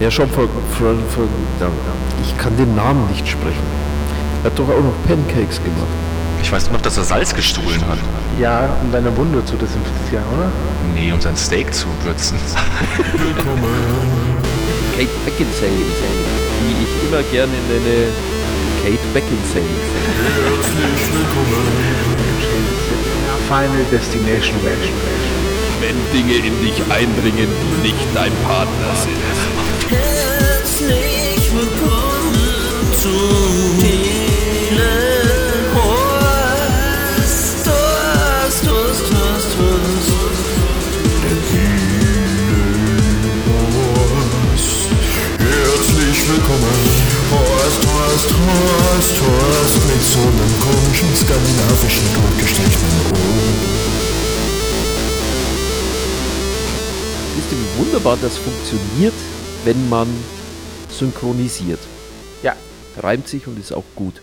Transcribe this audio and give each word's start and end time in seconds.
Ja, 0.00 0.10
schon 0.10 0.28
von, 0.30 0.48
von, 0.78 0.98
von 1.10 1.28
ich 2.22 2.38
kann 2.38 2.56
den 2.56 2.74
Namen 2.74 3.06
nicht 3.10 3.28
sprechen. 3.28 3.62
Er 4.42 4.46
hat 4.50 4.58
doch 4.58 4.66
auch 4.70 4.82
noch 4.82 4.94
Pancakes 5.06 5.62
gemacht. 5.62 5.92
Ich 6.42 6.50
weiß 6.50 6.70
noch, 6.70 6.80
dass 6.80 6.96
er 6.96 7.04
Salz 7.04 7.34
gestohlen 7.34 7.86
hat. 7.86 7.98
Ja, 8.40 8.70
um 8.82 8.90
seine 8.90 9.14
Wunde 9.14 9.44
zu 9.44 9.56
desinfizieren, 9.56 10.24
oder? 10.34 10.50
Nee, 10.94 11.12
um 11.12 11.20
sein 11.20 11.36
Steak 11.36 11.74
zu 11.74 11.86
würzen. 12.02 12.38
Kate 14.96 15.10
Beckinsale, 15.26 15.70
die 15.70 16.76
ich 16.82 16.88
immer 17.06 17.22
gerne 17.30 17.52
nenne 17.68 18.08
Kate 18.82 19.06
Beckinsale. 19.12 19.66
Herzlich 20.46 21.12
willkommen. 21.12 22.00
Final 23.48 23.84
Destination. 23.92 24.56
Wenn 25.80 25.96
Dinge 26.14 26.36
in 26.36 26.58
dich 26.64 26.80
eindringen, 26.88 27.48
die 27.48 27.88
nicht 27.88 28.06
dein 28.14 28.32
Partner 28.46 28.94
sind. 28.94 29.49
Horst, 31.50 31.66
Horst, 48.30 49.18
Horst, 49.20 49.82
mit 49.88 50.02
so 50.04 50.20
einem 50.20 50.52
komischen 50.60 51.16
skandinavischen 51.16 52.04
totgestrichenen 52.14 53.00
Ohr. 53.10 53.18
Wisst 57.34 57.50
ihr, 57.50 57.58
wie 57.58 57.70
wunderbar 57.84 58.16
das 58.22 58.36
funktioniert, 58.36 59.18
wenn 59.64 59.88
man 59.88 60.06
synchronisiert? 61.00 61.78
Ja. 62.42 62.54
Reimt 62.98 63.26
sich 63.26 63.46
und 63.46 63.58
ist 63.58 63.72
auch 63.72 63.84
gut. 63.96 64.20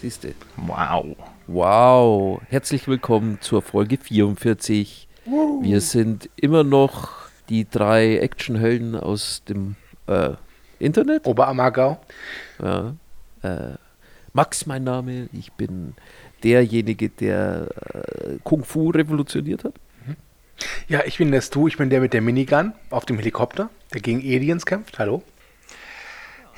Siehst 0.00 0.24
du? 0.24 0.34
Wow. 0.56 1.16
Wow. 1.46 2.40
Herzlich 2.48 2.88
willkommen 2.88 3.38
zur 3.40 3.62
Folge 3.62 3.96
44. 3.96 5.06
Wir 5.62 5.80
sind 5.80 6.28
immer 6.34 6.64
noch 6.64 7.10
die 7.48 7.64
drei 7.70 8.16
Actionhelden 8.16 8.96
aus 8.96 9.44
dem 9.48 9.76
äh, 10.08 10.30
Internet. 10.80 11.26
Oberammergau. 11.26 12.00
Ja. 12.60 12.96
Äh, 13.42 13.74
Max 14.32 14.66
mein 14.66 14.82
Name. 14.82 15.28
Ich 15.32 15.52
bin 15.52 15.94
derjenige, 16.42 17.08
der 17.08 17.68
äh, 17.94 18.38
Kung 18.42 18.64
Fu 18.64 18.90
revolutioniert 18.90 19.62
hat. 19.62 19.74
Ja, 20.88 21.04
ich 21.06 21.18
bin 21.18 21.30
der 21.30 21.40
Stu, 21.40 21.68
ich 21.68 21.76
bin 21.76 21.88
der 21.88 22.00
mit 22.00 22.12
der 22.12 22.20
Minigun 22.20 22.72
auf 22.90 23.04
dem 23.04 23.16
Helikopter, 23.16 23.70
der 23.94 24.00
gegen 24.00 24.18
Aliens 24.20 24.66
kämpft. 24.66 24.98
Hallo. 24.98 25.22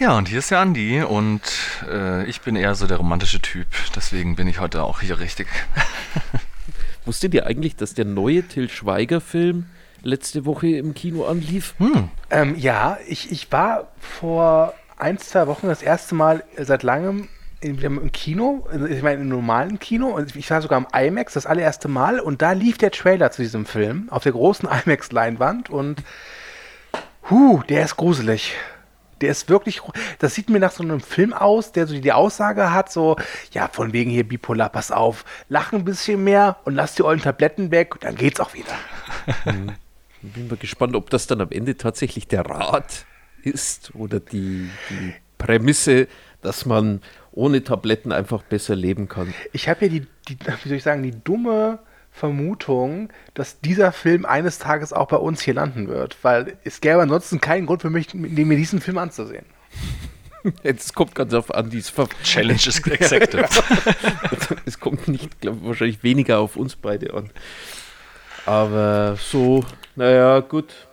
Ja, 0.01 0.17
und 0.17 0.29
hier 0.29 0.39
ist 0.39 0.53
der 0.53 0.61
Andi 0.61 1.03
und 1.03 1.43
äh, 1.91 2.25
ich 2.27 2.41
bin 2.43 2.55
eher 2.55 2.77
so 2.77 2.87
der 2.87 2.99
romantische 2.99 3.41
Typ. 3.41 3.67
Deswegen 3.97 4.37
bin 4.37 4.47
ich 4.47 4.61
heute 4.61 4.85
auch 4.85 5.01
hier 5.01 5.19
richtig. 5.19 5.49
Wusstet 7.05 7.35
ihr 7.35 7.47
eigentlich, 7.47 7.75
dass 7.75 7.95
der 7.95 8.05
neue 8.05 8.45
Till 8.45 8.71
Schweiger-Film 8.71 9.67
letzte 10.03 10.45
Woche 10.45 10.69
im 10.69 10.95
Kino 10.95 11.25
anlief? 11.25 11.75
Hm. 11.79 12.11
Ähm, 12.31 12.55
ja, 12.57 12.97
ich, 13.09 13.33
ich 13.33 13.51
war 13.51 13.89
vor 13.99 14.73
ein, 14.99 15.19
zwei 15.19 15.49
Wochen 15.49 15.67
das 15.67 15.83
erste 15.83 16.15
Mal 16.15 16.45
seit 16.57 16.85
langem 16.85 17.29
in, 17.61 17.79
wieder 17.79 17.89
im 17.89 18.13
Kino, 18.13 18.69
ich 18.89 19.03
meine 19.03 19.23
im 19.23 19.29
normalen 19.29 19.81
Kino 19.81 20.11
und 20.11 20.37
ich 20.37 20.49
war 20.49 20.63
sogar 20.63 20.79
im 20.79 20.87
IMAX 20.97 21.33
das 21.33 21.45
allererste 21.45 21.89
Mal 21.89 22.21
und 22.21 22.41
da 22.41 22.53
lief 22.53 22.79
der 22.79 22.93
Trailer 22.93 23.33
zu 23.33 23.43
diesem 23.43 23.67
Film 23.67 24.07
auf 24.11 24.23
der 24.23 24.31
großen 24.31 24.69
IMAX-Leinwand 24.87 25.71
und 25.71 26.05
hu, 27.29 27.63
der 27.69 27.85
ist 27.85 27.97
gruselig. 27.97 28.55
Der 29.21 29.31
ist 29.31 29.49
wirklich, 29.49 29.81
das 30.19 30.35
sieht 30.35 30.51
mir 30.51 30.61
nach 30.61 30.73
so 30.73 30.83
einem 30.83 31.01
Film 31.01 31.33
aus, 31.33 31.73
der 31.73 31.87
so 31.87 31.99
die 31.99 32.13
Aussage 32.13 32.73
hat, 32.73 32.93
so, 32.93 33.17
ja, 33.53 33.69
von 33.69 33.93
wegen 33.93 34.11
hier 34.11 34.27
bipolar, 34.27 34.69
pass 34.69 34.91
auf, 34.91 35.25
lach 35.49 35.73
ein 35.73 35.85
bisschen 35.85 36.25
mehr 36.25 36.57
und 36.65 36.75
lass 36.75 36.95
die 36.95 37.03
ollen 37.03 37.21
Tabletten 37.21 37.71
weg, 37.71 37.95
dann 38.01 38.15
geht's 38.15 38.41
auch 38.41 38.55
wieder. 38.55 38.75
Bin 40.23 40.49
mal 40.49 40.57
gespannt, 40.57 40.97
ob 40.97 41.11
das 41.11 41.27
dann 41.27 41.41
am 41.41 41.51
Ende 41.51 41.77
tatsächlich 41.77 42.27
der 42.27 42.45
Rat 42.47 43.07
ist 43.43 43.95
oder 43.95 44.21
die, 44.21 44.69
die 44.91 45.15
Prämisse, 45.39 46.09
dass 46.43 46.67
man 46.67 47.01
ohne 47.33 47.63
Tabletten 47.63 48.13
einfach 48.13 48.43
besser 48.43 48.75
leben 48.75 49.09
kann. 49.09 49.33
Ich 49.53 49.69
habe 49.69 49.87
ja 49.87 49.93
die, 49.93 50.07
die, 50.29 50.39
wie 50.41 50.69
soll 50.69 50.79
ich 50.79 50.83
sagen, 50.83 51.03
die 51.03 51.13
dumme 51.23 51.79
Vermutung, 52.11 53.11
dass 53.35 53.61
dieser 53.61 53.93
Film 53.93 54.25
eines 54.25 54.59
Tages 54.59 54.93
auch 54.93 55.09
bei 55.09 55.17
uns 55.17 55.41
hier 55.41 55.55
landen 55.55 55.89
wird, 55.89 56.17
weil 56.23 56.57
es 56.65 56.81
gäbe 56.81 57.01
ansonsten 57.01 57.41
keinen 57.41 57.67
Grund 57.67 57.83
für 57.83 57.91
mich, 57.91 58.13
mir 58.15 58.57
diesen 58.57 58.81
Film 58.81 58.99
anzusehen. 58.99 59.47
Jetzt 60.63 60.95
kommt 60.95 61.15
ganz 61.15 61.35
auf 61.35 61.55
Andis 61.55 61.89
Ver 61.89 62.09
Challenge 62.23 62.55
is 62.55 62.83
accepted. 62.85 63.49
Es 64.65 64.79
kommt 64.81 65.09
nicht, 65.09 65.41
glaube 65.41 65.65
wahrscheinlich 65.65 66.03
weniger 66.03 66.39
auf 66.39 66.57
uns 66.57 66.77
beide 66.77 67.15
an. 67.15 67.31
Aber 68.47 69.17
so, 69.21 69.65
naja, 69.97 70.41
gut. 70.41 70.89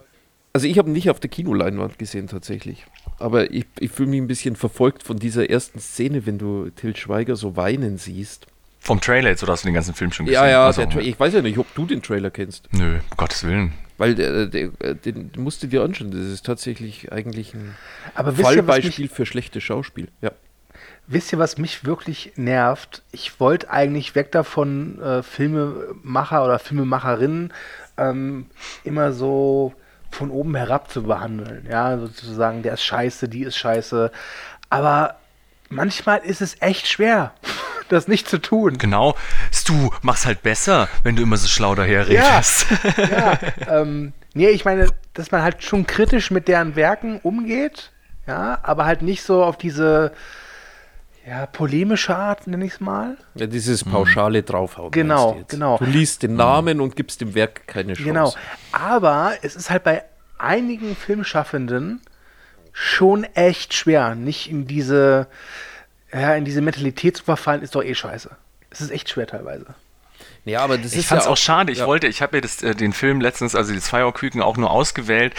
Also 0.53 0.67
ich 0.67 0.77
habe 0.77 0.89
ihn 0.89 0.93
nicht 0.93 1.09
auf 1.09 1.19
der 1.19 1.29
Kinoleinwand 1.29 1.99
gesehen 1.99 2.27
tatsächlich. 2.27 2.85
Aber 3.19 3.51
ich, 3.51 3.65
ich 3.79 3.91
fühle 3.91 4.09
mich 4.09 4.21
ein 4.21 4.27
bisschen 4.27 4.55
verfolgt 4.55 5.03
von 5.03 5.17
dieser 5.17 5.49
ersten 5.49 5.79
Szene, 5.79 6.25
wenn 6.25 6.37
du 6.37 6.69
Till 6.69 6.95
Schweiger 6.95 7.35
so 7.35 7.55
weinen 7.55 7.97
siehst. 7.97 8.47
Vom 8.85 9.01
Trailer 9.01 9.31
jetzt, 9.31 9.41
oder 9.41 9.53
hast 9.53 9.63
du 9.63 9.67
den 9.67 9.73
ganzen 9.73 9.95
Film 9.95 10.11
schon 10.11 10.27
gesehen? 10.27 10.43
Ja, 10.43 10.47
ja, 10.47 10.65
Also, 10.67 10.83
ich 10.99 11.19
weiß 11.19 11.33
ja 11.33 11.41
nicht, 11.41 11.57
ob 11.57 11.73
du 11.73 11.87
den 11.87 12.03
Trailer 12.03 12.29
kennst. 12.29 12.69
Nö, 12.71 12.97
um 12.97 13.17
Gottes 13.17 13.43
Willen. 13.43 13.73
Weil 13.97 14.13
der, 14.13 14.45
der, 14.45 14.69
äh, 14.79 14.93
den 14.93 15.31
musst 15.37 15.63
du 15.63 15.67
dir 15.67 15.81
anschauen. 15.81 16.11
Das 16.11 16.21
ist 16.21 16.45
tatsächlich 16.45 17.11
eigentlich 17.11 17.55
ein 17.55 17.73
Aber 18.13 18.37
wisst 18.37 18.41
ihr, 18.41 18.63
Fallbeispiel 18.63 19.09
für 19.09 19.25
schlechtes 19.25 19.63
Schauspiel. 19.63 20.09
Ja. 20.21 20.31
wisst 21.07 21.33
ihr, 21.33 21.39
was 21.39 21.57
mich 21.57 21.83
wirklich 21.83 22.33
nervt? 22.35 23.01
Ich 23.11 23.39
wollte 23.39 23.71
eigentlich 23.71 24.13
weg 24.13 24.31
davon, 24.31 25.01
äh, 25.01 25.23
Filmemacher 25.23 26.45
oder 26.45 26.59
Filmemacherinnen 26.59 27.53
ähm, 27.97 28.45
immer 28.83 29.13
so 29.13 29.73
von 30.11 30.29
oben 30.29 30.53
herab 30.55 30.91
zu 30.91 31.01
behandeln. 31.01 31.65
Ja, 31.67 31.97
sozusagen, 31.97 32.61
der 32.61 32.73
ist 32.73 32.83
scheiße, 32.83 33.29
die 33.29 33.41
ist 33.41 33.57
scheiße. 33.57 34.11
Aber 34.69 35.15
manchmal 35.69 36.19
ist 36.19 36.41
es 36.41 36.61
echt 36.61 36.87
schwer, 36.87 37.33
das 37.89 38.07
nicht 38.07 38.27
zu 38.27 38.37
tun. 38.39 38.77
Genau. 38.77 39.15
Stu, 39.53 39.89
mach's 40.01 40.25
halt 40.25 40.41
besser, 40.43 40.87
wenn 41.03 41.15
du 41.15 41.23
immer 41.23 41.37
so 41.37 41.47
schlau 41.47 41.75
daher 41.75 42.09
Ja. 42.09 42.23
redest. 42.37 42.65
ja, 42.97 43.39
ähm, 43.67 44.13
nee, 44.33 44.49
ich 44.49 44.65
meine, 44.65 44.89
dass 45.13 45.31
man 45.31 45.41
halt 45.43 45.63
schon 45.63 45.85
kritisch 45.87 46.31
mit 46.31 46.47
deren 46.47 46.75
Werken 46.75 47.19
umgeht, 47.23 47.91
ja, 48.27 48.57
aber 48.63 48.85
halt 48.85 49.01
nicht 49.01 49.23
so 49.23 49.43
auf 49.43 49.57
diese 49.57 50.11
ja, 51.27 51.47
polemische 51.47 52.15
Art, 52.15 52.45
nenne 52.45 52.65
ich 52.65 52.73
es 52.73 52.79
mal. 52.79 53.17
ja 53.33 53.47
dieses 53.47 53.83
pauschale 53.83 54.43
Draufhauen. 54.43 54.91
Genau, 54.91 55.33
du 55.39 55.45
genau. 55.47 55.77
Du 55.79 55.85
liest 55.85 56.21
den 56.21 56.35
Namen 56.35 56.79
und 56.81 56.95
gibst 56.95 57.19
dem 57.21 57.33
Werk 57.33 57.67
keine 57.67 57.93
Chance. 57.93 58.03
Genau. 58.07 58.33
Aber 58.71 59.33
es 59.41 59.55
ist 59.55 59.69
halt 59.71 59.83
bei 59.83 60.03
einigen 60.37 60.95
Filmschaffenden 60.95 62.01
schon 62.73 63.23
echt 63.23 63.73
schwer, 63.73 64.13
nicht 64.15 64.51
in 64.51 64.67
diese, 64.67 65.27
ja, 66.21 66.35
in 66.35 66.45
diese 66.45 66.61
Mentalität 66.61 67.17
zu 67.17 67.23
verfallen, 67.23 67.61
ist 67.61 67.75
doch 67.75 67.83
eh 67.83 67.95
scheiße. 67.95 68.29
Es 68.69 68.81
ist 68.81 68.91
echt 68.91 69.09
schwer 69.09 69.27
teilweise. 69.27 69.67
Ja, 70.45 70.61
aber 70.61 70.77
das 70.77 70.93
Ich 70.93 70.99
ist 70.99 71.05
fand's 71.07 71.25
ja 71.25 71.31
auch 71.31 71.37
schade. 71.37 71.71
Ich 71.71 71.79
ja. 71.79 71.87
wollte, 71.87 72.07
ich 72.07 72.21
habe 72.21 72.37
ja 72.37 72.41
das, 72.41 72.61
äh, 72.61 72.75
den 72.75 72.93
Film 72.93 73.19
letztens, 73.19 73.55
also 73.55 73.73
die 73.73 73.79
Zweierküken 73.79 74.41
auch 74.41 74.57
nur 74.57 74.69
ausgewählt. 74.71 75.33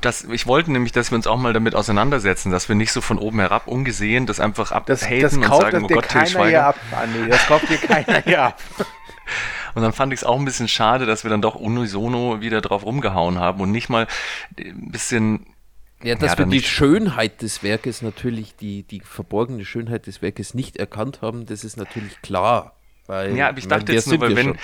Das, 0.00 0.24
ich 0.24 0.46
wollte 0.46 0.72
nämlich, 0.72 0.92
dass 0.92 1.10
wir 1.10 1.16
uns 1.16 1.26
auch 1.26 1.36
mal 1.36 1.52
damit 1.52 1.74
auseinandersetzen, 1.74 2.50
dass 2.50 2.68
wir 2.68 2.74
nicht 2.74 2.92
so 2.92 3.00
von 3.00 3.18
oben 3.18 3.40
herab 3.40 3.68
ungesehen 3.68 4.26
das 4.26 4.40
einfach 4.40 4.70
Das, 4.86 5.02
abhaten 5.02 5.20
das 5.20 5.34
und 5.34 5.44
sagen, 5.44 5.82
das 5.82 5.82
oh 5.82 5.94
Gott, 5.94 6.08
Til 6.08 6.12
keiner 6.12 6.24
hier 6.24 6.30
Schweiger. 6.30 6.66
ab, 6.66 6.76
Andi. 6.92 7.28
Das 7.28 7.46
kauft 7.46 7.68
dir 7.68 7.76
keiner 7.76 8.20
hier 8.24 8.42
ab. 8.42 8.58
Und 9.74 9.82
dann 9.82 9.92
fand 9.92 10.12
ich 10.12 10.20
es 10.20 10.24
auch 10.24 10.38
ein 10.38 10.44
bisschen 10.44 10.68
schade, 10.68 11.06
dass 11.06 11.24
wir 11.24 11.30
dann 11.30 11.42
doch 11.42 11.54
unisono 11.54 12.40
wieder 12.40 12.60
drauf 12.60 12.84
rumgehauen 12.84 13.38
haben 13.38 13.60
und 13.60 13.70
nicht 13.70 13.88
mal 13.88 14.06
ein 14.58 14.90
bisschen 14.90 15.46
Ja, 16.02 16.14
dass 16.16 16.34
Ja, 16.34 16.38
wir 16.38 16.46
die 16.46 16.56
nicht. 16.56 16.68
Schönheit 16.68 17.42
des 17.42 17.62
Werkes 17.62 18.02
natürlich, 18.02 18.56
die, 18.56 18.82
die 18.84 19.00
verborgene 19.00 19.64
Schönheit 19.64 20.06
des 20.06 20.22
Werkes 20.22 20.54
nicht 20.54 20.76
erkannt 20.76 21.22
haben, 21.22 21.46
das 21.46 21.64
ist 21.64 21.76
natürlich 21.76 22.20
klar. 22.22 22.76
Weil, 23.06 23.36
Ja, 23.36 23.48
aber 23.48 23.58
ich 23.58 23.68
meine, 23.68 23.84
dachte 23.84 23.92
wer 23.92 23.94
jetzt 23.94 24.06
nur, 24.06 24.20
weil 24.20 24.34
wenn, 24.36 24.46
schon? 24.46 24.58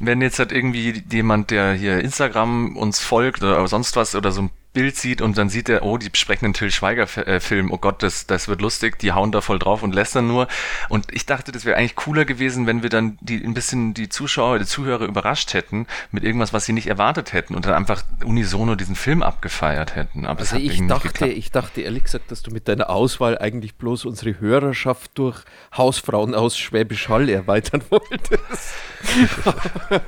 wenn 0.00 0.20
jetzt 0.22 0.38
halt 0.38 0.52
irgendwie 0.52 1.02
jemand, 1.10 1.50
der 1.50 1.72
hier 1.74 2.00
Instagram 2.00 2.76
uns 2.76 3.00
folgt 3.00 3.42
oder 3.42 3.66
sonst 3.68 3.96
was 3.96 4.14
oder 4.14 4.32
so 4.32 4.42
ein 4.42 4.50
Bild 4.72 4.96
sieht 4.96 5.22
und 5.22 5.38
dann 5.38 5.48
sieht 5.48 5.68
er, 5.68 5.82
oh, 5.82 5.98
die 5.98 6.10
besprechen 6.10 6.44
einen 6.44 6.54
Till 6.54 6.70
Schweiger-Film, 6.70 7.72
oh 7.72 7.78
Gott, 7.78 8.02
das, 8.02 8.26
das 8.26 8.48
wird 8.48 8.60
lustig, 8.60 8.98
die 8.98 9.12
hauen 9.12 9.32
da 9.32 9.40
voll 9.40 9.58
drauf 9.58 9.82
und 9.82 9.94
lästern 9.94 10.26
nur. 10.26 10.46
Und 10.88 11.06
ich 11.12 11.26
dachte, 11.26 11.52
das 11.52 11.64
wäre 11.64 11.76
eigentlich 11.76 11.96
cooler 11.96 12.24
gewesen, 12.24 12.66
wenn 12.66 12.82
wir 12.82 12.90
dann 12.90 13.18
die 13.20 13.42
ein 13.42 13.54
bisschen 13.54 13.94
die 13.94 14.08
Zuschauer, 14.08 14.58
die 14.58 14.66
Zuhörer 14.66 15.06
überrascht 15.06 15.54
hätten 15.54 15.86
mit 16.12 16.22
irgendwas, 16.22 16.52
was 16.52 16.64
sie 16.64 16.72
nicht 16.72 16.86
erwartet 16.86 17.32
hätten 17.32 17.54
und 17.54 17.66
dann 17.66 17.74
einfach 17.74 18.02
unisono 18.24 18.74
diesen 18.74 18.94
Film 18.94 19.22
abgefeiert 19.22 19.96
hätten. 19.96 20.26
Aber 20.26 20.40
Also 20.40 20.56
ich 20.56 20.86
dachte, 20.86 21.26
ich 21.26 21.50
dachte 21.50 21.80
ehrlich 21.80 22.04
gesagt, 22.04 22.30
dass 22.30 22.42
du 22.42 22.50
mit 22.50 22.68
deiner 22.68 22.90
Auswahl 22.90 23.38
eigentlich 23.38 23.76
bloß 23.76 24.04
unsere 24.04 24.38
Hörerschaft 24.38 25.12
durch 25.14 25.42
Hausfrauen 25.76 26.34
aus 26.34 26.58
Schwäbisch 26.58 27.08
Hall 27.08 27.28
erweitern 27.28 27.82
wolltest. 27.90 28.74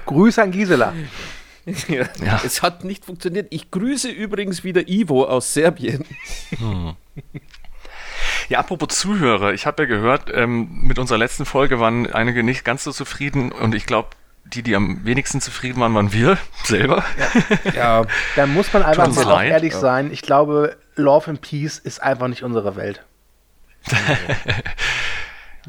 Grüße 0.06 0.42
an 0.42 0.50
Gisela. 0.50 0.92
Ja, 1.88 2.04
Ja. 2.24 2.40
Es 2.44 2.62
hat 2.62 2.84
nicht 2.84 3.04
funktioniert. 3.04 3.48
Ich 3.50 3.70
grüße 3.70 4.08
übrigens 4.08 4.64
wieder 4.64 4.88
Ivo 4.88 5.24
aus 5.24 5.54
Serbien. 5.54 6.04
Ja, 8.48 8.58
apropos 8.58 8.98
Zuhörer, 8.98 9.52
ich 9.52 9.66
habe 9.66 9.82
ja 9.84 9.88
gehört, 9.88 10.30
ähm, 10.34 10.68
mit 10.82 10.98
unserer 10.98 11.18
letzten 11.18 11.46
Folge 11.46 11.80
waren 11.80 12.12
einige 12.12 12.42
nicht 12.42 12.64
ganz 12.64 12.84
so 12.84 12.92
zufrieden 12.92 13.52
und 13.52 13.74
ich 13.74 13.86
glaube, 13.86 14.10
die, 14.44 14.62
die 14.62 14.74
am 14.74 15.04
wenigsten 15.04 15.40
zufrieden 15.40 15.80
waren, 15.80 15.94
waren 15.94 16.12
wir 16.12 16.36
selber. 16.64 17.04
Ja, 17.74 18.04
Da 18.36 18.46
muss 18.46 18.72
man 18.72 18.82
einfach 18.82 19.14
mal 19.14 19.24
auch 19.24 19.42
ehrlich 19.42 19.74
sein. 19.74 20.10
Ich 20.12 20.22
glaube, 20.22 20.76
Love 20.96 21.30
and 21.30 21.40
Peace 21.40 21.78
ist 21.78 22.02
einfach 22.02 22.28
nicht 22.28 22.42
unsere 22.42 22.76
Welt. 22.76 23.04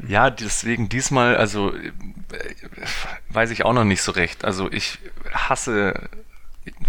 Ja, 0.06 0.30
deswegen 0.30 0.88
diesmal, 0.88 1.36
also 1.36 1.74
äh, 1.74 1.92
weiß 3.30 3.50
ich 3.50 3.64
auch 3.64 3.72
noch 3.72 3.84
nicht 3.84 4.02
so 4.02 4.12
recht. 4.12 4.44
Also 4.44 4.70
ich 4.70 4.98
hasse 5.32 6.08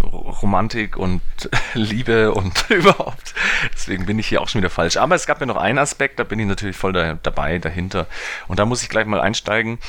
Romantik 0.01 0.97
und 0.97 1.21
Liebe 1.73 2.31
und 2.33 2.65
überhaupt. 2.69 3.33
Deswegen 3.73 4.05
bin 4.05 4.19
ich 4.19 4.27
hier 4.27 4.41
auch 4.41 4.47
schon 4.47 4.61
wieder 4.61 4.69
falsch. 4.69 4.97
Aber 4.97 5.15
es 5.15 5.25
gab 5.25 5.39
ja 5.39 5.45
noch 5.45 5.57
einen 5.57 5.79
Aspekt, 5.79 6.19
da 6.19 6.23
bin 6.23 6.39
ich 6.39 6.47
natürlich 6.47 6.77
voll 6.77 6.93
da, 6.93 7.13
dabei, 7.15 7.59
dahinter. 7.59 8.07
Und 8.47 8.59
da 8.59 8.65
muss 8.65 8.83
ich 8.83 8.89
gleich 8.89 9.05
mal 9.05 9.19
einsteigen. 9.19 9.79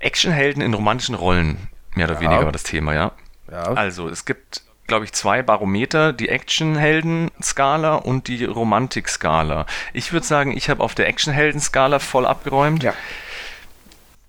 Actionhelden 0.00 0.62
in 0.62 0.74
romantischen 0.74 1.14
Rollen, 1.14 1.68
mehr 1.94 2.08
oder 2.08 2.20
weniger 2.20 2.44
war 2.44 2.52
das 2.52 2.62
Thema, 2.62 2.94
ja. 2.94 3.12
ja. 3.50 3.64
Also, 3.64 4.08
es 4.08 4.24
gibt, 4.24 4.62
glaube 4.90 5.04
ich, 5.04 5.12
zwei 5.12 5.40
Barometer, 5.40 6.12
die 6.12 6.28
Actionhelden-Skala 6.28 7.94
und 7.94 8.26
die 8.26 8.44
Romantik-Skala. 8.44 9.64
Ich 9.92 10.12
würde 10.12 10.26
sagen, 10.26 10.50
ich 10.50 10.68
habe 10.68 10.82
auf 10.82 10.96
der 10.96 11.06
Actionhelden-Skala 11.06 12.00
voll 12.00 12.26
abgeräumt. 12.26 12.82
Ja. 12.82 12.92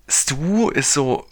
Stu 0.08 0.70
ist 0.70 0.92
so, 0.92 1.26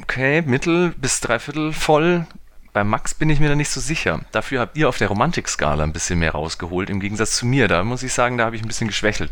okay, 0.00 0.42
mittel 0.42 0.94
bis 0.96 1.20
dreiviertel 1.20 1.72
voll. 1.72 2.26
Bei 2.72 2.82
Max 2.82 3.14
bin 3.14 3.30
ich 3.30 3.38
mir 3.38 3.50
da 3.50 3.54
nicht 3.54 3.70
so 3.70 3.80
sicher. 3.80 4.22
Dafür 4.32 4.58
habt 4.58 4.76
ihr 4.76 4.88
auf 4.88 4.98
der 4.98 5.06
Romantik-Skala 5.08 5.84
ein 5.84 5.92
bisschen 5.92 6.18
mehr 6.18 6.32
rausgeholt, 6.32 6.90
im 6.90 6.98
Gegensatz 6.98 7.36
zu 7.36 7.46
mir. 7.46 7.68
Da 7.68 7.84
muss 7.84 8.02
ich 8.02 8.12
sagen, 8.12 8.36
da 8.36 8.46
habe 8.46 8.56
ich 8.56 8.62
ein 8.62 8.68
bisschen 8.68 8.88
geschwächelt. 8.88 9.30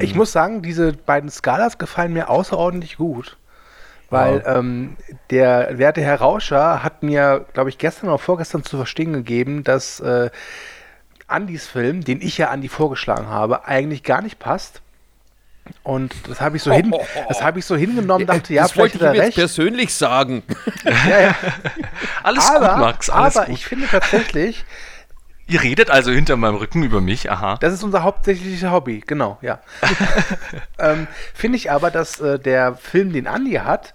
Ich 0.00 0.14
muss 0.14 0.32
sagen, 0.32 0.60
diese 0.60 0.92
beiden 0.92 1.30
Skalas 1.30 1.78
gefallen 1.78 2.12
mir 2.12 2.28
außerordentlich 2.28 2.98
gut. 2.98 3.38
Weil 4.08 4.44
ähm, 4.46 4.96
der 5.30 5.78
werte 5.78 6.00
Herr 6.00 6.20
Rauscher 6.20 6.82
hat 6.84 7.02
mir, 7.02 7.44
glaube 7.52 7.70
ich, 7.70 7.78
gestern 7.78 8.08
oder 8.08 8.18
vorgestern 8.18 8.62
zu 8.62 8.76
verstehen 8.76 9.12
gegeben, 9.12 9.64
dass 9.64 9.98
äh, 10.00 10.30
Andys 11.26 11.66
Film, 11.66 12.04
den 12.04 12.20
ich 12.20 12.38
ja 12.38 12.50
Andi 12.50 12.68
vorgeschlagen 12.68 13.28
habe, 13.28 13.66
eigentlich 13.66 14.04
gar 14.04 14.22
nicht 14.22 14.38
passt. 14.38 14.80
Und 15.82 16.14
das 16.28 16.40
habe 16.40 16.56
ich 16.56 16.62
so 16.62 16.72
hin, 16.72 16.94
das 17.28 17.42
habe 17.42 17.58
ich 17.58 17.64
so 17.66 17.74
hingenommen, 17.74 18.24
dachte, 18.26 18.54
ja, 18.54 18.62
das 18.62 18.72
vielleicht 18.72 19.00
wollte 19.00 19.08
ich 19.08 19.14
jetzt 19.14 19.26
recht. 19.26 19.36
persönlich 19.36 19.94
sagen. 19.94 20.42
Ja, 21.08 21.20
ja. 21.20 21.34
Alles 22.22 22.48
Aber, 22.48 22.68
gut, 22.68 22.78
Max, 22.78 23.10
alles 23.10 23.36
aber 23.36 23.46
gut. 23.46 23.54
ich 23.56 23.66
finde 23.66 23.88
tatsächlich, 23.88 24.64
Ihr 25.48 25.62
redet 25.62 25.90
also 25.90 26.10
hinter 26.10 26.36
meinem 26.36 26.56
Rücken 26.56 26.82
über 26.82 27.00
mich, 27.00 27.30
aha. 27.30 27.56
Das 27.60 27.72
ist 27.72 27.84
unser 27.84 28.02
hauptsächliches 28.02 28.68
Hobby, 28.70 29.02
genau, 29.06 29.38
ja. 29.42 29.60
ähm, 30.78 31.06
Finde 31.34 31.56
ich 31.56 31.70
aber, 31.70 31.90
dass 31.90 32.20
äh, 32.20 32.38
der 32.38 32.74
Film, 32.74 33.12
den 33.12 33.26
Andi 33.28 33.52
hat, 33.52 33.94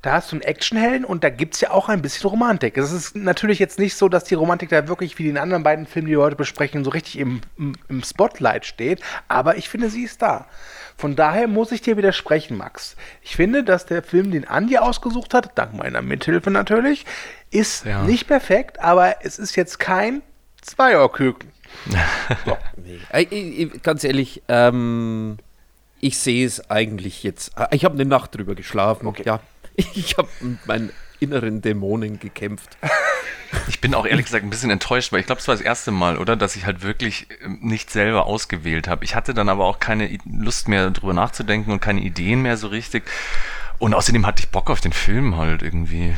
da 0.00 0.12
hast 0.12 0.30
du 0.32 0.36
einen 0.36 0.42
Actionhelden 0.42 1.04
und 1.04 1.24
da 1.24 1.28
gibt 1.28 1.54
es 1.54 1.60
ja 1.60 1.72
auch 1.72 1.88
ein 1.88 2.00
bisschen 2.00 2.30
Romantik. 2.30 2.78
Es 2.78 2.92
ist 2.92 3.16
natürlich 3.16 3.58
jetzt 3.58 3.78
nicht 3.78 3.96
so, 3.96 4.08
dass 4.08 4.24
die 4.24 4.34
Romantik 4.36 4.70
da 4.70 4.86
wirklich 4.88 5.18
wie 5.18 5.30
die 5.30 5.38
anderen 5.38 5.62
beiden 5.64 5.86
Filme, 5.86 6.08
die 6.08 6.14
wir 6.16 6.22
heute 6.22 6.36
besprechen, 6.36 6.84
so 6.84 6.90
richtig 6.90 7.18
im, 7.18 7.40
im, 7.58 7.74
im 7.88 8.02
Spotlight 8.02 8.64
steht, 8.64 9.02
aber 9.26 9.56
ich 9.56 9.68
finde, 9.68 9.90
sie 9.90 10.04
ist 10.04 10.22
da. 10.22 10.46
Von 10.96 11.16
daher 11.16 11.48
muss 11.48 11.70
ich 11.70 11.82
dir 11.82 11.96
widersprechen, 11.96 12.56
Max. 12.56 12.96
Ich 13.22 13.36
finde, 13.36 13.62
dass 13.62 13.86
der 13.86 14.02
Film, 14.02 14.30
den 14.30 14.48
Andi 14.48 14.78
ausgesucht 14.78 15.34
hat, 15.34 15.50
dank 15.56 15.74
meiner 15.74 16.00
Mithilfe 16.02 16.50
natürlich, 16.50 17.04
ist 17.50 17.84
Ja. 17.84 18.02
nicht 18.02 18.26
perfekt, 18.26 18.80
aber 18.80 19.16
es 19.24 19.38
ist 19.38 19.54
jetzt 19.56 19.78
kein 19.78 20.22
Zweierküken. 20.68 21.50
Äh, 23.12 23.22
ich- 23.30 23.60
ich- 23.74 23.82
Ganz 23.82 24.04
ehrlich, 24.04 24.42
ähm, 24.48 25.38
ich 26.00 26.18
sehe 26.18 26.46
es 26.46 26.70
eigentlich 26.70 27.22
jetzt. 27.22 27.52
äh, 27.56 27.66
Ich 27.72 27.84
habe 27.84 27.94
eine 27.94 28.04
Nacht 28.04 28.34
drüber 28.36 28.54
geschlafen. 28.54 29.06
Okay. 29.06 29.22
Ja, 29.26 29.40
ich 29.76 30.16
habe 30.18 30.28
mit 30.40 30.66
meinen 30.66 30.90
inneren 31.20 31.60
Dämonen 31.62 32.20
gekämpft. 32.20 32.76
Ich 33.68 33.80
bin 33.80 33.94
auch 33.94 34.06
ehrlich 34.06 34.26
gesagt 34.26 34.44
ein 34.44 34.50
bisschen 34.50 34.70
enttäuscht, 34.70 35.10
weil 35.10 35.20
ich 35.20 35.26
glaube, 35.26 35.40
es 35.40 35.48
war 35.48 35.54
das 35.54 35.62
erste 35.64 35.90
Mal, 35.90 36.18
oder, 36.18 36.36
dass 36.36 36.54
ich 36.54 36.66
halt 36.66 36.82
wirklich 36.82 37.26
ähm, 37.42 37.58
nicht 37.62 37.90
selber 37.90 38.26
ausgewählt 38.26 38.86
habe. 38.88 39.04
Ich 39.04 39.14
hatte 39.14 39.32
dann 39.34 39.48
aber 39.48 39.64
auch 39.64 39.80
keine 39.80 40.18
Lust 40.30 40.68
mehr 40.68 40.90
drüber 40.90 41.14
nachzudenken 41.14 41.72
und 41.72 41.80
keine 41.80 42.00
Ideen 42.02 42.42
mehr 42.42 42.56
so 42.56 42.68
richtig. 42.68 43.04
Und 43.78 43.94
außerdem 43.94 44.26
hatte 44.26 44.42
ich 44.42 44.50
Bock 44.50 44.70
auf 44.70 44.80
den 44.80 44.92
Film 44.92 45.36
halt 45.36 45.62
irgendwie. 45.62 46.14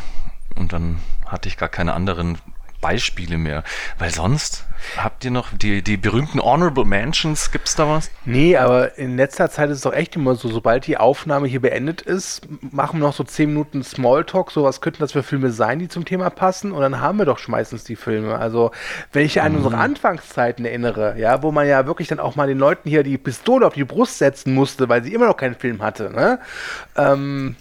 Und 0.56 0.72
dann 0.72 0.98
hatte 1.26 1.48
ich 1.48 1.56
gar 1.56 1.68
keine 1.68 1.94
anderen 1.94 2.38
Beispiele 2.80 3.38
mehr. 3.38 3.62
Weil 3.98 4.10
sonst 4.10 4.64
habt 4.96 5.24
ihr 5.24 5.30
noch 5.30 5.48
die, 5.52 5.82
die 5.82 5.96
berühmten 5.96 6.40
Honorable 6.40 6.84
Mansions, 6.84 7.50
gibt's 7.50 7.76
da 7.76 7.88
was? 7.88 8.10
Nee, 8.24 8.56
aber 8.56 8.98
in 8.98 9.16
letzter 9.16 9.50
Zeit 9.50 9.70
ist 9.70 9.78
es 9.78 9.82
doch 9.82 9.92
echt 9.92 10.16
immer 10.16 10.34
so, 10.34 10.48
sobald 10.48 10.86
die 10.86 10.96
Aufnahme 10.96 11.46
hier 11.48 11.60
beendet 11.60 12.02
ist, 12.02 12.42
machen 12.72 13.00
wir 13.00 13.06
noch 13.06 13.14
so 13.14 13.24
10 13.24 13.48
Minuten 13.50 13.82
Smalltalk, 13.82 14.50
so 14.50 14.64
was 14.64 14.80
könnten 14.80 15.00
das 15.00 15.12
für 15.12 15.22
Filme 15.22 15.50
sein, 15.50 15.78
die 15.78 15.88
zum 15.88 16.04
Thema 16.04 16.30
passen 16.30 16.72
und 16.72 16.80
dann 16.80 17.00
haben 17.00 17.18
wir 17.18 17.24
doch 17.24 17.46
meistens 17.48 17.84
die 17.84 17.96
Filme. 17.96 18.38
Also, 18.38 18.70
wenn 19.12 19.24
ich 19.24 19.40
an 19.40 19.56
unsere 19.56 19.76
Anfangszeiten 19.76 20.64
erinnere, 20.64 21.18
ja, 21.18 21.42
wo 21.42 21.52
man 21.52 21.66
ja 21.66 21.86
wirklich 21.86 22.08
dann 22.08 22.20
auch 22.20 22.36
mal 22.36 22.46
den 22.46 22.58
Leuten 22.58 22.88
hier 22.88 23.02
die 23.02 23.18
Pistole 23.18 23.66
auf 23.66 23.74
die 23.74 23.84
Brust 23.84 24.18
setzen 24.18 24.54
musste, 24.54 24.88
weil 24.88 25.02
sie 25.02 25.12
immer 25.14 25.26
noch 25.26 25.36
keinen 25.36 25.54
Film 25.54 25.82
hatte, 25.82 26.10
ne? 26.10 26.38
Ähm, 26.96 27.56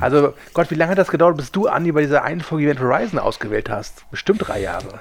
Also, 0.00 0.34
Gott, 0.54 0.70
wie 0.70 0.76
lange 0.76 0.92
hat 0.92 0.98
das 0.98 1.08
gedauert, 1.08 1.36
bis 1.36 1.50
du, 1.50 1.66
Andi, 1.66 1.92
bei 1.92 2.02
dieser 2.02 2.22
einen 2.22 2.40
Folge 2.40 2.66
Event 2.66 2.80
Horizon 2.80 3.18
ausgewählt 3.18 3.68
hast? 3.68 4.08
Bestimmt 4.10 4.46
drei 4.46 4.60
Jahre. 4.60 5.00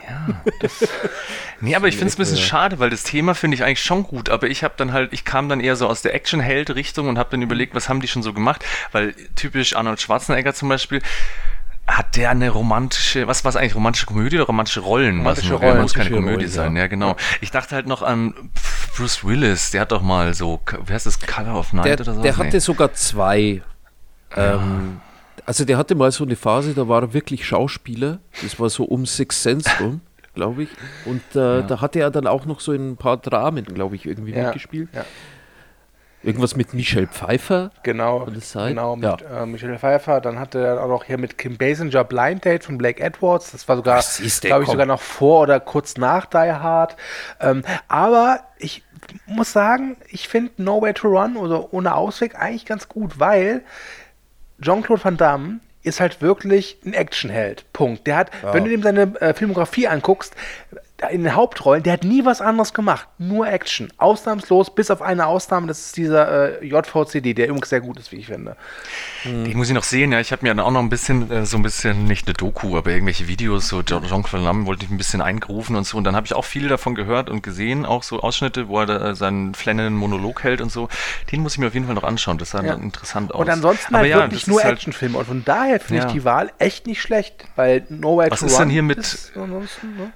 Nee, 1.59 1.75
aber 1.75 1.87
ich 1.87 1.95
finde 1.95 2.09
es 2.09 2.15
ein 2.15 2.19
bisschen 2.19 2.37
schade, 2.37 2.79
weil 2.79 2.89
das 2.89 3.03
Thema 3.03 3.33
finde 3.33 3.55
ich 3.55 3.63
eigentlich 3.63 3.81
schon 3.81 4.03
gut, 4.03 4.29
aber 4.29 4.47
ich 4.47 4.63
habe 4.63 4.75
dann 4.77 4.93
halt, 4.93 5.11
ich 5.13 5.25
kam 5.25 5.49
dann 5.49 5.59
eher 5.59 5.75
so 5.75 5.87
aus 5.87 6.01
der 6.01 6.13
Action-Held-Richtung 6.13 7.07
und 7.09 7.17
habe 7.17 7.29
dann 7.31 7.41
überlegt, 7.41 7.73
was 7.73 7.89
haben 7.89 7.99
die 7.99 8.07
schon 8.07 8.23
so 8.23 8.33
gemacht, 8.33 8.63
weil 8.91 9.13
typisch 9.35 9.75
Arnold 9.75 9.99
Schwarzenegger 9.99 10.53
zum 10.53 10.69
Beispiel, 10.69 11.01
hat 11.87 12.17
der 12.17 12.31
eine 12.31 12.49
romantische, 12.49 13.27
was 13.27 13.45
war 13.45 13.55
eigentlich, 13.55 13.75
romantische 13.75 14.05
Komödie 14.05 14.35
oder 14.35 14.45
romantische 14.45 14.81
Rollen? 14.81 15.19
Romantische 15.19 15.53
was, 15.55 15.61
Rollen. 15.61 15.81
Muss 15.81 15.93
keine 15.93 16.09
Komödie 16.09 16.35
Rollen, 16.35 16.47
sein, 16.49 16.75
ja, 16.75 16.83
ja. 16.83 16.87
genau. 16.87 17.15
Ich 17.39 17.49
dachte 17.49 17.75
halt 17.75 17.87
noch 17.87 18.01
an 18.01 18.33
Bruce 18.95 19.23
Willis, 19.23 19.71
der 19.71 19.81
hat 19.81 19.91
doch 19.93 20.01
mal 20.01 20.33
so, 20.33 20.59
wie 20.85 20.93
heißt 20.93 21.05
das, 21.05 21.19
Color 21.19 21.57
of 21.57 21.71
Night 21.71 21.85
Der, 21.85 21.99
oder 22.01 22.13
so? 22.13 22.21
der 22.21 22.37
hatte 22.37 22.59
sogar 22.59 22.93
zwei. 22.93 23.61
Ähm, 24.35 24.99
also 25.45 25.63
der 25.63 25.77
hatte 25.77 25.95
mal 25.95 26.11
so 26.11 26.25
eine 26.25 26.35
Phase, 26.35 26.73
da 26.73 26.89
war 26.89 27.03
er 27.03 27.13
wirklich 27.13 27.47
Schauspieler. 27.47 28.19
Das 28.41 28.59
war 28.59 28.69
so 28.69 28.83
um 28.83 29.05
Six 29.05 29.43
Sense 29.43 29.69
rum, 29.79 30.01
glaube 30.37 30.63
ich. 30.63 30.69
Und 31.05 31.21
äh, 31.35 31.63
da 31.67 31.81
hatte 31.81 31.99
er 31.99 32.09
dann 32.11 32.27
auch 32.27 32.45
noch 32.45 32.61
so 32.61 32.71
in 32.71 32.91
ein 32.91 32.97
paar 32.97 33.17
Dramen, 33.17 33.65
glaube 33.65 33.95
ich, 33.95 34.05
irgendwie 34.05 34.31
Ja, 34.33 34.43
mitgespielt. 34.45 34.87
ja. 34.93 35.03
Irgendwas 36.23 36.55
mit 36.55 36.73
Michelle 36.73 37.07
Pfeiffer. 37.07 37.69
Genau, 37.83 38.25
genau 38.25 38.95
mit 38.95 39.05
Ja. 39.21 39.43
äh, 39.43 39.45
Michelle 39.45 39.77
Pfeiffer. 39.77 40.19
Dann 40.19 40.39
hatte 40.39 40.59
er 40.59 40.83
auch 40.83 40.87
noch 40.87 41.03
hier 41.03 41.17
mit 41.17 41.37
Kim 41.37 41.57
Basinger 41.57 42.03
Blind 42.03 42.43
Date 42.43 42.63
von 42.65 42.77
Blake 42.77 43.01
Edwards. 43.01 43.51
Das 43.51 43.67
war 43.67 43.75
sogar, 43.77 44.03
glaube 44.41 44.63
ich, 44.63 44.69
sogar 44.69 44.85
noch 44.87 44.99
vor 44.99 45.41
oder 45.43 45.59
kurz 45.59 45.95
nach 45.97 46.25
Die 46.25 46.37
Hard. 46.37 46.97
Ähm, 47.39 47.61
aber 47.87 48.39
ich 48.57 48.83
muss 49.27 49.53
sagen, 49.53 49.95
ich 50.09 50.27
finde 50.27 50.51
No 50.57 50.81
Way 50.81 50.93
to 50.95 51.07
Run 51.07 51.37
oder 51.37 51.71
Ohne 51.71 51.93
Ausweg 51.95 52.35
eigentlich 52.35 52.65
ganz 52.65 52.89
gut, 52.89 53.19
weil 53.19 53.61
Jean-Claude 54.61 55.03
Van 55.03 55.17
Damme 55.17 55.59
ist 55.87 55.99
halt 55.99 56.21
wirklich 56.21 56.77
ein 56.85 56.93
Actionheld. 56.93 57.65
Punkt. 57.73 58.05
Der 58.07 58.17
hat, 58.17 58.31
wenn 58.43 58.65
du 58.65 58.71
ihm 58.71 58.83
seine 58.83 59.19
äh, 59.19 59.33
Filmografie 59.33 59.87
anguckst, 59.87 60.35
in 61.11 61.23
den 61.23 61.35
Hauptrollen, 61.35 61.83
der 61.83 61.93
hat 61.93 62.03
nie 62.03 62.25
was 62.25 62.41
anderes 62.41 62.73
gemacht. 62.73 63.07
Nur 63.19 63.47
Action. 63.47 63.93
Ausnahmslos, 63.97 64.73
bis 64.73 64.89
auf 64.89 65.03
eine 65.03 65.27
Ausnahme, 65.27 65.67
das 65.67 65.79
ist 65.85 65.97
dieser 65.97 66.59
äh, 66.61 66.65
JVCD, 66.65 67.35
der 67.35 67.49
übrigens 67.49 67.69
sehr 67.69 67.81
gut 67.81 67.99
ist, 67.99 68.11
wie 68.11 68.15
ich 68.15 68.25
finde. 68.27 68.55
Die 69.23 69.53
muss 69.53 69.67
ich 69.67 69.75
noch 69.75 69.83
sehen, 69.83 70.11
ja. 70.11 70.19
Ich 70.19 70.31
habe 70.31 70.43
mir 70.43 70.49
dann 70.49 70.59
auch 70.59 70.71
noch 70.71 70.79
ein 70.79 70.89
bisschen, 70.89 71.29
äh, 71.29 71.45
so 71.45 71.57
ein 71.57 71.61
bisschen, 71.61 72.05
nicht 72.05 72.25
eine 72.27 72.33
Doku, 72.33 72.75
aber 72.77 72.89
irgendwelche 72.91 73.27
Videos, 73.27 73.67
so 73.67 73.83
Jean- 73.83 74.03
Jean-Claude 74.07 74.43
Damme 74.45 74.65
wollte 74.65 74.85
ich 74.85 74.91
ein 74.91 74.97
bisschen 74.97 75.21
eingerufen 75.21 75.75
und 75.75 75.85
so. 75.85 75.97
Und 75.97 76.03
dann 76.03 76.15
habe 76.15 76.25
ich 76.25 76.33
auch 76.33 76.45
viel 76.45 76.67
davon 76.67 76.95
gehört 76.95 77.29
und 77.29 77.43
gesehen, 77.43 77.85
auch 77.85 78.01
so 78.01 78.21
Ausschnitte, 78.21 78.67
wo 78.67 78.79
er 78.79 78.85
da, 78.87 79.09
äh, 79.11 79.15
seinen 79.15 79.53
flennenden 79.53 79.93
Monolog 79.95 80.43
hält 80.43 80.61
und 80.61 80.71
so. 80.71 80.89
Den 81.31 81.41
muss 81.41 81.53
ich 81.53 81.59
mir 81.59 81.67
auf 81.67 81.73
jeden 81.75 81.85
Fall 81.85 81.95
noch 81.95 82.03
anschauen. 82.05 82.39
Das 82.39 82.49
sah 82.51 82.63
Ja. 82.63 82.71
dann 82.71 82.81
interessant 82.81 83.35
aus. 83.35 83.41
Und 83.41 83.49
ansonsten 83.51 83.93
aber 83.93 84.01
halt 84.01 84.09
ja, 84.11 84.17
wirklich 84.21 84.47
nur 84.47 84.63
halt- 84.63 84.73
Actionfilme. 84.73 85.17
Und 85.17 85.25
von 85.25 85.45
daher 85.45 85.79
finde 85.79 86.01
Ja. 86.01 86.07
ich 86.07 86.13
die 86.13 86.25
Wahl 86.25 86.51
echt 86.57 86.87
nicht 86.87 87.01
schlecht, 87.03 87.45
weil 87.55 87.85
No 87.89 88.17
Way 88.17 88.31
Was 88.31 88.39
to 88.39 88.47
ist 88.47 88.53
Run 88.53 88.61
denn 88.61 88.69
hier 88.71 88.81
mit- 88.83 88.97
ansonsten, 89.35 89.95
ne? 89.95 90.11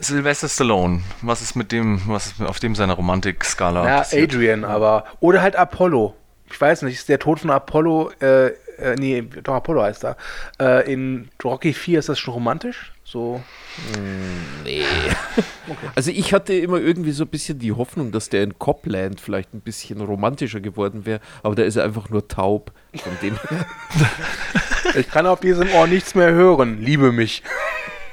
Sylvester 0.00 0.48
Stallone. 0.48 1.02
Was 1.22 1.42
ist 1.42 1.56
mit 1.56 1.72
dem, 1.72 2.00
was 2.06 2.26
ist 2.26 2.42
auf 2.42 2.58
dem 2.58 2.74
seiner 2.74 2.94
Romantik-Skala? 2.94 3.86
Ja, 3.86 3.98
passiert? 3.98 4.34
Adrian, 4.34 4.64
aber. 4.64 5.04
Oder 5.20 5.42
halt 5.42 5.56
Apollo. 5.56 6.14
Ich 6.50 6.60
weiß 6.60 6.82
nicht, 6.82 6.94
ist 6.94 7.08
der 7.08 7.18
Tod 7.18 7.40
von 7.40 7.50
Apollo, 7.50 8.12
äh, 8.20 8.52
äh, 8.78 8.94
nee, 8.98 9.22
doch 9.42 9.54
Apollo 9.54 9.82
heißt 9.82 10.04
er. 10.04 10.16
Äh, 10.60 10.92
in 10.92 11.28
Rocky 11.42 11.72
4 11.72 11.98
ist 11.98 12.08
das 12.08 12.18
schon 12.18 12.34
romantisch? 12.34 12.92
So. 13.04 13.42
Nee. 14.64 14.82
Also 15.96 16.12
ich 16.12 16.32
hatte 16.32 16.54
immer 16.54 16.78
irgendwie 16.78 17.10
so 17.10 17.24
ein 17.24 17.28
bisschen 17.28 17.58
die 17.58 17.72
Hoffnung, 17.72 18.12
dass 18.12 18.28
der 18.28 18.44
in 18.44 18.56
Copland 18.56 19.20
vielleicht 19.20 19.52
ein 19.52 19.60
bisschen 19.60 20.00
romantischer 20.00 20.60
geworden 20.60 21.04
wäre, 21.06 21.20
aber 21.42 21.56
der 21.56 21.66
ist 21.66 21.76
einfach 21.76 22.08
nur 22.08 22.28
taub. 22.28 22.72
Von 22.94 23.12
dem. 23.20 23.36
Ich 24.94 25.10
kann 25.10 25.26
auf 25.26 25.40
diesem 25.40 25.68
Ohr 25.74 25.88
nichts 25.88 26.14
mehr 26.14 26.30
hören. 26.30 26.80
Liebe 26.80 27.10
mich. 27.10 27.42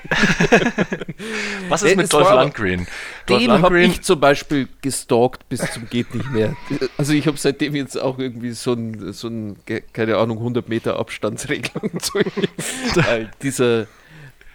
Was 1.69 1.83
ist 1.83 1.95
mit 1.95 2.11
Dolph 2.11 2.29
Lundgren? 2.29 2.87
Den 3.29 3.51
habe 3.51 3.81
ich 3.81 4.01
zum 4.01 4.19
Beispiel 4.19 4.67
gestalkt 4.81 5.47
bis 5.49 5.59
zum 5.71 5.89
geht 5.89 6.13
nicht 6.13 6.31
mehr. 6.31 6.55
Also 6.97 7.13
ich 7.13 7.27
habe 7.27 7.37
seitdem 7.37 7.75
jetzt 7.75 7.99
auch 7.99 8.19
irgendwie 8.19 8.51
so 8.51 8.73
ein, 8.73 9.13
so 9.13 9.27
ein, 9.27 9.57
keine 9.93 10.17
Ahnung, 10.17 10.37
100 10.37 10.69
Meter 10.69 10.97
Abstandsregelung 10.99 11.99
zu 11.99 12.19
ihm. 12.19 13.29
Dieser, 13.41 13.87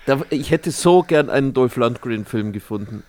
da, 0.06 0.20
ich 0.30 0.50
hätte 0.50 0.70
so 0.70 1.02
gern 1.02 1.30
einen 1.30 1.54
Dolph 1.54 1.76
Lundgren-Film 1.76 2.52
gefunden. 2.52 3.02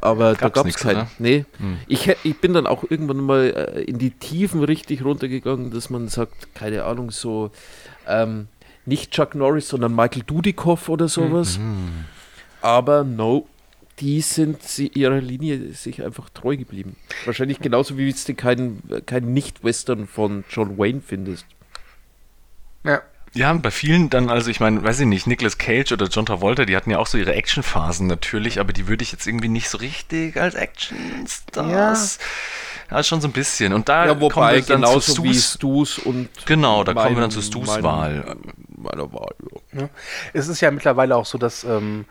Aber 0.00 0.34
da 0.34 0.48
Gab's 0.48 0.54
gab 0.54 0.66
es 0.66 0.76
keinen. 0.76 0.96
oder? 0.96 1.10
Nee. 1.18 1.44
Hm. 1.58 1.78
Ich, 1.88 2.08
ich 2.22 2.40
bin 2.40 2.52
dann 2.52 2.66
auch 2.66 2.84
irgendwann 2.88 3.18
mal 3.18 3.74
äh, 3.76 3.82
in 3.82 3.98
die 3.98 4.10
Tiefen 4.10 4.62
richtig 4.62 5.04
runtergegangen, 5.04 5.70
dass 5.70 5.90
man 5.90 6.08
sagt, 6.08 6.54
keine 6.54 6.84
Ahnung, 6.84 7.10
so 7.10 7.50
ähm, 8.06 8.46
nicht 8.88 9.12
Chuck 9.12 9.34
Norris, 9.34 9.68
sondern 9.68 9.94
Michael 9.94 10.22
Dudikoff 10.22 10.88
oder 10.88 11.08
sowas. 11.08 11.58
Mhm. 11.58 12.06
Aber 12.60 13.04
no, 13.04 13.46
die 14.00 14.20
sind 14.20 14.62
sie 14.62 14.88
ihrer 14.88 15.20
Linie 15.20 15.72
sich 15.74 16.02
einfach 16.04 16.28
treu 16.30 16.56
geblieben. 16.56 16.96
Wahrscheinlich 17.24 17.60
genauso 17.60 17.96
wie 17.96 18.12
du 18.12 18.34
keinen 18.34 18.82
kein 19.06 19.32
Nicht-Western 19.32 20.06
von 20.06 20.44
John 20.50 20.78
Wayne 20.78 21.02
findest. 21.04 21.46
Ja. 22.84 23.02
Ja, 23.34 23.52
bei 23.52 23.70
vielen 23.70 24.08
dann, 24.08 24.30
also 24.30 24.50
ich 24.50 24.58
meine, 24.58 24.82
weiß 24.82 25.00
ich 25.00 25.06
nicht, 25.06 25.26
Nicolas 25.26 25.58
Cage 25.58 25.92
oder 25.92 26.06
John 26.06 26.24
Travolta, 26.24 26.64
die 26.64 26.74
hatten 26.74 26.90
ja 26.90 26.98
auch 26.98 27.06
so 27.06 27.18
ihre 27.18 27.34
Actionphasen 27.34 28.06
natürlich, 28.06 28.58
aber 28.58 28.72
die 28.72 28.88
würde 28.88 29.02
ich 29.02 29.12
jetzt 29.12 29.26
irgendwie 29.26 29.48
nicht 29.48 29.68
so 29.68 29.78
richtig 29.78 30.40
als 30.40 30.54
Actionstars. 30.54 32.18
Ja, 32.18 32.24
schon 33.02 33.20
so 33.20 33.28
ein 33.28 33.32
bisschen. 33.32 33.72
Und 33.72 33.88
da 33.88 34.02
Ja, 34.04 34.08
kommen 34.10 34.20
wobei 34.22 34.56
wir 34.56 34.62
dann 34.76 34.84
zu 35.00 35.00
Stus. 35.12 35.52
Stus 35.54 35.98
und 35.98 36.28
Genau, 36.46 36.84
da 36.84 36.94
kommen 36.94 37.16
wir 37.16 37.20
dann 37.22 37.30
zu 37.30 37.42
Stus 37.42 37.66
meinem- 37.66 37.82
Wahl. 37.84 38.36
Meiner 38.76 39.12
Wahl, 39.12 39.34
ja. 39.72 39.80
Ja. 39.82 39.88
Es 40.32 40.48
ist 40.48 40.60
ja 40.60 40.70
mittlerweile 40.70 41.16
auch 41.16 41.26
so, 41.26 41.36
dass 41.36 41.64
ähm, 41.64 42.04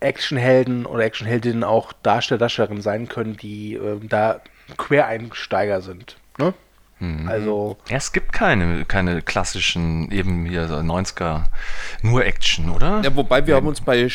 Actionhelden 0.00 0.86
oder 0.86 1.04
Actionheldinnen 1.04 1.62
auch 1.62 1.92
Darsteller, 2.02 2.38
Darstellerinnen 2.38 2.82
sein 2.82 3.08
können, 3.08 3.36
die 3.36 3.74
ähm, 3.74 4.08
da 4.08 4.40
Quereinsteiger 4.78 5.80
sind. 5.82 6.16
Ne? 6.38 6.54
Mhm. 7.00 7.28
Also, 7.28 7.76
Ja, 7.88 7.96
es 7.96 8.12
gibt 8.12 8.32
keine, 8.32 8.84
keine 8.84 9.22
klassischen, 9.22 10.10
eben 10.12 10.46
hier 10.46 10.68
so 10.68 10.76
90er, 10.76 11.44
nur 12.02 12.24
Action, 12.24 12.70
oder? 12.70 13.00
Ja, 13.02 13.14
wobei 13.16 13.46
wir 13.46 13.56
haben 13.56 13.66
uns 13.66 13.80
bei 13.80 14.08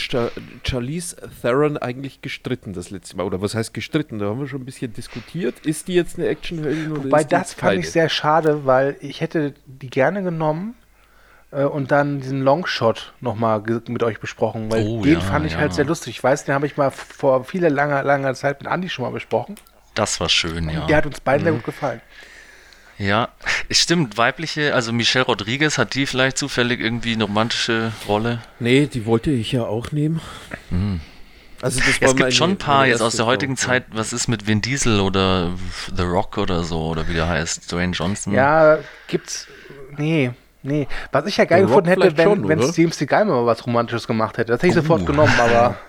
Charlize 0.64 1.16
Theron 1.42 1.78
eigentlich 1.78 2.22
gestritten 2.22 2.74
das 2.74 2.90
letzte 2.92 3.18
Mal. 3.18 3.24
Oder 3.24 3.42
was 3.42 3.56
heißt 3.56 3.74
gestritten? 3.74 4.20
Da 4.20 4.28
haben 4.28 4.40
wir 4.40 4.48
schon 4.48 4.62
ein 4.62 4.66
bisschen 4.66 4.94
diskutiert. 4.94 5.60
Ist 5.66 5.88
die 5.88 5.94
jetzt 5.96 6.18
eine 6.18 6.28
Actionheldin 6.28 6.92
oder 6.92 7.04
wobei 7.06 7.24
das 7.24 7.54
fand 7.54 7.72
keine? 7.72 7.80
ich 7.82 7.92
sehr 7.92 8.10
schade, 8.10 8.66
weil 8.66 8.96
ich 9.02 9.22
hätte 9.22 9.54
die 9.66 9.90
gerne 9.90 10.24
genommen 10.24 10.76
äh, 11.52 11.64
und 11.64 11.92
dann 11.92 12.22
diesen 12.22 12.42
Longshot 12.42 13.14
nochmal 13.22 13.62
mit 13.88 14.04
euch 14.04 14.20
besprochen, 14.20 14.72
weil 14.72 14.84
Oh, 14.86 15.02
den 15.04 15.14
ja, 15.14 15.20
fand 15.20 15.46
ich 15.46 15.54
ja. 15.54 15.58
halt 15.60 15.74
sehr 15.74 15.86
lustig. 15.86 16.18
Ich 16.18 16.24
weiß, 16.24 16.46
den 16.46 16.54
habe 16.56 16.66
ich 16.68 16.78
mal 16.78 16.92
vor 16.92 17.44
vieler 17.46 17.70
langer, 17.70 18.04
langer 18.04 18.34
Zeit 18.36 18.62
mit 18.62 18.72
Andi 18.72 18.90
schon 18.90 19.06
mal 19.06 19.12
besprochen. 19.12 19.56
Das 19.96 20.20
war 20.20 20.30
schön, 20.30 20.70
ja. 20.70 20.86
Der 20.88 20.98
hat 20.98 21.06
uns 21.06 21.20
beiden 21.22 21.44
sehr 21.44 21.54
Mhm. 21.54 21.58
gut 21.58 21.66
gefallen. 21.66 22.02
Ja, 22.98 23.30
es 23.68 23.80
stimmt, 23.80 24.18
weibliche, 24.18 24.74
also 24.74 24.94
Michelle 24.94 25.26
Rodriguez, 25.26 25.78
hat 25.78 25.96
die 25.96 26.06
vielleicht 26.06 26.38
zufällig 26.38 26.80
irgendwie 26.80 27.14
eine 27.14 27.26
romantische 27.26 27.92
Rolle? 28.08 28.40
Nee, 28.60 28.88
die 28.88 29.06
wollte 29.06 29.32
ich 29.32 29.52
ja 29.52 29.64
auch 29.64 29.92
nehmen. 29.92 30.22
Also 31.62 31.80
das 31.80 32.02
war 32.02 32.10
Es 32.10 32.16
gibt 32.16 32.34
schon 32.34 32.52
ein 32.52 32.58
paar 32.58 32.86
jetzt 32.88 33.02
aus 33.02 33.16
der 33.18 33.26
heutigen. 33.26 33.58
Zeit, 33.58 33.86
was 33.92 34.14
ist 34.14 34.28
mit 34.28 34.48
Vin 34.48 34.62
Diesel 34.62 35.00
oder 35.02 35.52
The 35.96 36.04
Rock 36.04 36.38
oder 36.38 36.64
so, 36.64 36.88
oder 36.88 37.08
wie 37.10 37.14
der 37.14 37.28
heißt, 37.28 37.70
Dwayne 37.72 37.94
Johnson? 37.94 38.34
Ja, 38.34 38.78
gibt's. 39.08 39.48
Nee, 39.98 40.32
nee. 40.64 40.88
Was 41.12 41.26
ich 41.26 41.38
ja 41.38 41.46
geil 41.46 41.66
The 41.68 41.74
Rock 41.74 41.84
gefunden 41.86 41.90
hätte, 41.90 42.02
vielleicht 42.16 42.18
wenn, 42.18 42.40
schon, 42.40 42.48
wenn? 42.48 42.72
Steven 42.72 42.92
Seagal 42.92 43.26
mal 43.26 43.46
was 43.46 43.66
Romantisches 43.66 44.08
gemacht 44.08 44.38
hätte. 44.38 44.52
Das 44.54 44.62
hätte 44.62 44.68
ich 44.68 44.78
Oh. 44.78 44.82
sofort 44.82 45.06
genommen, 45.06 45.34
aber. 45.38 45.78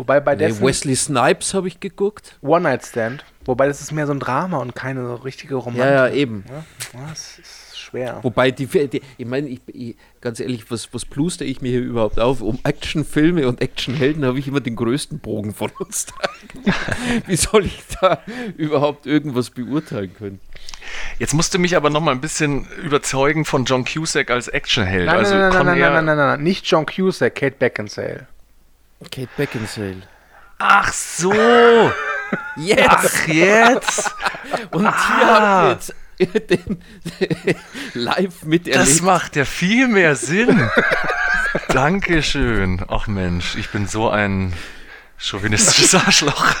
Wobei 0.00 0.18
bei 0.18 0.34
Nee, 0.34 0.46
dessen 0.46 0.66
Wesley 0.66 0.96
Snipes 0.96 1.52
habe 1.52 1.68
ich 1.68 1.78
geguckt. 1.78 2.38
One-Night-Stand, 2.40 3.22
wobei 3.44 3.66
das 3.66 3.82
ist 3.82 3.92
mehr 3.92 4.06
so 4.06 4.14
ein 4.14 4.18
Drama 4.18 4.56
und 4.56 4.74
keine 4.74 5.06
so 5.06 5.16
richtige 5.16 5.56
Romantik. 5.56 5.84
Ja, 5.84 6.06
ja, 6.06 6.14
eben. 6.14 6.42
Ja, 6.48 6.64
das 7.06 7.38
ist 7.38 7.78
schwer. 7.78 8.18
Wobei, 8.22 8.50
die, 8.50 8.64
die 8.64 9.02
ich 9.18 9.26
meine, 9.26 9.48
ich, 9.48 9.60
ich, 9.66 9.96
ganz 10.22 10.40
ehrlich, 10.40 10.70
was, 10.70 10.94
was 10.94 11.04
pluster 11.04 11.44
ich 11.44 11.60
mir 11.60 11.72
hier 11.72 11.82
überhaupt 11.82 12.18
auf? 12.18 12.40
Um 12.40 12.58
Actionfilme 12.64 13.46
und 13.46 13.60
Actionhelden 13.60 14.24
habe 14.24 14.38
ich 14.38 14.48
immer 14.48 14.60
den 14.60 14.74
größten 14.74 15.18
Bogen 15.18 15.52
von 15.52 15.70
uns. 15.78 16.06
Wie 17.26 17.36
soll 17.36 17.66
ich 17.66 17.82
da 18.00 18.22
überhaupt 18.56 19.04
irgendwas 19.04 19.50
beurteilen 19.50 20.14
können? 20.16 20.40
Jetzt 21.18 21.34
musst 21.34 21.52
du 21.52 21.58
mich 21.58 21.76
aber 21.76 21.90
noch 21.90 22.00
mal 22.00 22.12
ein 22.12 22.22
bisschen 22.22 22.66
überzeugen 22.82 23.44
von 23.44 23.66
John 23.66 23.84
Cusack 23.84 24.30
als 24.30 24.48
Actionheld. 24.48 25.04
Nein, 25.04 25.18
also 25.18 25.34
nein, 25.34 25.52
nein, 25.52 25.66
nein, 25.66 25.66
nein, 25.66 25.78
nein, 25.78 26.04
nein, 26.06 26.16
nein, 26.16 26.26
nein, 26.26 26.42
nicht 26.42 26.66
John 26.66 26.86
Cusack, 26.86 27.34
Kate 27.34 27.56
Beckinsale. 27.58 28.26
Kate 29.10 29.28
Beckinsale. 29.36 30.02
Ach 30.58 30.92
so, 30.92 31.32
Jetzt! 32.56 32.88
ach 32.88 33.26
jetzt, 33.26 34.14
Und 34.72 34.82
hier 34.82 34.90
Ah. 35.26 35.68
habt 35.70 35.92
ihr 36.18 36.26
jetzt 36.34 36.50
den 36.50 36.82
live 37.94 38.44
miterlebt. 38.44 38.76
das 38.90 39.00
macht 39.00 39.36
ja 39.36 39.44
viel 39.46 39.88
mehr 39.88 40.14
Sinn. 40.16 40.68
Dankeschön. 41.68 42.84
Ach 42.88 43.06
Mensch, 43.06 43.56
ich 43.56 43.70
bin 43.70 43.86
so 43.86 44.10
ein 44.10 44.52
chauvinistisches 45.20 45.94
Arschloch. 46.06 46.44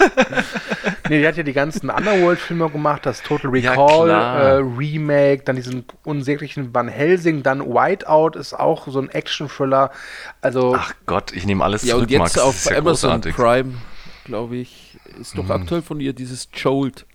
Nee, 1.08 1.18
die 1.22 1.26
hat 1.26 1.36
ja 1.36 1.42
die 1.42 1.52
ganzen 1.52 1.90
Underworld-Filme 1.90 2.70
gemacht, 2.70 3.04
das 3.04 3.20
Total 3.20 3.52
Ja, 3.58 3.72
Recall 3.72 4.04
klar. 4.04 4.38
äh, 4.38 4.54
Remake, 4.58 5.42
dann 5.42 5.56
diesen 5.56 5.84
unsäglichen 6.04 6.72
Van 6.72 6.86
Helsing, 6.86 7.42
dann 7.42 7.66
Whiteout 7.66 8.38
ist 8.38 8.54
auch 8.54 8.86
so 8.86 9.00
ein 9.00 9.08
Action-Thriller. 9.10 9.90
Also, 10.40 10.76
Ach 10.78 10.94
Gott, 11.06 11.32
ich 11.32 11.46
nehme 11.46 11.64
alles 11.64 11.82
ja, 11.82 11.94
zurück, 11.94 12.04
und 12.04 12.10
jetzt 12.10 12.20
Max. 12.20 12.38
Auf 12.38 12.54
ist 12.54 12.70
ja 12.70 12.78
Amazon 12.78 13.20
großartig. 13.22 13.34
Prime, 13.34 13.74
glaube 14.24 14.56
ich, 14.58 14.98
ist 15.20 15.36
doch 15.36 15.50
aktuell 15.50 15.82
von 15.82 15.98
ihr 15.98 16.12
dieses 16.12 16.48
Jolt. 16.54 17.06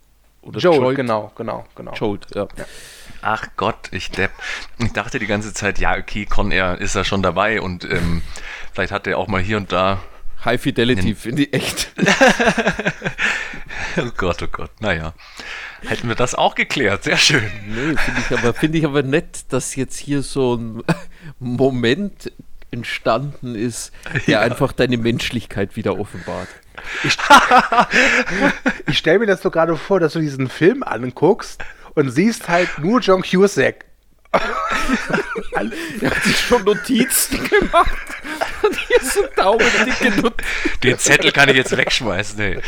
Oder 0.42 0.60
Joel, 0.60 0.78
Jolt. 0.78 0.96
genau, 0.96 1.32
genau, 1.34 1.64
genau. 1.74 1.94
Jolt, 1.94 2.26
ja. 2.34 2.48
Ach 3.22 3.46
Gott, 3.56 3.88
ich 3.92 4.10
depp. 4.10 4.30
Ich 4.76 4.92
dachte 4.92 5.18
die 5.18 5.26
ganze 5.26 5.54
Zeit, 5.54 5.78
ja, 5.78 5.96
okay, 5.96 6.26
Con 6.26 6.50
Air 6.50 6.78
ist 6.82 6.94
ja 6.94 7.02
schon 7.02 7.22
dabei 7.22 7.62
und 7.62 7.90
ähm, 7.90 8.20
vielleicht 8.74 8.92
hat 8.92 9.06
er 9.06 9.16
auch 9.16 9.26
mal 9.26 9.40
hier 9.40 9.56
und 9.56 9.72
da. 9.72 10.00
High 10.46 10.60
Fidelity 10.60 11.14
finde 11.14 11.42
ich 11.44 11.52
echt. 11.52 11.92
Oh 13.98 14.10
Gott, 14.16 14.42
oh 14.42 14.46
Gott, 14.52 14.70
naja. 14.80 15.14
Hätten 15.86 16.08
wir 16.08 16.14
das 16.16 16.34
auch 16.34 16.54
geklärt, 16.54 17.04
sehr 17.04 17.16
schön. 17.16 17.42
Nee, 17.66 17.96
finde 17.96 18.20
ich 18.20 18.38
aber, 18.38 18.52
finde 18.54 18.78
ich 18.78 18.84
aber 18.84 19.02
nett, 19.02 19.44
dass 19.50 19.74
jetzt 19.74 19.96
hier 19.96 20.20
so 20.22 20.54
ein 20.56 20.82
Moment 21.38 22.30
entstanden 22.70 23.54
ist, 23.54 23.92
der 24.26 24.34
Ja. 24.34 24.40
einfach 24.40 24.72
deine 24.72 24.98
Menschlichkeit 24.98 25.76
wieder 25.76 25.98
offenbart. 25.98 26.48
Ich 28.86 28.98
stelle 28.98 29.18
mir 29.20 29.26
das 29.26 29.40
so 29.42 29.50
gerade 29.50 29.76
vor, 29.76 29.98
dass 30.00 30.12
du 30.12 30.20
diesen 30.20 30.48
Film 30.48 30.82
anguckst 30.82 31.62
und 31.94 32.10
siehst 32.10 32.48
halt 32.48 32.78
nur 32.78 33.00
John 33.00 33.22
Cusack. 33.22 33.86
Er 36.00 36.10
hat 36.10 36.22
sich 36.22 36.38
schon 36.38 36.64
Notizen 36.64 37.42
gemacht. 37.48 37.96
Und 38.62 38.76
hier 38.78 38.96
ist 39.00 39.16
ein 39.18 39.24
daumendicke 39.36 40.10
Notizen. 40.20 40.80
Den 40.82 40.98
Zettel 40.98 41.32
kann 41.32 41.48
ich 41.48 41.56
jetzt 41.56 41.74
wegschmeißen, 41.76 42.38
ey. 42.40 42.60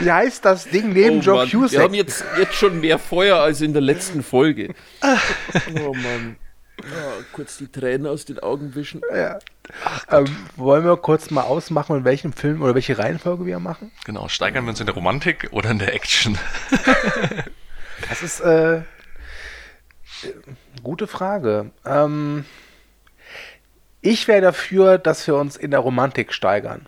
Wie 0.00 0.10
heißt 0.10 0.44
das 0.44 0.68
Ding 0.68 0.92
neben 0.92 1.18
Oh 1.18 1.22
John 1.22 1.36
Mann, 1.38 1.52
Wir 1.52 1.58
Cusack? 1.60 1.82
haben 1.82 1.94
jetzt, 1.94 2.24
jetzt 2.38 2.54
schon 2.54 2.80
mehr 2.80 2.98
Feuer 2.98 3.38
als 3.38 3.60
in 3.60 3.72
der 3.72 3.82
letzten 3.82 4.22
Folge. 4.22 4.74
Oh 5.82 5.94
Mann. 5.94 6.36
Ah, 6.82 7.22
kurz 7.32 7.58
die 7.58 7.66
Tränen 7.70 8.06
aus 8.06 8.24
den 8.24 8.38
Augen 8.38 8.74
wischen. 8.74 9.02
ähm, 10.10 10.36
wollen 10.56 10.84
wir 10.84 10.96
kurz 10.96 11.30
mal 11.30 11.42
ausmachen, 11.42 11.96
in 11.96 12.04
welchem 12.04 12.32
Film 12.32 12.62
oder 12.62 12.74
welche 12.74 12.96
Reihenfolge 12.96 13.44
wir 13.44 13.58
machen? 13.58 13.90
Genau, 14.06 14.28
steigern 14.28 14.64
wir 14.64 14.70
uns 14.70 14.80
in 14.80 14.86
der 14.86 14.94
Romantik 14.94 15.48
oder 15.50 15.70
in 15.70 15.78
der 15.78 15.94
Action? 15.94 16.38
Das 18.10 18.22
ist 18.22 18.40
äh, 18.40 18.78
äh, 18.78 18.82
gute 20.82 21.06
Frage. 21.06 21.70
Ähm, 21.86 22.44
ich 24.00 24.26
wäre 24.26 24.40
dafür, 24.40 24.98
dass 24.98 25.26
wir 25.28 25.36
uns 25.36 25.56
in 25.56 25.70
der 25.70 25.80
Romantik 25.80 26.32
steigern. 26.32 26.86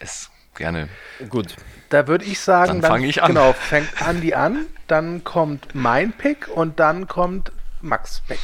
Es, 0.00 0.30
gerne. 0.54 0.88
Gut. 1.28 1.56
Da 1.90 2.08
würde 2.08 2.24
ich 2.24 2.40
sagen, 2.40 2.80
Dann 2.80 2.90
fange 2.90 3.06
ich 3.06 3.22
an. 3.22 3.28
Genau, 3.28 3.52
fängt 3.52 4.00
Andi 4.00 4.32
an, 4.32 4.66
dann 4.86 5.24
kommt 5.24 5.74
mein 5.74 6.12
Pick 6.12 6.48
und 6.48 6.80
dann 6.80 7.06
kommt 7.06 7.52
Max 7.82 8.22
Pick. 8.26 8.40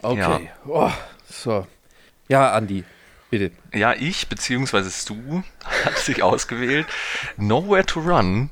Okay. 0.00 0.50
Oh, 0.64 0.92
so. 1.28 1.66
Ja, 2.28 2.52
Andi, 2.52 2.84
bitte. 3.30 3.50
Ja, 3.74 3.94
ich, 3.94 4.28
beziehungsweise 4.28 4.90
Stu, 4.90 5.42
hat 5.84 5.98
sich 5.98 6.22
ausgewählt. 6.22 6.86
Nowhere 7.36 7.84
to 7.84 7.98
Run, 7.98 8.50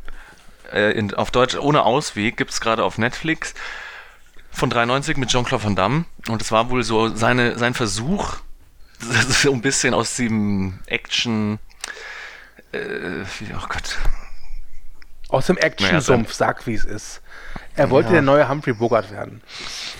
äh, 0.72 0.92
in, 0.92 1.14
auf 1.14 1.30
Deutsch 1.30 1.56
ohne 1.56 1.84
Ausweg, 1.84 2.36
gibt 2.36 2.50
es 2.50 2.60
gerade 2.60 2.84
auf 2.84 2.98
Netflix 2.98 3.54
von 4.50 4.70
93 4.70 5.16
mit 5.16 5.28
Jean-Claude 5.28 5.64
Van 5.64 5.76
Damme. 5.76 6.04
Und 6.28 6.42
es 6.42 6.50
war 6.50 6.70
wohl 6.70 6.82
so 6.82 7.14
seine, 7.14 7.58
sein 7.58 7.74
Versuch, 7.74 8.36
so 9.28 9.52
ein 9.52 9.60
bisschen 9.60 9.94
aus 9.94 10.16
dem 10.16 10.78
Action, 10.86 11.58
äh, 12.72 13.24
oh 13.54 13.66
Gott, 13.68 13.98
Aus 15.28 15.46
dem 15.46 15.56
Action-Sumpf, 15.56 16.32
sag 16.32 16.66
wie 16.66 16.74
es 16.74 16.84
ist. 16.84 17.20
Er 17.74 17.90
wollte 17.90 18.12
der 18.12 18.22
neue 18.22 18.48
Humphrey 18.48 18.72
Bogart 18.72 19.10
werden. 19.10 19.42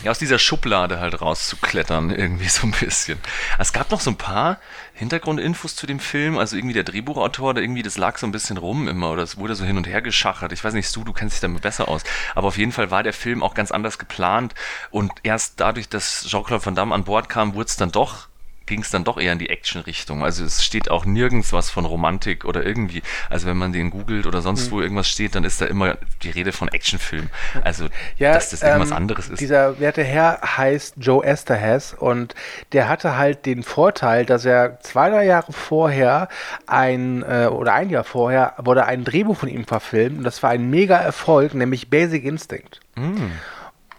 Ja, 0.02 0.10
aus 0.10 0.18
dieser 0.18 0.38
Schublade 0.38 0.98
halt 0.98 1.20
rauszuklettern, 1.20 2.10
irgendwie 2.16 2.48
so 2.48 2.66
ein 2.66 2.70
bisschen. 2.70 3.18
Es 3.58 3.72
gab 3.72 3.90
noch 3.90 4.00
so 4.00 4.10
ein 4.10 4.16
paar 4.16 4.58
Hintergrundinfos 4.94 5.76
zu 5.76 5.86
dem 5.86 6.00
Film, 6.00 6.38
also 6.38 6.56
irgendwie 6.56 6.72
der 6.74 6.84
Drehbuchautor, 6.84 7.52
der 7.52 7.64
irgendwie, 7.64 7.82
das 7.82 7.98
lag 7.98 8.16
so 8.16 8.26
ein 8.26 8.32
bisschen 8.32 8.56
rum 8.56 8.88
immer 8.88 9.10
oder 9.10 9.22
es 9.22 9.36
wurde 9.36 9.54
so 9.54 9.64
hin 9.64 9.76
und 9.76 9.86
her 9.86 10.00
geschachert. 10.00 10.52
Ich 10.52 10.64
weiß 10.64 10.72
nicht, 10.72 10.94
du, 10.94 11.04
du 11.04 11.12
kennst 11.12 11.34
dich 11.34 11.40
damit 11.40 11.60
besser 11.60 11.88
aus. 11.88 12.02
Aber 12.34 12.48
auf 12.48 12.56
jeden 12.56 12.72
Fall 12.72 12.90
war 12.90 13.02
der 13.02 13.12
Film 13.12 13.42
auch 13.42 13.54
ganz 13.54 13.72
anders 13.72 13.98
geplant 13.98 14.54
und 14.90 15.12
erst 15.22 15.60
dadurch, 15.60 15.88
dass 15.88 16.24
Jean-Claude 16.26 16.64
Van 16.64 16.74
Damme 16.74 16.94
an 16.94 17.04
Bord 17.04 17.28
kam, 17.28 17.54
wurde 17.54 17.68
es 17.68 17.76
dann 17.76 17.92
doch 17.92 18.28
ging 18.66 18.82
es 18.82 18.90
dann 18.90 19.04
doch 19.04 19.18
eher 19.18 19.32
in 19.32 19.38
die 19.38 19.48
Action-Richtung. 19.48 20.22
Also 20.24 20.44
es 20.44 20.64
steht 20.64 20.90
auch 20.90 21.04
nirgends 21.04 21.52
was 21.52 21.70
von 21.70 21.84
Romantik 21.84 22.44
oder 22.44 22.64
irgendwie. 22.64 23.02
Also 23.30 23.46
wenn 23.46 23.56
man 23.56 23.72
den 23.72 23.90
googelt 23.90 24.26
oder 24.26 24.42
sonst 24.42 24.66
Hm. 24.66 24.70
wo 24.72 24.80
irgendwas 24.80 25.08
steht, 25.08 25.34
dann 25.34 25.44
ist 25.44 25.60
da 25.60 25.66
immer 25.66 25.96
die 26.22 26.30
Rede 26.30 26.52
von 26.52 26.68
Actionfilm. 26.68 27.30
Also 27.64 27.86
Ja, 28.18 28.34
dass 28.34 28.50
das 28.50 28.62
irgendwas 28.62 28.90
ähm, 28.90 28.96
anderes 28.96 29.28
ist. 29.28 29.40
Dieser 29.40 29.78
werte 29.80 30.02
Herr 30.02 30.40
heißt 30.42 30.94
Joe 30.98 31.24
Esterhaz 31.24 31.94
und 31.98 32.34
der 32.72 32.88
hatte 32.88 33.16
halt 33.16 33.46
den 33.46 33.62
Vorteil, 33.62 34.26
dass 34.26 34.44
er 34.44 34.80
zwei, 34.80 35.10
drei 35.10 35.24
Jahre 35.26 35.52
vorher 35.52 36.28
ein 36.66 37.22
äh, 37.22 37.46
oder 37.46 37.72
ein 37.74 37.90
Jahr 37.90 38.04
vorher 38.04 38.54
wurde 38.58 38.86
ein 38.86 39.04
Drehbuch 39.04 39.36
von 39.36 39.48
ihm 39.48 39.64
verfilmt 39.64 40.18
und 40.18 40.24
das 40.24 40.42
war 40.42 40.50
ein 40.50 40.68
mega 40.70 40.96
Erfolg, 40.96 41.54
nämlich 41.54 41.88
Basic 41.90 42.24
Instinct. 42.24 42.80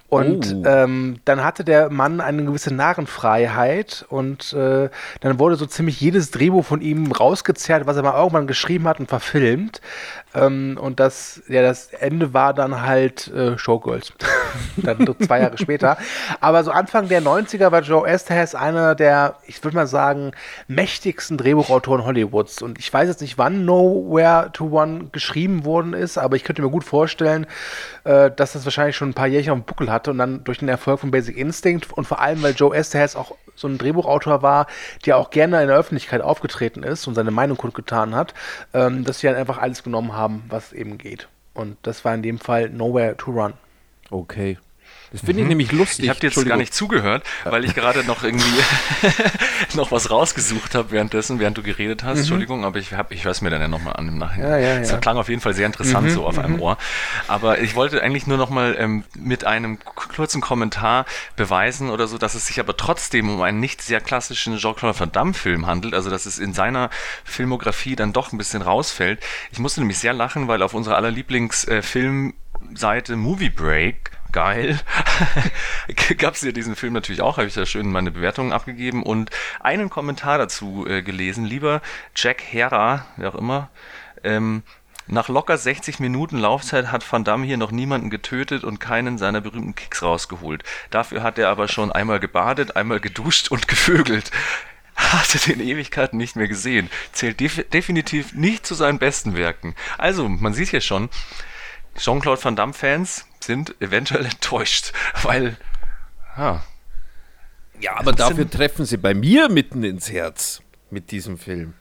Und 0.10 0.56
Oh. 0.56 0.64
ähm, 0.66 1.20
dann 1.26 1.44
hatte 1.44 1.66
der 1.66 1.90
Mann 1.90 2.22
eine 2.22 2.44
gewisse 2.46 2.74
Narrenfreiheit 2.74 4.06
und 4.10 4.54
äh, 4.54 4.90
dann 5.20 5.40
wurde 5.40 5.58
so 5.58 5.66
ziemlich 5.66 6.00
jedes 6.00 6.32
Drehbuch 6.32 6.64
von 6.66 6.80
ihm 6.80 7.12
rausgezerrt, 7.12 7.86
was 7.88 7.98
er 7.98 8.04
mal 8.04 8.18
irgendwann 8.18 8.48
geschrieben 8.48 8.88
hat 8.88 9.00
und 9.02 9.10
verfilmt. 9.10 9.82
Ähm, 10.38 10.78
und 10.80 11.00
das, 11.00 11.42
ja, 11.48 11.62
das 11.62 11.88
Ende 11.88 12.34
war 12.34 12.54
dann 12.54 12.82
halt 12.82 13.28
äh, 13.30 13.58
Showgirls. 13.58 14.14
dann 14.78 15.08
zwei 15.20 15.42
Jahre 15.42 15.58
später. 15.58 15.98
Aber 16.40 16.64
so 16.64 16.72
Anfang 16.72 17.08
der 17.08 17.22
90er 17.22 17.72
war 17.72 17.82
Joe 17.82 18.08
Esterhaz 18.08 18.56
einer 18.56 18.96
der, 18.96 19.36
ich 19.46 19.64
würde 19.64 19.76
mal 19.76 19.88
sagen, 19.88 20.32
mächtigsten 20.68 21.38
Drehbuchautoren 21.38 22.06
Hollywoods. 22.06 22.62
Und 22.62 22.80
ich 22.80 22.92
weiß 22.92 23.08
jetzt 23.08 23.22
nicht, 23.22 23.38
wann 23.38 23.66
Nowhere 23.66 24.50
to 24.54 24.66
One 24.66 25.10
geschrieben 25.12 25.66
worden 25.66 25.94
ist, 25.94 26.18
aber 26.18 26.36
ich 26.36 26.44
könnte 26.44 26.62
mir 26.62 26.70
gut 26.70 26.84
vorstellen, 26.84 27.46
äh, 28.04 28.32
dass 28.32 28.54
das 28.54 28.66
wahrscheinlich 28.66 28.96
schon 28.96 29.10
ein 29.10 29.14
paar 29.14 29.28
Jährchen 29.28 29.52
auf 29.52 29.60
dem 29.60 29.66
Buckel 29.66 29.92
hatte 29.92 30.12
und 30.12 30.18
dann 30.18 30.44
durch 30.44 30.60
den 30.60 30.70
Erfolg 30.70 31.00
von 31.00 31.12
Basic 31.12 31.38
Instinct 31.38 31.92
und 31.94 32.08
vor 32.08 32.22
allem, 32.22 32.42
weil 32.44 32.54
Joe 32.54 32.76
Esterhaz 32.76 33.16
auch 33.16 33.36
so 33.58 33.68
ein 33.68 33.78
Drehbuchautor 33.78 34.42
war, 34.42 34.68
der 35.06 35.18
auch 35.18 35.32
gerne 35.32 35.62
in 35.62 35.68
der 35.68 35.78
Öffentlichkeit 35.78 36.22
aufgetreten 36.22 36.84
ist 36.84 37.08
und 37.08 37.16
seine 37.16 37.32
Meinung 37.32 37.58
kundgetan 37.58 38.16
hat, 38.16 38.34
ähm, 38.74 39.04
dass 39.04 39.20
sie 39.20 39.28
dann 39.28 39.36
einfach 39.36 39.58
alles 39.58 39.84
genommen 39.84 40.14
haben, 40.14 40.46
was 40.48 40.72
eben 40.72 40.98
geht. 40.98 41.28
Und 41.54 41.76
das 41.82 42.06
war 42.06 42.14
in 42.14 42.22
dem 42.22 42.40
Fall 42.40 42.70
Nowhere 42.70 43.18
to 43.18 43.32
Run. 43.32 43.54
Okay. 44.12 44.58
Das 45.12 45.22
finde 45.22 45.44
ich 45.44 45.48
nämlich 45.48 45.72
lustig. 45.72 46.00
Mhm. 46.00 46.04
Ich 46.04 46.10
habe 46.10 46.20
dir 46.20 46.28
jetzt 46.28 46.48
gar 46.48 46.58
nicht 46.58 46.74
zugehört, 46.74 47.24
weil 47.46 47.64
ich 47.64 47.74
gerade 47.74 48.04
noch 48.04 48.24
irgendwie 48.24 48.46
noch 49.76 49.92
was 49.92 50.12
rausgesucht 50.12 50.76
habe 50.76 50.92
währenddessen, 50.92 51.40
während 51.40 51.58
du 51.58 51.64
geredet 51.64 52.04
hast. 52.04 52.20
Entschuldigung, 52.20 52.66
aber 52.66 52.80
ich, 52.80 52.94
hab, 52.94 53.12
ich 53.12 53.24
höre 53.24 53.32
es 53.32 53.42
mir 53.42 53.50
dann 53.50 53.62
ja 53.62 53.68
nochmal 53.68 53.96
an 53.96 54.08
im 54.08 54.18
Nachhinein. 54.18 54.50
Mhm. 54.50 54.64
Ja, 54.64 54.82
ja. 54.82 54.96
Mhm, 54.96 55.02
klang 55.02 55.18
auf 55.18 55.30
jeden 55.30 55.42
Fall 55.42 55.54
sehr 55.54 55.66
interessant 55.66 56.12
so 56.12 56.26
auf 56.26 56.40
einem 56.40 56.62
Ohr. 56.62 56.78
Aber 57.28 57.60
ich 57.60 57.76
wollte 57.76 58.02
eigentlich 58.02 58.28
nur 58.28 58.38
nochmal 58.38 58.76
ähm, 58.78 59.04
mit 59.16 59.46
einem 59.46 59.80
kurzen 59.80 60.42
Kommentar 60.42 61.06
beweisen 61.36 61.90
oder 61.90 62.08
so, 62.08 62.18
dass 62.18 62.36
es 62.36 62.48
sich 62.48 62.60
aber 62.60 62.76
trotzdem 62.76 63.30
um 63.30 63.42
einen 63.42 63.60
nicht 63.60 63.82
sehr 63.82 64.02
klassischen 64.02 64.58
Jean-Claude 64.58 65.00
Van 65.00 65.12
Damme-Film 65.12 65.68
handelt. 65.68 65.94
Also, 65.94 66.10
dass 66.10 66.26
es 66.26 66.40
in 66.40 66.54
seiner 66.54 66.90
Filmografie 67.24 67.96
dann 67.96 68.14
doch 68.14 68.34
ein 68.34 68.38
bisschen 68.38 68.62
rausfällt. 68.62 69.20
Ich 69.52 69.60
musste 69.60 69.82
nämlich 69.82 70.00
sehr 70.00 70.14
lachen, 70.14 70.48
weil 70.48 70.62
auf 70.62 70.74
unserer 70.74 70.98
aller 70.98 71.12
Lieblingsfilmseite 71.12 73.16
Movie 73.16 73.50
Break 73.50 74.17
geil. 74.38 74.80
Gab 76.20 76.36
es 76.36 76.44
ja 76.44 76.52
diesen 76.52 76.76
Film 76.76 76.94
natürlich 76.94 77.24
auch, 77.24 77.38
habe 77.38 77.48
ich 77.48 77.56
ja 77.56 77.66
schön 77.66 77.92
meine 77.92 78.12
Bewertungen 78.12 78.54
abgegeben 78.54 79.02
und 79.02 79.32
einen 79.60 79.90
Kommentar 79.90 80.38
dazu 80.38 80.86
äh, 80.88 81.02
gelesen. 81.02 81.44
Lieber 81.44 81.82
Jack 82.16 82.44
Hera, 82.44 83.08
wer 83.16 83.30
auch 83.30 83.36
immer, 83.40 83.72
ähm, 84.24 84.62
nach 85.08 85.28
locker 85.28 85.58
60 85.58 86.00
Minuten 86.00 86.38
Laufzeit 86.38 86.92
hat 86.92 87.12
Van 87.12 87.24
Damme 87.24 87.48
hier 87.48 87.58
noch 87.58 87.72
niemanden 87.72 88.12
getötet 88.12 88.64
und 88.64 88.80
keinen 88.80 89.18
seiner 89.18 89.42
berühmten 89.42 89.74
Kicks 89.74 90.04
rausgeholt. 90.04 90.64
Dafür 90.92 91.24
hat 91.24 91.40
er 91.40 91.50
aber 91.50 91.68
schon 91.68 91.92
einmal 91.92 92.20
gebadet, 92.20 92.76
einmal 92.76 93.00
geduscht 93.00 93.50
und 93.50 93.68
gevögelt. 93.68 94.30
Hatte 94.96 95.40
den 95.40 95.62
Ewigkeiten 95.62 96.20
nicht 96.20 96.36
mehr 96.36 96.48
gesehen. 96.48 96.92
Zählt 97.12 97.40
def 97.40 97.68
definitiv 97.74 98.34
nicht 98.34 98.68
zu 98.68 98.76
seinen 98.76 99.00
besten 99.00 99.36
Werken. 99.36 99.74
Also, 99.98 100.30
man 100.30 100.54
sieht 100.54 100.70
hier 100.70 100.82
schon, 100.82 101.10
Jean-Claude 101.98 102.44
Van 102.44 102.56
Damme-Fans 102.56 103.27
sind 103.44 103.76
eventuell 103.82 104.26
enttäuscht, 104.26 104.94
weil, 105.24 105.58
ja, 106.38 106.64
Ja, 107.80 107.98
aber 107.98 108.14
dafür 108.14 108.50
treffen 108.50 108.86
sie 108.86 108.98
bei 108.98 109.14
mir 109.14 109.50
mitten 109.50 109.84
ins 109.84 110.12
Herz 110.12 110.62
mit 110.90 111.12
diesem 111.12 111.38
Film. 111.38 111.74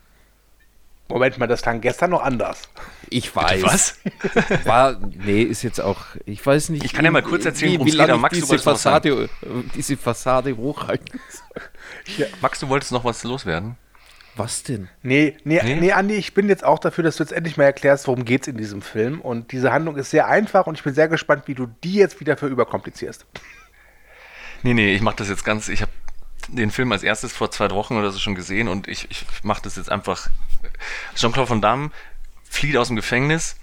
Moment 1.09 1.38
mal, 1.38 1.47
das 1.47 1.62
klang 1.62 1.81
gestern 1.81 2.11
noch 2.11 2.23
anders. 2.23 2.62
Ich 3.11 3.35
weiß. 3.35 3.62
was? 3.62 3.97
War, 4.64 4.99
nee, 4.99 5.42
ist 5.42 5.62
jetzt 5.62 5.81
auch, 5.81 6.01
ich 6.25 6.45
weiß 6.45 6.71
nicht. 6.71 6.85
Ich 6.85 6.92
kann 6.92 7.05
ja 7.05 7.12
mal 7.12 7.23
kurz 7.23 7.45
erzählen, 7.45 7.81
wie, 7.81 7.87
wie 7.87 7.90
lange 7.92 8.16
Max, 8.16 8.35
diese 8.35 8.59
Fassade, 8.59 9.11
äh, 9.11 9.29
diese 9.77 9.97
Fassade 9.97 10.57
hochhalten 10.57 11.21
soll. 11.31 12.27
Max, 12.40 12.59
du 12.59 12.69
wolltest 12.69 12.90
noch 12.90 13.05
was 13.05 13.23
loswerden? 13.23 13.77
Was 14.37 14.62
denn? 14.62 14.88
Nee, 15.03 15.37
nee, 15.44 15.61
Nee? 15.64 15.77
nee, 15.77 15.92
Andi, 15.92 16.14
ich 16.14 16.35
bin 16.35 16.49
jetzt 16.49 16.62
auch 16.62 16.79
dafür, 16.79 17.03
dass 17.03 17.16
du 17.16 17.22
jetzt 17.22 17.33
endlich 17.33 17.57
mal 17.57 17.64
erklärst, 17.64 18.07
worum 18.07 18.25
geht's 18.27 18.46
in 18.46 18.59
diesem 18.59 18.83
Film. 18.83 19.20
Und 19.22 19.51
diese 19.53 19.72
Handlung 19.72 19.96
ist 19.96 20.11
sehr 20.11 20.27
einfach 20.29 20.66
und 20.66 20.77
ich 20.77 20.85
bin 20.85 20.92
sehr 20.94 21.09
gespannt, 21.09 21.44
wie 21.46 21.55
du 21.55 21.66
die 21.83 21.94
jetzt 21.94 22.20
wieder 22.20 22.37
für 22.37 22.46
überkomplizierst. 22.46 23.25
Nee, 24.62 24.75
nee, 24.75 24.94
ich 24.94 25.01
mache 25.01 25.16
das 25.16 25.29
jetzt 25.31 25.44
ganz, 25.44 25.68
ich 25.68 25.81
habe 25.81 25.92
den 26.49 26.70
Film 26.70 26.92
als 26.92 27.03
erstes 27.03 27.33
vor 27.33 27.51
zwei 27.51 27.70
Wochen 27.70 27.96
oder 27.96 28.11
so 28.12 28.18
schon 28.18 28.35
gesehen 28.35 28.68
und 28.68 28.88
ich, 28.88 29.11
ich 29.11 29.25
mache 29.42 29.62
das 29.62 29.77
jetzt 29.77 29.90
einfach. 29.90 30.29
Jean-Claude 31.14 31.51
Van 31.51 31.61
Damme 31.62 31.90
flieht 32.44 32.77
aus 32.77 32.88
dem 32.88 32.96
Gefängnis. 32.96 33.57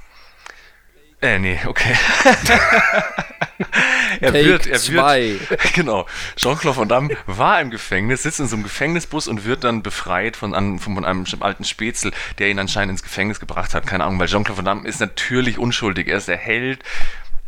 Äh, 1.24 1.40
nee, 1.40 1.58
okay. 1.66 1.94
er 4.20 4.34
Take 4.34 4.46
wird, 4.46 4.68
er 4.68 4.78
zwei. 4.78 5.40
wird, 5.40 5.74
genau. 5.74 6.06
Jean-Claude 6.36 6.76
Van 6.76 6.90
Damme 6.90 7.16
war 7.28 7.62
im 7.62 7.72
Gefängnis, 7.72 8.24
sitzt 8.24 8.42
in 8.42 8.48
so 8.48 8.58
einem 8.58 8.64
Gefängnisbus 8.64 9.30
und 9.30 9.46
wird 9.46 9.64
dann 9.64 9.84
befreit 9.84 10.36
von, 10.36 10.54
an, 10.54 10.80
von, 10.80 11.06
einem 11.06 11.26
alten 11.40 11.64
Spätzl, 11.64 12.12
der 12.40 12.50
ihn 12.50 12.60
anscheinend 12.60 12.92
ins 12.92 13.04
Gefängnis 13.04 13.40
gebracht 13.40 13.74
hat. 13.74 13.88
Keine 13.88 14.04
Ahnung, 14.04 14.20
weil 14.20 14.28
Jean-Claude 14.28 14.58
Van 14.58 14.66
Damme 14.66 14.86
ist 14.86 15.00
natürlich 15.00 15.58
unschuldig. 15.58 16.10
Er 16.10 16.18
ist 16.18 16.28
der 16.28 16.36
Held. 16.36 16.84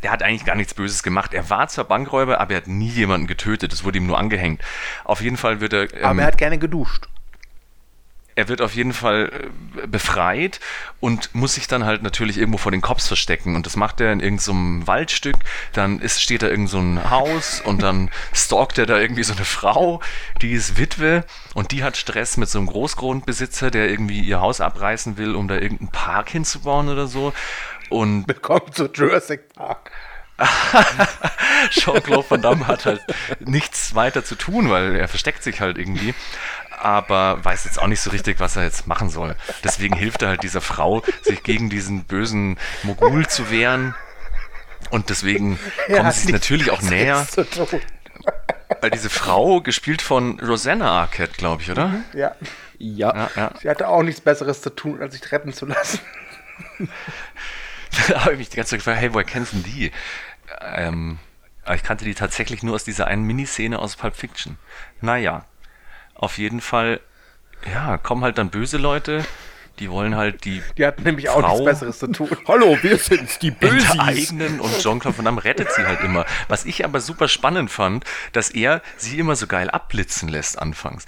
Der 0.03 0.11
hat 0.11 0.23
eigentlich 0.23 0.45
gar 0.45 0.55
nichts 0.55 0.73
Böses 0.73 1.03
gemacht. 1.03 1.33
Er 1.33 1.49
war 1.49 1.67
zwar 1.67 1.83
Bankräuber, 1.83 2.39
aber 2.39 2.51
er 2.51 2.57
hat 2.57 2.67
nie 2.67 2.87
jemanden 2.87 3.27
getötet. 3.27 3.73
Es 3.73 3.83
wurde 3.83 3.97
ihm 3.97 4.07
nur 4.07 4.17
angehängt. 4.17 4.61
Auf 5.03 5.19
jeden 5.19 5.35
Fall 5.35 5.59
wird 5.59 5.73
er. 5.73 5.87
Aber 6.01 6.11
ähm, 6.11 6.19
er 6.19 6.27
hat 6.27 6.37
gerne 6.37 6.59
geduscht. 6.59 7.09
Er 8.35 8.49
wird 8.49 8.61
auf 8.61 8.75
jeden 8.75 8.93
Fall 8.93 9.31
äh, 9.81 9.87
befreit 9.87 10.59
und 10.99 11.33
muss 11.33 11.55
sich 11.55 11.67
dann 11.67 11.85
halt 11.85 12.03
natürlich 12.03 12.37
irgendwo 12.37 12.57
vor 12.57 12.71
den 12.71 12.81
Cops 12.81 13.07
verstecken. 13.07 13.55
Und 13.55 13.65
das 13.65 13.77
macht 13.77 14.01
er 14.01 14.11
in 14.11 14.19
irgendeinem 14.19 14.85
Waldstück. 14.85 15.37
Dann 15.71 15.99
ist, 15.99 16.21
steht 16.21 16.41
da 16.41 16.47
irgend 16.47 16.69
so 16.69 16.79
ein 16.79 17.09
Haus 17.09 17.61
und 17.61 17.81
dann 17.81 18.11
stalkt 18.33 18.77
er 18.77 18.85
da 18.85 18.97
irgendwie 18.97 19.23
so 19.23 19.33
eine 19.33 19.45
Frau, 19.45 20.01
die 20.41 20.51
ist 20.51 20.77
Witwe 20.77 21.23
und 21.53 21.71
die 21.71 21.83
hat 21.83 21.95
Stress 21.95 22.35
mit 22.37 22.49
so 22.49 22.59
einem 22.59 22.67
Großgrundbesitzer, 22.67 23.71
der 23.71 23.89
irgendwie 23.89 24.19
ihr 24.19 24.41
Haus 24.41 24.59
abreißen 24.59 25.17
will, 25.17 25.35
um 25.35 25.47
da 25.47 25.55
irgendeinen 25.55 25.91
Park 25.91 26.29
hinzubauen 26.29 26.89
oder 26.89 27.07
so. 27.07 27.33
Und 27.89 28.27
Willkommen 28.27 28.71
zu 28.73 28.89
Jurassic 28.91 29.53
Park. 29.53 29.91
Jean-Claude 31.69 32.29
Van 32.29 32.41
Damme 32.41 32.67
hat 32.67 32.85
halt 32.85 33.01
nichts 33.39 33.95
weiter 33.95 34.25
zu 34.25 34.35
tun, 34.35 34.69
weil 34.69 34.95
er 34.95 35.07
versteckt 35.07 35.43
sich 35.43 35.61
halt 35.61 35.77
irgendwie. 35.77 36.13
Aber 36.85 37.43
weiß 37.43 37.65
jetzt 37.65 37.81
auch 37.81 37.87
nicht 37.87 37.99
so 37.99 38.11
richtig, 38.11 38.39
was 38.39 38.55
er 38.55 38.63
jetzt 38.63 38.85
machen 38.85 39.09
soll. 39.09 39.35
Deswegen 39.63 39.95
hilft 39.95 40.21
er 40.21 40.29
halt 40.29 40.43
dieser 40.43 40.61
Frau, 40.61 41.01
sich 41.23 41.41
gegen 41.41 41.71
diesen 41.71 42.03
bösen 42.03 42.59
Mogul 42.83 43.25
zu 43.25 43.49
wehren. 43.49 43.95
Und 44.91 45.09
deswegen 45.09 45.57
kommen 45.87 46.11
sie 46.11 46.31
natürlich 46.31 46.69
auch 46.69 46.83
näher, 46.83 47.25
Besseres 47.25 47.49
zu 47.49 47.65
tun. 47.65 47.81
weil 48.81 48.91
diese 48.91 49.09
Frau, 49.09 49.61
gespielt 49.61 50.03
von 50.03 50.39
Rosanna 50.39 51.01
Arquette, 51.01 51.33
glaube 51.37 51.63
ich, 51.63 51.71
oder? 51.71 52.03
Ja, 52.13 52.35
Ja. 52.77 53.15
Ja, 53.15 53.31
ja. 53.35 53.51
sie 53.59 53.67
hatte 53.67 53.87
auch 53.87 54.03
nichts 54.03 54.21
Besseres 54.21 54.61
zu 54.61 54.69
tun, 54.69 55.01
als 55.01 55.15
sich 55.15 55.31
retten 55.31 55.53
zu 55.53 55.65
lassen. 55.65 56.01
da 58.09 58.25
habe 58.25 58.33
ich 58.33 58.37
mich 58.37 58.49
die 58.49 58.57
ganze 58.57 58.71
Zeit 58.71 58.81
gefragt, 58.81 58.99
hey, 58.99 59.11
woher 59.11 59.25
kennst 59.25 59.53
du 59.53 59.57
denn 59.57 59.71
die? 59.71 59.91
Ähm, 60.61 61.17
aber 61.63 61.75
ich 61.75 61.83
kannte 61.83 62.05
die 62.05 62.13
tatsächlich 62.13 62.61
nur 62.61 62.75
aus 62.75 62.83
dieser 62.83 63.07
einen 63.07 63.23
Miniszene 63.23 63.79
aus 63.79 63.95
Pulp 63.95 64.15
Fiction. 64.15 64.59
Naja, 65.01 65.45
auf 66.15 66.37
jeden 66.37 66.61
Fall, 66.61 66.99
ja, 67.71 67.97
kommen 67.97 68.23
halt 68.23 68.37
dann 68.37 68.49
böse 68.49 68.77
Leute, 68.77 69.23
die 69.79 69.89
wollen 69.91 70.15
halt 70.15 70.45
die 70.45 70.63
Die 70.77 70.85
hatten 70.85 71.03
nämlich 71.03 71.27
auch 71.29 71.41
Frau- 71.41 71.49
nichts 71.59 71.65
Besseres 71.65 71.99
zu 71.99 72.07
tun. 72.07 72.29
Hallo, 72.47 72.77
wir 72.81 72.97
sind's, 72.97 73.39
die 73.39 73.51
Bösis. 73.51 73.89
enteignen 73.91 74.59
und 74.61 74.79
Jean-Claude 74.79 75.17
Van 75.17 75.25
Damme 75.25 75.43
rettet 75.43 75.71
sie 75.73 75.85
halt 75.85 75.99
immer. 76.01 76.25
Was 76.47 76.63
ich 76.65 76.85
aber 76.85 77.01
super 77.01 77.27
spannend 77.27 77.69
fand, 77.69 78.05
dass 78.31 78.49
er 78.49 78.81
sie 78.97 79.19
immer 79.19 79.35
so 79.35 79.47
geil 79.47 79.69
abblitzen 79.69 80.29
lässt 80.29 80.57
anfangs. 80.59 81.05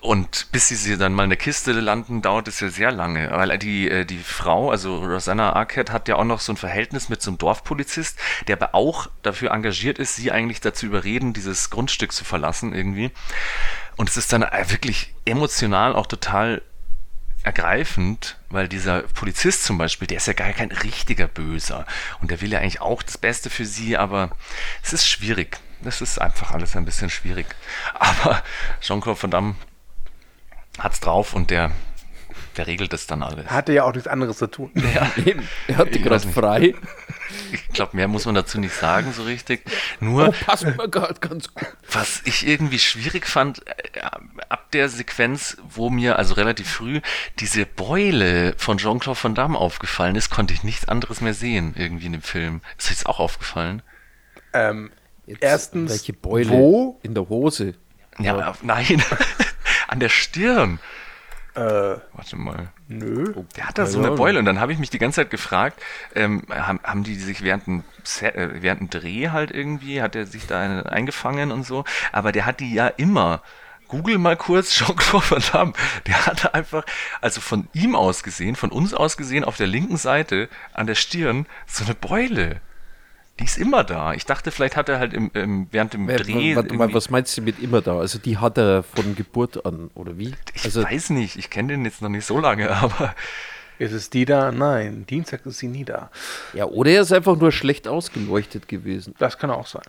Und 0.00 0.52
bis 0.52 0.68
sie, 0.68 0.76
sie 0.76 0.96
dann 0.98 1.14
mal 1.14 1.24
in 1.24 1.30
der 1.30 1.38
Kiste 1.38 1.72
landen, 1.72 2.22
dauert 2.22 2.46
es 2.46 2.60
ja 2.60 2.68
sehr 2.68 2.92
lange. 2.92 3.30
Weil 3.32 3.58
die, 3.58 3.90
äh, 3.90 4.04
die 4.04 4.18
Frau, 4.18 4.70
also 4.70 4.98
Rosanna 5.04 5.54
Arquette, 5.54 5.92
hat 5.92 6.06
ja 6.06 6.16
auch 6.16 6.24
noch 6.24 6.38
so 6.40 6.52
ein 6.52 6.56
Verhältnis 6.56 7.08
mit 7.08 7.22
so 7.22 7.30
einem 7.30 7.38
Dorfpolizist, 7.38 8.16
der 8.46 8.56
aber 8.56 8.74
auch 8.76 9.08
dafür 9.22 9.50
engagiert 9.50 9.98
ist, 9.98 10.14
sie 10.14 10.30
eigentlich 10.30 10.60
dazu 10.60 10.86
überreden, 10.86 11.32
dieses 11.32 11.70
Grundstück 11.70 12.12
zu 12.12 12.24
verlassen 12.24 12.72
irgendwie. 12.74 13.10
Und 13.96 14.10
es 14.10 14.16
ist 14.16 14.32
dann 14.32 14.42
äh, 14.42 14.70
wirklich 14.70 15.14
emotional 15.24 15.94
auch 15.94 16.06
total 16.06 16.62
ergreifend, 17.42 18.38
weil 18.50 18.68
dieser 18.68 19.02
Polizist 19.02 19.64
zum 19.64 19.78
Beispiel, 19.78 20.08
der 20.08 20.16
ist 20.16 20.26
ja 20.26 20.32
gar 20.32 20.52
kein 20.52 20.72
richtiger 20.72 21.28
Böser. 21.28 21.86
Und 22.20 22.30
der 22.30 22.40
will 22.40 22.52
ja 22.52 22.58
eigentlich 22.58 22.80
auch 22.80 23.02
das 23.02 23.18
Beste 23.18 23.50
für 23.50 23.64
sie, 23.64 23.96
aber 23.96 24.30
es 24.82 24.92
ist 24.92 25.08
schwierig. 25.08 25.58
Das 25.80 26.00
ist 26.00 26.20
einfach 26.20 26.50
alles 26.50 26.74
ein 26.76 26.84
bisschen 26.84 27.10
schwierig. 27.10 27.46
Aber 27.94 28.42
Jean-Claude 28.80 29.22
Van 29.22 29.30
Damme 29.30 29.54
hat's 30.78 31.00
drauf 31.00 31.34
und 31.34 31.50
der, 31.50 31.70
der 32.56 32.66
regelt 32.66 32.92
das 32.94 33.06
dann 33.06 33.22
alles. 33.22 33.46
Hatte 33.50 33.74
ja 33.74 33.84
auch 33.84 33.92
nichts 33.92 34.08
anderes 34.08 34.38
zu 34.38 34.46
tun. 34.46 34.70
Ja, 34.74 35.10
Eben, 35.24 35.46
er 35.68 35.76
hatte 35.76 35.90
Ich 35.90 36.02
gerade 36.02 36.28
frei. 36.28 36.74
Ich 37.52 37.68
glaube, 37.68 37.96
mehr 37.96 38.08
muss 38.08 38.24
man 38.26 38.34
dazu 38.34 38.58
nicht 38.60 38.74
sagen, 38.74 39.12
so 39.12 39.22
richtig. 39.24 39.62
Nur, 40.00 40.28
Oh, 40.28 40.34
passt 40.44 40.64
mir 40.64 40.88
gerade 40.88 41.20
ganz 41.20 41.52
gut. 41.54 41.66
was 41.90 42.22
ich 42.24 42.46
irgendwie 42.46 42.78
schwierig 42.78 43.26
fand, 43.26 43.66
äh, 43.66 44.00
ab 44.48 44.70
der 44.72 44.88
Sequenz, 44.88 45.56
wo 45.68 45.90
mir 45.90 46.18
also 46.18 46.34
relativ 46.34 46.70
früh 46.70 47.00
diese 47.38 47.66
Beule 47.66 48.54
von 48.56 48.78
Jean-Claude 48.78 49.18
Van 49.22 49.34
Damme 49.34 49.58
aufgefallen 49.58 50.16
ist, 50.16 50.30
konnte 50.30 50.54
ich 50.54 50.62
nichts 50.64 50.88
anderes 50.88 51.20
mehr 51.20 51.34
sehen, 51.34 51.74
irgendwie 51.76 52.06
in 52.06 52.12
dem 52.12 52.22
Film. 52.22 52.60
Ist 52.78 52.86
euch 52.86 52.90
jetzt 52.92 53.06
auch 53.06 53.20
aufgefallen? 53.20 53.82
Ähm, 54.52 54.90
Jetzt, 55.26 55.42
Erstens, 55.42 55.90
welche 55.90 56.12
Beule? 56.12 56.48
wo? 56.50 57.00
In 57.02 57.12
der 57.14 57.28
Hose. 57.28 57.74
Ja, 58.18 58.38
Ja. 58.38 58.50
auf- 58.50 58.62
nein. 58.62 59.02
An 59.88 59.98
der 59.98 60.08
Stirn. 60.08 60.78
Äh, 61.56 61.98
Warte 62.12 62.36
mal. 62.36 62.68
nö. 62.88 63.32
Der 63.56 63.68
hat 63.68 63.78
da 63.78 63.86
so 63.86 63.98
eine. 63.98 64.12
Beule 64.12 64.38
und 64.38 64.44
dann 64.44 64.60
habe 64.60 64.72
ich 64.72 64.78
mich 64.78 64.90
die 64.90 64.98
ganze 64.98 65.22
Zeit 65.22 65.30
gefragt, 65.30 65.80
ähm, 66.14 66.42
haben, 66.50 66.80
haben 66.82 67.02
die 67.02 67.14
sich 67.14 67.42
während 67.42 67.66
dem, 67.66 67.84
Set, 68.04 68.34
äh, 68.34 68.62
während 68.62 68.80
dem 68.80 68.90
Dreh 68.90 69.28
halt 69.30 69.50
irgendwie, 69.50 70.02
hat 70.02 70.14
er 70.14 70.26
sich 70.26 70.46
da 70.46 70.60
eine 70.60 70.86
eingefangen 70.86 71.52
und 71.52 71.64
so, 71.64 71.84
aber 72.12 72.32
der 72.32 72.46
hat 72.46 72.60
die 72.60 72.72
ja 72.72 72.88
immer. 72.88 73.42
Google 73.88 74.18
mal 74.18 74.36
kurz 74.36 74.74
Jean-Claude 74.74 75.30
Van 75.30 75.42
Damme. 75.52 75.72
Der 76.06 76.26
hatte 76.26 76.54
einfach, 76.54 76.84
also 77.20 77.40
von 77.40 77.68
ihm 77.72 77.94
aus 77.94 78.24
gesehen, 78.24 78.56
von 78.56 78.72
uns 78.72 78.92
aus 78.92 79.16
gesehen, 79.16 79.44
auf 79.44 79.56
der 79.56 79.68
linken 79.68 79.96
Seite 79.96 80.48
an 80.72 80.88
der 80.88 80.96
Stirn 80.96 81.46
so 81.66 81.84
eine 81.84 81.94
Beule. 81.94 82.60
Die 83.38 83.44
ist 83.44 83.58
immer 83.58 83.84
da. 83.84 84.14
Ich 84.14 84.24
dachte, 84.24 84.50
vielleicht 84.50 84.76
hat 84.76 84.88
er 84.88 84.98
halt 84.98 85.12
im, 85.12 85.30
im, 85.34 85.66
während 85.70 85.92
dem 85.92 86.08
Wer- 86.08 86.18
Dreh. 86.20 86.56
Warte 86.56 86.72
mal, 86.74 86.92
was 86.94 87.10
meinst 87.10 87.36
du 87.36 87.42
mit 87.42 87.60
immer 87.62 87.82
da? 87.82 87.98
Also 87.98 88.18
die 88.18 88.38
hat 88.38 88.56
er 88.56 88.82
von 88.82 89.14
Geburt 89.14 89.66
an, 89.66 89.90
oder 89.94 90.16
wie? 90.18 90.32
ich 90.54 90.64
Also 90.64 90.82
weiß 90.82 91.10
nicht, 91.10 91.36
ich 91.36 91.50
kenne 91.50 91.74
den 91.74 91.84
jetzt 91.84 92.00
noch 92.00 92.08
nicht 92.08 92.24
so 92.24 92.38
lange, 92.40 92.70
aber 92.82 93.14
Ist 93.78 93.92
es 93.92 94.08
die 94.08 94.24
da? 94.24 94.50
Nein. 94.52 95.04
Dienstag 95.06 95.44
ist 95.44 95.58
sie 95.58 95.68
nie 95.68 95.84
da. 95.84 96.10
ja, 96.54 96.64
oder 96.64 96.90
er 96.92 97.02
ist 97.02 97.12
einfach 97.12 97.36
nur 97.36 97.52
schlecht 97.52 97.86
ausgeleuchtet 97.88 98.68
gewesen. 98.68 99.14
Das 99.18 99.36
kann 99.36 99.50
auch 99.50 99.66
sein. 99.66 99.82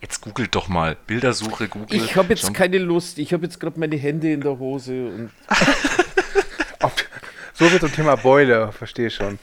jetzt 0.00 0.20
googelt 0.20 0.52
doch 0.56 0.66
mal. 0.66 0.96
Bildersuche, 1.06 1.68
Google. 1.68 1.96
Ich 1.96 2.16
habe 2.16 2.30
jetzt 2.30 2.42
Jean- 2.42 2.54
keine 2.54 2.78
Lust. 2.78 3.18
Ich 3.18 3.32
habe 3.32 3.44
jetzt 3.44 3.60
gerade 3.60 3.78
meine 3.78 3.94
Hände 3.96 4.32
in 4.32 4.40
der 4.40 4.58
Hose 4.58 5.06
und 5.06 5.30
so 7.54 7.70
wird 7.70 7.80
zum 7.80 7.92
Thema 7.92 8.16
Beule, 8.16 8.72
verstehe 8.72 9.10
schon. 9.10 9.38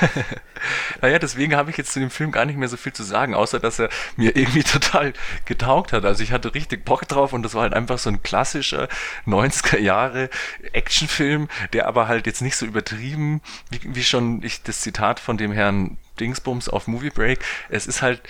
Naja, 1.02 1.18
deswegen 1.18 1.54
habe 1.54 1.70
ich 1.70 1.76
jetzt 1.76 1.92
zu 1.92 2.00
dem 2.00 2.10
Film 2.10 2.32
gar 2.32 2.44
nicht 2.44 2.56
mehr 2.56 2.68
so 2.68 2.76
viel 2.76 2.92
zu 2.92 3.02
sagen, 3.02 3.34
außer 3.34 3.60
dass 3.60 3.78
er 3.78 3.88
mir 4.16 4.36
irgendwie 4.36 4.62
total 4.64 5.12
getaugt 5.44 5.92
hat. 5.92 6.04
Also 6.04 6.22
ich 6.22 6.32
hatte 6.32 6.54
richtig 6.54 6.84
Bock 6.84 7.06
drauf 7.06 7.32
und 7.32 7.42
das 7.42 7.54
war 7.54 7.62
halt 7.62 7.74
einfach 7.74 7.98
so 7.98 8.10
ein 8.10 8.22
klassischer 8.22 8.88
90er 9.26 9.78
Jahre 9.78 10.30
Actionfilm, 10.72 11.48
der 11.72 11.86
aber 11.86 12.08
halt 12.08 12.26
jetzt 12.26 12.42
nicht 12.42 12.56
so 12.56 12.66
übertrieben, 12.66 13.40
wie, 13.70 13.80
wie 13.94 14.04
schon 14.04 14.42
ich 14.42 14.62
das 14.62 14.80
Zitat 14.80 15.20
von 15.20 15.36
dem 15.36 15.52
Herrn 15.52 15.98
Dingsbums 16.18 16.68
auf 16.68 16.86
Movie 16.86 17.10
Break. 17.10 17.40
Es 17.68 17.86
ist 17.86 18.02
halt 18.02 18.22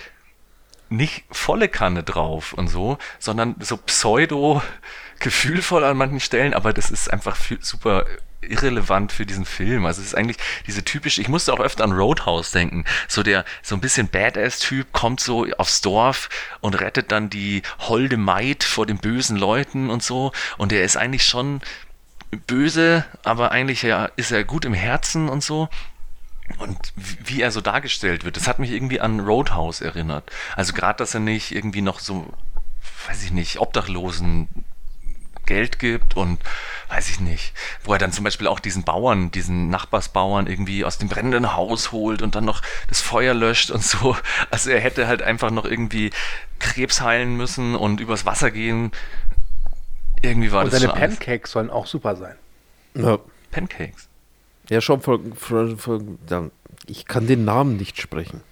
nicht 0.89 1.25
volle 1.31 1.69
Kanne 1.69 2.03
drauf 2.03 2.53
und 2.53 2.69
so, 2.69 2.99
sondern 3.19 3.57
so 3.61 3.77
pseudo 3.77 4.63
gefühlvoll 5.19 5.83
an 5.85 5.97
manchen 5.97 6.21
Stellen, 6.21 6.55
aber 6.55 6.73
das 6.73 6.91
ist 6.91 7.13
einfach 7.13 7.37
super 7.61 8.05
irrelevant 8.41 9.13
für 9.13 9.27
diesen 9.27 9.45
Film. 9.45 9.87
Also 9.87 10.01
es 10.01 10.09
ist 10.09 10.15
eigentlich 10.15 10.39
diese 10.67 10.85
typische, 10.85 11.21
ich 11.21 11.29
musste 11.29 11.53
auch 11.53 11.61
öfter 11.61 11.85
an 11.85 11.93
Roadhouse 11.93 12.51
denken, 12.51 12.85
so 13.09 13.23
der 13.23 13.45
so 13.63 13.75
ein 13.75 13.81
bisschen 13.81 14.09
Badass-Typ 14.09 14.93
kommt 14.93 15.21
so 15.21 15.47
aufs 15.59 15.81
Dorf 15.81 16.29
und 16.61 16.81
rettet 16.81 17.13
dann 17.13 17.31
die 17.31 17.63
holde 17.81 18.17
Maid 18.17 18.65
vor 18.65 18.87
den 18.87 18.99
bösen 18.99 19.37
Leuten 19.37 19.91
und 19.91 20.03
so 20.03 20.33
und 20.59 20.73
der 20.73 20.85
ist 20.85 20.97
eigentlich 20.97 21.25
schon 21.25 21.61
böse, 22.47 23.05
aber 23.25 23.51
eigentlich 23.51 23.83
ja, 23.83 24.07
ist 24.17 24.33
er 24.33 24.45
gut 24.45 24.65
im 24.65 24.75
Herzen 24.75 25.29
und 25.29 25.43
so. 25.43 25.69
Und 26.59 26.79
wie 26.95 27.43
er 27.43 27.51
so 27.51 27.61
dargestellt 27.61 28.25
wird, 28.25 28.37
das 28.37 28.47
hat 28.47 28.61
mich 28.61 28.71
irgendwie 28.71 29.01
an 29.01 29.19
Roadhouse 29.21 29.81
erinnert. 29.81 30.31
Also 30.55 30.75
gerade, 30.75 30.99
dass 30.99 31.13
er 31.13 31.21
nicht 31.21 31.53
irgendwie 31.53 31.83
noch 31.83 31.99
so, 31.99 32.33
weiß 33.09 33.25
ich 33.25 33.33
nicht, 33.33 33.59
Obdachlosen 33.59 34.49
Geld 35.45 35.79
gibt 35.79 36.17
und 36.17 36.41
weiß 36.89 37.09
ich 37.11 37.21
nicht, 37.21 37.53
wo 37.85 37.93
er 37.93 37.99
dann 37.99 38.13
zum 38.13 38.25
Beispiel 38.25 38.47
auch 38.47 38.61
diesen 38.61 38.85
Bauern, 38.85 39.31
diesen 39.31 39.69
Nachbarsbauern 39.71 40.47
irgendwie 40.47 40.85
aus 40.85 40.99
dem 40.99 41.09
brennenden 41.09 41.55
Haus 41.55 41.93
holt 41.93 42.23
und 42.23 42.35
dann 42.35 42.45
noch 42.45 42.63
das 42.89 43.01
Feuer 43.01 43.35
löscht 43.35 43.71
und 43.71 43.83
so. 43.83 44.17
Also 44.51 44.71
er 44.71 44.81
hätte 44.81 45.07
halt 45.07 45.23
einfach 45.23 45.51
noch 45.51 45.65
irgendwie 45.65 46.11
Krebs 46.59 47.01
heilen 47.01 47.37
müssen 47.37 47.75
und 47.75 48.01
übers 48.01 48.25
Wasser 48.27 48.51
gehen. 48.51 48.93
Irgendwie 50.23 50.53
war 50.53 50.65
Und 50.65 50.73
das 50.73 50.81
seine 50.81 50.93
schon 50.93 51.03
alles. 51.03 51.17
Pancakes 51.19 51.51
sollen 51.51 51.71
auch 51.71 51.87
super 51.87 52.17
sein. 52.17 52.37
ja, 52.95 53.19
Pancakes. 53.51 54.09
ja 54.71 54.81
schon 54.81 55.01
von, 55.01 55.35
von, 55.35 55.79
von 55.79 56.19
ja, 56.31 56.45
ich 56.87 57.07
kann 57.07 57.27
den 57.27 57.45
Namen 57.45 57.77
nicht 57.77 58.01
sprechen. 58.01 58.43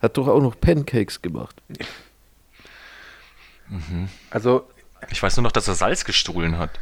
Hat 0.00 0.16
doch 0.18 0.28
auch 0.28 0.40
noch 0.40 0.60
Pancakes 0.60 1.22
gemacht. 1.22 1.56
Also, 4.30 4.68
Ich 5.10 5.22
weiß 5.22 5.36
nur 5.36 5.44
noch, 5.44 5.52
dass 5.52 5.68
er 5.68 5.74
Salz 5.74 6.04
gestohlen 6.04 6.58
hat. 6.58 6.78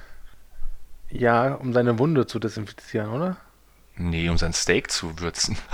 Ja, 1.12 1.54
um 1.54 1.72
seine 1.72 1.98
Wunde 1.98 2.26
zu 2.26 2.38
desinfizieren, 2.38 3.10
oder? 3.10 3.36
Nee, 3.96 4.28
um 4.28 4.38
sein 4.38 4.52
Steak 4.52 4.90
zu 4.90 5.18
würzen. 5.20 5.56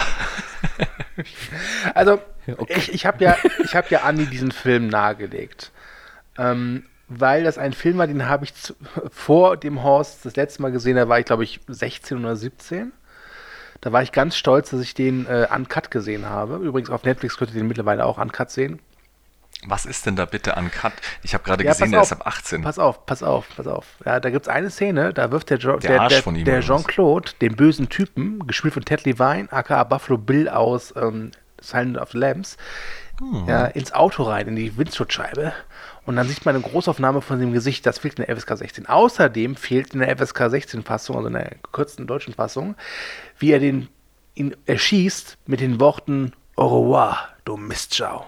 Also, 1.95 2.21
okay. 2.47 2.75
ich, 2.77 2.93
ich 2.93 3.07
habe 3.07 3.25
ja, 3.25 3.37
ich 3.65 3.75
hab 3.75 3.91
ja 3.91 4.03
Andi 4.03 4.27
diesen 4.27 4.53
Film 4.53 4.87
nahegelegt. 4.87 5.73
Ähm, 6.39 6.85
weil 7.09 7.43
das 7.43 7.59
ein 7.59 7.73
Film 7.73 7.99
war, 7.99 8.07
den 8.07 8.29
habe 8.29 8.45
ich 8.45 8.55
zu, 8.55 8.75
vor 9.11 9.57
dem 9.57 9.83
Horst 9.83 10.25
das 10.25 10.37
letzte 10.37 10.63
Mal 10.63 10.71
gesehen, 10.71 10.97
da 10.97 11.09
war 11.09 11.19
ich, 11.19 11.25
glaube 11.25 11.45
ich, 11.45 11.61
16 11.67 12.19
oder 12.19 12.37
17. 12.37 12.93
Da 13.81 13.93
war 13.93 14.03
ich 14.03 14.13
ganz 14.13 14.37
stolz, 14.37 14.71
dass 14.71 14.81
ich 14.81 14.95
den 14.95 15.27
äh, 15.27 15.49
Uncut 15.55 15.91
gesehen 15.91 16.27
habe. 16.27 16.57
Übrigens 16.57 16.91
auf 16.91 17.05
Netflix 17.05 17.37
könnt 17.37 17.51
ihr 17.51 17.61
den 17.61 17.69
mittlerweile 17.69 18.05
auch 18.05 18.19
Uncut 18.19 18.51
sehen. 18.51 18.81
Was 19.67 19.87
ist 19.87 20.07
denn 20.07 20.15
da 20.15 20.25
bitte 20.25 20.57
an 20.57 20.71
Cut? 20.71 20.93
Ich 21.23 21.35
habe 21.35 21.43
gerade 21.43 21.65
Ja, 21.65 21.73
gesehen, 21.73 21.95
auf. 21.97 22.05
ist 22.05 22.13
ab 22.13 22.27
18. 22.27 22.63
Pass 22.63 22.79
auf, 22.79 23.05
pass 23.07 23.23
auf, 23.25 23.47
pass 23.57 23.67
auf. 23.67 23.87
Ja, 24.07 24.21
da 24.21 24.31
gibt 24.31 24.47
es 24.47 24.49
eine 24.49 24.71
Szene, 24.71 25.13
da 25.13 25.31
wirft 25.33 25.51
der, 25.51 25.59
jo 25.59 25.77
Der 25.79 26.09
der, 26.09 26.23
der, 26.23 26.33
der? 26.45 26.61
Jean-Claude, 26.61 27.33
den 27.41 27.57
bösen 27.57 27.89
Typen, 27.89 28.47
gespielt 28.47 28.75
von 28.75 28.85
Ted 28.85 29.05
Levine, 29.05 29.49
aka 29.51 29.83
Buffalo 29.85 30.17
Bill 30.17 30.49
aus 30.49 30.95
ähm, 30.97 31.33
Silent 31.61 31.99
of 31.99 32.13
the 32.13 32.19
Lambs, 32.19 32.57
Hm. 33.21 33.47
ja, 33.49 33.65
ins 33.67 33.91
Auto 33.93 34.23
rein, 34.23 34.47
in 34.47 34.55
die 34.55 34.77
Windschutzscheibe. 34.77 35.53
Und 36.07 36.15
dann 36.15 36.29
sieht 36.29 36.47
man 36.47 36.55
eine 36.55 36.63
Großaufnahme 36.63 37.21
von 37.21 37.41
dem 37.41 37.53
Gesicht, 37.53 37.85
das 37.85 37.99
fehlt 37.99 38.21
in 38.21 38.25
der 38.27 38.37
FSK 38.37 38.57
16. 38.59 38.87
Außerdem 38.87 39.57
fehlt 39.57 39.93
in 39.93 39.99
der 39.99 40.17
FSK 40.17 40.51
16 40.51 40.85
Fassung, 40.85 41.17
also 41.17 41.27
in 41.27 41.35
der 41.35 41.57
gekürzten 41.65 42.07
deutschen 42.07 42.33
Fassung, 42.33 42.77
wie 43.41 43.51
er 43.51 43.59
den 43.59 43.89
ihn 44.37 44.55
erschießt 44.67 45.37
mit 45.47 45.59
den 45.59 45.81
Worten 45.81 46.33
Au 46.55 46.67
revoir, 46.69 47.17
du 47.45 47.57
Mistschau. 47.57 48.25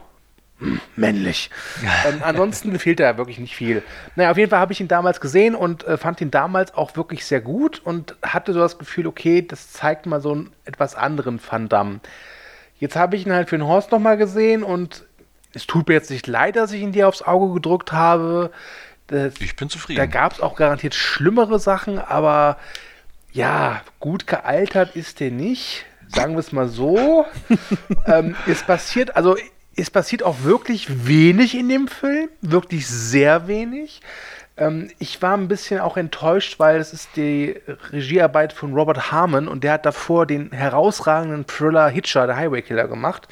Männlich. 0.96 1.50
ähm, 2.06 2.22
ansonsten 2.22 2.78
fehlt 2.78 3.00
da 3.00 3.16
wirklich 3.16 3.38
nicht 3.38 3.56
viel. 3.56 3.82
Naja, 4.16 4.30
auf 4.30 4.36
jeden 4.36 4.50
Fall 4.50 4.60
habe 4.60 4.72
ich 4.72 4.80
ihn 4.80 4.88
damals 4.88 5.20
gesehen 5.20 5.54
und 5.54 5.84
äh, 5.84 5.96
fand 5.96 6.20
ihn 6.20 6.30
damals 6.30 6.74
auch 6.74 6.96
wirklich 6.96 7.24
sehr 7.24 7.40
gut 7.40 7.80
und 7.84 8.16
hatte 8.22 8.52
so 8.52 8.60
das 8.60 8.78
Gefühl, 8.78 9.06
okay, 9.06 9.42
das 9.46 9.72
zeigt 9.72 10.06
mal 10.06 10.20
so 10.20 10.32
einen 10.32 10.52
etwas 10.64 10.94
anderen 10.94 11.40
Van 11.44 11.68
Damme. 11.68 12.00
Jetzt 12.78 12.96
habe 12.96 13.16
ich 13.16 13.26
ihn 13.26 13.32
halt 13.32 13.48
für 13.48 13.58
den 13.58 13.66
Horst 13.66 13.90
nochmal 13.90 14.16
gesehen 14.16 14.62
und 14.62 15.04
es 15.54 15.66
tut 15.66 15.88
mir 15.88 15.94
jetzt 15.94 16.10
nicht 16.10 16.26
leid, 16.26 16.56
dass 16.56 16.72
ich 16.72 16.80
ihn 16.82 16.92
dir 16.92 17.08
aufs 17.08 17.22
Auge 17.22 17.54
gedrückt 17.54 17.92
habe. 17.92 18.50
Das, 19.08 19.34
Ich 19.40 19.56
bin 19.56 19.68
da 19.68 19.72
zufrieden. 19.72 20.10
gab 20.10 20.32
es 20.32 20.40
auch 20.40 20.56
garantiert 20.56 20.94
schlimmere 20.94 21.58
Sachen, 21.58 21.98
aber 21.98 22.56
ja, 23.32 23.82
gut 23.98 24.26
gealtert 24.26 24.96
ist 24.96 25.20
der 25.20 25.30
nicht. 25.30 25.84
Sagen 26.08 26.34
wir 26.34 26.40
es 26.40 26.52
mal 26.52 26.68
so. 26.68 27.24
ähm, 28.06 28.34
es 28.46 28.62
passiert, 28.62 29.16
also 29.16 29.36
es 29.80 29.90
passiert 29.90 30.22
auch 30.22 30.42
wirklich 30.42 31.06
wenig 31.06 31.56
in 31.56 31.68
dem 31.68 31.88
Film, 31.88 32.28
wirklich 32.40 32.86
sehr 32.86 33.48
wenig. 33.48 34.00
Ähm, 34.56 34.90
ich 34.98 35.20
war 35.22 35.36
ein 35.36 35.48
bisschen 35.48 35.80
auch 35.80 35.96
enttäuscht, 35.96 36.58
weil 36.58 36.78
es 36.78 36.92
ist 36.92 37.10
die 37.16 37.56
Regiearbeit 37.92 38.52
von 38.52 38.74
Robert 38.74 39.10
Harmon 39.10 39.48
und 39.48 39.64
der 39.64 39.72
hat 39.72 39.86
davor 39.86 40.26
den 40.26 40.52
herausragenden 40.52 41.46
Thriller 41.46 41.88
Hitcher, 41.88 42.26
der 42.26 42.36
Highway 42.36 42.62
Killer, 42.62 42.88
gemacht. 42.88 43.28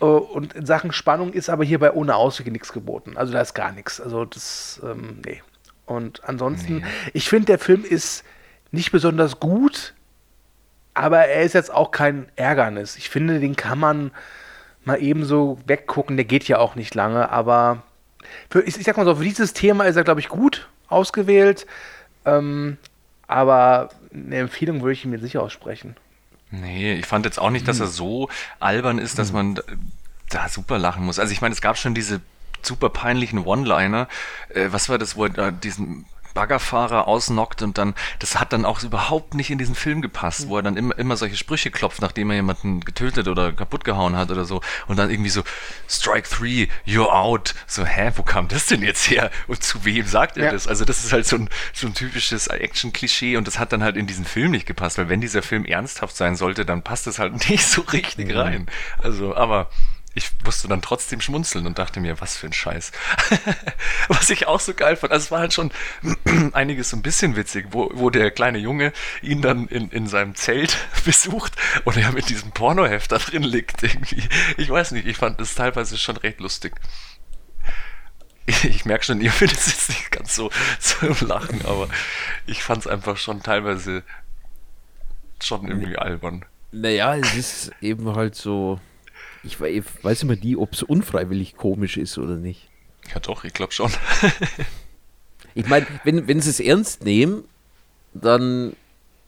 Äh, 0.00 0.04
Und 0.04 0.54
in 0.54 0.66
Sachen 0.66 0.92
Spannung 0.92 1.32
ist 1.32 1.48
aber 1.48 1.64
hierbei 1.64 1.92
ohne 1.92 2.16
Auswege 2.16 2.50
nichts 2.50 2.72
geboten. 2.72 3.16
Also 3.16 3.32
da 3.32 3.40
ist 3.40 3.54
gar 3.54 3.72
nichts. 3.72 4.00
Also 4.00 4.24
das, 4.24 4.80
ähm, 4.82 5.20
nee. 5.24 5.42
Und 5.86 6.24
ansonsten, 6.24 6.84
ich 7.12 7.28
finde, 7.28 7.46
der 7.46 7.58
Film 7.58 7.84
ist 7.84 8.24
nicht 8.70 8.92
besonders 8.92 9.40
gut, 9.40 9.94
aber 10.94 11.26
er 11.26 11.42
ist 11.42 11.52
jetzt 11.54 11.72
auch 11.72 11.90
kein 11.90 12.28
Ärgernis. 12.36 12.96
Ich 12.96 13.10
finde, 13.10 13.40
den 13.40 13.56
kann 13.56 13.78
man 13.78 14.10
mal 14.84 15.00
ebenso 15.02 15.58
weggucken. 15.66 16.16
Der 16.16 16.24
geht 16.24 16.48
ja 16.48 16.58
auch 16.58 16.74
nicht 16.74 16.94
lange, 16.94 17.30
aber 17.30 17.82
für, 18.50 18.62
ich, 18.62 18.76
ich 18.78 18.84
sag 18.84 18.96
mal 18.96 19.04
so, 19.04 19.16
für 19.16 19.24
dieses 19.24 19.52
Thema 19.52 19.84
ist 19.84 19.96
er, 19.96 20.04
glaube 20.04 20.20
ich, 20.20 20.28
gut 20.28 20.68
ausgewählt. 20.88 21.66
Ähm, 22.24 22.76
aber 23.26 23.88
eine 24.12 24.36
Empfehlung 24.36 24.82
würde 24.82 24.92
ich 24.92 25.04
ihm 25.04 25.10
mir 25.10 25.18
sicher 25.18 25.42
aussprechen. 25.42 25.96
Nee, 26.50 26.94
ich 26.94 27.06
fand 27.06 27.24
jetzt 27.24 27.38
auch 27.38 27.50
nicht, 27.50 27.66
dass 27.66 27.80
er 27.80 27.86
so 27.86 28.28
albern 28.60 28.98
ist, 28.98 29.18
dass 29.18 29.32
man 29.32 29.54
da- 29.54 29.62
da 30.28 30.48
super 30.48 30.78
lachen 30.78 31.04
muss. 31.04 31.18
Also 31.18 31.32
ich 31.32 31.40
meine, 31.40 31.54
es 31.54 31.62
gab 31.62 31.78
schon 31.78 31.94
diese 31.94 32.20
super 32.60 32.90
peinlichen 32.90 33.40
One-Liner. 33.44 34.06
Äh, 34.50 34.68
was 34.70 34.88
war 34.88 34.98
das, 34.98 35.16
wo 35.16 35.24
er 35.24 35.30
da 35.30 35.50
diesen 35.50 36.04
Baggerfahrer 36.34 37.08
ausnockt 37.08 37.62
und 37.62 37.78
dann, 37.78 37.94
das 38.18 38.38
hat 38.40 38.52
dann 38.52 38.64
auch 38.64 38.82
überhaupt 38.82 39.34
nicht 39.34 39.50
in 39.50 39.58
diesen 39.58 39.74
Film 39.74 40.02
gepasst, 40.02 40.48
wo 40.48 40.56
er 40.56 40.62
dann 40.62 40.76
immer, 40.76 40.98
immer 40.98 41.16
solche 41.16 41.36
Sprüche 41.36 41.70
klopft, 41.70 42.00
nachdem 42.02 42.30
er 42.30 42.36
jemanden 42.36 42.80
getötet 42.80 43.28
oder 43.28 43.52
kaputt 43.52 43.84
gehauen 43.84 44.16
hat 44.16 44.30
oder 44.30 44.44
so 44.44 44.60
und 44.88 44.96
dann 44.98 45.10
irgendwie 45.10 45.30
so, 45.30 45.42
Strike 45.88 46.28
three, 46.28 46.68
you're 46.86 47.10
out. 47.12 47.54
So, 47.66 47.84
hä, 47.84 48.12
wo 48.16 48.22
kam 48.22 48.48
das 48.48 48.66
denn 48.66 48.82
jetzt 48.82 49.08
her? 49.10 49.30
Und 49.46 49.62
zu 49.62 49.84
wem 49.84 50.06
sagt 50.06 50.36
er 50.36 50.46
Ja. 50.46 50.50
das? 50.52 50.66
Also 50.68 50.84
das 50.84 51.04
ist 51.04 51.12
halt 51.12 51.26
so 51.26 51.36
ein, 51.36 51.48
so 51.72 51.86
ein 51.86 51.94
typisches 51.94 52.46
Action-Klischee 52.48 53.36
und 53.36 53.46
das 53.46 53.58
hat 53.58 53.72
dann 53.72 53.82
halt 53.82 53.96
in 53.96 54.06
diesen 54.06 54.24
Film 54.24 54.50
nicht 54.52 54.66
gepasst, 54.66 54.98
weil 54.98 55.08
wenn 55.08 55.20
dieser 55.20 55.42
Film 55.42 55.64
ernsthaft 55.64 56.16
sein 56.16 56.36
sollte, 56.36 56.64
dann 56.64 56.82
passt 56.82 57.06
es 57.06 57.18
halt 57.18 57.48
nicht 57.50 57.64
so 57.66 57.82
richtig 57.82 58.34
rein. 58.34 58.66
Also, 59.02 59.34
aber 59.36 59.68
ich 60.14 60.30
musste 60.44 60.68
dann 60.68 60.82
trotzdem 60.82 61.20
schmunzeln 61.20 61.66
und 61.66 61.78
dachte 61.78 62.00
mir, 62.00 62.20
was 62.20 62.36
für 62.36 62.46
ein 62.46 62.52
Scheiß. 62.52 62.92
was 64.08 64.30
ich 64.30 64.46
auch 64.46 64.60
so 64.60 64.74
geil 64.74 64.96
fand, 64.96 65.12
also 65.12 65.24
es 65.24 65.30
war 65.30 65.40
halt 65.40 65.52
schon 65.52 65.70
einiges 66.52 66.90
so 66.90 66.96
ein 66.96 67.02
bisschen 67.02 67.36
witzig, 67.36 67.68
wo, 67.70 67.90
wo 67.94 68.10
der 68.10 68.30
kleine 68.30 68.58
Junge 68.58 68.92
ihn 69.22 69.42
dann 69.42 69.68
in, 69.68 69.90
in 69.90 70.06
seinem 70.06 70.34
Zelt 70.34 70.76
besucht 71.04 71.54
und 71.84 71.96
er 71.96 72.12
mit 72.12 72.28
diesem 72.28 72.52
Pornoheft 72.52 73.12
da 73.12 73.18
drin 73.18 73.42
liegt 73.42 73.82
irgendwie. 73.82 74.22
Ich 74.56 74.68
weiß 74.68 74.92
nicht, 74.92 75.06
ich 75.06 75.16
fand 75.16 75.40
das 75.40 75.54
teilweise 75.54 75.96
schon 75.96 76.16
recht 76.16 76.40
lustig. 76.40 76.74
Ich, 78.44 78.64
ich 78.64 78.84
merke 78.84 79.04
schon, 79.04 79.20
ihr 79.20 79.30
findet 79.30 79.58
es 79.58 79.66
jetzt 79.66 79.88
nicht 79.88 80.10
ganz 80.10 80.34
so, 80.34 80.50
so 80.78 81.06
im 81.06 81.28
Lachen, 81.28 81.64
aber 81.64 81.88
ich 82.46 82.62
fand 82.62 82.80
es 82.80 82.86
einfach 82.86 83.16
schon 83.16 83.42
teilweise 83.42 84.02
schon 85.40 85.66
irgendwie 85.66 85.96
albern. 85.96 86.44
Naja, 86.70 87.16
es 87.16 87.34
ist 87.34 87.72
eben 87.80 88.14
halt 88.14 88.34
so. 88.34 88.80
Ich 89.44 89.60
wei- 89.60 89.70
ich 89.78 89.84
weiß 90.04 90.22
immer 90.22 90.36
nie, 90.36 90.56
ob 90.56 90.72
es 90.72 90.82
unfreiwillig 90.82 91.56
komisch 91.56 91.96
ist 91.96 92.18
oder 92.18 92.36
nicht. 92.36 92.68
Ja 93.12 93.20
doch, 93.20 93.44
ich 93.44 93.52
glaube 93.52 93.72
schon. 93.72 93.90
Ich 95.54 95.68
meine, 95.68 95.86
wenn, 96.04 96.28
wenn 96.28 96.40
sie 96.40 96.48
es 96.48 96.60
ernst 96.60 97.04
nehmen, 97.04 97.44
dann 98.14 98.72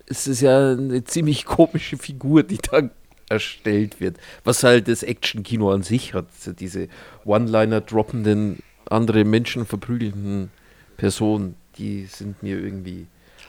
ist 0.06 0.26
es 0.26 0.40
ja 0.40 0.72
eine 0.72 1.04
ziemlich 1.04 1.44
komische 1.44 1.98
Figur, 1.98 2.42
die 2.42 2.56
da 2.58 2.88
erstellt 3.28 4.00
wird. 4.00 4.16
Was 4.42 4.62
halt 4.64 4.88
das 4.88 5.02
Action-Kino 5.02 5.70
an 5.70 5.82
sich 5.82 6.14
hat. 6.14 6.26
So 6.38 6.52
diese 6.54 6.88
One-Liner 7.26 7.82
droppenden, 7.82 8.62
andere 8.88 9.24
Menschen 9.24 9.66
verprügelnden 9.66 10.50
Personen, 10.96 11.56
die 11.76 12.06
sind 12.06 12.42
mir 12.42 12.58
irgendwie, 12.58 13.06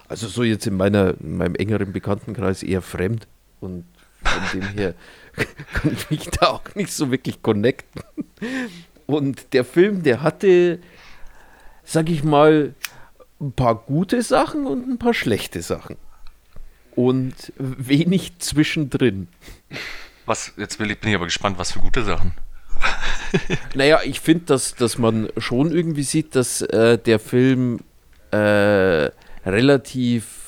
also 0.10 0.28
so 0.28 0.44
jetzt 0.44 0.68
in, 0.68 0.76
meiner, 0.76 1.14
in 1.22 1.38
meinem 1.38 1.56
engeren 1.56 1.94
Bekanntenkreis 1.94 2.62
eher 2.62 2.82
fremd. 2.82 3.26
Und 3.62 3.86
von 4.26 4.60
dem 4.60 4.68
her 4.70 4.94
kann 5.74 5.94
ich 5.94 6.10
mich 6.10 6.30
da 6.30 6.48
auch 6.48 6.76
nicht 6.76 6.92
so 6.92 7.12
wirklich 7.12 7.42
connecten. 7.42 8.02
Und 9.06 9.54
der 9.54 9.64
Film, 9.64 10.04
der 10.04 10.22
hatte 10.22 10.80
sag 11.86 12.10
ich 12.10 12.24
mal, 12.24 12.74
ein 13.40 13.54
paar 13.54 13.76
gute 13.76 14.22
Sachen 14.22 14.66
und 14.66 14.90
ein 14.90 14.98
paar 14.98 15.14
schlechte 15.14 15.62
Sachen. 15.62 15.98
Und 16.96 17.54
wenig 17.58 18.40
zwischendrin. 18.40 19.28
Was, 20.26 20.54
jetzt 20.58 20.80
will 20.80 20.92
ich, 20.92 21.00
bin 21.00 21.12
ich 21.12 21.16
aber 21.16 21.26
gespannt, 21.26 21.58
was 21.58 21.72
für 21.72 21.80
gute 21.80 22.04
Sachen. 22.04 22.34
Naja, 23.74 24.00
ich 24.06 24.22
finde, 24.22 24.46
dass, 24.46 24.76
dass 24.76 24.98
man 24.98 25.28
schon 25.38 25.74
irgendwie 25.74 26.04
sieht, 26.04 26.36
dass 26.36 26.62
äh, 26.62 26.98
der 26.98 27.20
Film 27.20 27.82
äh, 28.32 29.10
relativ 29.46 30.45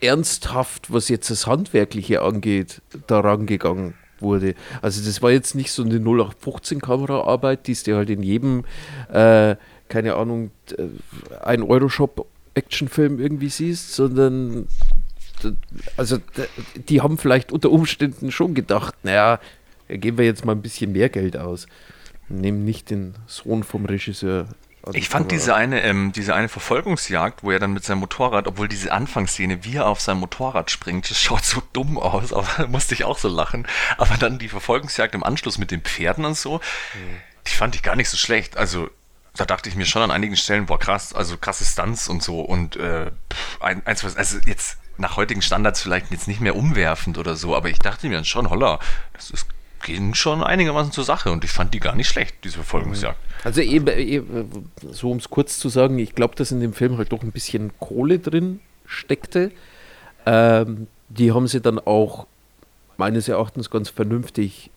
ernsthaft, 0.00 0.92
was 0.92 1.08
jetzt 1.08 1.30
das 1.30 1.46
Handwerkliche 1.46 2.22
angeht, 2.22 2.82
daran 3.06 3.46
gegangen 3.46 3.94
wurde. 4.20 4.54
Also 4.82 5.04
das 5.04 5.22
war 5.22 5.30
jetzt 5.30 5.54
nicht 5.54 5.72
so 5.72 5.82
eine 5.82 5.98
0815-Kameraarbeit, 5.98 7.66
die 7.66 7.72
es 7.72 7.82
dir 7.82 7.96
halt 7.96 8.10
in 8.10 8.22
jedem, 8.22 8.64
äh, 9.12 9.56
keine 9.88 10.14
Ahnung, 10.14 10.50
äh, 10.76 10.86
ein 11.44 11.62
Euroshop-Actionfilm 11.62 13.20
irgendwie 13.20 13.48
siehst, 13.48 13.94
sondern 13.94 14.66
also 15.96 16.18
die 16.88 17.00
haben 17.00 17.18
vielleicht 17.18 17.52
unter 17.52 17.70
Umständen 17.70 18.32
schon 18.32 18.54
gedacht, 18.54 18.94
naja, 19.04 19.38
geben 19.88 20.18
wir 20.18 20.24
jetzt 20.24 20.44
mal 20.44 20.52
ein 20.52 20.62
bisschen 20.62 20.92
mehr 20.92 21.08
Geld 21.08 21.36
aus. 21.36 21.66
Nehmen 22.28 22.64
nicht 22.64 22.90
den 22.90 23.14
Sohn 23.26 23.62
vom 23.62 23.86
Regisseur. 23.86 24.48
Die 24.92 24.98
Ich 24.98 25.08
fand 25.08 25.30
diese 25.30 25.54
eine, 25.54 25.82
ähm, 25.82 26.12
diese 26.12 26.34
eine 26.34 26.48
Verfolgungsjagd, 26.48 27.42
wo 27.42 27.50
er 27.50 27.58
dann 27.58 27.72
mit 27.72 27.84
seinem 27.84 27.98
Motorrad, 27.98 28.46
obwohl 28.46 28.68
diese 28.68 28.92
Anfangsszene, 28.92 29.64
wie 29.64 29.76
er 29.76 29.86
auf 29.86 30.00
sein 30.00 30.18
Motorrad 30.18 30.70
springt, 30.70 31.10
das 31.10 31.20
schaut 31.20 31.44
so 31.44 31.62
dumm 31.72 31.98
aus, 31.98 32.32
aber 32.34 32.48
da 32.56 32.66
musste 32.66 32.94
ich 32.94 33.04
auch 33.04 33.18
so 33.18 33.28
lachen. 33.28 33.66
Aber 33.96 34.16
dann 34.16 34.38
die 34.38 34.48
Verfolgungsjagd 34.48 35.14
im 35.14 35.24
Anschluss 35.24 35.58
mit 35.58 35.70
den 35.70 35.82
Pferden 35.82 36.24
und 36.24 36.36
so, 36.36 36.60
die 37.46 37.54
fand 37.54 37.74
ich 37.74 37.82
gar 37.82 37.96
nicht 37.96 38.08
so 38.08 38.16
schlecht. 38.16 38.56
Also 38.56 38.90
da 39.36 39.44
dachte 39.44 39.68
ich 39.68 39.76
mir 39.76 39.86
schon 39.86 40.02
an 40.02 40.10
einigen 40.10 40.36
Stellen, 40.36 40.66
boah 40.66 40.78
krass, 40.78 41.12
also 41.14 41.36
krasse 41.36 41.64
Stunts 41.64 42.08
und 42.08 42.22
so 42.22 42.40
und 42.40 42.76
äh, 42.76 43.10
ein, 43.60 43.86
eins, 43.86 44.02
was, 44.04 44.16
also 44.16 44.38
jetzt 44.46 44.78
nach 44.96 45.16
heutigen 45.16 45.42
Standards 45.42 45.80
vielleicht 45.80 46.10
jetzt 46.10 46.26
nicht 46.26 46.40
mehr 46.40 46.56
umwerfend 46.56 47.18
oder 47.18 47.36
so, 47.36 47.54
aber 47.54 47.68
ich 47.68 47.78
dachte 47.78 48.08
mir 48.08 48.16
dann 48.16 48.24
schon, 48.24 48.50
holla, 48.50 48.80
das 49.12 49.30
ist, 49.30 49.46
ging 49.82 50.14
schon 50.14 50.42
einigermaßen 50.42 50.92
zur 50.92 51.04
Sache 51.04 51.30
und 51.30 51.44
ich 51.44 51.50
fand 51.50 51.74
die 51.74 51.80
gar 51.80 51.94
nicht 51.94 52.08
schlecht, 52.08 52.36
diese 52.44 52.56
Verfolgungsjagd. 52.56 53.18
Also 53.44 53.60
eben, 53.60 53.86
eben 53.86 54.70
so 54.90 55.10
um 55.10 55.18
es 55.18 55.30
kurz 55.30 55.58
zu 55.58 55.68
sagen, 55.68 55.98
ich 55.98 56.14
glaube, 56.14 56.34
dass 56.34 56.50
in 56.50 56.60
dem 56.60 56.72
Film 56.72 56.98
halt 56.98 57.12
doch 57.12 57.22
ein 57.22 57.32
bisschen 57.32 57.72
Kohle 57.78 58.18
drin 58.18 58.60
steckte. 58.86 59.52
Ähm, 60.26 60.88
die 61.08 61.32
haben 61.32 61.46
sie 61.48 61.60
dann 61.60 61.78
auch 61.78 62.26
meines 62.96 63.28
Erachtens 63.28 63.70
ganz 63.70 63.88
vernünftig 63.90 64.70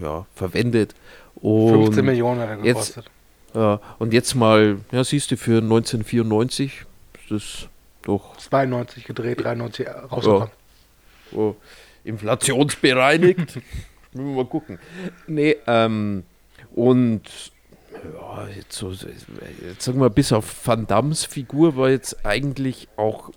ja, 0.00 0.26
verwendet. 0.34 0.94
Und 1.36 1.84
15 1.84 2.04
Millionen 2.04 2.40
hat 2.40 2.48
er 2.50 2.64
jetzt- 2.64 2.94
gekostet. 2.94 3.10
Ja, 3.54 3.80
und 3.98 4.12
jetzt 4.12 4.34
mal, 4.34 4.78
ja, 4.92 5.02
siehst 5.02 5.30
du, 5.30 5.36
für 5.38 5.62
1994 5.62 6.84
ist 7.14 7.30
das 7.30 7.68
doch 8.02 8.36
92 8.36 9.04
gedreht, 9.04 9.42
93 9.42 9.88
rausgekommen. 9.88 10.50
oh, 11.32 11.54
inflationsbereinigt. 12.06 13.56
Müssen 14.12 14.28
wir 14.28 14.36
mal 14.36 14.46
gucken. 14.46 14.78
Nee, 15.26 15.56
ähm, 15.66 16.22
und 16.74 17.22
ja, 18.14 18.46
jetzt, 18.54 18.72
so, 18.72 18.90
jetzt 18.90 19.82
sagen 19.82 20.00
wir, 20.00 20.10
bis 20.10 20.32
auf 20.32 20.66
Van 20.66 20.86
Dams 20.86 21.24
Figur 21.24 21.76
war 21.76 21.90
jetzt 21.90 22.24
eigentlich 22.24 22.88
auch, 22.96 23.30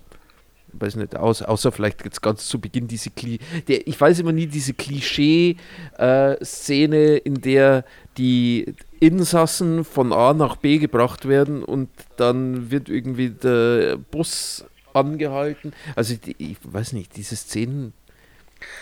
weiß 0.74 0.98
nicht, 0.98 1.16
aus, 1.16 1.42
außer 1.42 1.72
vielleicht 1.72 2.06
jetzt 2.06 2.22
ganz 2.22 2.48
zu 2.48 2.60
Beginn 2.60 2.88
diese 2.88 3.10
Kli 3.10 3.40
der, 3.68 3.88
ich 3.88 4.00
weiß 4.00 4.20
immer 4.20 4.32
nie, 4.32 4.46
diese 4.48 4.74
Klischee-Szene, 4.74 7.18
in 7.18 7.42
der 7.42 7.84
die 8.18 8.76
Insassen 9.00 9.84
von 9.86 10.14
A 10.14 10.34
nach 10.34 10.58
B 10.58 10.78
gebracht 10.78 11.28
werden 11.28 11.64
und 11.64 11.90
dann 12.18 12.70
wird 12.72 12.90
irgendwie 12.90 13.30
der 13.30 13.98
Bus 13.98 14.66
angehalten. 14.94 15.74
Also 15.96 16.16
die, 16.16 16.36
ich 16.38 16.58
weiß 16.64 16.94
nicht, 16.94 17.16
diese 17.16 17.36
Szenen 17.36 17.94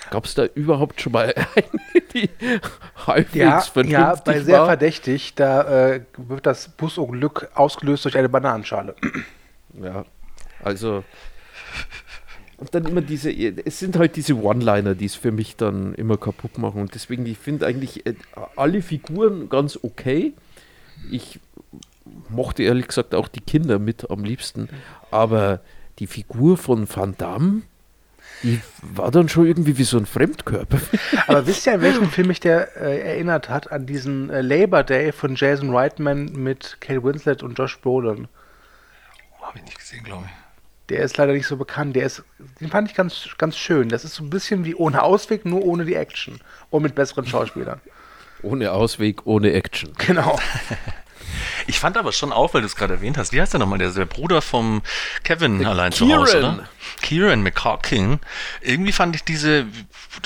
Gab 0.10 0.26
es 0.26 0.34
da 0.36 0.46
überhaupt 0.46 1.02
schon 1.02 1.12
mal 1.14 1.34
eine, 1.56 2.02
die 2.14 2.30
halbwegs 3.06 3.36
Ja, 3.36 3.62
vernünftig 3.62 3.92
ja, 4.00 4.16
bei 4.16 4.40
sehr 4.42 4.60
war? 4.60 4.66
verdächtig, 4.68 5.36
da 5.36 5.92
äh, 5.92 6.02
wird 6.18 6.46
das 6.46 6.70
Busunglück 6.70 7.50
ausgelöst 7.56 8.06
durch 8.06 8.18
eine 8.18 8.30
Bananenschale. 8.30 8.96
Ja, 9.82 10.06
also. 10.64 11.04
Und 12.58 12.74
dann 12.74 12.86
immer 12.86 13.02
diese, 13.02 13.32
es 13.32 13.78
sind 13.78 13.98
halt 13.98 14.16
diese 14.16 14.36
One-Liner, 14.36 14.96
die 14.96 15.06
es 15.06 15.14
für 15.14 15.32
mich 15.32 15.58
dann 15.58 15.94
immer 15.94 16.18
kaputt 16.18 16.58
machen. 16.58 16.82
Und 16.82 16.96
deswegen, 16.96 17.26
ich 17.28 17.38
finde 17.38 17.68
eigentlich 17.68 18.06
äh, 18.08 18.16
alle 18.56 18.82
Figuren 18.82 19.48
ganz 19.48 19.78
okay. 19.84 20.34
Ich 21.12 21.40
mochte 22.30 22.64
ehrlich 22.64 22.88
gesagt 22.88 23.14
auch 23.14 23.28
die 23.28 23.42
Kinder 23.42 23.78
mit 23.78 24.10
am 24.10 24.24
liebsten. 24.24 24.70
Aber 25.12 25.60
die 26.00 26.08
Figur 26.08 26.58
von 26.58 26.88
Van 26.94 27.16
Damme, 27.18 27.62
die 28.44 28.62
war 28.82 29.12
dann 29.12 29.30
schon 29.30 29.46
irgendwie 29.46 29.78
wie 29.78 29.84
so 29.84 29.98
ein 29.98 30.06
Fremdkörper. 30.06 30.80
Aber 31.28 31.48
wisst 31.48 31.66
ihr, 31.66 31.74
an 31.74 31.82
welchen 31.82 32.10
Film 32.10 32.28
mich 32.28 32.40
der 32.40 32.76
äh, 32.78 33.00
erinnert 33.00 33.50
hat? 33.50 33.72
An 33.72 33.86
diesen 33.86 34.30
äh, 34.30 34.42
Labor 34.42 34.84
Day 34.84 35.12
von 35.12 35.36
Jason 35.36 35.76
Reitman 35.76 36.32
mit 36.34 36.78
Kate 36.80 37.04
Winslet 37.04 37.44
und 37.44 37.58
Josh 37.58 37.80
Brolin. 37.80 38.28
Habe 39.42 39.60
ich 39.60 39.66
nicht 39.66 39.80
gesehen, 39.80 40.04
glaube 40.04 40.26
ich. 40.26 40.32
Der 40.90 41.00
ist 41.00 41.18
leider 41.18 41.34
nicht 41.34 41.48
so 41.48 41.58
bekannt. 41.58 41.96
Der 41.96 42.06
ist, 42.06 42.24
den 42.62 42.70
fand 42.70 42.90
ich 42.90 42.96
ganz, 42.96 43.28
ganz 43.38 43.58
schön. 43.58 43.90
Das 43.90 44.06
ist 44.06 44.16
so 44.16 44.24
ein 44.24 44.30
bisschen 44.30 44.66
wie 44.66 44.76
ohne 44.76 45.04
Ausweg, 45.04 45.46
nur 45.46 45.64
ohne 45.64 45.86
die 45.86 45.96
Action. 45.96 46.40
Und 46.70 46.84
mit 46.84 46.96
besseren 46.96 47.26
Schauspielern. 47.26 47.82
ohne 48.42 48.72
Ausweg, 48.72 49.26
ohne 49.26 49.52
Action. 49.52 49.94
Genau. 49.98 50.40
Ich 51.68 51.80
fand 51.80 51.98
aber 51.98 52.12
schon 52.12 52.32
auf, 52.32 52.54
weil 52.54 52.62
du 52.62 52.68
es 52.68 52.76
gerade 52.76 52.96
erwähnt 52.96 53.18
hast, 53.18 53.32
wie 53.34 53.42
heißt 53.42 53.54
der 53.54 53.60
nochmal, 53.60 53.80
der, 53.80 53.92
der 53.92 54.06
Bruder 54.06 54.42
vom 54.42 54.82
Kevin 55.24 55.66
allein 55.66 55.92
zu 55.92 56.14
Hause, 56.14 56.38
Kieran. 56.38 56.56
oder? 56.56 56.70
Kieran 57.02 57.44
McCarkin. 57.44 58.20
Irgendwie 58.62 58.92
fand 58.92 59.16
ich 59.16 59.24
diese, 59.24 59.68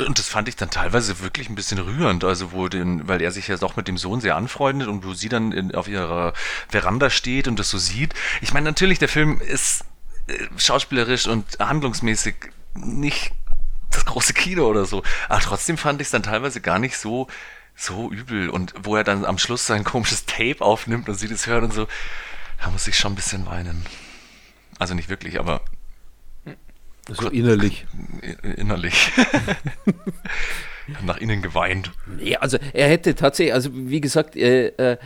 und 0.06 0.20
das 0.20 0.28
fand 0.28 0.48
ich 0.48 0.56
dann 0.56 0.70
teilweise 0.70 1.20
wirklich 1.20 1.50
ein 1.50 1.56
bisschen 1.56 1.80
rührend, 1.80 2.24
also 2.24 2.52
wo 2.52 2.68
den, 2.68 3.08
weil 3.08 3.22
er 3.22 3.32
sich 3.32 3.48
ja 3.48 3.58
doch 3.58 3.76
mit 3.76 3.88
dem 3.88 3.98
Sohn 3.98 4.22
sehr 4.22 4.36
anfreundet 4.36 4.88
und 4.88 5.06
wo 5.06 5.14
sie 5.14 5.30
dann 5.30 5.52
in, 5.52 5.76
auf 5.76 5.88
ihrer 5.88 6.34
Veranda 6.70 7.10
steht 7.10 7.48
und 7.48 7.58
das 7.60 7.70
so 7.70 7.78
sieht. 7.78 8.14
Ich 8.42 8.54
meine, 8.54 8.66
natürlich, 8.66 9.00
der 9.00 9.10
Film 9.10 9.42
ist 9.42 9.86
äh, 10.28 10.34
schauspielerisch 10.58 11.28
und 11.28 11.60
handlungsmäßig 11.60 12.36
nicht 12.76 13.32
das 13.92 14.06
große 14.06 14.34
Kino 14.34 14.68
oder 14.68 14.86
so. 14.86 15.04
Aber 15.30 15.42
trotzdem 15.42 15.78
fand 15.78 16.02
ich 16.02 16.08
es 16.08 16.12
dann 16.12 16.24
teilweise 16.24 16.62
gar 16.62 16.80
nicht 16.80 16.98
so, 16.98 17.28
so 17.76 18.12
übel. 18.12 18.50
Und 18.50 18.74
wo 18.84 18.96
er 18.96 19.04
dann 19.04 19.26
am 19.26 19.38
Schluss 19.38 19.66
sein 19.66 19.84
komisches 19.84 20.26
Tape 20.26 20.62
aufnimmt 20.62 21.10
und 21.10 21.16
sie 21.16 21.28
das 21.28 21.48
hören 21.48 21.66
und 21.66 21.74
so, 21.74 21.88
da 22.62 22.70
muss 22.70 22.88
ich 22.88 22.98
schon 22.98 23.14
ein 23.14 23.16
bisschen 23.16 23.46
weinen. 23.46 23.86
Also 24.80 24.94
nicht 24.94 25.10
wirklich, 25.10 25.40
aber 25.40 25.62
So 27.10 27.30
innerlich. 27.30 27.86
innerlich. 28.58 29.12
Nach 31.06 31.18
innen 31.18 31.42
geweint. 31.42 31.92
Nee, 32.18 32.36
also 32.36 32.58
er 32.74 32.90
hätte 32.90 33.16
tatsächlich, 33.16 33.54
also 33.54 33.70
wie 33.74 34.02
gesagt, 34.02 34.36
äh, 34.36 34.68
äh, 34.68 34.98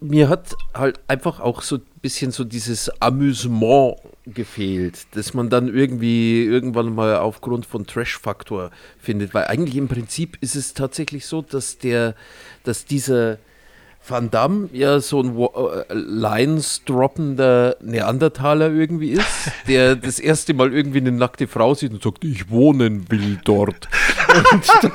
mir 0.00 0.28
hat 0.28 0.54
halt 0.74 1.00
einfach 1.08 1.40
auch 1.40 1.62
so 1.62 1.76
ein 1.76 1.82
bisschen 2.02 2.30
so 2.30 2.44
dieses 2.44 2.90
Amüsement 3.00 3.96
gefehlt, 4.26 5.06
dass 5.12 5.34
man 5.34 5.50
dann 5.50 5.68
irgendwie 5.72 6.44
irgendwann 6.44 6.94
mal 6.94 7.16
aufgrund 7.16 7.64
von 7.66 7.86
Trash-Faktor 7.86 8.70
findet, 8.98 9.34
weil 9.34 9.44
eigentlich 9.44 9.76
im 9.76 9.88
Prinzip 9.88 10.36
ist 10.40 10.56
es 10.56 10.74
tatsächlich 10.74 11.26
so, 11.26 11.42
dass 11.42 11.78
der, 11.78 12.14
dass 12.64 12.84
dieser 12.84 13.38
Van 14.08 14.30
Damme 14.30 14.68
ja 14.72 15.00
so 15.00 15.20
ein 15.20 15.36
äh, 15.36 15.92
Lines-droppender 15.92 17.76
Neandertaler 17.80 18.70
irgendwie 18.70 19.10
ist, 19.12 19.26
der 19.66 19.96
das 19.96 20.18
erste 20.18 20.54
Mal 20.54 20.72
irgendwie 20.72 20.98
eine 20.98 21.12
nackte 21.12 21.48
Frau 21.48 21.74
sieht 21.74 21.92
und 21.92 22.02
sagt, 22.02 22.24
ich 22.24 22.50
wohnen 22.50 23.10
will 23.10 23.38
dort. 23.44 23.88
Und 24.52 24.64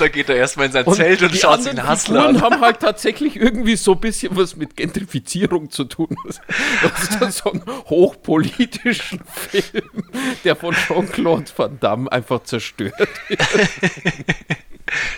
da 0.00 0.08
geht 0.08 0.28
er 0.28 0.36
erstmal 0.36 0.66
in 0.66 0.72
sein 0.72 0.84
Und 0.84 0.96
Zelt 0.96 1.22
und 1.22 1.34
schaut 1.36 1.62
sich 1.62 1.70
einen 1.70 1.88
Hustler 1.88 2.28
an. 2.28 2.40
haben 2.40 2.60
halt 2.60 2.80
tatsächlich 2.80 3.36
irgendwie 3.36 3.76
so 3.76 3.92
ein 3.92 4.00
bisschen 4.00 4.36
was 4.36 4.56
mit 4.56 4.76
Gentrifizierung 4.76 5.70
zu 5.70 5.84
tun. 5.84 6.16
Das 6.82 7.02
ist 7.02 7.20
dann 7.20 7.32
so 7.32 7.52
ein 7.52 7.62
hochpolitischen 7.86 9.20
Film, 9.24 10.04
der 10.44 10.56
von 10.56 10.74
Jean-Claude 10.74 11.50
Van 11.56 11.78
Damme 11.80 12.10
einfach 12.12 12.42
zerstört 12.44 12.94
wird. 13.28 13.40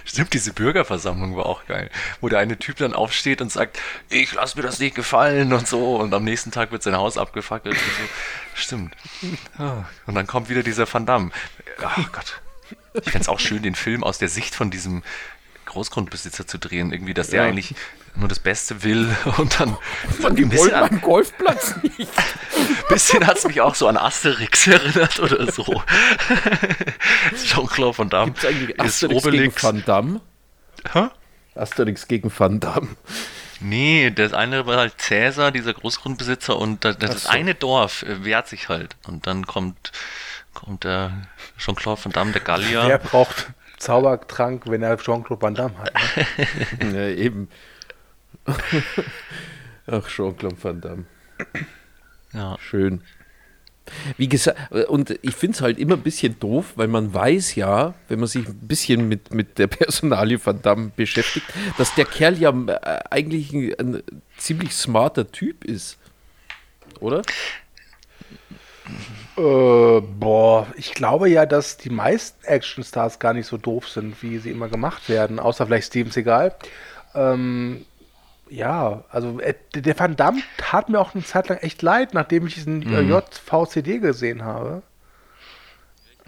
Stimmt, 0.05 0.33
diese 0.33 0.53
Bürgerversammlung 0.53 1.37
war 1.37 1.47
auch 1.47 1.67
geil. 1.67 1.91
Wo 2.21 2.29
der 2.29 2.39
eine 2.39 2.59
Typ 2.59 2.77
dann 2.77 2.95
aufsteht 2.95 3.41
und 3.43 3.51
sagt, 3.51 3.79
ich 4.09 4.33
lass 4.35 4.55
mir 4.57 4.63
das 4.63 4.79
nicht 4.79 4.95
gefallen 4.95 5.53
und 5.53 5.67
so. 5.67 5.97
Und 5.97 6.15
am 6.15 6.25
nächsten 6.25 6.51
Tag 6.53 6.73
wird 6.73 6.83
sein 6.83 6.97
Haus 6.97 7.19
abgefackelt 7.19 7.75
und 7.75 7.81
so. 7.81 8.63
Stimmt. 8.63 8.95
Ah, 9.59 9.85
Und 10.07 10.15
dann 10.15 10.27
kommt 10.27 10.49
wieder 10.49 10.63
dieser 10.63 10.91
Van 10.93 11.05
Damme. 11.05 11.31
Ach 11.83 12.13
Gott. 12.13 12.41
Ich 13.05 13.13
fänd's 13.13 13.29
auch 13.29 13.41
schön, 13.41 13.63
den 13.63 13.75
Film 13.75 14.05
aus 14.05 14.19
der 14.19 14.29
Sicht 14.29 14.55
von 14.55 14.71
diesem 14.71 15.03
Großgrundbesitzer 15.67 16.47
zu 16.47 16.59
drehen. 16.59 16.93
Irgendwie, 16.93 17.15
dass 17.15 17.31
der 17.31 17.43
Ja. 17.43 17.49
eigentlich 17.49 17.75
nur 18.15 18.29
das 18.29 18.39
Beste 18.39 18.83
will 18.83 19.15
und 19.37 19.61
dann 19.61 19.77
Von 20.21 20.37
dem 20.37 20.51
wollen 20.57 20.75
an, 20.75 21.01
Golfplatz 21.01 21.75
nicht. 21.83 22.11
bisschen 22.89 23.27
hat's 23.27 23.45
mich 23.45 23.61
auch 23.61 23.75
so 23.75 23.89
an 23.89 23.97
Asterix 23.97 24.67
erinnert 24.67 25.21
oder 25.21 25.51
so. 25.53 25.65
Jean-Claude 27.45 27.99
Van 27.99 28.09
Damme 28.09 28.33
Gibt 28.33 28.45
es 28.45 28.51
eigentlich 28.51 28.81
Asterix 28.81 29.23
gegen 29.23 29.29
Obelix. 29.29 29.63
Van 29.63 29.83
Damme? 29.85 30.21
Hä? 30.93 31.09
Asterix 31.55 32.09
gegen 32.09 32.33
Van 32.37 32.61
Damme. 32.61 32.89
Nee, 33.61 34.11
das 34.11 34.33
eine 34.33 34.67
war 34.67 34.77
halt 34.77 35.01
Cäsar, 35.01 35.51
dieser 35.51 35.73
Großgrundbesitzer, 35.73 36.57
und 36.57 36.85
das, 36.85 36.99
das, 36.99 37.23
so. 37.25 37.31
eine 37.31 37.55
Dorf 37.55 38.05
wehrt 38.07 38.49
sich 38.49 38.69
halt. 38.69 38.97
Und 39.07 39.27
dann 39.27 39.47
kommt, 39.47 39.93
kommt 40.53 40.85
der 40.85 41.13
Jean-Claude 41.59 42.05
Van 42.05 42.13
Damme, 42.13 42.33
der 42.33 42.43
Gallier. 42.43 42.85
Wer 42.87 42.99
braucht 42.99 43.49
Zaubertrank, 43.79 44.65
wenn 44.67 44.83
er 44.83 44.97
Jean-Claude 44.99 45.43
Van 45.43 45.55
Damme 45.55 45.75
hat? 45.79 45.93
Ne? 46.83 46.93
Ja, 46.93 47.09
eben. 47.09 47.49
Ach, 49.87 50.09
Jean-Claude 50.09 50.63
Van 50.63 50.81
Damme. 50.81 51.05
Ja. 52.33 52.57
Schön. 52.61 53.03
Wie 54.17 54.29
gesagt, 54.29 54.73
und 54.89 55.17
ich 55.23 55.35
finde 55.35 55.55
es 55.57 55.63
halt 55.63 55.79
immer 55.79 55.95
ein 55.95 56.03
bisschen 56.03 56.39
doof, 56.41 56.73
weil 56.75 56.89
man 56.89 57.15
weiß 57.15 57.55
ja, 57.55 57.95
wenn 58.09 58.19
man 58.19 58.29
sich 58.29 58.47
ein 58.47 58.59
bisschen 58.67 59.09
mit, 59.09 59.33
mit 59.33 59.59
der 59.59 59.69
Personalie 59.69 60.45
Van 60.45 60.61
Damme 60.61 60.91
beschäftigt, 60.95 61.47
dass 61.79 61.95
der 61.95 62.05
Kerl 62.05 62.37
ja 62.39 62.51
äh, 62.51 63.01
eigentlich 63.11 63.53
ein, 63.53 63.75
ein 63.79 64.03
ziemlich 64.37 64.75
smarter 64.75 65.31
Typ 65.31 65.65
ist. 65.65 65.99
Oder? 66.99 67.23
Äh, 69.37 70.01
boah, 70.01 70.67
ich 70.77 70.95
glaube 70.95 71.29
ja, 71.29 71.45
dass 71.45 71.77
die 71.77 71.91
meisten 71.91 72.45
Actionstars 72.45 73.19
gar 73.19 73.35
nicht 73.35 73.47
so 73.47 73.59
doof 73.59 73.89
sind, 73.89 74.23
wie 74.23 74.39
sie 74.39 74.51
immer 74.51 74.69
gemacht 74.69 75.09
werden, 75.09 75.39
außer 75.39 75.67
vielleicht 75.67 75.89
Steven 75.89 76.11
Seagal. 76.11 76.55
Ähm, 77.15 77.85
ja, 78.49 79.05
also 79.11 79.41
äh, 79.41 79.55
der 79.75 79.99
Van 79.99 80.17
Damme 80.17 80.43
tat 80.57 80.89
mir 80.89 81.01
auch 81.01 81.15
eine 81.15 81.25
Zeit 81.25 81.49
lang 81.49 81.59
echt 81.59 81.83
leid, 81.83 82.15
nachdem 82.15 82.47
ich 82.47 82.55
diesen 82.55 82.83
äh, 82.83 83.03
JVCD 83.03 83.99
gesehen 83.99 84.45
habe. 84.45 84.83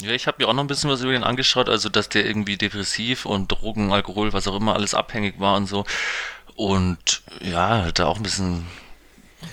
Ja, 0.02 0.12
ich 0.12 0.26
habe 0.26 0.36
mir 0.38 0.48
auch 0.48 0.52
noch 0.52 0.62
ein 0.62 0.68
bisschen 0.68 0.90
was 0.90 1.02
über 1.02 1.12
ihn 1.12 1.24
angeschaut, 1.24 1.68
also 1.68 1.88
dass 1.88 2.08
der 2.08 2.24
irgendwie 2.24 2.56
depressiv 2.56 3.24
und 3.26 3.48
Drogen, 3.48 3.92
Alkohol, 3.92 4.32
was 4.32 4.46
auch 4.46 4.56
immer, 4.56 4.74
alles 4.74 4.94
abhängig 4.94 5.40
war 5.40 5.56
und 5.56 5.66
so. 5.66 5.84
Und 6.54 7.22
ja, 7.40 7.90
da 7.92 8.06
auch 8.06 8.16
ein 8.16 8.22
bisschen. 8.22 8.66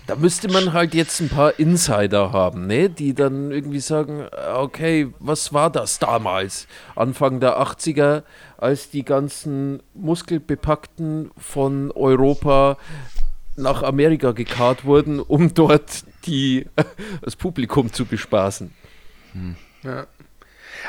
Da 0.08 0.15
müsste 0.15 0.52
man 0.52 0.74
halt 0.74 0.93
jetzt 0.93 1.19
ein 1.19 1.30
paar 1.30 1.60
Insider 1.60 2.32
haben, 2.32 2.65
ne? 2.67 2.89
die 2.89 3.13
dann 3.13 3.52
irgendwie 3.52 3.80
sagen, 3.80 4.28
okay, 4.56 5.13
was 5.19 5.54
war 5.54 5.69
das 5.69 6.00
damals, 6.00 6.67
Anfang 6.95 7.39
der 7.39 7.60
80er, 7.60 8.24
als 8.58 8.89
die 8.89 9.04
ganzen 9.04 9.84
Muskelbepackten 9.93 11.32
von 11.38 11.91
Europa 11.91 12.78
nach 13.56 13.84
Amerika 13.84 14.32
gekarrt 14.32 14.86
wurden, 14.86 15.19
um 15.19 15.54
dort 15.54 16.04
die, 16.26 16.65
das 17.21 17.36
Publikum 17.36 17.93
zu 17.93 18.06
bespaßen. 18.06 18.74
Ja. 19.84 20.08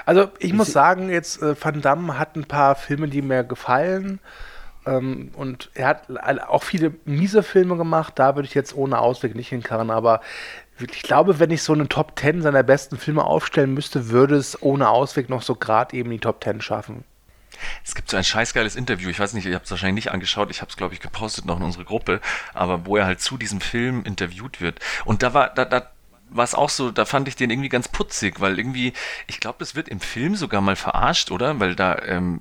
Also 0.05 0.29
ich 0.39 0.53
muss 0.53 0.73
sagen, 0.73 1.09
jetzt 1.11 1.43
äh, 1.43 1.55
Van 1.59 1.81
Damme 1.81 2.19
hat 2.19 2.37
ein 2.37 2.45
paar 2.45 2.75
Filme, 2.75 3.09
die 3.09 3.23
mir 3.23 3.45
gefallen. 3.45 4.21
Ähm, 4.87 5.31
und 5.35 5.70
er 5.75 5.88
hat 5.88 6.11
auch 6.49 6.62
viele 6.62 6.94
miese 7.05 7.42
Filme 7.42 7.77
gemacht. 7.77 8.14
Da 8.16 8.37
würde 8.37 8.49
ich 8.49 8.55
jetzt 8.55 8.75
ohne 8.75 8.99
Ausweg 8.99 9.35
nicht 9.35 9.49
hinkarren. 9.49 9.90
Aber 9.90 10.20
ich 10.79 11.03
glaube, 11.03 11.38
wenn 11.38 11.51
ich 11.51 11.62
so 11.62 11.72
eine 11.72 11.88
Top 11.88 12.18
10 12.18 12.42
seiner 12.42 12.62
besten 12.62 12.96
Filme 12.99 13.25
aufstellen 13.25 13.75
müsste, 13.75 14.09
würde 14.11 14.37
es 14.37 14.61
ohne 14.62 14.88
Ausweg 14.88 15.29
noch 15.29 15.42
so 15.42 15.55
gerade 15.55 15.96
eben 15.96 16.11
die 16.11 16.18
Top 16.18 16.42
10 16.42 16.61
schaffen. 16.61 17.05
Es 17.85 17.94
gibt 17.94 18.11
so 18.11 18.18
ein 18.18 18.25
scheißgeiles 18.25 18.77
Interview, 18.77 19.09
ich 19.09 19.18
weiß 19.18 19.33
nicht, 19.33 19.46
ich 19.46 19.55
habe 19.55 19.64
es 19.64 19.70
wahrscheinlich 19.70 20.05
nicht 20.05 20.12
angeschaut, 20.12 20.51
ich 20.51 20.61
habe 20.61 20.70
es, 20.70 20.77
glaube 20.77 20.92
ich, 20.92 21.01
gepostet 21.01 21.46
noch 21.46 21.57
in 21.57 21.62
unsere 21.62 21.87
Gruppe, 21.87 22.20
aber 22.53 22.85
wo 22.85 22.99
er 22.99 23.07
halt 23.07 23.22
zu 23.22 23.38
diesem 23.38 23.62
Film 23.62 24.03
interviewt 24.05 24.61
wird. 24.61 24.81
Und 25.07 25.22
da 25.22 25.33
war, 25.33 25.55
da, 25.55 25.64
da 25.64 25.90
war 26.29 26.44
es 26.44 26.55
auch 26.55 26.68
so, 26.68 26.90
da 26.90 27.05
fand 27.05 27.29
ich 27.29 27.37
den 27.37 27.51
irgendwie 27.51 27.68
ganz 27.68 27.88
putzig, 27.88 28.40
weil 28.40 28.59
irgendwie, 28.59 28.92
ich 29.27 29.40
glaube, 29.40 29.57
das 29.59 29.75
wird 29.75 29.88
im 29.88 30.01
Film 30.01 30.37
sogar 30.37 30.61
mal 30.61 30.77
verarscht, 30.77 31.31
oder? 31.31 31.59
Weil 31.61 31.75
da, 31.75 31.99
ähm, 32.03 32.40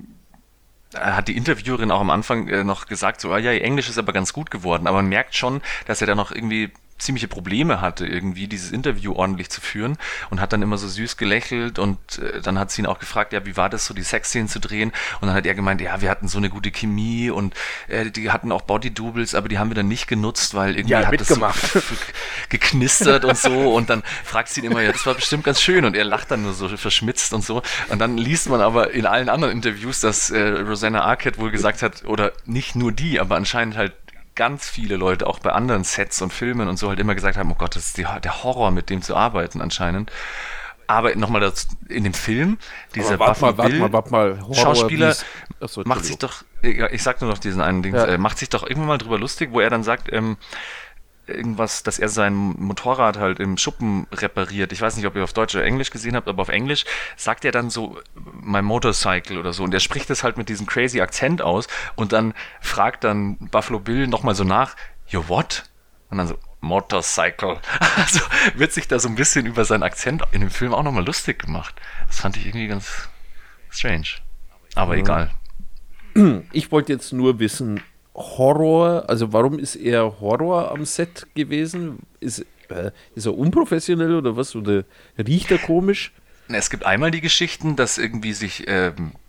hat 0.99 1.27
die 1.27 1.37
Interviewerin 1.37 1.91
auch 1.91 2.01
am 2.01 2.09
Anfang 2.09 2.47
äh, 2.47 2.63
noch 2.63 2.87
gesagt, 2.87 3.21
so, 3.21 3.31
ah 3.31 3.37
ja, 3.37 3.51
ihr 3.51 3.63
Englisch 3.63 3.89
ist 3.89 3.97
aber 3.97 4.13
ganz 4.13 4.33
gut 4.33 4.51
geworden, 4.51 4.87
aber 4.87 4.97
man 4.97 5.09
merkt 5.09 5.35
schon, 5.35 5.61
dass 5.87 6.01
er 6.01 6.07
da 6.07 6.15
noch 6.15 6.31
irgendwie 6.31 6.71
ziemliche 6.97 7.27
Probleme 7.27 7.81
hatte, 7.81 8.05
irgendwie 8.07 8.47
dieses 8.47 8.71
Interview 8.71 9.13
ordentlich 9.13 9.49
zu 9.49 9.59
führen 9.59 9.97
und 10.29 10.39
hat 10.39 10.53
dann 10.53 10.61
immer 10.61 10.77
so 10.77 10.87
süß 10.87 11.17
gelächelt 11.17 11.77
und 11.77 12.19
äh, 12.19 12.41
dann 12.41 12.57
hat 12.57 12.71
sie 12.71 12.81
ihn 12.81 12.85
auch 12.85 12.99
gefragt, 12.99 13.33
ja, 13.33 13.45
wie 13.45 13.57
war 13.57 13.69
das 13.69 13.85
so, 13.85 13.93
die 13.93 14.01
Sexszenen 14.01 14.47
zu 14.47 14.59
drehen 14.59 14.93
und 15.19 15.27
dann 15.27 15.35
hat 15.35 15.45
er 15.45 15.55
gemeint, 15.55 15.81
ja, 15.81 15.99
wir 16.01 16.09
hatten 16.09 16.29
so 16.29 16.37
eine 16.37 16.49
gute 16.49 16.71
Chemie 16.71 17.29
und 17.29 17.53
äh, 17.89 18.09
die 18.11 18.31
hatten 18.31 18.51
auch 18.51 18.61
Body-Doubles, 18.61 19.35
aber 19.35 19.49
die 19.49 19.59
haben 19.59 19.69
wir 19.69 19.75
dann 19.75 19.89
nicht 19.89 20.07
genutzt, 20.07 20.53
weil 20.53 20.77
irgendwie 20.77 20.93
Ja, 20.93 21.03
hat 21.03 21.11
mitgemacht. 21.11 21.63
das 21.63 21.73
so 21.73 21.95
geknistert 22.49 23.25
und 23.25 23.37
so 23.37 23.73
und 23.75 23.89
dann 23.89 24.03
fragt 24.23 24.49
sie 24.49 24.61
ihn 24.61 24.71
immer, 24.71 24.81
ja, 24.81 24.91
das 24.93 25.05
war 25.05 25.15
bestimmt 25.15 25.43
ganz 25.43 25.61
schön 25.61 25.83
und 25.83 25.95
er 25.95 26.05
lacht 26.05 26.31
dann 26.31 26.43
nur 26.43 26.53
so 26.53 26.69
verschmitzt 26.77 27.33
und 27.33 27.43
so 27.43 27.61
und 27.89 27.99
dann 27.99 28.17
liest 28.17 28.49
man 28.49 28.61
aber 28.61 28.91
in 28.91 29.05
allen 29.05 29.27
anderen 29.29 29.53
Interviews, 29.53 29.99
dass 29.99 30.29
äh, 30.29 30.39
Rosanna 30.41 31.01
Arquette 31.03 31.39
wohl 31.39 31.51
gesagt 31.51 31.81
hat, 31.81 32.05
oder 32.05 32.31
nicht 32.45 32.75
nur 32.75 32.91
die, 32.93 33.19
aber 33.19 33.35
anscheinend 33.35 33.75
halt 33.75 33.93
ganz 34.35 34.69
viele 34.69 34.97
Leute 34.97 35.27
auch 35.27 35.39
bei 35.39 35.51
anderen 35.51 35.83
Sets 35.83 36.21
und 36.21 36.31
Filmen 36.33 36.67
und 36.67 36.77
so 36.77 36.89
halt 36.89 36.99
immer 36.99 37.15
gesagt 37.15 37.37
haben, 37.37 37.51
oh 37.51 37.55
Gott, 37.57 37.75
das 37.75 37.87
ist 37.87 37.97
die, 37.97 38.05
der 38.23 38.43
Horror, 38.43 38.71
mit 38.71 38.89
dem 38.89 39.01
zu 39.01 39.15
arbeiten 39.15 39.61
anscheinend. 39.61 40.11
Aber 40.87 41.15
nochmal 41.15 41.51
in 41.89 42.03
dem 42.03 42.13
Film, 42.13 42.57
dieser 42.93 43.17
warte 43.17 43.41
mal, 43.41 43.53
Buffalo 43.53 43.57
warte 43.57 43.71
Bill 43.71 43.79
mal, 43.79 43.93
warte 43.93 44.11
mal. 44.11 44.41
Horror, 44.41 44.55
Schauspieler 44.55 45.15
Achso, 45.59 45.81
macht 45.85 46.05
sich 46.05 46.17
doch, 46.17 46.43
ich 46.61 47.01
sag 47.01 47.21
nur 47.21 47.29
noch 47.31 47.39
diesen 47.39 47.61
einen 47.61 47.81
Ding, 47.81 47.95
Ja. 47.95 48.05
äh, 48.05 48.17
macht 48.17 48.37
sich 48.37 48.49
doch 48.49 48.63
irgendwann 48.63 48.87
mal 48.87 48.97
drüber 48.97 49.17
lustig, 49.17 49.49
wo 49.51 49.61
er 49.61 49.69
dann 49.69 49.83
sagt, 49.83 50.11
ähm, 50.13 50.37
irgendwas, 51.27 51.83
dass 51.83 51.99
er 51.99 52.09
sein 52.09 52.33
Motorrad 52.33 53.17
halt 53.17 53.39
im 53.39 53.57
Schuppen 53.57 54.07
repariert. 54.11 54.71
Ich 54.71 54.81
weiß 54.81 54.95
nicht, 54.97 55.05
ob 55.05 55.15
ihr 55.15 55.23
auf 55.23 55.33
Deutsch 55.33 55.55
oder 55.55 55.65
Englisch 55.65 55.89
gesehen 55.89 56.15
habt, 56.15 56.27
aber 56.27 56.41
auf 56.41 56.49
Englisch 56.49 56.85
sagt 57.17 57.45
er 57.45 57.51
dann 57.51 57.69
so 57.69 57.99
my 58.41 58.61
motorcycle 58.61 59.37
oder 59.37 59.53
so 59.53 59.63
und 59.63 59.73
er 59.73 59.79
spricht 59.79 60.09
es 60.09 60.23
halt 60.23 60.37
mit 60.37 60.49
diesem 60.49 60.65
crazy 60.65 61.01
Akzent 61.01 61.41
aus 61.41 61.67
und 61.95 62.11
dann 62.13 62.33
fragt 62.61 63.03
dann 63.03 63.37
Buffalo 63.37 63.79
Bill 63.79 64.07
nochmal 64.07 64.35
so 64.35 64.43
nach, 64.43 64.75
you 65.07 65.23
what? 65.27 65.63
Und 66.09 66.17
dann 66.19 66.27
so, 66.27 66.37
Motorcycle. 66.61 67.59
Also 67.97 68.19
wird 68.55 68.71
sich 68.73 68.87
da 68.87 68.99
so 68.99 69.07
ein 69.07 69.15
bisschen 69.15 69.45
über 69.45 69.65
seinen 69.65 69.83
Akzent 69.83 70.23
in 70.31 70.41
dem 70.41 70.49
Film 70.49 70.73
auch 70.73 70.83
nochmal 70.83 71.05
lustig 71.05 71.39
gemacht. 71.39 71.75
Das 72.07 72.19
fand 72.19 72.37
ich 72.37 72.45
irgendwie 72.47 72.67
ganz 72.67 73.09
strange. 73.69 74.07
Aber 74.75 74.95
Ja. 74.95 75.01
egal. 75.01 75.31
Ich 76.51 76.71
wollte 76.71 76.93
jetzt 76.93 77.11
nur 77.13 77.39
wissen, 77.39 77.81
Horror, 78.15 79.09
also 79.09 79.33
warum 79.33 79.59
ist 79.59 79.75
er 79.75 80.19
Horror 80.21 80.71
am 80.71 80.85
Set 80.85 81.27
gewesen? 81.35 81.99
Ist, 82.21 82.45
äh, 82.69 82.91
ist 83.13 83.25
er 83.25 83.37
unprofessionell 83.37 84.15
oder 84.15 84.37
was? 84.37 84.55
Oder 84.55 84.85
riecht 85.17 85.51
er 85.51 85.57
komisch? 85.57 86.13
Es 86.47 86.69
gibt 86.69 86.85
einmal 86.85 87.11
die 87.11 87.21
Geschichten, 87.21 87.75
dass 87.75 87.97
irgendwie 87.97 88.33
sich 88.33 88.65
ähm, 88.67 88.93
äh, 88.95 89.24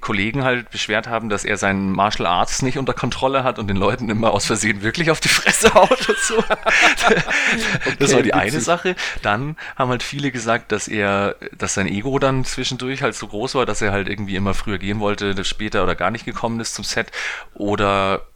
Kollegen 0.00 0.44
halt 0.44 0.70
beschwert 0.70 1.08
haben, 1.08 1.28
dass 1.28 1.44
er 1.44 1.56
seinen 1.56 1.90
Martial 1.90 2.26
Arts 2.26 2.62
nicht 2.62 2.78
unter 2.78 2.92
Kontrolle 2.92 3.42
hat 3.42 3.58
und 3.58 3.68
den 3.68 3.76
Leuten 3.76 4.10
immer 4.10 4.32
aus 4.32 4.44
Versehen 4.46 4.82
wirklich 4.82 5.10
auf 5.10 5.20
die 5.20 5.28
Fresse 5.28 5.72
haut 5.74 6.08
und 6.08 6.18
so. 6.18 6.34
das 7.98 8.14
war 8.14 8.22
die 8.22 8.34
eine. 8.34 8.60
Sache. 8.60 8.96
Dann 9.22 9.56
haben 9.76 9.90
halt 9.90 10.02
viele 10.02 10.30
gesagt, 10.30 10.72
dass 10.72 10.88
er, 10.88 11.36
dass 11.56 11.74
sein 11.74 11.86
Ego 11.86 12.18
dann 12.18 12.44
zwischendurch 12.44 13.02
halt 13.02 13.14
so 13.14 13.26
groß 13.26 13.54
war, 13.54 13.66
dass 13.66 13.82
er 13.82 13.92
halt 13.92 14.08
irgendwie 14.08 14.36
immer 14.36 14.54
früher 14.54 14.78
gehen 14.78 15.00
wollte, 15.00 15.44
später 15.44 15.82
oder 15.82 15.94
gar 15.94 16.10
nicht 16.10 16.24
gekommen 16.24 16.60
ist 16.60 16.74
zum 16.74 16.84
Set. 16.84 17.10
Oder 17.54 18.26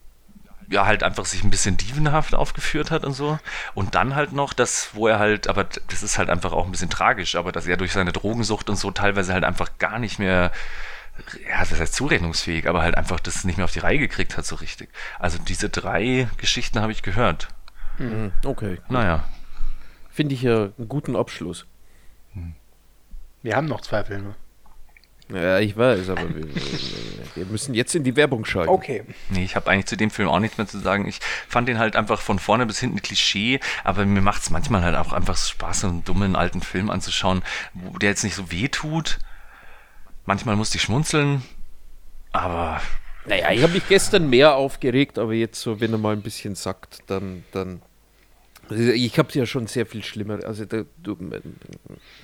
ja, 0.71 0.87
halt 0.87 1.03
einfach 1.03 1.25
sich 1.25 1.45
ein 1.45 1.51
bisschen 1.51 1.77
dievenhaft 1.77 2.35
aufgeführt 2.35 2.91
hat 2.91 3.05
und 3.05 3.13
so. 3.13 3.39
Und 3.75 3.95
dann 3.95 4.15
halt 4.15 4.33
noch 4.33 4.53
das, 4.53 4.91
wo 4.93 5.09
er 5.09 5.19
halt, 5.19 5.49
aber 5.49 5.65
das 5.65 6.03
ist 6.03 6.19
halt 6.19 6.29
einfach 6.31 6.53
auch 6.53 6.67
ein 6.67 6.71
bisschen 6.71 6.91
tragisch, 6.91 7.37
aber 7.37 7.53
dass 7.53 7.67
er 7.67 7.77
durch 7.77 7.93
seine 7.93 8.13
Drogensucht 8.13 8.69
und 8.69 8.77
so 8.77 8.91
teilweise 8.91 9.33
halt 9.33 9.45
einfach 9.45 9.71
gar 9.79 9.99
nicht 9.99 10.19
mehr, 10.19 10.53
ja, 11.49 11.61
das 11.61 11.81
heißt 11.81 11.95
zurechnungsfähig, 11.95 12.69
aber 12.69 12.83
halt 12.83 12.97
einfach 12.97 13.21
das 13.21 13.45
nicht 13.45 13.57
mehr 13.57 13.65
auf 13.65 13.73
die 13.73 13.81
Reihe 13.81 13.99
gekriegt 13.99 14.37
hat 14.37 14.47
so 14.47 14.57
richtig. 14.57 14.89
Also 15.19 15.39
diese 15.39 15.69
drei 15.69 16.29
Geschichten 16.37 16.81
habe 16.81 16.93
ich 16.93 17.03
gehört. 17.03 17.49
Okay. 18.45 18.79
Naja. 18.89 19.25
Finde 20.11 20.35
ich 20.35 20.43
ja 20.43 20.71
einen 20.79 20.89
guten 20.89 21.17
Abschluss. 21.17 21.67
Wir 23.43 23.57
haben 23.57 23.67
noch 23.67 23.81
zwei 23.81 24.05
Filme. 24.05 24.35
Ja, 25.31 25.59
ich 25.59 25.77
weiß, 25.77 26.09
aber 26.09 26.35
wir, 26.35 26.47
wir 27.35 27.45
müssen 27.47 27.75
jetzt 27.75 27.95
in 27.95 28.03
die 28.03 28.17
Werbung 28.17 28.47
schalten. 28.47 28.71
Okay. 28.71 29.05
Nee, 29.29 29.45
ich 29.45 29.57
habe 29.57 29.71
eigentlich 29.71 29.85
zu 29.85 29.97
dem 29.97 30.11
Film 30.11 30.29
auch 30.29 30.39
nichts 30.39 30.57
mehr 30.57 30.67
zu 30.67 30.79
sagen. 30.79 31.07
Ich 31.07 31.21
fand 31.47 31.69
den 31.69 31.79
halt 31.79 31.97
einfach 31.97 32.21
von 32.21 32.39
vorne 32.39 32.65
bis 32.65 32.79
hinten 32.79 33.03
Klischee, 33.03 33.61
aber 33.85 34.07
mir 34.07 34.23
macht 34.23 34.43
es 34.43 34.51
manchmal 34.51 34.83
halt 34.83 34.97
auch 34.97 35.13
einfach 35.13 35.37
Spaß, 35.37 35.81
so 35.81 35.89
einen 35.89 36.05
dummen 36.05 36.35
alten 36.35 36.63
Film 36.63 36.89
anzuschauen, 36.89 37.43
wo 37.75 37.99
der 37.99 38.09
jetzt 38.09 38.25
nicht 38.25 38.37
so 38.37 38.51
weh 38.51 38.69
tut. 38.69 39.19
Manchmal 40.29 40.57
musste 40.57 40.77
ich 40.77 40.83
schmunzeln, 40.83 41.41
aber 42.33 42.83
Naja, 43.25 43.51
ich 43.51 43.63
habe 43.63 43.73
mich 43.73 43.89
gestern 43.89 44.29
mehr 44.29 44.57
aufgeregt, 44.57 45.19
aber 45.19 45.33
jetzt 45.33 45.59
so, 45.59 45.81
wenn 45.81 45.91
er 45.91 45.97
mal 45.97 46.13
ein 46.13 46.21
bisschen 46.21 46.55
sackt, 46.55 46.99
dann, 47.07 47.45
dann. 47.53 47.81
Ich 48.69 49.19
habe 49.19 49.31
ja 49.33 49.47
schon 49.47 49.67
sehr 49.69 49.87
viel 49.87 50.05
schlimmer. 50.05 50.41
Also 50.45 50.67
da 50.67 50.83
du, 51.03 51.17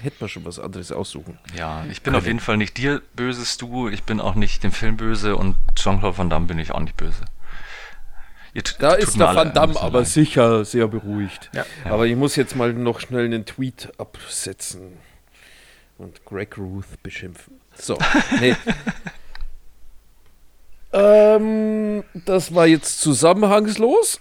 hätte 0.03 0.17
man 0.21 0.29
schon 0.29 0.45
was 0.45 0.59
anderes 0.59 0.93
aussuchen. 0.93 1.39
ja, 1.57 1.87
ich 1.91 2.03
bin 2.03 2.15
auf 2.15 2.27
jeden 2.27 2.41
Fall 2.41 2.59
nicht 2.59 2.77
dir 2.77 3.01
böses 3.17 3.57
du, 3.57 3.89
ich 3.89 4.03
bin 4.03 4.21
auch 4.21 4.35
nicht 4.35 4.63
dem 4.63 4.73
Film 4.73 4.99
böse 4.99 5.37
und 5.37 5.57
Jean-Claude 5.75 6.19
Van 6.19 6.29
Damme 6.29 6.45
bin 6.45 6.59
ich 6.59 6.73
auch 6.73 6.81
nicht 6.81 6.99
böse. 6.99 7.25
Ihr 8.53 8.65
Da 8.79 8.93
ist 8.93 9.19
der 9.19 9.35
Van 9.35 9.55
Damme 9.55 9.81
aber 9.81 10.01
leid. 10.01 10.09
sicher 10.09 10.67
sehr 10.67 10.89
beruhigt. 10.89 11.49
Ja. 11.55 11.65
Aber 11.87 12.05
ich 12.07 12.17
muss 12.17 12.37
jetzt 12.37 12.55
mal 12.55 12.75
noch 12.75 13.01
schnell 13.01 13.25
einen 13.25 13.47
Tweet 13.47 13.93
absetzen 13.97 14.99
und 15.97 16.23
Greg 16.27 16.59
Ruth 16.59 17.03
beschimpfen. 17.03 17.64
So, 17.79 17.99
nee. 18.41 18.55
ähm, 20.93 22.05
das 22.25 22.55
war 22.55 22.67
jetzt 22.67 23.01
zusammenhangslos. 23.01 24.21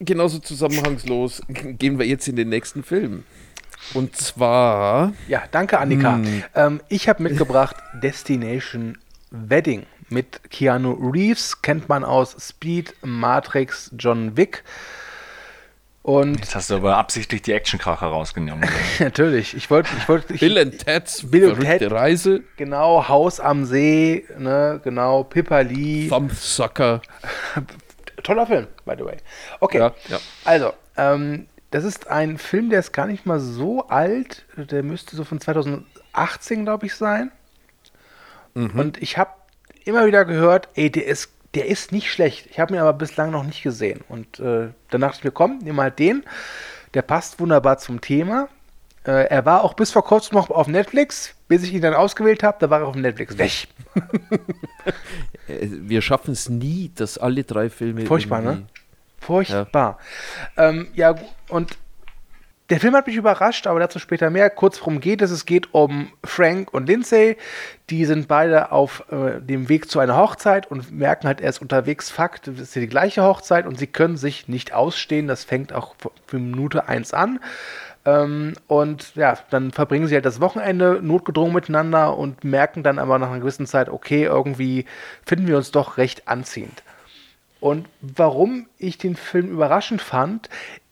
Genauso 0.00 0.38
zusammenhangslos 0.38 1.42
gehen 1.48 1.98
wir 1.98 2.06
jetzt 2.06 2.28
in 2.28 2.36
den 2.36 2.48
nächsten 2.48 2.84
Film. 2.84 3.24
Und 3.94 4.16
zwar 4.16 5.12
Ja, 5.28 5.44
danke, 5.50 5.78
Annika. 5.78 6.16
Hm. 6.16 6.44
Ähm, 6.54 6.80
ich 6.88 7.08
habe 7.08 7.22
mitgebracht 7.22 7.76
Destination 8.02 8.98
Wedding 9.30 9.86
mit 10.08 10.50
Keanu 10.50 10.92
Reeves, 10.92 11.62
kennt 11.62 11.88
man 11.88 12.04
aus 12.04 12.36
Speed, 12.38 12.94
Matrix, 13.02 13.90
John 13.98 14.36
Wick. 14.36 14.64
Und 16.08 16.40
Jetzt 16.40 16.54
hast 16.54 16.70
du 16.70 16.76
aber 16.76 16.96
absichtlich 16.96 17.42
die 17.42 17.52
Actionkracher 17.52 18.06
rausgenommen. 18.06 18.66
natürlich, 18.98 19.54
ich 19.54 19.68
wollte, 19.70 19.90
ich 19.98 20.08
wollte, 20.08 20.32
ich- 20.32 20.40
Bill 20.40 20.56
and 20.56 20.78
Ted's 20.78 21.30
Bill 21.30 21.48
und 21.50 21.56
verrückte 21.56 21.78
Ted. 21.88 21.92
Reise, 21.92 22.44
genau, 22.56 23.08
Haus 23.08 23.40
am 23.40 23.66
See, 23.66 24.24
ne, 24.38 24.80
genau, 24.82 25.24
Pipperli. 25.24 26.08
Thumbsucker. 26.08 27.02
Toller 28.22 28.46
Film, 28.46 28.68
by 28.86 28.94
the 28.96 29.04
way. 29.04 29.18
Okay, 29.60 29.80
Ja, 29.80 29.94
ja. 30.08 30.18
also, 30.46 30.72
ähm, 30.96 31.46
das 31.72 31.84
ist 31.84 32.08
ein 32.08 32.38
Film, 32.38 32.70
der 32.70 32.78
ist 32.80 32.92
gar 32.92 33.06
nicht 33.06 33.26
mal 33.26 33.38
so 33.38 33.86
alt. 33.88 34.46
Der 34.56 34.82
müsste 34.82 35.14
so 35.14 35.24
von 35.24 35.42
2018, 35.42 36.64
glaube 36.64 36.86
ich, 36.86 36.94
sein. 36.94 37.30
Und 38.54 38.96
ich 39.02 39.18
habe 39.18 39.30
immer 39.84 40.06
wieder 40.06 40.24
gehört, 40.24 40.68
ey, 40.74 40.90
der 40.90 41.06
ist, 41.06 41.30
der 41.54 41.66
ist 41.66 41.92
nicht 41.92 42.10
schlecht. 42.10 42.46
Ich 42.50 42.60
habe 42.60 42.74
ihn 42.74 42.80
aber 42.80 42.92
bislang 42.92 43.30
noch 43.30 43.44
nicht 43.44 43.62
gesehen. 43.62 44.02
Und 44.08 44.38
äh, 44.40 44.68
dann 44.90 45.00
dachte 45.00 45.18
ich 45.18 45.24
mir, 45.24 45.30
komm, 45.30 45.58
nimm 45.62 45.76
mal 45.76 45.90
den. 45.90 46.24
Der 46.94 47.02
passt 47.02 47.40
wunderbar 47.40 47.78
zum 47.78 48.00
Thema. 48.00 48.48
Äh, 49.04 49.28
er 49.28 49.46
war 49.46 49.64
auch 49.64 49.74
bis 49.74 49.90
vor 49.90 50.04
kurzem 50.04 50.36
noch 50.36 50.50
auf 50.50 50.66
Netflix, 50.66 51.34
bis 51.48 51.62
ich 51.62 51.72
ihn 51.72 51.80
dann 51.80 51.94
ausgewählt 51.94 52.42
habe. 52.42 52.58
Da 52.60 52.70
war 52.70 52.80
er 52.80 52.86
auf 52.86 52.96
Netflix 52.96 53.38
weg. 53.38 53.68
Äh, 55.48 55.68
Wir 55.70 56.02
schaffen 56.02 56.32
es 56.32 56.50
nie, 56.50 56.92
dass 56.94 57.16
alle 57.16 57.42
drei 57.42 57.70
Filme. 57.70 58.04
Furchtbar, 58.04 58.42
ne? 58.42 58.66
Furchtbar. 59.18 59.98
Ja, 60.56 60.68
ähm, 60.68 60.88
ja 60.94 61.14
und 61.48 61.76
der 62.70 62.80
Film 62.80 62.94
hat 62.94 63.06
mich 63.06 63.16
überrascht, 63.16 63.66
aber 63.66 63.80
dazu 63.80 63.98
später 63.98 64.28
mehr. 64.28 64.50
Kurz 64.50 64.78
worum 64.80 65.00
geht 65.00 65.22
es? 65.22 65.30
Es 65.30 65.46
geht 65.46 65.72
um 65.72 66.12
Frank 66.22 66.72
und 66.74 66.86
Lindsay. 66.86 67.38
Die 67.88 68.04
sind 68.04 68.28
beide 68.28 68.72
auf 68.72 69.04
äh, 69.10 69.40
dem 69.40 69.70
Weg 69.70 69.90
zu 69.90 70.00
einer 70.00 70.16
Hochzeit 70.16 70.70
und 70.70 70.92
merken 70.92 71.26
halt 71.26 71.40
erst 71.40 71.62
unterwegs, 71.62 72.10
Fakt, 72.10 72.46
das 72.46 72.60
ist 72.60 72.76
die 72.76 72.86
gleiche 72.86 73.22
Hochzeit 73.22 73.66
und 73.66 73.78
sie 73.78 73.86
können 73.86 74.18
sich 74.18 74.48
nicht 74.48 74.74
ausstehen. 74.74 75.28
Das 75.28 75.44
fängt 75.44 75.72
auch 75.72 75.94
für 76.26 76.38
Minute 76.38 76.88
1 76.88 77.14
an. 77.14 77.40
Ähm, 78.04 78.52
und 78.66 79.14
ja, 79.14 79.38
dann 79.48 79.72
verbringen 79.72 80.06
sie 80.06 80.14
halt 80.14 80.26
das 80.26 80.40
Wochenende 80.40 81.00
notgedrungen 81.02 81.54
miteinander 81.54 82.18
und 82.18 82.44
merken 82.44 82.82
dann 82.82 82.98
aber 82.98 83.18
nach 83.18 83.30
einer 83.30 83.40
gewissen 83.40 83.66
Zeit, 83.66 83.88
okay, 83.88 84.24
irgendwie 84.24 84.84
finden 85.24 85.46
wir 85.46 85.56
uns 85.56 85.70
doch 85.70 85.96
recht 85.96 86.28
anziehend. 86.28 86.82
Und 87.60 87.88
warum 88.00 88.66
ich 88.76 88.98
den 88.98 89.16
Film 89.16 89.50
überraschend 89.50 90.00
fand, 90.02 90.48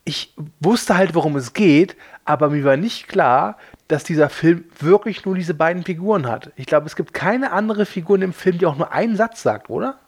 ich 0.07 0.32
wusste 0.61 0.96
halt, 0.96 1.14
worum 1.14 1.34
es 1.36 1.52
geht, 1.52 1.96
aber 2.24 2.48
mir 2.48 2.64
war 2.64 2.76
nicht 2.76 3.09
klar, 3.09 3.59
dass 3.88 4.04
dieser 4.04 4.30
Film 4.30 4.64
wirklich 4.78 5.24
nur 5.24 5.34
diese 5.34 5.52
beiden 5.52 5.82
Figuren 5.82 6.26
hat. 6.26 6.52
Ich 6.54 6.66
glaube, 6.66 6.86
es 6.86 6.94
gibt 6.94 7.12
keine 7.12 7.50
andere 7.50 7.86
Figur 7.86 8.14
in 8.14 8.20
dem 8.20 8.32
Film, 8.32 8.59
die 8.59 8.66
auch 8.66 8.76
nur 8.76 8.92
einen 8.92 9.16
Satz 9.16 9.42
sagt, 9.42 9.68
oder? 9.68 9.98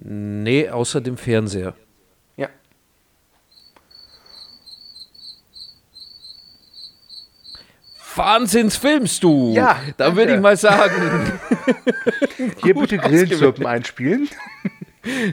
Nee, 0.00 0.68
außer 0.68 1.00
dem 1.00 1.16
Fernseher. 1.16 1.74
Ja. 2.36 2.48
Wahnsinnsfilmst 8.16 9.22
du! 9.22 9.52
Ja, 9.54 9.76
da 9.96 10.06
danke. 10.06 10.16
würde 10.16 10.34
ich 10.34 10.40
mal 10.40 10.56
sagen. 10.56 11.38
Hier 12.64 12.74
bitte 12.74 12.98
Grillenzirpen 12.98 13.64
einspielen. 13.64 14.28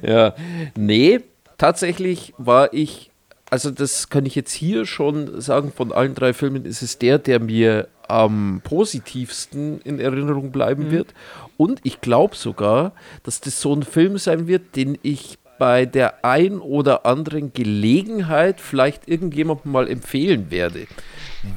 ja. 0.03 0.35
Nee, 0.75 1.21
tatsächlich 1.57 2.33
war 2.37 2.73
ich, 2.73 3.11
also 3.49 3.71
das 3.71 4.09
kann 4.09 4.25
ich 4.25 4.35
jetzt 4.35 4.53
hier 4.53 4.85
schon 4.85 5.39
sagen, 5.41 5.71
von 5.71 5.91
allen 5.91 6.15
drei 6.15 6.33
Filmen 6.33 6.65
ist 6.65 6.81
es 6.81 6.97
der, 6.97 7.19
der 7.19 7.39
mir 7.39 7.87
am 8.07 8.61
positivsten 8.63 9.81
in 9.81 9.99
Erinnerung 9.99 10.51
bleiben 10.51 10.91
wird. 10.91 11.13
Und 11.57 11.79
ich 11.83 12.01
glaube 12.01 12.35
sogar, 12.35 12.93
dass 13.23 13.41
das 13.41 13.61
so 13.61 13.73
ein 13.73 13.83
Film 13.83 14.17
sein 14.17 14.47
wird, 14.47 14.75
den 14.75 14.97
ich 15.01 15.37
bei 15.57 15.85
der 15.85 16.25
ein 16.25 16.59
oder 16.59 17.05
anderen 17.05 17.53
Gelegenheit 17.53 18.59
vielleicht 18.59 19.07
irgendjemandem 19.07 19.71
mal 19.71 19.89
empfehlen 19.89 20.51
werde. 20.51 20.87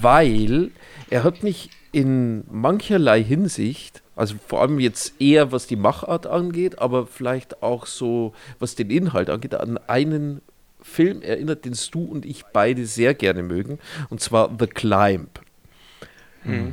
Weil 0.00 0.70
er 1.10 1.24
hat 1.24 1.42
mich 1.42 1.70
in 1.92 2.44
mancherlei 2.50 3.22
Hinsicht, 3.22 4.02
also 4.18 4.34
vor 4.46 4.60
allem 4.60 4.78
jetzt 4.78 5.20
eher 5.20 5.52
was 5.52 5.66
die 5.66 5.76
Machart 5.76 6.26
angeht, 6.26 6.78
aber 6.78 7.06
vielleicht 7.06 7.62
auch 7.62 7.86
so 7.86 8.32
was 8.58 8.74
den 8.74 8.90
Inhalt 8.90 9.30
angeht, 9.30 9.54
an 9.54 9.78
einen 9.86 10.42
Film 10.80 11.22
erinnert, 11.22 11.64
den 11.64 11.74
du 11.90 12.04
und 12.04 12.24
ich 12.24 12.44
beide 12.46 12.86
sehr 12.86 13.14
gerne 13.14 13.42
mögen, 13.42 13.78
und 14.10 14.20
zwar 14.20 14.50
The 14.58 14.66
Climb. 14.66 15.40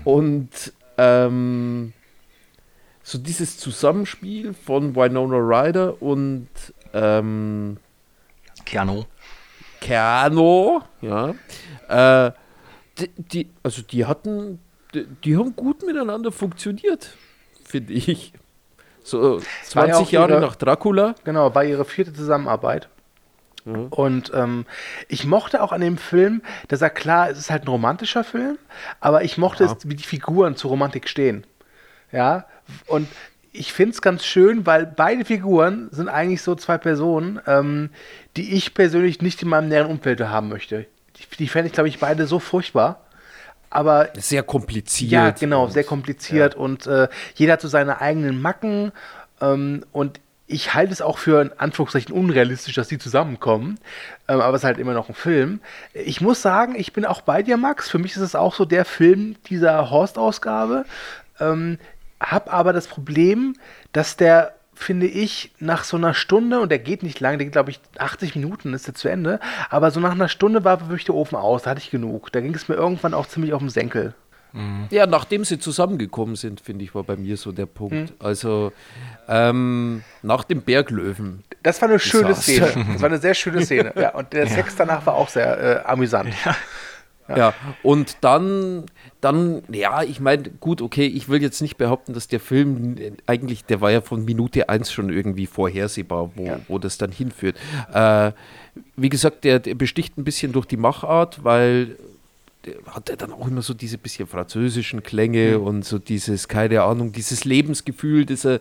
Und 0.03 0.73
ähm, 0.97 1.93
so 3.03 3.17
dieses 3.17 3.57
Zusammenspiel 3.57 4.53
von 4.53 4.95
Winona 4.95 5.37
Ryder 5.37 6.01
und 6.01 6.47
ähm, 6.93 7.77
Keanu. 8.65 9.03
Keanu, 9.81 10.81
ja. 11.01 11.35
Äh, 11.87 12.31
die, 12.97 13.09
die, 13.17 13.49
also 13.61 13.81
die 13.81 14.05
hatten, 14.05 14.59
die, 14.93 15.05
die 15.23 15.37
haben 15.37 15.55
gut 15.55 15.85
miteinander 15.85 16.31
funktioniert, 16.31 17.15
finde 17.67 17.93
ich. 17.93 18.33
So 19.03 19.39
war 19.73 19.87
ja 19.87 19.93
20 19.93 19.95
auch 19.95 20.11
Jahre 20.11 20.31
ihre- 20.33 20.41
nach 20.41 20.55
Dracula. 20.55 21.15
Genau, 21.23 21.53
war 21.53 21.63
ihre 21.63 21.85
vierte 21.85 22.13
Zusammenarbeit. 22.13 22.89
Mhm. 23.65 23.87
Und 23.87 24.31
ähm, 24.33 24.65
ich 25.09 25.25
mochte 25.25 25.61
auch 25.61 25.71
an 25.71 25.81
dem 25.81 25.97
Film, 25.97 26.41
dass 26.67 26.81
er 26.81 26.89
klar, 26.89 27.29
es 27.29 27.37
ist 27.37 27.49
halt 27.51 27.63
ein 27.65 27.67
romantischer 27.67 28.23
Film, 28.23 28.57
aber 28.99 29.23
ich 29.23 29.37
mochte 29.37 29.63
Ja. 29.65 29.71
es, 29.71 29.89
wie 29.89 29.95
die 29.95 30.03
Figuren 30.03 30.55
zur 30.55 30.69
Romantik 30.71 31.07
stehen. 31.09 31.45
Ja, 32.11 32.45
und 32.87 33.07
ich 33.51 33.73
finde 33.73 33.91
es 33.93 34.01
ganz 34.01 34.25
schön, 34.25 34.65
weil 34.65 34.85
beide 34.85 35.23
Figuren 35.25 35.87
sind 35.91 36.09
eigentlich 36.09 36.41
so 36.41 36.55
zwei 36.55 36.77
Personen, 36.77 37.39
ähm, 37.47 37.89
die 38.37 38.53
ich 38.55 38.73
persönlich 38.73 39.21
nicht 39.21 39.41
in 39.41 39.49
meinem 39.49 39.69
näheren 39.69 39.91
Umfeld 39.91 40.19
haben 40.21 40.49
möchte. 40.49 40.85
Die, 41.17 41.37
die 41.37 41.47
fände 41.47 41.67
ich, 41.67 41.73
glaube 41.73 41.87
ich, 41.89 41.99
beide 41.99 42.27
so 42.27 42.39
furchtbar. 42.39 43.04
Aber 43.75 44.09
Sehr 44.17 44.43
kompliziert. 44.43 45.11
ja, 45.11 45.29
genau, 45.31 45.67
sehr 45.67 45.83
kompliziert 45.83 46.55
und 46.55 46.87
äh, 46.87 47.07
jeder 47.35 47.53
hat 47.53 47.61
so 47.61 47.67
seine 47.67 48.01
eigenen 48.01 48.41
Macken 48.41 48.91
ähm, 49.41 49.83
und 49.91 50.19
ich 50.47 50.73
halte 50.73 50.93
es 50.93 51.01
auch 51.01 51.17
für 51.17 51.41
in 51.41 51.51
Anführungszeichen 51.57 52.13
unrealistisch, 52.13 52.75
dass 52.75 52.87
die 52.87 52.99
zusammenkommen, 52.99 53.79
ähm, 54.27 54.41
aber 54.41 54.55
es 54.55 54.61
ist 54.61 54.65
halt 54.65 54.77
immer 54.77 54.93
noch 54.93 55.09
ein 55.09 55.15
Film. 55.15 55.59
Ich 55.93 56.21
muss 56.21 56.41
sagen, 56.41 56.75
ich 56.77 56.93
bin 56.93 57.05
auch 57.05 57.21
bei 57.21 57.41
dir, 57.41 57.57
Max. 57.57 57.89
Für 57.89 57.97
mich 57.97 58.11
ist 58.11 58.21
es 58.21 58.35
auch 58.35 58.53
so 58.53 58.65
der 58.65 58.85
Film 58.85 59.35
dieser 59.49 59.89
Horst-Ausgabe. 59.89 60.85
Ähm, 61.39 61.79
hab 62.19 62.53
aber 62.53 62.73
das 62.73 62.87
Problem, 62.87 63.55
dass 63.91 64.17
der, 64.17 64.55
finde 64.75 65.07
ich, 65.07 65.51
nach 65.59 65.83
so 65.83 65.97
einer 65.97 66.13
Stunde, 66.13 66.59
und 66.59 66.69
der 66.69 66.79
geht 66.79 67.03
nicht 67.03 67.19
lang, 67.19 67.37
der 67.37 67.45
geht, 67.45 67.53
glaube 67.53 67.71
ich, 67.71 67.79
80 67.97 68.35
Minuten 68.35 68.73
ist 68.73 68.87
der 68.87 68.93
zu 68.93 69.07
Ende, 69.07 69.39
aber 69.69 69.91
so 69.91 69.99
nach 69.99 70.11
einer 70.11 70.29
Stunde 70.29 70.63
war 70.63 70.81
wirklich 70.81 71.05
der 71.05 71.15
Ofen 71.15 71.35
aus, 71.35 71.63
da 71.63 71.71
hatte 71.71 71.81
ich 71.81 71.91
genug. 71.91 72.31
Da 72.31 72.41
ging 72.41 72.53
es 72.53 72.67
mir 72.67 72.75
irgendwann 72.75 73.13
auch 73.13 73.27
ziemlich 73.27 73.53
auf 73.53 73.61
den 73.61 73.69
Senkel. 73.69 74.13
Ja, 74.89 75.05
nachdem 75.05 75.43
sie 75.43 75.59
zusammengekommen 75.59 76.37
sind, 76.37 76.61
finde 76.61 76.85
ich, 76.85 76.95
war 76.95 77.03
bei 77.03 77.17
mir 77.17 77.35
so 77.35 77.51
der 77.51 77.65
Punkt. 77.65 78.09
Hm. 78.11 78.15
Also 78.19 78.71
ähm, 79.27 80.03
nach 80.21 80.45
dem 80.45 80.61
Berglöwen. 80.61 81.43
Das 81.61 81.81
war 81.81 81.89
eine 81.89 81.99
schöne. 81.99 82.33
Szene. 82.35 82.71
Das 82.93 83.01
war 83.01 83.09
eine 83.09 83.17
sehr 83.17 83.33
schöne 83.33 83.65
Szene. 83.65 83.91
Ja, 84.05 84.13
und 84.13 84.31
der 84.33 84.47
Sex 84.47 84.75
danach 84.75 85.05
war 85.05 85.15
auch 85.15 85.27
sehr 85.29 85.83
äh, 85.85 85.85
amüsant. 85.85 86.29
Ja. 86.45 86.55
Und 87.81 88.17
dann, 88.21 88.85
dann, 89.21 89.63
ja, 89.71 90.03
ich 90.03 90.19
meine, 90.19 90.43
gut, 90.59 90.81
okay, 90.81 91.05
ich 91.07 91.27
will 91.27 91.41
jetzt 91.41 91.61
nicht 91.61 91.77
behaupten, 91.77 92.13
dass 92.13 92.27
der 92.27 92.39
Film 92.39 92.97
äh, 92.97 93.11
eigentlich, 93.25 93.65
der 93.65 93.81
war 93.81 93.91
ja 93.91 94.01
von 94.01 94.23
Minute 94.25 94.69
eins 94.69 94.91
schon 94.91 95.09
irgendwie 95.09 95.47
vorhersehbar, 95.47 96.31
wo, 96.35 96.43
Ja. 96.45 96.59
wo 96.67 96.77
das 96.77 96.97
dann 96.97 97.11
hinführt. 97.11 97.57
Äh, 97.93 98.31
wie 98.95 99.09
gesagt, 99.09 99.43
der, 99.43 99.59
der 99.59 99.75
besticht 99.75 100.17
ein 100.17 100.23
bisschen 100.23 100.51
durch 100.51 100.65
die 100.67 100.77
Machart, 100.77 101.43
weil 101.43 101.95
hat 102.87 103.09
er 103.09 103.17
dann 103.17 103.31
auch 103.31 103.47
immer 103.47 103.61
so 103.61 103.73
diese 103.73 103.97
bisschen 103.97 104.27
französischen 104.27 105.03
Klänge 105.03 105.59
und 105.59 105.85
so 105.85 105.99
dieses, 105.99 106.47
keine 106.47 106.83
Ahnung, 106.83 107.11
dieses 107.11 107.45
Lebensgefühl, 107.45 108.25
dieser, 108.25 108.55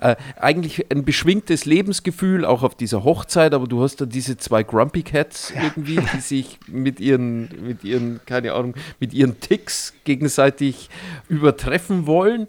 äh, 0.00 0.16
eigentlich 0.36 0.90
ein 0.90 1.04
beschwingtes 1.04 1.64
Lebensgefühl, 1.64 2.44
auch 2.44 2.62
auf 2.62 2.74
dieser 2.74 3.04
Hochzeit, 3.04 3.54
aber 3.54 3.66
du 3.66 3.82
hast 3.82 4.00
dann 4.00 4.08
diese 4.08 4.36
zwei 4.36 4.62
Grumpy 4.62 5.02
Cats 5.02 5.52
irgendwie, 5.62 5.98
die 6.14 6.20
sich 6.20 6.58
mit 6.66 7.00
ihren, 7.00 7.48
mit 7.62 7.84
ihren, 7.84 8.20
keine 8.26 8.52
Ahnung, 8.52 8.74
mit 9.00 9.12
ihren 9.12 9.40
Ticks 9.40 9.94
gegenseitig 10.04 10.88
übertreffen 11.28 12.06
wollen. 12.06 12.46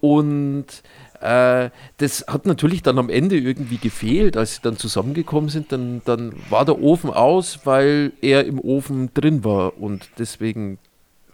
Und 0.00 0.82
äh, 1.22 1.70
das 1.98 2.24
hat 2.26 2.46
natürlich 2.46 2.82
dann 2.82 2.98
am 2.98 3.08
Ende 3.08 3.38
irgendwie 3.38 3.78
gefehlt, 3.78 4.36
als 4.36 4.56
sie 4.56 4.60
dann 4.62 4.76
zusammengekommen 4.76 5.50
sind, 5.50 5.70
dann, 5.70 6.02
dann 6.04 6.34
war 6.50 6.64
der 6.64 6.80
Ofen 6.82 7.10
aus, 7.10 7.60
weil 7.64 8.12
er 8.20 8.44
im 8.44 8.58
Ofen 8.58 9.14
drin 9.14 9.44
war 9.44 9.80
und 9.80 10.10
deswegen, 10.18 10.78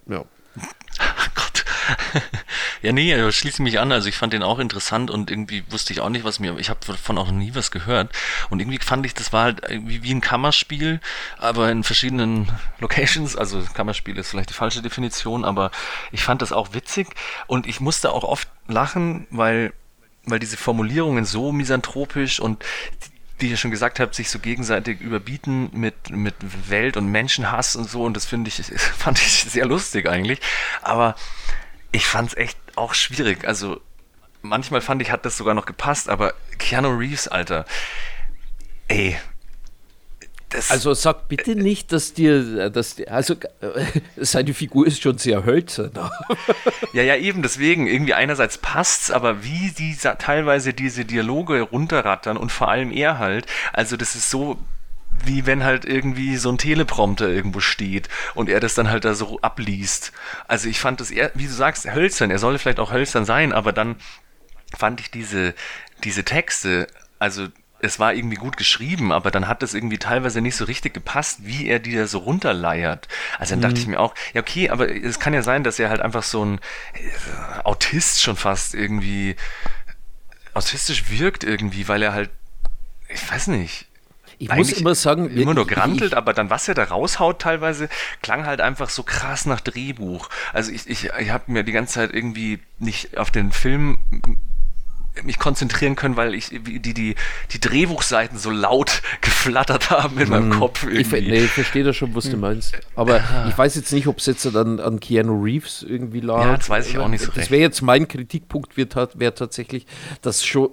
ja. 0.07 0.25
Ja, 2.83 2.93
nee, 2.93 3.13
äh, 3.13 3.33
schließe 3.33 3.61
mich 3.61 3.81
an. 3.81 3.91
Also 3.91 4.09
ich 4.09 4.17
fand 4.17 4.33
den 4.33 4.43
auch 4.43 4.61
interessant 4.61 5.11
und 5.11 5.31
irgendwie 5.31 5.65
wusste 5.69 5.93
ich 5.93 6.01
auch 6.01 6.11
nicht, 6.11 6.25
was 6.25 6.39
mir. 6.39 6.57
Ich 6.59 6.71
habe 6.71 6.79
davon 6.87 7.19
auch 7.19 7.27
noch 7.27 7.33
nie 7.33 7.55
was 7.55 7.71
gehört. 7.71 8.13
Und 8.51 8.61
irgendwie 8.61 8.79
fand 8.79 9.05
ich, 9.05 9.15
das 9.15 9.33
war 9.33 9.45
halt 9.45 9.63
irgendwie 9.69 10.03
wie 10.03 10.15
ein 10.15 10.21
Kammerspiel, 10.21 11.01
aber 11.39 11.71
in 11.71 11.83
verschiedenen 11.83 12.49
Locations. 12.79 13.37
Also 13.37 13.63
Kammerspiel 13.75 14.17
ist 14.17 14.31
vielleicht 14.31 14.51
die 14.51 14.55
falsche 14.55 14.81
Definition, 14.83 15.45
aber 15.45 15.71
ich 16.13 16.23
fand 16.23 16.41
das 16.41 16.53
auch 16.53 16.73
witzig 16.73 17.09
und 17.49 17.67
ich 17.67 17.81
musste 17.81 18.13
auch 18.13 18.25
oft 18.25 18.49
lachen, 18.69 19.27
weil, 19.31 19.73
weil 20.25 20.39
diese 20.39 20.57
Formulierungen 20.57 21.25
so 21.25 21.51
misanthropisch 21.51 22.39
und 22.39 22.65
wie 23.41 23.51
ihr 23.51 23.57
schon 23.57 23.71
gesagt 23.71 24.01
habt, 24.01 24.15
sich 24.15 24.31
so 24.31 24.39
gegenseitig 24.39 25.01
überbieten 25.01 25.71
mit, 25.73 26.11
mit 26.11 26.35
Welt- 26.69 26.97
und 26.97 27.07
Menschenhass 27.07 27.77
und 27.77 27.89
so. 27.89 28.03
Und 28.03 28.15
das 28.15 28.27
finde 28.27 28.49
ich, 28.49 28.57
fand 28.99 29.19
ich 29.19 29.45
sehr 29.45 29.67
lustig 29.67 30.09
eigentlich. 30.09 30.41
Aber 30.83 31.15
ich 31.93 32.07
fand 32.07 32.31
es 32.31 32.37
echt 32.37 32.59
auch 32.77 32.95
schwierig. 32.95 33.47
Also 33.47 33.81
manchmal 34.43 34.81
fand 34.81 35.03
ich, 35.03 35.11
hat 35.11 35.25
das 35.25 35.37
sogar 35.37 35.55
noch 35.55 35.67
gepasst, 35.67 36.09
aber 36.09 36.35
Keanu 36.59 36.89
Reeves, 36.97 37.29
Alter, 37.29 37.65
ey. 38.89 39.17
Das, 40.51 40.71
Also 40.71 40.95
sag 40.95 41.29
bitte 41.29 41.55
nicht, 41.55 41.93
dass 41.93 42.15
dir, 42.15 42.71
dass 42.71 42.97
dir, 42.97 43.13
also 43.13 43.35
äh, 43.61 44.01
seine 44.17 44.55
Figur 44.55 44.87
ist 44.87 45.03
schon 45.03 45.19
sehr 45.19 45.45
hölzern. 45.45 45.93
Ja, 46.95 47.03
ja, 47.03 47.17
eben, 47.17 47.43
deswegen, 47.43 47.87
irgendwie 47.87 48.15
einerseits 48.15 48.57
passt's, 48.57 49.11
aber 49.11 49.45
wie 49.45 49.73
die 49.73 49.95
teilweise 49.97 50.73
diese 50.73 51.05
Dialoge 51.05 51.61
runterrattern 51.61 52.39
und 52.39 52.51
vor 52.51 52.69
allem 52.69 52.91
er 52.91 53.19
halt, 53.19 53.47
also 53.75 53.99
das 53.99 54.15
ist 54.15 54.31
so, 54.31 54.59
wie 55.29 55.47
wenn 55.47 55.63
halt 55.63 55.85
irgendwie 55.85 56.37
so 56.37 56.51
ein 56.51 56.59
Teleprompter 56.59 57.29
irgendwo 57.29 57.61
steht 57.61 58.09
und 58.35 58.49
er 58.49 58.59
das 58.59 58.75
dann 58.75 58.91
halt 58.91 59.05
da 59.05 59.15
so 59.15 59.39
abliest. 59.41 60.13
Also 60.49 60.69
ich 60.69 60.81
fand 60.81 61.01
das 61.01 61.11
eher, 61.11 61.31
wie 61.35 61.47
du 61.47 61.53
sagst, 61.53 61.87
hölzern, 61.95 62.31
er 62.31 62.39
solle 62.39 62.59
vielleicht 62.59 62.81
auch 62.81 62.93
hölzern 62.93 63.25
sein, 63.25 63.53
aber 63.53 63.73
dann 63.73 63.97
fand 64.77 65.01
ich 65.01 65.11
diese, 65.11 65.55
diese 66.03 66.25
Texte, 66.25 66.89
also 67.19 67.47
es 67.81 68.01
war 68.01 68.13
irgendwie 68.13 68.37
gut 68.37 68.57
geschrieben, 68.57 69.13
aber 69.13 69.31
dann 69.31 69.47
hat 69.47 69.63
das 69.63 69.75
irgendwie 69.75 69.99
teilweise 69.99 70.41
nicht 70.41 70.57
so 70.57 70.65
richtig 70.65 70.95
gepasst, 70.95 71.41
wie 71.45 71.69
er 71.69 71.79
die 71.79 71.95
da 71.95 72.07
so 72.07 72.19
runterleiert. 72.19 73.07
Also 73.39 73.55
dann 73.55 73.61
dachte 73.61 73.79
ich 73.79 73.87
mir 73.87 74.01
auch, 74.01 74.15
ja 74.35 74.41
okay, 74.41 74.71
aber 74.71 74.91
es 74.91 75.21
kann 75.21 75.35
ja 75.35 75.43
sein, 75.43 75.63
dass 75.63 75.79
er 75.79 75.89
halt 75.91 76.01
einfach 76.01 76.25
so 76.25 76.45
ein 76.45 76.59
äh, 76.95 77.63
Autist 77.63 78.21
schon 78.21 78.37
fast 78.37 78.75
irgendwie 78.75 79.37
autistisch 80.55 81.09
wirkt 81.11 81.45
irgendwie, 81.45 81.87
weil 81.87 82.03
er 82.03 82.13
halt, 82.13 82.31
ich 83.09 83.31
weiß 83.31 83.47
nicht, 83.49 83.88
Ich 84.41 84.53
muss 84.53 84.73
immer 84.73 84.95
sagen, 84.95 85.29
immer 85.31 85.55
nur 85.55 85.67
gerantelt, 85.67 86.13
ich- 86.13 86.17
aber 86.17 86.33
dann, 86.33 86.49
was 86.51 86.69
er 86.69 86.75
da 86.75 86.85
raushaut 86.85 87.41
teilweise, 87.41 87.89
klang 88.23 88.47
halt 88.47 88.61
einfach 88.61 88.89
so 88.89 89.03
krass 89.03 89.47
nach 89.47 89.61
Drehbuch. 89.61 90.29
Also 90.53 90.71
ich, 90.73 90.89
ich, 90.89 91.11
ich 91.19 91.31
habe 91.31 91.51
mir 91.53 91.65
die 91.65 91.73
ganze 91.73 91.95
Zeit 91.95 92.15
irgendwie 92.15 92.61
nicht 92.79 93.19
auf 93.19 93.31
den 93.31 93.51
Film 93.53 93.99
mich 95.25 95.41
konzentrieren 95.41 95.97
können, 95.97 96.17
weil 96.17 96.33
ich 96.33 96.51
die, 96.51 96.79
die, 96.95 97.17
die 97.51 97.61
Drehbuchseiten 97.61 98.39
so 98.39 98.51
laut 98.51 99.03
geflattert 99.21 99.91
haben 99.91 100.17
in 100.21 100.29
meinem 100.29 100.51
Kopf 100.51 100.83
Hm. 100.85 100.91
Ich, 100.91 101.13
irgendwie. 101.13 101.31
nee, 101.31 101.45
ich 101.45 101.51
verstehe 101.51 101.83
das 101.83 101.97
schon, 101.97 102.15
was 102.15 102.31
du 102.31 102.37
meinst. 102.37 102.77
Aber 102.95 103.21
ich 103.49 103.59
weiß 103.59 103.75
jetzt 103.75 103.93
nicht, 103.93 104.07
ob 104.07 104.19
es 104.19 104.27
jetzt 104.27 104.47
an, 104.55 104.79
an 104.79 105.01
Keanu 105.01 105.43
Reeves 105.43 105.83
irgendwie 105.83 106.21
lag. 106.21 106.45
Ja, 106.45 106.57
das 106.57 106.69
weiß 106.69 106.87
ich 106.89 106.99
auch 106.99 107.09
nicht 107.09 107.25
so 107.25 107.33
Das 107.33 107.51
wäre 107.51 107.61
jetzt 107.63 107.83
mein 107.83 108.07
Kritikpunkt, 108.07 108.77
wäre 108.77 109.09
wär 109.15 109.35
tatsächlich, 109.35 109.87
dass 110.23 110.45
schon, 110.47 110.71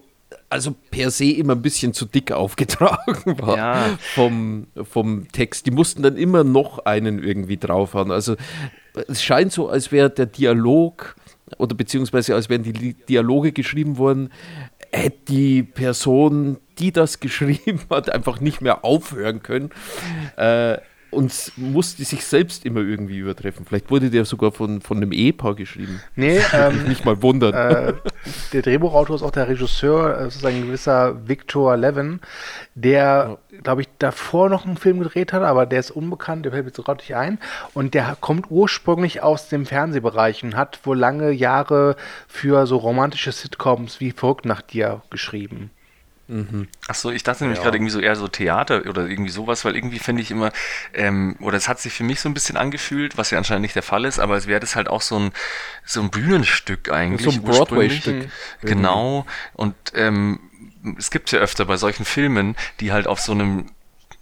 also 0.56 0.74
per 0.92 1.12
se 1.12 1.26
immer 1.26 1.54
ein 1.54 1.62
bisschen 1.62 1.94
zu 1.94 2.06
dick 2.06 2.32
aufgetragen 2.32 3.38
war 3.40 3.58
Ja. 3.58 4.00
vom, 4.16 4.68
vom 4.84 5.28
Text. 5.32 5.66
Die 5.66 5.72
mussten 5.72 6.02
dann 6.02 6.18
immer 6.18 6.44
noch 6.44 6.80
einen 6.86 7.22
irgendwie 7.24 7.58
drauf 7.58 7.94
haben. 7.94 8.12
Also 8.12 8.36
es 9.08 9.22
scheint 9.24 9.52
so, 9.52 9.70
als 9.70 9.92
wäre 9.92 10.10
der 10.10 10.26
Dialog 10.26 11.16
oder 11.58 11.76
beziehungsweise 11.76 12.34
als 12.34 12.50
wären 12.50 12.64
die 12.64 12.94
Dialoge 12.94 13.52
geschrieben 13.52 13.98
worden, 13.98 14.32
hätte 14.92 15.18
die 15.28 15.62
Person, 15.64 16.58
die 16.80 16.92
das 16.92 17.20
geschrieben 17.20 17.82
hat, 17.90 18.10
einfach 18.10 18.40
nicht 18.40 18.62
mehr 18.62 18.84
aufhören 18.84 19.44
können. 19.44 19.70
Äh, 20.38 20.78
und 21.16 21.52
musste 21.56 22.04
sich 22.04 22.26
selbst 22.26 22.66
immer 22.66 22.82
irgendwie 22.82 23.18
übertreffen. 23.18 23.66
Vielleicht 23.66 23.90
wurde 23.90 24.10
der 24.10 24.26
sogar 24.26 24.52
von, 24.52 24.82
von 24.82 24.98
einem 24.98 25.12
Ehepaar 25.12 25.56
geschrieben. 25.56 26.02
Nee, 26.16 26.40
ähm, 26.54 26.84
Nicht 26.88 27.06
mal 27.06 27.22
wundern. 27.22 27.54
äh, 27.54 27.94
der 28.54 28.62
Drehbuchautor 28.62 29.16
ist 29.16 29.24
auch 29.24 29.32
der 29.32 29.48
Regisseur, 29.48 30.20
es 30.22 30.36
ist 30.38 30.46
ein 30.46 30.66
gewisser 30.66 31.28
Victor 31.28 31.78
Levin, 31.78 32.20
der, 32.76 33.38
glaube 33.64 33.82
ich, 33.82 33.88
davor 34.00 34.50
noch 34.50 34.66
einen 34.66 34.78
Film 34.78 35.00
gedreht 35.00 35.34
hat, 35.34 35.44
aber 35.44 35.66
der 35.66 35.80
ist 35.80 35.92
unbekannt, 35.92 36.46
der 36.46 36.52
fällt 36.52 36.66
mir 36.66 36.72
so 36.76 36.84
gerade 36.84 37.02
nicht 37.02 37.16
ein. 37.16 37.40
Und 37.74 37.94
der 37.94 38.18
kommt 38.20 38.52
ursprünglich 38.52 39.24
aus 39.24 39.50
dem 39.50 39.66
Fernsehbereich 39.66 40.44
und 40.44 40.56
hat 40.56 40.86
wohl 40.86 40.98
lange 40.98 41.32
Jahre 41.32 41.96
für 42.28 42.68
so 42.68 42.78
romantische 42.78 43.32
Sitcoms 43.32 44.00
wie 44.00 44.12
Verrückt 44.12 44.46
nach 44.46 44.62
dir 44.62 45.02
geschrieben. 45.10 45.72
Ach 46.88 46.96
so, 46.96 47.12
ich 47.12 47.24
dachte 47.24 47.44
nämlich 47.44 47.62
gerade 47.62 47.78
irgendwie 47.78 47.92
so 47.92 48.00
eher 48.00 48.16
so 48.16 48.28
Theater 48.28 48.84
oder 48.88 49.08
irgendwie 49.08 49.30
sowas, 49.30 49.64
weil 49.64 49.76
irgendwie 49.76 50.00
finde 50.00 50.24
ich 50.24 50.32
immer, 50.32 50.52
ähm, 50.94 51.36
oder 51.40 51.58
es 51.58 51.68
hat 51.68 51.80
sich 51.80 51.94
für 51.94 52.04
mich 52.04 52.20
so 52.20 52.30
ein 52.30 52.34
bisschen 52.34 52.58
angefühlt, 52.58 53.18
was 53.18 53.30
ja 53.30 53.38
anscheinend 53.38 53.62
nicht 53.62 53.76
der 53.76 53.84
Fall 53.84 54.06
ist, 54.06 54.20
aber 54.20 54.36
es 54.36 54.48
wäre 54.48 54.60
das 54.60 54.76
halt 54.76 54.88
auch 54.88 55.02
so 55.02 55.20
ein, 55.20 55.32
so 55.86 56.02
ein 56.02 56.10
Bühnenstück 56.10 56.92
eigentlich. 56.92 57.32
So 57.32 57.40
ein 57.40 57.44
Broadway-Stück. 57.44 58.30
Genau. 58.62 59.28
Und 59.54 59.76
ähm, 59.94 60.40
es 60.98 61.12
gibt 61.12 61.32
ja 61.32 61.40
öfter 61.40 61.66
bei 61.66 61.78
solchen 61.78 62.06
Filmen, 62.06 62.56
die 62.80 62.92
halt 62.92 63.08
auf 63.08 63.20
so 63.20 63.32
einem 63.32 63.68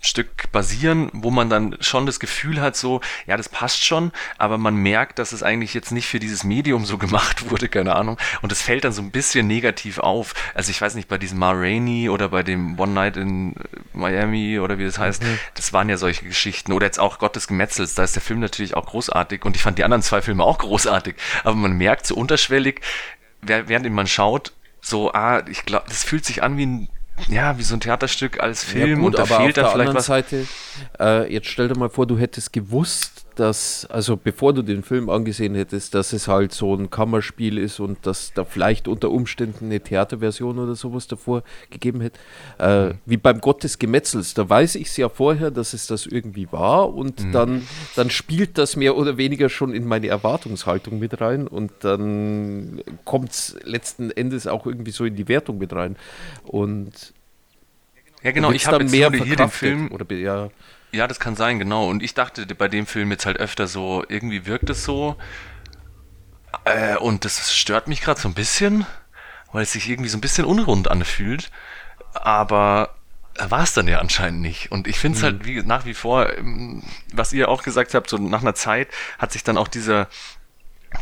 Stück 0.05 0.51
basieren, 0.51 1.09
wo 1.13 1.31
man 1.31 1.49
dann 1.49 1.77
schon 1.79 2.05
das 2.05 2.19
Gefühl 2.19 2.59
hat, 2.59 2.75
so, 2.75 2.99
ja, 3.25 3.37
das 3.37 3.47
passt 3.47 3.85
schon, 3.85 4.11
aber 4.37 4.57
man 4.57 4.75
merkt, 4.75 5.17
dass 5.17 5.31
es 5.31 5.43
eigentlich 5.43 5.73
jetzt 5.73 5.91
nicht 5.91 6.07
für 6.07 6.19
dieses 6.19 6.43
Medium 6.43 6.85
so 6.85 6.97
gemacht 7.03 7.49
wurde, 7.49 7.69
keine 7.69 7.95
Ahnung. 7.95 8.17
Und 8.41 8.51
es 8.51 8.61
fällt 8.61 8.83
dann 8.83 8.91
so 8.91 9.01
ein 9.01 9.11
bisschen 9.11 9.47
negativ 9.47 9.99
auf. 9.99 10.33
Also 10.53 10.71
ich 10.71 10.81
weiß 10.81 10.95
nicht, 10.95 11.07
bei 11.07 11.17
diesem 11.17 11.39
Ma 11.39 11.51
Rainey 11.51 12.09
oder 12.09 12.29
bei 12.29 12.43
dem 12.43 12.77
One 12.77 12.91
Night 12.91 13.15
in 13.15 13.55
Miami 13.93 14.59
oder 14.59 14.77
wie 14.77 14.85
das 14.85 14.99
heißt, 14.99 15.23
mhm. 15.23 15.39
das 15.55 15.71
waren 15.71 15.87
ja 15.87 15.95
solche 15.95 16.25
Geschichten. 16.25 16.73
Oder 16.73 16.87
jetzt 16.87 16.99
auch 16.99 17.17
Gottes 17.17 17.47
Gemetzels, 17.47 17.95
da 17.95 18.03
ist 18.03 18.15
der 18.15 18.21
Film 18.21 18.41
natürlich 18.41 18.75
auch 18.75 18.85
großartig 18.85 19.45
und 19.45 19.55
ich 19.55 19.63
fand 19.63 19.77
die 19.77 19.85
anderen 19.85 20.03
zwei 20.03 20.21
Filme 20.21 20.43
auch 20.43 20.57
großartig. 20.57 21.15
Aber 21.45 21.55
man 21.55 21.77
merkt 21.77 22.07
so 22.07 22.15
unterschwellig, 22.15 22.81
während 23.41 23.89
man 23.89 24.07
schaut, 24.07 24.51
so, 24.81 25.13
ah, 25.13 25.43
ich 25.47 25.63
glaube, 25.63 25.85
das 25.87 26.03
fühlt 26.03 26.25
sich 26.25 26.43
an 26.43 26.57
wie 26.57 26.65
ein 26.65 26.89
ja, 27.27 27.57
wie 27.57 27.63
so 27.63 27.75
ein 27.75 27.79
Theaterstück 27.79 28.39
als 28.39 28.63
Film 28.63 28.89
ja, 28.89 28.95
gut, 28.95 29.05
und 29.05 29.17
da 29.17 29.23
aber 29.23 29.43
fehlt 29.43 29.59
auf 29.59 29.65
dann 29.65 29.73
vielleicht 29.73 29.93
was. 29.95 30.05
Seite, 30.05 30.47
äh, 30.99 31.31
jetzt 31.31 31.47
stell 31.47 31.67
dir 31.67 31.77
mal 31.77 31.89
vor, 31.89 32.07
du 32.07 32.17
hättest 32.17 32.53
gewusst, 32.53 33.22
dass, 33.35 33.85
also 33.89 34.17
bevor 34.17 34.53
du 34.53 34.61
den 34.61 34.83
Film 34.83 35.09
angesehen 35.09 35.55
hättest, 35.55 35.93
dass 35.95 36.13
es 36.13 36.27
halt 36.27 36.53
so 36.53 36.75
ein 36.75 36.89
Kammerspiel 36.89 37.57
ist 37.57 37.79
und 37.79 38.05
dass 38.05 38.33
da 38.33 38.45
vielleicht 38.45 38.87
unter 38.87 39.11
Umständen 39.11 39.65
eine 39.65 39.79
Theaterversion 39.79 40.59
oder 40.59 40.75
sowas 40.75 41.07
davor 41.07 41.43
gegeben 41.69 42.01
hätte. 42.01 42.19
Äh, 42.59 42.85
mhm. 42.89 42.93
Wie 43.05 43.17
beim 43.17 43.41
Gott 43.41 43.63
des 43.63 43.79
Gemetzels, 43.79 44.33
da 44.33 44.49
weiß 44.49 44.75
ich 44.75 44.87
es 44.87 44.97
ja 44.97 45.09
vorher, 45.09 45.51
dass 45.51 45.73
es 45.73 45.87
das 45.87 46.05
irgendwie 46.05 46.51
war 46.51 46.93
und 46.93 47.23
mhm. 47.23 47.31
dann, 47.31 47.67
dann 47.95 48.09
spielt 48.09 48.57
das 48.57 48.75
mehr 48.75 48.97
oder 48.97 49.17
weniger 49.17 49.49
schon 49.49 49.73
in 49.73 49.85
meine 49.87 50.07
Erwartungshaltung 50.07 50.99
mit 50.99 51.21
rein 51.21 51.47
und 51.47 51.71
dann 51.81 52.81
kommt 53.05 53.31
es 53.31 53.55
letzten 53.63 54.11
Endes 54.11 54.47
auch 54.47 54.65
irgendwie 54.65 54.91
so 54.91 55.05
in 55.05 55.15
die 55.15 55.27
Wertung 55.27 55.57
mit 55.57 55.73
rein. 55.73 55.95
Und 56.43 57.13
ja, 58.23 58.31
genau, 58.31 58.51
ich 58.51 58.67
habe 58.67 58.83
mehr 58.85 59.11
hier 59.11 59.35
den 59.35 59.49
Film. 59.49 59.91
Oder, 59.91 60.13
ja. 60.15 60.49
ja, 60.91 61.07
das 61.07 61.19
kann 61.19 61.35
sein, 61.35 61.59
genau. 61.59 61.87
Und 61.87 62.01
ich 62.01 62.13
dachte 62.13 62.45
bei 62.55 62.67
dem 62.67 62.85
Film 62.85 63.11
jetzt 63.11 63.25
halt 63.25 63.37
öfter 63.37 63.67
so, 63.67 64.03
irgendwie 64.07 64.45
wirkt 64.45 64.69
es 64.69 64.83
so. 64.83 65.17
Äh, 66.65 66.95
und 66.97 67.25
das 67.25 67.53
stört 67.53 67.87
mich 67.87 68.01
gerade 68.01 68.19
so 68.19 68.29
ein 68.29 68.33
bisschen, 68.33 68.85
weil 69.51 69.63
es 69.63 69.73
sich 69.73 69.89
irgendwie 69.89 70.09
so 70.09 70.17
ein 70.17 70.21
bisschen 70.21 70.45
unrund 70.45 70.89
anfühlt. 70.89 71.51
Aber 72.13 72.95
war 73.37 73.63
es 73.63 73.73
dann 73.73 73.87
ja 73.87 73.99
anscheinend 73.99 74.41
nicht. 74.41 74.71
Und 74.71 74.87
ich 74.87 74.99
finde 74.99 75.17
es 75.17 75.23
halt 75.23 75.35
mhm. 75.35 75.39
halt 75.39 75.47
wie, 75.47 75.67
nach 75.67 75.85
wie 75.85 75.93
vor, 75.93 76.37
ähm, 76.37 76.83
was 77.13 77.33
ihr 77.33 77.49
auch 77.49 77.63
gesagt 77.63 77.93
habt, 77.93 78.09
so 78.09 78.17
nach 78.17 78.41
einer 78.41 78.55
Zeit 78.55 78.87
hat 79.17 79.31
sich 79.31 79.43
dann 79.43 79.57
auch 79.57 79.67
dieser 79.67 80.07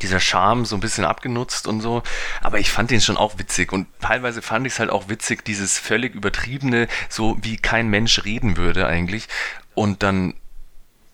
dieser 0.01 0.19
Charme 0.19 0.65
so 0.65 0.75
ein 0.75 0.81
bisschen 0.81 1.05
abgenutzt 1.05 1.67
und 1.67 1.81
so. 1.81 2.03
Aber 2.41 2.59
ich 2.59 2.71
fand 2.71 2.91
den 2.91 3.01
schon 3.01 3.17
auch 3.17 3.37
witzig 3.37 3.71
und 3.73 3.87
teilweise 3.99 4.41
fand 4.41 4.65
ich 4.67 4.73
es 4.73 4.79
halt 4.79 4.89
auch 4.89 5.09
witzig, 5.09 5.43
dieses 5.45 5.77
völlig 5.77 6.15
übertriebene, 6.15 6.87
so 7.09 7.37
wie 7.41 7.57
kein 7.57 7.89
Mensch 7.89 8.23
reden 8.23 8.57
würde 8.57 8.87
eigentlich. 8.87 9.27
Und 9.73 10.03
dann 10.03 10.33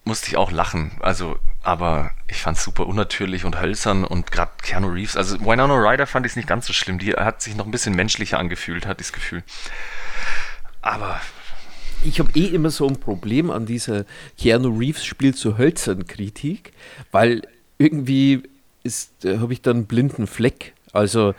musste 0.07 0.29
ich 0.29 0.37
auch 0.37 0.51
lachen. 0.51 0.91
Also, 1.01 1.37
aber 1.63 2.11
ich 2.27 2.37
fand 2.37 2.57
es 2.57 2.63
super 2.63 2.87
unnatürlich 2.87 3.45
und 3.45 3.59
hölzern 3.61 4.03
und 4.03 4.31
gerade 4.31 4.51
Keanu 4.63 4.87
Reeves, 4.87 5.17
also 5.17 5.39
Winona 5.41 5.75
Ryder 5.75 6.07
fand 6.07 6.25
ich 6.25 6.31
es 6.31 6.35
nicht 6.37 6.47
ganz 6.47 6.65
so 6.65 6.73
schlimm. 6.73 6.97
Die 6.97 7.13
hat 7.13 7.41
sich 7.41 7.55
noch 7.55 7.65
ein 7.65 7.71
bisschen 7.71 7.95
menschlicher 7.95 8.39
angefühlt, 8.39 8.87
hat 8.87 8.99
das 8.99 9.11
Gefühl. 9.11 9.43
Aber 10.81 11.19
ich 12.03 12.19
habe 12.19 12.31
eh 12.35 12.45
immer 12.45 12.69
so 12.69 12.87
ein 12.87 12.99
Problem 12.99 13.51
an 13.51 13.65
dieser 13.65 14.05
Keanu 14.37 14.77
Reeves 14.77 15.05
spielt 15.05 15.35
zu 15.35 15.57
hölzern 15.57 16.07
Kritik, 16.07 16.71
weil 17.11 17.41
irgendwie 17.77 18.43
ist, 18.87 19.25
äh, 19.25 19.37
habe 19.39 19.53
ich 19.53 19.61
dann 19.61 19.77
einen 19.77 19.85
blinden 19.85 20.25
Fleck. 20.25 20.73
Also 20.93 21.35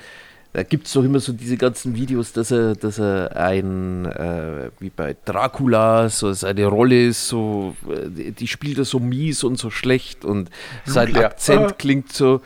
da 0.52 0.62
gibt 0.62 0.86
es 0.86 0.92
doch 0.94 1.04
immer 1.04 1.20
so 1.20 1.32
diese 1.32 1.56
ganzen 1.56 1.94
Videos, 1.94 2.32
dass 2.32 2.50
er, 2.50 2.74
dass 2.74 2.98
er 2.98 3.36
ein, 3.36 4.06
äh, 4.06 4.70
wie 4.80 4.90
bei 4.90 5.14
Dracula, 5.24 6.08
so 6.08 6.32
seine 6.32 6.66
Rolle 6.66 7.06
ist, 7.06 7.28
so, 7.28 7.76
äh, 7.88 8.32
die 8.32 8.46
spielt 8.46 8.78
er 8.78 8.84
so 8.84 8.98
mies 8.98 9.44
und 9.44 9.58
so 9.58 9.70
schlecht 9.70 10.24
und 10.24 10.50
sein 10.84 11.14
Akzent 11.16 11.72
ah. 11.72 11.74
klingt 11.76 12.12
so 12.12 12.40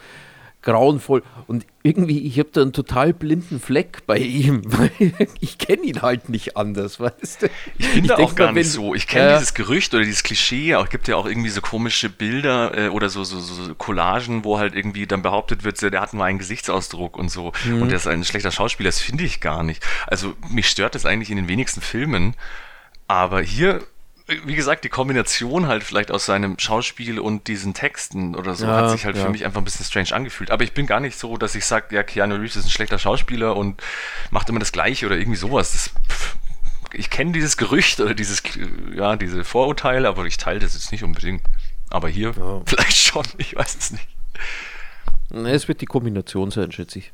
grauenvoll. 0.62 1.22
Und 1.46 1.66
irgendwie, 1.82 2.20
ich 2.26 2.38
habe 2.38 2.50
da 2.52 2.62
einen 2.62 2.72
total 2.72 3.12
blinden 3.12 3.60
Fleck 3.60 4.06
bei 4.06 4.18
ihm, 4.18 4.62
ich 5.40 5.58
kenne 5.58 5.82
ihn 5.82 6.02
halt 6.02 6.28
nicht 6.28 6.56
anders, 6.56 7.00
weißt 7.00 7.42
du? 7.42 7.50
Ich 7.78 7.92
bin 7.92 8.06
da 8.06 8.16
auch 8.16 8.34
gar 8.34 8.48
mal, 8.48 8.54
nicht 8.54 8.70
so. 8.70 8.94
Ich 8.94 9.06
kenne 9.06 9.30
äh, 9.30 9.34
dieses 9.34 9.54
Gerücht 9.54 9.92
oder 9.94 10.04
dieses 10.04 10.22
Klischee, 10.22 10.74
auch 10.76 10.88
gibt 10.88 11.08
ja 11.08 11.16
auch 11.16 11.26
irgendwie 11.26 11.50
so 11.50 11.60
komische 11.60 12.08
Bilder 12.08 12.86
äh, 12.86 12.88
oder 12.88 13.08
so, 13.08 13.24
so, 13.24 13.40
so 13.40 13.74
Collagen, 13.74 14.44
wo 14.44 14.58
halt 14.58 14.74
irgendwie 14.74 15.06
dann 15.06 15.22
behauptet 15.22 15.64
wird, 15.64 15.82
der 15.82 16.00
hat 16.00 16.14
nur 16.14 16.24
einen 16.24 16.38
Gesichtsausdruck 16.38 17.16
und 17.16 17.30
so 17.30 17.52
mhm. 17.66 17.82
und 17.82 17.88
der 17.88 17.96
ist 17.96 18.06
ein 18.06 18.24
schlechter 18.24 18.52
Schauspieler. 18.52 18.88
Das 18.88 19.00
finde 19.00 19.24
ich 19.24 19.40
gar 19.40 19.62
nicht. 19.62 19.84
Also 20.06 20.34
mich 20.48 20.68
stört 20.68 20.94
das 20.94 21.06
eigentlich 21.06 21.30
in 21.30 21.36
den 21.36 21.48
wenigsten 21.48 21.80
Filmen. 21.80 22.34
Aber 23.08 23.42
hier 23.42 23.82
wie 24.27 24.55
gesagt, 24.55 24.85
die 24.85 24.89
Kombination 24.89 25.66
halt 25.66 25.83
vielleicht 25.83 26.11
aus 26.11 26.27
seinem 26.27 26.59
Schauspiel 26.59 27.18
und 27.18 27.49
diesen 27.49 27.75
Texten 27.75 28.35
oder 28.35 28.55
so 28.55 28.66
ja, 28.66 28.77
hat 28.77 28.91
sich 28.91 29.05
halt 29.05 29.16
ja. 29.16 29.25
für 29.25 29.31
mich 29.31 29.45
einfach 29.45 29.61
ein 29.61 29.64
bisschen 29.64 29.85
strange 29.85 30.12
angefühlt. 30.12 30.51
Aber 30.51 30.64
ich 30.64 30.73
bin 30.73 30.87
gar 30.87 31.01
nicht 31.01 31.18
so, 31.18 31.37
dass 31.37 31.55
ich 31.55 31.66
sage, 31.66 31.95
ja, 31.95 32.03
Keanu 32.03 32.37
Reeves 32.37 32.57
ist 32.57 32.66
ein 32.66 32.70
schlechter 32.70 32.99
Schauspieler 32.99 33.57
und 33.57 33.83
macht 34.31 34.49
immer 34.49 34.61
das 34.61 34.73
Gleiche 34.73 35.07
oder 35.07 35.16
irgendwie 35.16 35.39
sowas. 35.39 35.73
Das, 35.73 35.91
ich 36.95 37.11
kenne 37.11 37.33
dieses 37.33 37.57
Gerücht 37.57 38.01
oder 38.01 38.14
dieses, 38.14 38.43
ja, 38.95 39.16
diese 39.16 39.45
Vorurteile, 39.45 40.09
aber 40.09 40.25
ich 40.25 40.37
teile 40.37 40.61
das 40.61 40.75
jetzt 40.75 40.93
nicht 40.93 41.05
unbedingt. 41.05 41.43
Aber 41.91 42.09
hier 42.09 42.33
ja. 42.37 42.62
vielleicht 42.66 42.97
schon, 42.97 43.25
ich 43.39 43.57
weiß 43.57 43.77
es 43.77 43.91
nicht. 43.91 44.09
Es 45.31 45.66
wird 45.66 45.81
die 45.81 45.87
Kombination 45.87 46.51
sein, 46.51 46.70
schätze 46.73 46.99
ich. 46.99 47.12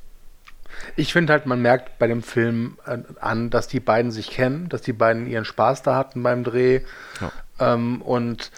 Ich 0.96 1.12
finde 1.12 1.32
halt, 1.32 1.46
man 1.46 1.60
merkt 1.62 1.98
bei 1.98 2.06
dem 2.06 2.22
Film 2.22 2.78
äh, 2.86 2.98
an, 3.20 3.50
dass 3.50 3.68
die 3.68 3.80
beiden 3.80 4.10
sich 4.10 4.30
kennen, 4.30 4.68
dass 4.68 4.82
die 4.82 4.92
beiden 4.92 5.26
ihren 5.26 5.44
Spaß 5.44 5.82
da 5.82 5.94
hatten 5.94 6.22
beim 6.22 6.44
Dreh. 6.44 6.80
Ja. 7.20 7.32
Ähm, 7.74 8.02
und 8.02 8.50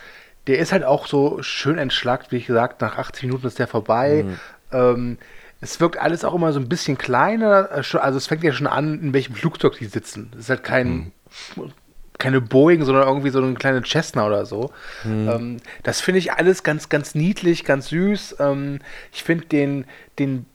der 0.47 0.59
ist 0.59 0.73
halt 0.73 0.85
auch 0.85 1.07
so 1.07 1.43
schön 1.43 1.79
entschlackt, 1.79 2.33
wie 2.33 2.37
ich 2.37 2.47
gesagt, 2.47 2.81
nach 2.81 2.99
80 2.99 3.25
Minuten 3.25 3.47
ist 3.47 3.59
der 3.59 3.69
vorbei. 3.69 4.25
Mhm. 4.27 4.39
Ähm, 4.73 5.19
es 5.61 5.81
wirkt 5.81 5.99
alles 5.99 6.25
auch 6.25 6.35
immer 6.35 6.53
so 6.53 6.61
ein 6.61 6.69
bisschen 6.69 6.97
kleiner. 6.99 7.71
Äh, 7.73 7.99
also 7.99 8.19
es 8.19 8.27
fängt 8.27 8.43
ja 8.43 8.53
schon 8.53 8.67
an, 8.67 9.01
in 9.01 9.13
welchem 9.13 9.35
Flugzeug 9.35 9.79
die 9.79 9.87
sitzen. 9.87 10.31
Es 10.35 10.41
ist 10.41 10.51
halt 10.51 10.65
kein, 10.65 11.13
mhm. 11.57 11.73
keine 12.19 12.41
Boeing, 12.41 12.85
sondern 12.85 13.07
irgendwie 13.07 13.31
so 13.31 13.43
eine 13.43 13.55
kleine 13.55 13.83
Cessna 13.83 14.27
oder 14.27 14.47
so. 14.47 14.73
Mhm. 15.05 15.29
Ähm, 15.29 15.57
das 15.83 16.01
finde 16.01 16.19
ich 16.19 16.33
alles 16.33 16.63
ganz, 16.63 16.89
ganz 16.89 17.15
niedlich, 17.15 17.65
ganz 17.65 17.89
süß. 17.89 18.37
Ähm, 18.41 18.81
ich 19.13 19.23
finde 19.23 19.47
den, 19.47 19.85
den 20.19 20.47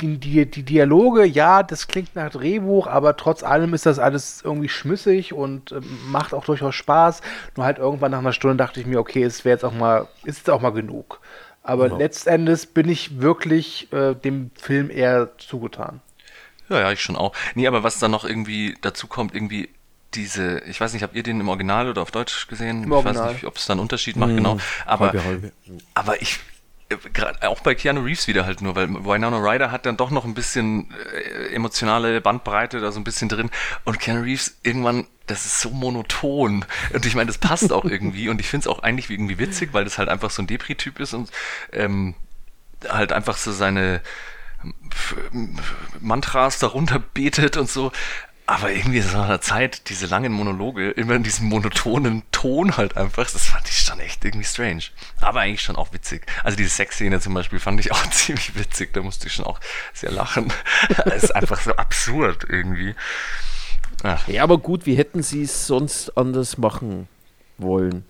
die, 0.00 0.18
die, 0.18 0.46
die 0.46 0.62
Dialoge, 0.62 1.24
ja, 1.24 1.62
das 1.62 1.88
klingt 1.88 2.14
nach 2.14 2.30
Drehbuch, 2.30 2.86
aber 2.86 3.16
trotz 3.16 3.42
allem 3.42 3.74
ist 3.74 3.86
das 3.86 3.98
alles 3.98 4.42
irgendwie 4.44 4.68
schmissig 4.68 5.32
und 5.32 5.72
äh, 5.72 5.80
macht 6.08 6.34
auch 6.34 6.44
durchaus 6.44 6.74
Spaß. 6.74 7.20
Nur 7.56 7.66
halt 7.66 7.78
irgendwann 7.78 8.12
nach 8.12 8.18
einer 8.18 8.32
Stunde 8.32 8.56
dachte 8.56 8.80
ich 8.80 8.86
mir, 8.86 8.98
okay, 8.98 9.22
es 9.22 9.44
wäre 9.44 9.54
jetzt 9.54 9.64
auch 9.64 9.72
mal, 9.72 10.08
ist 10.24 10.38
jetzt 10.38 10.50
auch 10.50 10.60
mal 10.60 10.70
genug. 10.70 11.20
Aber 11.62 11.84
genau. 11.84 11.98
letztendes 11.98 12.66
bin 12.66 12.88
ich 12.88 13.20
wirklich 13.20 13.92
äh, 13.92 14.14
dem 14.14 14.50
Film 14.54 14.90
eher 14.90 15.36
zugetan. 15.38 16.00
Ja, 16.68 16.80
ja, 16.80 16.92
ich 16.92 17.02
schon 17.02 17.16
auch. 17.16 17.34
Nee, 17.54 17.66
aber 17.66 17.82
was 17.82 17.98
dann 17.98 18.10
noch 18.10 18.24
irgendwie 18.24 18.76
dazu 18.80 19.06
kommt, 19.06 19.34
irgendwie 19.34 19.68
diese, 20.14 20.60
ich 20.60 20.80
weiß 20.80 20.92
nicht, 20.92 21.02
habt 21.02 21.14
ihr 21.14 21.22
den 21.22 21.40
im 21.40 21.48
Original 21.48 21.88
oder 21.88 22.02
auf 22.02 22.10
Deutsch 22.10 22.46
gesehen? 22.48 22.84
Im 22.84 22.88
ich 22.88 22.94
Original. 22.94 23.26
weiß 23.26 23.32
nicht, 23.34 23.44
ob 23.44 23.56
es 23.56 23.66
da 23.66 23.74
einen 23.74 23.80
Unterschied 23.80 24.16
macht, 24.16 24.30
hm, 24.30 24.36
genau. 24.36 24.58
Aber, 24.86 25.08
halbe, 25.08 25.24
halbe. 25.24 25.52
aber 25.94 26.22
ich, 26.22 26.40
auch 27.42 27.60
bei 27.60 27.74
Keanu 27.74 28.00
Reeves 28.00 28.28
wieder 28.28 28.46
halt 28.46 28.62
nur, 28.62 28.74
weil 28.74 28.88
Winona 28.88 29.38
Ryder 29.38 29.70
hat 29.70 29.84
dann 29.84 29.96
doch 29.96 30.10
noch 30.10 30.24
ein 30.24 30.34
bisschen 30.34 30.90
äh, 31.12 31.54
emotionale 31.54 32.20
Bandbreite 32.20 32.80
da 32.80 32.92
so 32.92 33.00
ein 33.00 33.04
bisschen 33.04 33.28
drin. 33.28 33.50
Und 33.84 34.00
Keanu 34.00 34.22
Reeves 34.22 34.58
irgendwann, 34.62 35.06
das 35.26 35.44
ist 35.44 35.60
so 35.60 35.70
monoton. 35.70 36.64
Und 36.92 37.06
ich 37.06 37.14
meine, 37.14 37.26
das 37.26 37.38
passt 37.38 37.72
auch 37.72 37.84
irgendwie. 37.84 38.28
Und 38.28 38.40
ich 38.40 38.48
finde 38.48 38.64
es 38.64 38.68
auch 38.68 38.82
eigentlich 38.82 39.10
irgendwie 39.10 39.38
witzig, 39.38 39.70
weil 39.72 39.84
das 39.84 39.98
halt 39.98 40.08
einfach 40.08 40.30
so 40.30 40.42
ein 40.42 40.46
Depri-Typ 40.46 40.98
ist 41.00 41.12
und 41.12 41.30
ähm, 41.72 42.14
halt 42.88 43.12
einfach 43.12 43.36
so 43.36 43.52
seine 43.52 44.00
Mantras 46.00 46.58
darunter 46.58 46.98
betet 46.98 47.56
und 47.56 47.68
so, 47.68 47.92
aber 48.48 48.72
irgendwie 48.72 49.02
so 49.02 49.18
einer 49.20 49.42
Zeit, 49.42 49.90
diese 49.90 50.06
langen 50.06 50.32
Monologe, 50.32 50.90
immer 50.92 51.14
in 51.14 51.22
diesem 51.22 51.48
monotonen 51.48 52.22
Ton 52.32 52.78
halt 52.78 52.96
einfach, 52.96 53.30
das 53.30 53.46
fand 53.46 53.68
ich 53.68 53.76
schon 53.76 54.00
echt 54.00 54.24
irgendwie 54.24 54.46
strange. 54.46 54.84
Aber 55.20 55.40
eigentlich 55.40 55.60
schon 55.60 55.76
auch 55.76 55.92
witzig. 55.92 56.24
Also 56.44 56.56
diese 56.56 56.70
Sexszene 56.70 57.20
zum 57.20 57.34
Beispiel 57.34 57.58
fand 57.58 57.78
ich 57.78 57.92
auch 57.92 58.08
ziemlich 58.08 58.54
witzig, 58.58 58.94
da 58.94 59.02
musste 59.02 59.26
ich 59.26 59.34
schon 59.34 59.44
auch 59.44 59.60
sehr 59.92 60.10
lachen. 60.10 60.50
Es 61.04 61.24
ist 61.24 61.36
einfach 61.36 61.60
so 61.60 61.72
absurd 61.76 62.46
irgendwie. 62.48 62.94
Ach. 64.02 64.26
Ja, 64.28 64.44
aber 64.44 64.56
gut, 64.56 64.86
wie 64.86 64.96
hätten 64.96 65.22
sie 65.22 65.42
es 65.42 65.66
sonst 65.66 66.16
anders 66.16 66.56
machen 66.56 67.06
wollen? 67.58 68.06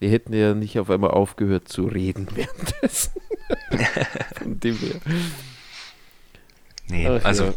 Die 0.00 0.08
hätten 0.08 0.32
ja 0.32 0.54
nicht 0.54 0.78
auf 0.78 0.88
einmal 0.88 1.10
aufgehört 1.10 1.68
zu 1.68 1.84
reden 1.84 2.28
währenddessen. 2.34 3.12
Von 4.38 4.60
dem 4.60 4.78
her. 4.78 5.00
Nee, 6.88 7.06
Ach, 7.06 7.24
also 7.24 7.44
ja 7.44 7.52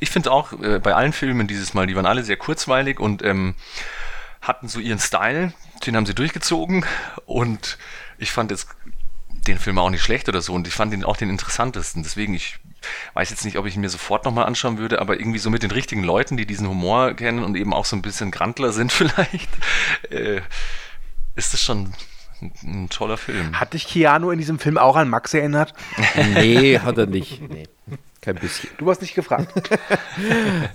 ich 0.00 0.10
finde 0.10 0.30
auch 0.30 0.52
äh, 0.60 0.78
bei 0.78 0.94
allen 0.94 1.12
Filmen 1.12 1.46
dieses 1.46 1.74
Mal, 1.74 1.86
die 1.86 1.96
waren 1.96 2.06
alle 2.06 2.22
sehr 2.22 2.36
kurzweilig 2.36 3.00
und 3.00 3.22
ähm, 3.24 3.54
hatten 4.40 4.68
so 4.68 4.80
ihren 4.80 4.98
Style, 4.98 5.52
den 5.86 5.96
haben 5.96 6.06
sie 6.06 6.14
durchgezogen 6.14 6.84
und 7.26 7.78
ich 8.18 8.32
fand 8.32 8.50
jetzt 8.50 8.68
den 9.46 9.58
Film 9.58 9.78
auch 9.78 9.90
nicht 9.90 10.02
schlecht 10.02 10.28
oder 10.28 10.42
so 10.42 10.52
und 10.54 10.66
ich 10.66 10.74
fand 10.74 10.92
ihn 10.92 11.04
auch 11.04 11.16
den 11.16 11.30
interessantesten. 11.30 12.02
Deswegen, 12.02 12.34
ich 12.34 12.58
weiß 13.14 13.30
jetzt 13.30 13.44
nicht, 13.44 13.58
ob 13.58 13.66
ich 13.66 13.74
ihn 13.74 13.80
mir 13.80 13.88
sofort 13.88 14.24
nochmal 14.24 14.46
anschauen 14.46 14.78
würde, 14.78 15.00
aber 15.00 15.18
irgendwie 15.18 15.38
so 15.38 15.50
mit 15.50 15.62
den 15.62 15.70
richtigen 15.70 16.04
Leuten, 16.04 16.36
die 16.36 16.46
diesen 16.46 16.68
Humor 16.68 17.14
kennen 17.14 17.42
und 17.42 17.56
eben 17.56 17.72
auch 17.72 17.84
so 17.84 17.96
ein 17.96 18.02
bisschen 18.02 18.30
Grantler 18.30 18.72
sind 18.72 18.92
vielleicht, 18.92 19.50
äh, 20.10 20.40
ist 21.34 21.52
das 21.52 21.62
schon 21.62 21.94
ein, 22.40 22.52
ein 22.62 22.88
toller 22.88 23.16
Film. 23.16 23.58
Hat 23.58 23.72
dich 23.72 23.86
Keanu 23.86 24.30
in 24.30 24.38
diesem 24.38 24.58
Film 24.58 24.78
auch 24.78 24.96
an 24.96 25.08
Max 25.08 25.34
erinnert? 25.34 25.72
Nee, 26.34 26.78
hat 26.78 26.98
er 26.98 27.06
nicht. 27.06 27.40
Nee, 27.48 27.68
kein 28.20 28.34
bisschen. 28.36 28.70
Du 28.78 28.90
hast 28.90 29.00
nicht 29.00 29.14
gefragt. 29.14 29.52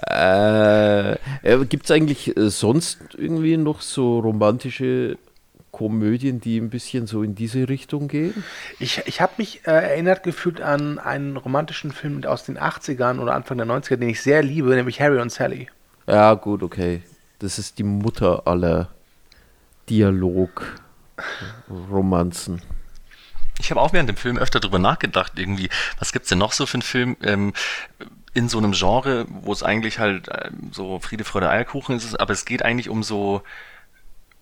Äh, 0.09 1.13
äh, 1.41 1.65
Gibt 1.67 1.83
es 1.85 1.91
eigentlich 1.91 2.37
äh, 2.37 2.49
sonst 2.49 2.99
irgendwie 3.17 3.57
noch 3.57 3.81
so 3.81 4.19
romantische 4.19 5.17
Komödien, 5.71 6.39
die 6.39 6.57
ein 6.59 6.69
bisschen 6.69 7.07
so 7.07 7.23
in 7.23 7.33
diese 7.35 7.67
Richtung 7.67 8.07
gehen? 8.07 8.45
Ich, 8.79 9.01
ich 9.05 9.19
habe 9.19 9.33
mich 9.37 9.61
äh, 9.65 9.71
erinnert 9.71 10.23
gefühlt 10.23 10.61
an 10.61 10.99
einen 10.99 11.35
romantischen 11.35 11.91
Film 11.91 12.23
aus 12.25 12.45
den 12.45 12.57
80ern 12.59 13.19
oder 13.19 13.33
Anfang 13.33 13.57
der 13.57 13.67
90er, 13.67 13.97
den 13.97 14.07
ich 14.09 14.21
sehr 14.21 14.43
liebe, 14.43 14.69
nämlich 14.69 15.01
Harry 15.01 15.19
und 15.19 15.31
Sally. 15.31 15.67
Ja, 16.07 16.35
gut, 16.35 16.63
okay. 16.63 17.01
Das 17.39 17.59
ist 17.59 17.79
die 17.79 17.83
Mutter 17.83 18.47
aller 18.47 18.87
Dialog-Romanzen. 19.89 22.61
Ich 23.60 23.72
habe 23.72 23.82
auch 23.82 23.93
während 23.93 24.10
dem 24.10 24.18
Film 24.18 24.38
öfter 24.38 24.60
drüber 24.60 24.80
nachgedacht, 24.80 25.34
irgendwie, 25.36 25.70
was 25.99 26.12
gibt's 26.12 26.30
denn 26.30 26.39
noch 26.39 26.51
so 26.51 26.66
für 26.66 26.76
einen 26.76 26.82
Film 26.82 27.18
ähm, 27.24 27.54
in 28.34 28.49
so 28.49 28.58
einem 28.58 28.72
Genre, 28.72 29.26
wo 29.30 29.54
es 29.54 29.64
eigentlich 29.64 29.99
halt 29.99 30.30
ähm, 30.32 30.72
so 30.72 30.99
Friede, 30.99 31.24
Freude, 31.24 31.49
Eierkuchen 31.49 31.95
ist, 31.95 32.20
aber 32.20 32.34
es 32.34 32.45
geht 32.45 32.64
eigentlich 32.64 32.89
um 32.89 33.04
so 33.04 33.43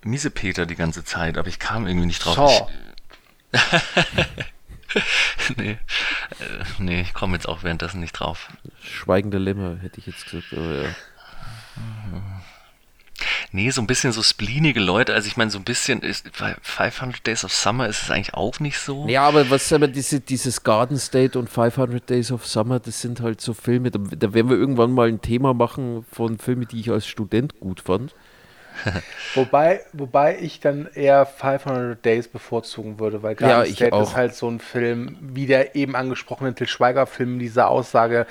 Miesepeter 0.04 0.66
die 0.66 0.76
ganze 0.76 1.04
Zeit, 1.04 1.38
aber 1.38 1.48
ich 1.48 1.60
kam 1.60 1.88
irgendwie 1.88 2.08
nicht 2.08 2.26
drauf. 2.26 2.68
Ich, 3.52 3.60
nee, 5.58 5.72
äh, 5.72 5.78
nee, 6.80 7.02
ich 7.02 7.14
komme 7.14 7.36
jetzt 7.36 7.48
auch 7.48 7.64
währenddessen 7.64 8.00
nicht 8.00 8.14
drauf. 8.14 8.50
Schweigende 8.82 9.38
Lämmer, 9.38 9.78
hätte 9.82 10.00
ich 10.00 10.08
jetzt 10.08 10.26
gesagt. 10.26 10.54
Aber 10.54 10.84
ja. 10.84 10.96
Nee, 13.54 13.70
so 13.70 13.82
ein 13.82 13.88
bisschen 13.88 14.14
so 14.14 14.24
spleenige 14.24 14.80
Leute, 14.80 15.14
also 15.14 15.28
ich 15.28 15.36
meine, 15.36 15.52
so 15.52 15.58
ein 15.58 15.66
bisschen 15.66 16.02
ist, 16.02 16.32
bei 16.40 16.56
500 16.62 17.28
Days 17.28 17.44
of 17.44 17.52
Summer 17.52 17.88
ist 17.88 18.04
es 18.04 18.10
eigentlich 18.10 18.34
auch 18.34 18.60
nicht 18.62 18.80
so. 18.80 19.08
Ja, 19.10 19.28
aber 19.28 19.50
was 19.50 19.74
aber 19.74 19.90
diese, 19.90 20.22
dieses 20.22 20.64
Garden 20.64 20.98
State 20.98 21.38
und 21.38 21.50
500 21.50 22.10
Days 22.10 22.32
of 22.32 22.48
Summer, 22.48 22.80
das 22.80 23.02
sind 23.02 23.20
halt 23.20 23.42
so 23.42 23.54
Filme, 23.54 23.92
da, 23.92 24.00
da 24.00 24.34
werden 24.34 24.50
wir 24.50 24.58
irgendwann 24.58 24.94
mal 24.94 25.10
ein 25.10 25.22
Thema 25.22 25.54
machen 25.54 26.06
von 26.10 26.38
Filmen, 26.38 26.68
die 26.68 26.80
ich 26.80 26.92
als 26.92 27.06
Student 27.06 27.60
gut 27.60 27.82
fand. 27.82 28.16
Wobei, 29.36 29.82
wobei 29.94 30.38
ich 30.40 30.60
dann 30.60 30.88
eher 30.94 31.26
500 31.26 32.04
Days 32.04 32.28
bevorzugen 32.28 33.00
würde, 33.00 33.24
weil 33.24 33.36
Garden 33.36 33.60
Ja, 33.60 33.64
ich 33.64 33.76
State 33.76 33.96
ist 33.96 34.16
halt 34.16 34.36
so 34.36 34.50
ein 34.50 34.60
Film, 34.60 35.18
wie 35.22 35.46
der 35.46 35.76
eben 35.76 35.96
angesprochene 35.96 36.54
Til 36.54 36.68
Schweiger-Film, 36.68 37.40
diese 37.40 37.68
Aussage, 37.68 38.28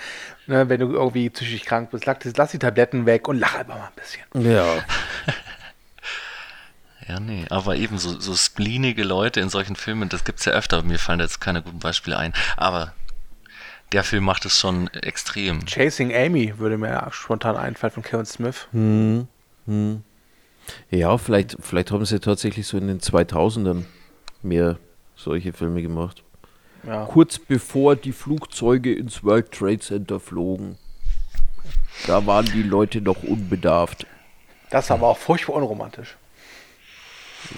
ne, 0.47 0.69
wenn 0.69 0.81
du 0.81 0.93
irgendwie 0.93 1.31
psychisch 1.31 1.65
krank 1.65 1.91
bist, 1.91 2.05
lass, 2.07 2.19
lass 2.37 2.51
die 2.51 2.59
Tabletten 2.59 3.07
weg 3.07 3.29
und 3.29 3.39
lach 3.39 3.55
einfach 3.55 3.77
mal 3.77 3.87
ein 3.87 3.93
bisschen. 3.97 4.53
Ja. 4.53 4.67
Ja, 7.09 7.19
nee, 7.19 7.45
aber 7.51 7.75
eben 7.75 7.99
so, 7.99 8.21
so 8.21 8.37
spleenige 8.37 9.03
Leute 9.03 9.41
in 9.41 9.49
solchen 9.49 9.75
Filmen, 9.75 10.09
das 10.09 10.23
gibt's 10.23 10.45
ja 10.45 10.53
öfter. 10.53 10.85
Mir 10.85 11.01
fallen 11.01 11.19
da 11.19 11.25
jetzt 11.25 11.41
keine 11.41 11.61
guten 11.61 11.81
Beispiele 11.81 12.17
ein. 12.17 12.33
Aber 12.57 12.93
der 13.93 14.05
Film 14.05 14.23
macht 14.23 14.45
es 14.45 14.59
schon 14.59 14.87
extrem. 14.95 15.65
Chasing 15.67 16.15
Amy 16.15 16.59
würde 16.59 16.79
mir 16.79 17.09
spontan 17.11 17.57
einfallen 17.57 17.93
von 17.93 18.03
Kevin 18.05 18.27
Smith. 18.27 18.69
Ja, 20.91 21.19
vielleicht, 21.19 21.57
vielleicht 21.61 21.91
haben 21.91 22.05
sie 22.05 22.21
tatsächlich 22.21 22.67
so 22.67 22.79
in 22.79 22.89
den 22.89 23.01
2000ern 23.01 23.85
mehr 24.43 24.79
solche 25.17 25.53
Filme 25.53 25.83
gemacht. 25.83 26.23
Ja. 26.87 27.05
Kurz 27.05 27.39
bevor 27.39 27.97
die 27.97 28.13
Flugzeuge 28.13 28.95
ins 28.95 29.23
World 29.23 29.53
Trade 29.53 29.81
Center 29.81 30.19
flogen. 30.19 30.79
Da 32.07 32.25
waren 32.27 32.47
die 32.47 32.63
Leute 32.63 33.01
noch 33.01 33.23
unbedarft. 33.23 34.07
Das 34.71 34.87
ist 34.87 34.91
aber 34.91 35.09
auch 35.09 35.19
furchtbar 35.19 35.55
unromantisch. 35.57 36.17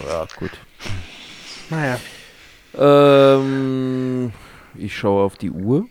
Ja, 0.06 0.26
gut. 0.38 0.50
Naja. 1.70 2.00
Ähm, 2.74 4.32
ich 4.74 4.96
schaue 4.96 5.24
auf 5.24 5.36
die 5.36 5.50
Uhr. 5.50 5.86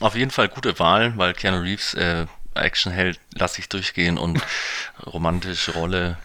Auf 0.00 0.14
jeden 0.14 0.30
Fall 0.30 0.48
gute 0.48 0.78
Wahl, 0.78 1.16
weil 1.16 1.34
Keanu 1.34 1.60
Reeves 1.60 1.94
äh, 1.94 2.26
Actionheld 2.54 3.20
lass 3.34 3.58
ich 3.58 3.68
durchgehen 3.68 4.16
und 4.18 4.40
romantische 5.06 5.72
Rolle. 5.72 6.18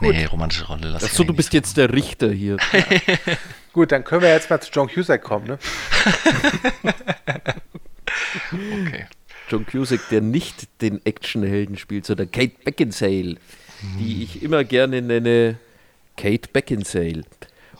Nee, 0.00 0.24
romantische 0.26 0.66
Rolle 0.66 0.88
lass 0.88 1.02
ich 1.02 1.10
Achso, 1.10 1.24
du 1.24 1.34
bist 1.34 1.52
jetzt 1.52 1.76
der 1.76 1.92
Richter 1.92 2.30
hier. 2.30 2.56
Gut, 3.72 3.92
dann 3.92 4.04
können 4.04 4.22
wir 4.22 4.30
jetzt 4.30 4.50
mal 4.50 4.60
zu 4.60 4.70
John 4.72 4.88
Cusack 4.88 5.22
kommen, 5.22 5.46
ne? 5.46 5.58
Okay. 8.86 9.06
John 9.48 9.66
Cusack, 9.66 10.00
der 10.10 10.20
nicht 10.20 10.68
den 10.82 11.04
Actionhelden 11.06 11.76
spielt, 11.76 12.04
sondern 12.04 12.30
Kate 12.30 12.52
Beckinsale, 12.64 13.36
die 13.98 14.22
ich 14.22 14.42
immer 14.42 14.64
gerne 14.64 15.00
nenne 15.00 15.58
Kate 16.16 16.48
Beckinsale. 16.52 17.24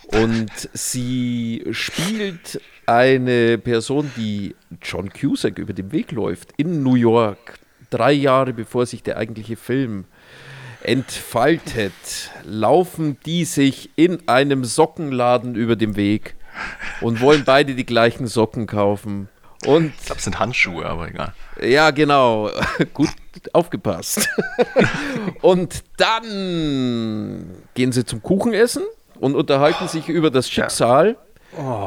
Und 0.06 0.50
sie 0.72 1.66
spielt 1.72 2.60
eine 2.86 3.58
Person, 3.58 4.10
die 4.16 4.54
John 4.80 5.10
Cusack 5.10 5.58
über 5.58 5.74
den 5.74 5.92
Weg 5.92 6.12
läuft, 6.12 6.52
in 6.56 6.82
New 6.82 6.94
York, 6.94 7.58
drei 7.90 8.12
Jahre 8.12 8.54
bevor 8.54 8.86
sich 8.86 9.02
der 9.02 9.18
eigentliche 9.18 9.56
Film 9.56 10.06
entfaltet, 10.88 11.92
laufen 12.44 13.18
die 13.26 13.44
sich 13.44 13.90
in 13.96 14.26
einem 14.26 14.64
Sockenladen 14.64 15.54
über 15.54 15.76
den 15.76 15.96
Weg 15.96 16.34
und 17.02 17.20
wollen 17.20 17.44
beide 17.44 17.74
die 17.74 17.84
gleichen 17.84 18.26
Socken 18.26 18.66
kaufen. 18.66 19.28
Und 19.66 19.92
Ich 19.98 20.06
glaube, 20.06 20.18
es 20.18 20.24
sind 20.24 20.38
Handschuhe, 20.38 20.86
aber 20.86 21.08
egal. 21.08 21.34
ja, 21.60 21.90
genau. 21.90 22.50
Gut 22.94 23.10
aufgepasst. 23.52 24.30
und 25.42 25.84
dann 25.98 27.50
gehen 27.74 27.92
sie 27.92 28.06
zum 28.06 28.22
Kuchenessen 28.22 28.82
und 29.20 29.34
unterhalten 29.34 29.88
sich 29.88 30.08
über 30.08 30.30
das 30.30 30.48
Schicksal. 30.48 31.16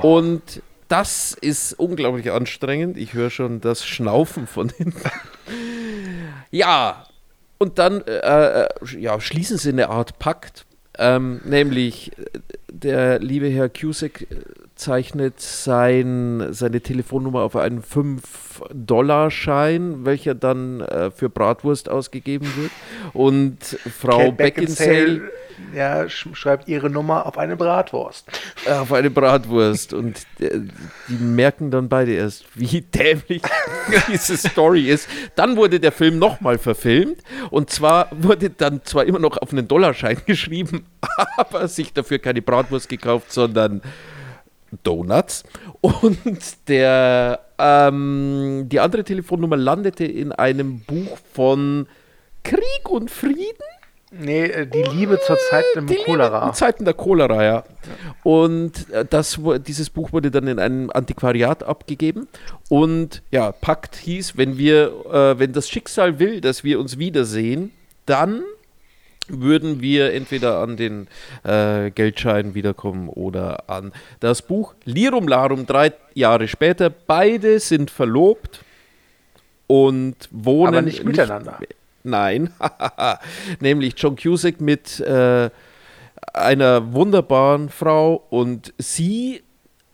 Und 0.04 0.62
das 0.90 1.34
ist 1.34 1.74
unglaublich 1.74 2.32
anstrengend. 2.32 2.98
Ich 2.98 3.14
höre 3.14 3.32
schon 3.32 3.62
das 3.62 3.84
Schnaufen 3.84 4.46
von 4.46 4.70
hinten. 4.70 5.02
ja, 6.52 7.06
und 7.62 7.78
dann 7.78 8.02
äh, 8.08 8.64
äh, 8.64 8.68
ja, 8.98 9.22
schließen 9.22 9.60
sie 9.60 9.70
eine 9.70 9.90
Art 9.90 10.18
Pakt. 10.18 10.66
Ähm, 10.98 11.42
nämlich 11.46 12.12
der 12.72 13.20
liebe 13.20 13.50
Herr 13.50 13.70
Cusack 13.70 14.24
äh, 14.24 14.26
zeichnet 14.82 15.40
sein, 15.40 16.48
seine 16.52 16.82
Telefonnummer 16.82 17.42
auf 17.42 17.56
einen 17.56 17.84
5-Dollar-Schein, 17.84 20.06
welcher 20.06 20.34
dann 20.34 20.82
äh, 20.82 21.12
für 21.12 21.30
Bratwurst 21.30 21.88
ausgegeben 21.88 22.52
wird. 22.58 22.72
Und 23.14 23.64
Frau 23.64 24.32
Beckinsale 24.32 25.22
ja, 25.76 26.10
sch 26.10 26.30
schreibt 26.34 26.68
ihre 26.68 26.90
Nummer 26.90 27.28
auf 27.28 27.38
eine 27.38 27.56
Bratwurst. 27.56 28.26
auf 28.68 28.92
eine 28.92 29.12
Bratwurst. 29.12 29.94
Und 29.94 30.18
äh, 30.40 30.62
die 31.08 31.14
merken 31.14 31.70
dann 31.70 31.88
beide 31.88 32.14
erst, 32.14 32.46
wie 32.56 32.82
dämlich 32.96 33.44
diese 34.12 34.36
Story 34.38 34.90
ist. 34.90 35.08
Dann 35.36 35.58
wurde 35.58 35.80
der 35.80 35.92
Film 35.92 36.18
nochmal 36.18 36.58
verfilmt. 36.58 37.22
Und 37.52 37.70
zwar 37.70 38.08
wurde 38.12 38.50
dann 38.50 38.84
zwar 38.84 39.06
immer 39.06 39.20
noch 39.20 39.38
auf 39.38 39.52
einen 39.52 39.68
Dollarschein 39.68 40.18
geschrieben, 40.26 40.88
aber 41.38 41.68
sich 41.68 41.94
dafür 41.94 42.18
keine 42.20 42.42
Bratwurst 42.42 42.90
gekauft, 42.90 43.32
sondern 43.32 43.84
Donuts. 44.84 45.44
Und 45.82 46.18
der, 46.68 47.40
ähm, 47.58 48.66
die 48.68 48.80
andere 48.80 49.04
Telefonnummer 49.04 49.58
landete 49.58 50.06
in 50.06 50.32
einem 50.32 50.82
Buch 50.82 51.18
von 51.34 51.88
Krieg 52.44 52.90
und 52.90 53.12
Frieden. 53.12 53.64
Nee, 54.14 54.44
äh, 54.44 54.68
die 54.68 54.84
Liebe 54.84 55.20
zur 55.26 55.38
Zeit 55.50 55.64
im 55.76 55.88
Die 55.88 55.94
Liebe 55.94 56.06
Cholera. 56.06 56.48
in 56.48 56.54
Zeiten 56.54 56.84
der 56.84 56.94
Cholera, 56.94 57.44
ja. 57.44 57.64
Und 58.24 58.90
äh, 58.92 59.06
das, 59.10 59.40
dieses 59.66 59.90
Buch 59.90 60.12
wurde 60.12 60.32
dann 60.32 60.48
in 60.48 60.60
einem 60.60 60.90
Antiquariat 60.90 61.64
abgegeben. 61.64 62.28
Und 62.68 63.22
ja, 63.32 63.54
Pakt 63.54 63.96
hieß, 63.96 64.36
wenn 64.36 64.58
wir, 64.58 64.92
äh, 65.12 65.40
wenn 65.40 65.54
das 65.54 65.70
Schicksal 65.70 66.20
will, 66.20 66.42
dass 66.42 66.64
wir 66.66 66.80
uns 66.80 66.98
wiedersehen, 66.98 67.72
dann 68.06 68.44
würden 69.40 69.82
wir 69.82 70.14
entweder 70.14 70.60
an 70.60 70.78
den 70.78 71.08
äh, 71.44 71.92
Geldschein 71.92 72.54
wiederkommen 72.56 73.08
oder 73.10 73.70
an 73.70 73.92
das 74.20 74.42
Buch. 74.42 74.74
Lirum 74.86 75.28
Larum, 75.28 75.66
drei 75.66 75.94
Jahre 76.14 76.48
später, 76.48 76.90
beide 76.90 77.60
sind 77.60 77.90
verlobt 77.92 78.64
und 79.68 80.16
wohnen 80.32 80.68
Aber 80.68 80.82
nicht 80.82 81.04
miteinander. 81.04 81.60
Nein, 82.04 82.52
nämlich 83.60 83.94
John 83.98 84.16
Cusack 84.16 84.60
mit 84.60 85.00
äh, 85.00 85.50
einer 86.34 86.94
wunderbaren 86.94 87.70
Frau 87.70 88.26
und 88.30 88.74
sie 88.78 89.44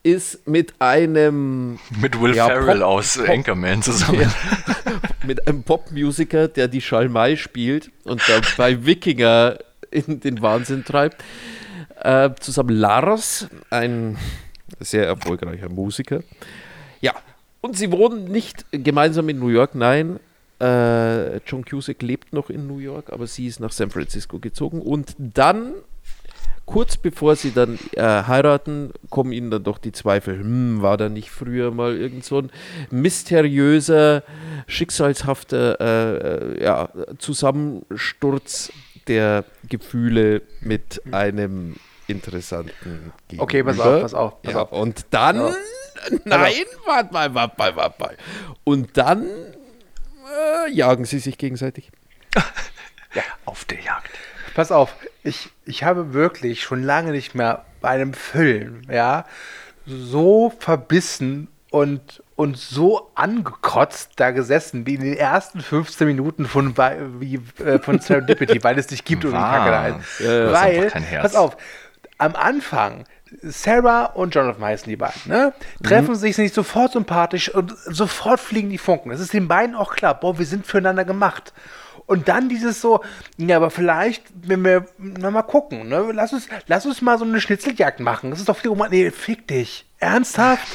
ist 0.04 0.48
mit 0.48 0.74
einem 0.80 1.80
Mit 2.00 2.20
Will 2.22 2.34
Ja, 2.34 2.46
Ferrell 2.46 2.78
Pop- 2.80 2.88
aus 2.88 3.18
Pop- 3.18 3.28
Anchorman 3.30 3.82
zusammen. 3.82 4.32
mit 5.28 5.48
einem 5.48 5.64
Popmusiker, 5.64 6.48
der 6.48 6.68
die 6.68 6.82
Schalmei 6.82 7.36
spielt 7.36 7.92
und 8.04 8.22
dabei 8.28 8.86
Wikinger 8.86 9.60
in 9.92 10.20
den 10.20 10.42
Wahnsinn 10.42 10.84
treibt. 10.84 11.24
Äh, 12.02 12.32
zusammen 12.40 12.76
Lars, 12.76 13.48
ein 13.70 14.18
Sehr 14.80 15.06
erfolgreicher 15.06 15.70
Musiker. 15.70 16.22
Ja, 17.02 17.14
und 17.62 17.78
sie 17.78 17.92
wohnen 17.92 18.26
nicht 18.26 18.66
gemeinsam 18.72 19.30
in 19.30 19.40
New 19.40 19.50
York, 19.50 19.76
nein. 19.76 20.20
Äh, 20.60 21.38
John 21.46 21.64
Cusack 21.64 22.02
lebt 22.02 22.34
noch 22.34 22.50
in 22.50 22.68
New 22.68 22.80
York, 22.80 23.12
aber 23.12 23.28
sie 23.28 23.48
ist 23.48 23.60
nach 23.60 23.72
San 23.72 23.90
Francisco 23.90 24.40
gezogen. 24.40 24.82
Und 24.82 25.16
dann, 25.18 25.74
kurz 26.68 26.98
bevor 26.98 27.36
sie 27.36 27.52
dann 27.52 27.80
äh, 27.94 28.02
heiraten, 28.04 28.92
kommen 29.10 29.32
ihnen 29.32 29.50
dann 29.50 29.64
doch 29.64 29.80
die 29.80 29.92
Zweifel. 29.94 30.38
Hm, 30.38 30.84
war 30.84 30.98
da 30.98 31.10
nicht 31.10 31.32
früher 31.32 31.72
mal 31.72 31.96
irgend 31.98 32.24
so 32.24 32.38
ein 32.40 32.52
mysteriöser, 32.92 34.22
schicksalshafter 34.68 35.80
äh, 35.80 36.18
äh, 36.60 36.64
ja, 36.64 36.90
Zusammensturz 37.18 38.72
der 39.08 39.46
Gefühle 39.68 40.44
mit 40.62 41.02
einem 41.12 41.78
interessanten 42.08 43.14
Gegenüber. 43.28 43.44
Okay, 43.44 43.64
pass 43.64 43.80
auf, 43.80 44.02
pass 44.02 44.14
auf, 44.14 44.42
pass 44.42 44.54
ja, 44.54 44.62
auf. 44.62 44.72
Und 44.72 45.06
dann, 45.10 45.38
Ja. 45.38 45.54
nein, 46.26 46.54
warte 46.86 47.14
mal, 47.14 47.34
warte 47.34 47.56
mal, 47.58 47.76
warte 47.76 48.02
mal. 48.02 48.18
Und 48.66 48.98
dann 48.98 49.26
äh, 49.26 50.72
jagen 50.72 51.06
sie 51.06 51.20
sich 51.20 51.38
gegenseitig. 51.38 51.92
Auf 53.46 53.66
der 53.66 53.82
Jagd. 53.82 54.12
Pass 54.58 54.72
auf, 54.72 54.96
ich, 55.24 55.52
ich 55.66 55.84
habe 55.84 56.14
wirklich 56.14 56.64
schon 56.64 56.82
lange 56.82 57.12
nicht 57.12 57.36
mehr 57.36 57.66
bei 57.80 57.90
einem 57.90 58.16
Film, 58.16 58.82
ja, 58.90 59.26
so 59.86 60.52
verbissen 60.58 61.48
und, 61.70 62.24
und 62.36 62.58
so 62.58 63.12
angekotzt 63.14 64.14
da 64.16 64.32
gesessen 64.32 64.88
wie 64.88 64.96
in 64.96 65.02
den 65.02 65.16
ersten 65.16 65.62
15 65.62 66.08
Minuten 66.08 66.48
von, 66.48 66.76
wie, 66.76 67.40
äh, 67.64 67.78
von 67.78 68.00
Serendipity, 68.00 68.64
weil 68.64 68.80
es 68.80 68.88
dich 68.88 69.06
gibt 69.06 69.26
und 69.26 69.34
die 69.34 69.38
Kacke 69.38 69.70
da 69.70 69.88
ist. 69.90 70.20
Ja, 70.22 70.52
Weil, 70.52 70.78
einfach 70.78 70.94
kein 70.94 71.04
Herz. 71.04 71.22
pass 71.22 71.36
auf, 71.36 71.56
am 72.18 72.36
Anfang, 72.36 73.04
Sarah 73.44 74.06
und 74.06 74.34
Jonathan 74.34 74.64
heißen 74.64 74.90
die 74.90 74.96
beiden, 74.96 75.22
ne? 75.28 75.54
Treffen 75.84 76.16
sich, 76.16 76.36
sind 76.36 76.46
nicht 76.46 76.56
sofort 76.56 76.94
sympathisch 76.94 77.54
und 77.54 77.78
sofort 77.86 78.40
fliegen 78.40 78.72
die 78.72 78.80
Funken. 78.80 79.12
Es 79.12 79.20
ist 79.20 79.34
den 79.34 79.48
beiden 79.48 79.76
auch 79.76 79.94
klar, 79.94 80.20
boah, 80.20 80.40
wir 80.40 80.48
sind 80.48 80.66
füreinander 80.66 81.06
gemacht. 81.06 81.54
Und 82.08 82.28
dann 82.30 82.48
dieses 82.50 82.80
so, 82.82 83.04
ja, 83.38 83.58
aber 83.58 83.70
vielleicht, 83.70 84.24
wenn 84.42 84.64
wir, 84.64 84.88
na 84.98 85.30
mal 85.30 85.42
gucken, 85.44 85.88
ne? 85.90 86.10
Lass 86.14 86.32
uns, 86.34 86.48
lass 86.68 86.86
uns 86.86 87.02
mal 87.02 87.18
so 87.20 87.26
eine 87.26 87.40
Schnitzeljagd 87.42 88.00
machen. 88.00 88.30
Das 88.32 88.40
ist 88.40 88.48
doch 88.50 88.58
viel 88.58 88.70
Roman. 88.70 88.90
Nee, 88.90 89.12
fick 89.12 89.46
dich. 89.48 89.84
Ernsthaft? 90.00 90.66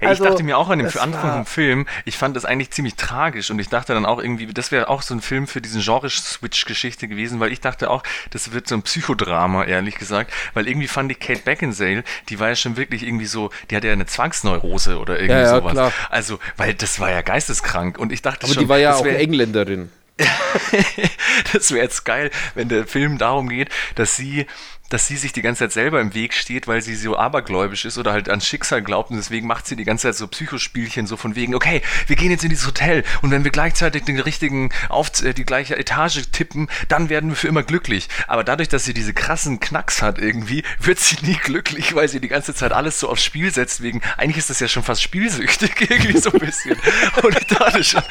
Ey, 0.00 0.08
Also, 0.08 0.24
ich 0.24 0.30
dachte 0.30 0.42
mir 0.42 0.58
auch 0.58 0.68
an 0.68 0.80
dem 0.80 0.88
Anfang 0.88 1.12
war- 1.12 1.32
vom 1.36 1.46
Film, 1.46 1.86
ich 2.04 2.18
fand 2.18 2.36
das 2.36 2.44
eigentlich 2.44 2.72
ziemlich 2.72 2.96
tragisch 2.96 3.50
und 3.50 3.58
ich 3.60 3.68
dachte 3.68 3.94
dann 3.94 4.04
auch 4.04 4.20
irgendwie, 4.20 4.46
das 4.52 4.70
wäre 4.72 4.88
auch 4.88 5.02
so 5.02 5.14
ein 5.14 5.20
Film 5.22 5.46
für 5.46 5.60
diesen 5.62 5.80
Genre-Switch-Geschichte 5.80 7.08
gewesen, 7.08 7.40
weil 7.40 7.52
ich 7.52 7.60
dachte 7.60 7.90
auch, 7.90 8.02
das 8.30 8.52
wird 8.52 8.66
so 8.68 8.74
ein 8.74 8.82
Psychodrama, 8.82 9.64
ehrlich 9.64 9.94
gesagt, 9.96 10.32
weil 10.54 10.66
irgendwie 10.68 10.88
fand 10.88 11.10
ich 11.12 11.20
Kate 11.20 11.40
Beckinsale, 11.44 12.02
die 12.28 12.40
war 12.40 12.48
ja 12.48 12.56
schon 12.56 12.76
wirklich 12.76 13.02
irgendwie 13.04 13.26
so, 13.26 13.50
die 13.70 13.76
hatte 13.76 13.86
ja 13.86 13.92
eine 13.92 14.06
Zwangsneurose 14.06 14.98
oder 14.98 15.14
irgendwie 15.14 15.32
Ja, 15.32 15.40
ja, 15.42 15.56
sowas. 15.58 15.72
klar. 15.72 15.92
Also, 16.10 16.38
weil 16.56 16.74
das 16.74 16.98
war 17.00 17.10
ja 17.10 17.22
geisteskrank 17.22 17.98
und 17.98 18.12
ich 18.12 18.20
dachte 18.22 18.44
Aber 18.46 18.54
schon, 18.54 18.62
die 18.64 18.68
war 18.68 18.78
ja 18.78 18.90
das 18.90 19.00
auch 19.00 19.04
wär- 19.04 19.18
Engländerin. 19.20 19.90
das 21.52 21.70
wäre 21.70 21.84
jetzt 21.84 22.04
geil, 22.04 22.30
wenn 22.54 22.68
der 22.68 22.86
Film 22.86 23.18
darum 23.18 23.48
geht, 23.48 23.70
dass 23.94 24.16
sie, 24.16 24.46
dass 24.92 25.06
sie 25.06 25.16
sich 25.16 25.32
die 25.32 25.42
ganze 25.42 25.60
Zeit 25.60 25.72
selber 25.72 26.00
im 26.00 26.14
Weg 26.14 26.34
steht, 26.34 26.68
weil 26.68 26.82
sie 26.82 26.94
so 26.94 27.16
abergläubisch 27.16 27.84
ist 27.84 27.96
oder 27.96 28.12
halt 28.12 28.28
ans 28.28 28.46
Schicksal 28.46 28.82
glaubt 28.82 29.10
und 29.10 29.16
deswegen 29.16 29.46
macht 29.46 29.66
sie 29.66 29.76
die 29.76 29.84
ganze 29.84 30.08
Zeit 30.08 30.16
so 30.16 30.26
Psychospielchen 30.26 31.06
so 31.06 31.16
von 31.16 31.34
wegen, 31.34 31.54
okay, 31.54 31.82
wir 32.06 32.16
gehen 32.16 32.30
jetzt 32.30 32.44
in 32.44 32.50
dieses 32.50 32.66
Hotel 32.66 33.02
und 33.22 33.30
wenn 33.30 33.44
wir 33.44 33.50
gleichzeitig 33.50 34.04
den 34.04 34.20
richtigen 34.20 34.70
auf 34.88 35.22
äh, 35.22 35.32
die 35.32 35.44
gleiche 35.44 35.78
Etage 35.78 36.22
tippen, 36.30 36.68
dann 36.88 37.08
werden 37.08 37.30
wir 37.30 37.36
für 37.36 37.48
immer 37.48 37.62
glücklich. 37.62 38.08
Aber 38.26 38.44
dadurch, 38.44 38.68
dass 38.68 38.84
sie 38.84 38.92
diese 38.92 39.14
krassen 39.14 39.60
Knacks 39.60 40.02
hat 40.02 40.18
irgendwie, 40.18 40.62
wird 40.78 40.98
sie 40.98 41.16
nie 41.22 41.36
glücklich, 41.36 41.94
weil 41.94 42.08
sie 42.08 42.20
die 42.20 42.28
ganze 42.28 42.54
Zeit 42.54 42.72
alles 42.72 43.00
so 43.00 43.08
aufs 43.08 43.24
Spiel 43.24 43.50
setzt 43.50 43.82
wegen, 43.82 44.02
eigentlich 44.18 44.38
ist 44.38 44.50
das 44.50 44.60
ja 44.60 44.68
schon 44.68 44.82
fast 44.82 45.02
spielsüchtig 45.02 45.72
irgendwie 45.90 46.18
so 46.18 46.32
ein 46.32 46.38
bisschen. 46.38 46.76
Und 47.22 47.36
schon, 47.84 48.02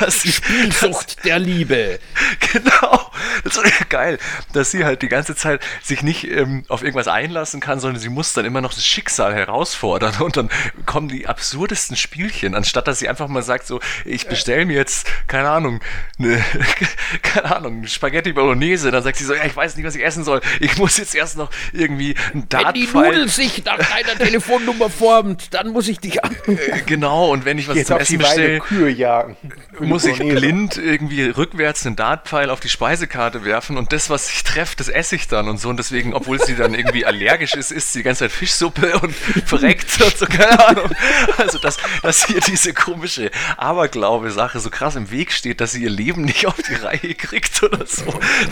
dass 0.00 0.20
sie 0.22 0.34
Sucht 0.70 1.24
der 1.24 1.38
Liebe. 1.38 1.98
Genau. 2.52 3.10
Das 3.44 3.56
ist 3.56 3.90
geil, 3.90 4.18
dass 4.52 4.70
sie 4.70 4.84
halt 4.84 5.02
die 5.02 5.08
ganze 5.08 5.34
Zeit 5.34 5.62
sich 5.82 6.02
nicht 6.02 6.25
ähm, 6.30 6.64
auf 6.68 6.82
irgendwas 6.82 7.08
einlassen 7.08 7.60
kann, 7.60 7.80
sondern 7.80 8.00
sie 8.00 8.08
muss 8.08 8.32
dann 8.32 8.44
immer 8.44 8.60
noch 8.60 8.74
das 8.74 8.84
Schicksal 8.84 9.34
herausfordern 9.34 10.14
und 10.20 10.36
dann 10.36 10.50
kommen 10.84 11.08
die 11.08 11.26
absurdesten 11.26 11.96
Spielchen, 11.96 12.54
anstatt 12.54 12.88
dass 12.88 12.98
sie 12.98 13.08
einfach 13.08 13.28
mal 13.28 13.42
sagt 13.42 13.66
so, 13.66 13.80
ich 14.04 14.26
bestelle 14.26 14.66
mir 14.66 14.76
jetzt, 14.76 15.08
keine 15.26 15.50
Ahnung, 15.50 15.80
eine, 16.18 16.42
keine 17.22 17.56
Ahnung, 17.56 17.86
Spaghetti 17.86 18.32
Bolognese, 18.32 18.90
dann 18.90 19.02
sagt 19.02 19.16
sie 19.16 19.24
so, 19.24 19.34
ja, 19.34 19.44
ich 19.44 19.56
weiß 19.56 19.76
nicht, 19.76 19.86
was 19.86 19.94
ich 19.94 20.04
essen 20.04 20.24
soll, 20.24 20.40
ich 20.60 20.76
muss 20.76 20.98
jetzt 20.98 21.14
erst 21.14 21.36
noch 21.36 21.50
irgendwie 21.72 22.14
einen 22.32 22.46
Wenn 22.50 22.72
die 22.74 22.86
Nudel 22.86 23.28
sich 23.28 23.64
nach 23.64 23.78
deiner 23.78 24.18
Telefonnummer 24.18 24.90
formt, 24.90 25.54
dann 25.54 25.68
muss 25.68 25.88
ich 25.88 26.00
dich 26.00 26.22
an. 26.24 26.34
äh, 26.46 26.82
genau, 26.86 27.30
und 27.30 27.44
wenn 27.44 27.58
ich 27.58 27.68
was 27.68 27.76
Jetzt 27.76 27.88
zum 27.88 27.98
Essen 27.98 28.18
bestelle, 28.18 28.60
Kühe 28.60 28.90
jagen. 28.90 29.36
muss 29.80 30.04
ich 30.04 30.18
blind 30.18 30.76
irgendwie 30.76 31.24
rückwärts 31.24 31.86
einen 31.86 31.96
Dartpfeil 31.96 32.50
auf 32.50 32.60
die 32.60 32.68
Speisekarte 32.68 33.44
werfen 33.44 33.76
und 33.76 33.92
das, 33.92 34.10
was 34.10 34.30
ich 34.30 34.44
treffe, 34.44 34.76
das 34.76 34.88
esse 34.88 35.16
ich 35.16 35.28
dann 35.28 35.48
und 35.48 35.58
so. 35.58 35.68
Und 35.68 35.78
deswegen, 35.78 36.05
obwohl 36.14 36.38
sie 36.40 36.56
dann 36.56 36.74
irgendwie 36.74 37.04
allergisch 37.04 37.54
ist, 37.54 37.70
isst 37.70 37.92
sie 37.92 38.00
die 38.00 38.02
ganze 38.04 38.24
Zeit 38.24 38.32
Fischsuppe 38.32 38.98
und 39.00 39.14
verreckt 39.46 40.00
und 40.00 40.16
so, 40.16 40.26
keine 40.26 40.66
Ahnung. 40.66 40.90
Also, 41.38 41.58
dass, 41.58 41.76
dass 42.02 42.26
hier 42.26 42.40
diese 42.40 42.74
komische 42.74 43.30
Aberglaube-Sache 43.56 44.60
so 44.60 44.70
krass 44.70 44.96
im 44.96 45.10
Weg 45.10 45.32
steht, 45.32 45.60
dass 45.60 45.72
sie 45.72 45.82
ihr 45.82 45.90
Leben 45.90 46.22
nicht 46.22 46.46
auf 46.46 46.56
die 46.56 46.74
Reihe 46.74 47.14
kriegt 47.14 47.62
oder 47.62 47.86
so. 47.86 48.04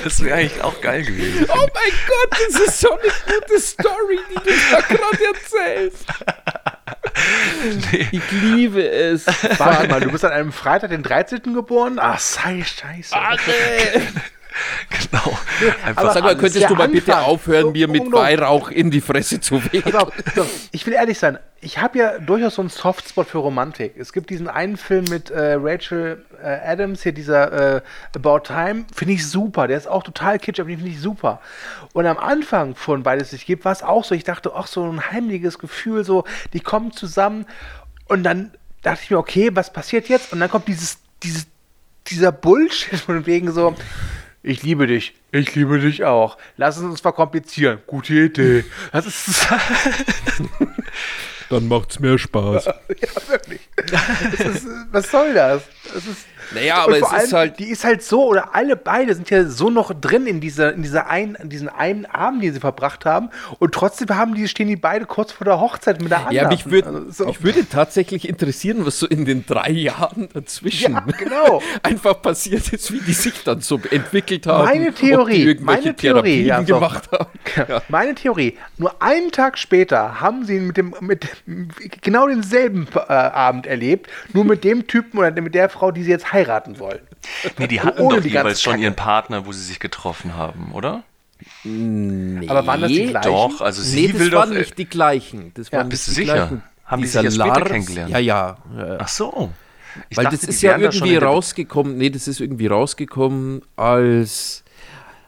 Das 0.03 0.23
wäre 0.23 0.39
eigentlich 0.39 0.63
auch 0.63 0.81
geil 0.81 1.03
gewesen. 1.05 1.47
Oh 1.49 1.57
mein 1.57 1.93
Gott, 2.07 2.41
das 2.49 2.61
ist 2.69 2.81
so 2.81 2.91
eine 2.91 3.13
gute 3.27 3.61
Story, 3.61 4.19
die 4.31 4.35
du 4.35 4.51
da 4.71 4.81
gerade 4.81 5.25
erzählst. 5.35 6.07
Ich 8.11 8.33
liebe 8.33 8.87
es. 8.87 9.27
Warte 9.59 9.89
mal, 9.89 10.01
du 10.01 10.11
bist 10.11 10.25
an 10.25 10.33
einem 10.33 10.53
Freitag, 10.53 10.91
den 10.91 11.03
13. 11.03 11.55
geboren? 11.55 11.99
Ach, 12.01 12.19
sei 12.19 12.65
scheiße. 12.65 13.15
Arne. 13.15 13.39
Genau. 15.11 15.39
Einfach 15.85 16.03
Aber 16.03 16.13
Sag 16.13 16.23
mal, 16.23 16.37
könntest 16.37 16.69
du 16.71 16.75
mal 16.75 16.89
bitte 16.89 17.15
Anfang. 17.15 17.31
aufhören, 17.31 17.63
So, 17.63 17.71
mir 17.71 17.89
mit. 17.89 18.13
Weihrauch 18.13 18.71
in 18.71 18.91
die 18.91 19.01
Fresse 19.01 19.41
zu 19.41 19.63
wehen? 19.73 19.95
auf, 19.95 20.13
ich 20.73 20.87
will 20.87 20.95
ehrlich 20.95 21.19
sein, 21.19 21.39
ich 21.61 21.79
habe 21.79 21.99
ja 21.99 22.19
durchaus 22.19 22.57
so 22.57 22.63
einen 22.63 22.69
Softspot 22.69 23.27
für 23.27 23.39
Romantik. 23.39 23.95
Es 23.97 24.13
gibt 24.13 24.31
diesen 24.31 24.49
einen 24.49 24.77
Film 24.77 25.05
mit 25.09 25.31
äh, 25.31 25.55
Rachel 25.59 26.25
äh, 26.43 26.47
Adams, 26.47 27.03
hier 27.03 27.13
dieser 27.13 27.77
äh, 27.77 27.81
About 28.15 28.41
Time, 28.41 28.85
finde 28.95 29.15
ich 29.15 29.27
super. 29.27 29.67
Der 29.67 29.79
ist 29.79 29.87
auch 29.89 30.03
total 30.03 30.39
kitschig, 30.39 30.61
aber 30.61 30.71
den 30.71 30.79
finde 30.79 30.93
ich 30.93 31.01
super. 31.01 31.41
Und 31.93 32.07
am 32.07 32.19
Anfang 32.19 32.75
von 32.75 33.03
Beides 33.03 33.31
sich 33.31 33.47
gibt, 33.47 33.65
war 33.65 33.73
es 33.73 33.83
auch 33.83 34.05
so, 34.05 34.15
ich 34.15 34.25
dachte, 34.25 34.53
ach, 34.55 34.67
so 34.67 34.85
ein 34.85 35.11
heimliches 35.11 35.59
Gefühl, 35.59 36.05
so, 36.05 36.25
die 36.53 36.61
kommen 36.61 36.93
zusammen 36.93 37.47
und 38.09 38.23
dann 38.25 38.53
dachte 38.83 39.01
ich 39.03 39.11
mir, 39.11 39.19
okay, 39.19 39.51
was 39.55 39.73
passiert 39.73 40.09
jetzt? 40.09 40.33
Und 40.33 40.41
dann 40.41 40.51
kommt 40.51 40.69
dieses, 40.69 40.99
dieses, 41.23 41.47
dieser 42.07 42.33
Bullshit 42.33 43.01
von 43.01 43.25
wegen 43.27 43.51
so, 43.51 43.75
ich 44.45 44.63
liebe 44.63 44.87
dich, 44.87 45.15
ich 45.33 45.55
liebe 45.55 45.81
dich 45.81 46.05
auch. 46.05 46.37
Lass 46.59 46.77
es 46.77 46.83
uns 46.83 47.01
verkomplizieren. 47.01 47.79
Gute 47.87 48.13
Idee. 48.13 48.65
Das 48.93 49.07
ist 49.07 49.47
Dann 51.49 51.67
macht's 51.67 51.99
mehr 51.99 52.19
Spaß. 52.19 52.67
Ja, 52.89 53.29
wirklich. 53.29 53.61
Ist, 54.39 54.67
was 54.93 55.11
soll 55.11 55.35
das? 55.35 55.63
das 55.93 56.07
ist, 56.07 56.27
Naja, 56.53 56.77
aber 56.85 56.93
es 56.93 57.03
ist 57.03 57.13
allem, 57.13 57.33
halt. 57.33 57.59
Die 57.59 57.69
ist 57.69 57.85
halt 57.85 58.03
so, 58.03 58.27
oder 58.27 58.55
alle 58.55 58.77
beide 58.77 59.15
sind 59.15 59.31
ja 59.31 59.45
so 59.47 59.71
noch 59.71 59.93
drin 59.93 60.27
in 60.27 60.41
dieser, 60.41 60.73
in 60.73 60.83
dieser 60.83 61.09
einen, 61.09 61.35
in 61.37 61.49
diesen 61.49 61.69
einen 61.69 62.07
Abend, 62.07 62.43
den 62.43 62.53
sie 62.53 62.61
verbracht 62.61 63.05
haben. 63.05 63.31
Und 63.59 63.75
trotzdem 63.75 64.09
haben 64.11 64.35
die, 64.35 64.49
stehen 64.49 64.69
die 64.69 64.77
beide 64.77 65.07
kurz 65.07 65.33
vor 65.33 65.45
der 65.45 65.61
Hochzeit 65.61 66.01
mit 66.01 66.11
der 66.11 66.19
anderen. 66.19 66.37
Ja, 66.37 66.49
mich, 66.49 66.71
würd, 66.71 66.87
Also, 66.87 67.11
so. 67.11 67.27
mich 67.27 67.43
würde 67.43 67.69
tatsächlich 67.69 68.29
interessieren, 68.29 68.85
was 68.87 68.99
so 68.99 69.07
in 69.07 69.25
den 69.25 69.47
drei 69.47 69.71
Jahren 69.71 70.29
dazwischen 70.33 70.93
Ja, 70.93 71.05
genau. 71.19 71.63
einfach 71.83 72.21
passiert 72.21 72.73
ist, 72.73 72.93
wie 72.93 73.01
die 73.01 73.13
sich 73.13 73.43
dann 73.45 73.61
so 73.61 73.81
entwickelt 73.91 74.47
haben. 74.47 74.65
Meine 74.65 74.93
Theorie, 74.93 75.43
irgendwelche 75.43 75.83
meine 75.83 75.97
Theorie, 75.97 76.43
ja, 76.43 76.61
so. 76.65 76.75
gemacht 76.75 77.11
haben. 77.13 77.27
Ja. 77.69 77.83
Meine 77.89 78.15
Theorie, 78.15 78.59
nur 78.79 79.01
einen 79.01 79.31
Tag 79.31 79.59
später 79.59 80.21
haben 80.21 80.45
sie 80.45 80.57
ihn 80.57 80.67
mit 80.67 80.77
dem, 80.77 80.95
mit 81.01 81.29
genau 82.03 82.27
denselben 82.27 82.89
äh, 82.95 83.13
Abend 83.13 83.67
erlebt, 83.67 84.11
nur 84.33 84.45
mit 84.45 84.65
dem 84.65 84.87
Typen 84.87 85.19
oder 85.19 85.31
mit 85.41 85.55
der 85.55 85.69
Frau, 85.69 85.93
die 85.93 86.03
sie 86.03 86.11
jetzt 86.11 86.33
heiraten 86.35 86.79
wollen. 86.79 87.01
Nee, 87.59 87.69
die 87.69 87.81
hatten 87.81 88.03
Ohne 88.03 88.17
doch 88.17 88.23
die 88.23 88.29
jeweils 88.31 88.61
schon 88.61 88.73
Kacke. 88.75 88.83
ihren 88.85 88.97
Partner, 88.97 89.47
wo 89.47 89.53
sie 89.53 89.63
sich 89.63 89.81
getroffen 89.81 90.35
haben, 90.37 90.73
oder? 90.73 91.03
Aber 91.65 92.67
waren 92.67 92.81
das 92.83 92.91
die 92.91 93.07
gleichen? 93.07 93.31
Doch, 93.31 93.61
also 93.61 93.83
sie 93.83 94.03
Nee, 94.07 94.09
das 94.13 94.21
will 94.21 94.31
doch. 94.31 94.39
waren 94.41 94.55
nicht 94.55 94.79
die 94.79 94.85
gleichen. 94.87 95.53
Das 95.55 95.71
Ja, 95.71 95.79
waren 95.79 95.89
bist 95.89 96.09
nicht 96.09 96.19
du 96.19 96.21
die 96.23 96.27
sicher? 96.27 96.47
Gleichen. 96.47 96.63
Haben 96.85 97.03
die 97.03 97.09
sich 97.09 97.23
ja 97.23 97.31
später 97.31 97.47
Lars- 97.61 97.69
kennengelernt? 97.69 98.11
Ja, 98.11 98.19
ja. 98.19 98.57
ja. 98.77 98.97
Ach 99.01 99.09
so. 99.09 99.51
Ich 100.11 100.17
Weil 100.17 100.25
dachte, 100.25 100.37
das 100.39 100.45
ist 100.49 100.61
ja 100.63 100.77
irgendwie 100.77 101.17
rausgekommen, 101.17 101.97
nee, 101.97 102.11
das 102.11 102.27
ist 102.29 102.41
irgendwie 102.41 102.67
rausgekommen, 102.67 103.63
als, 103.77 104.65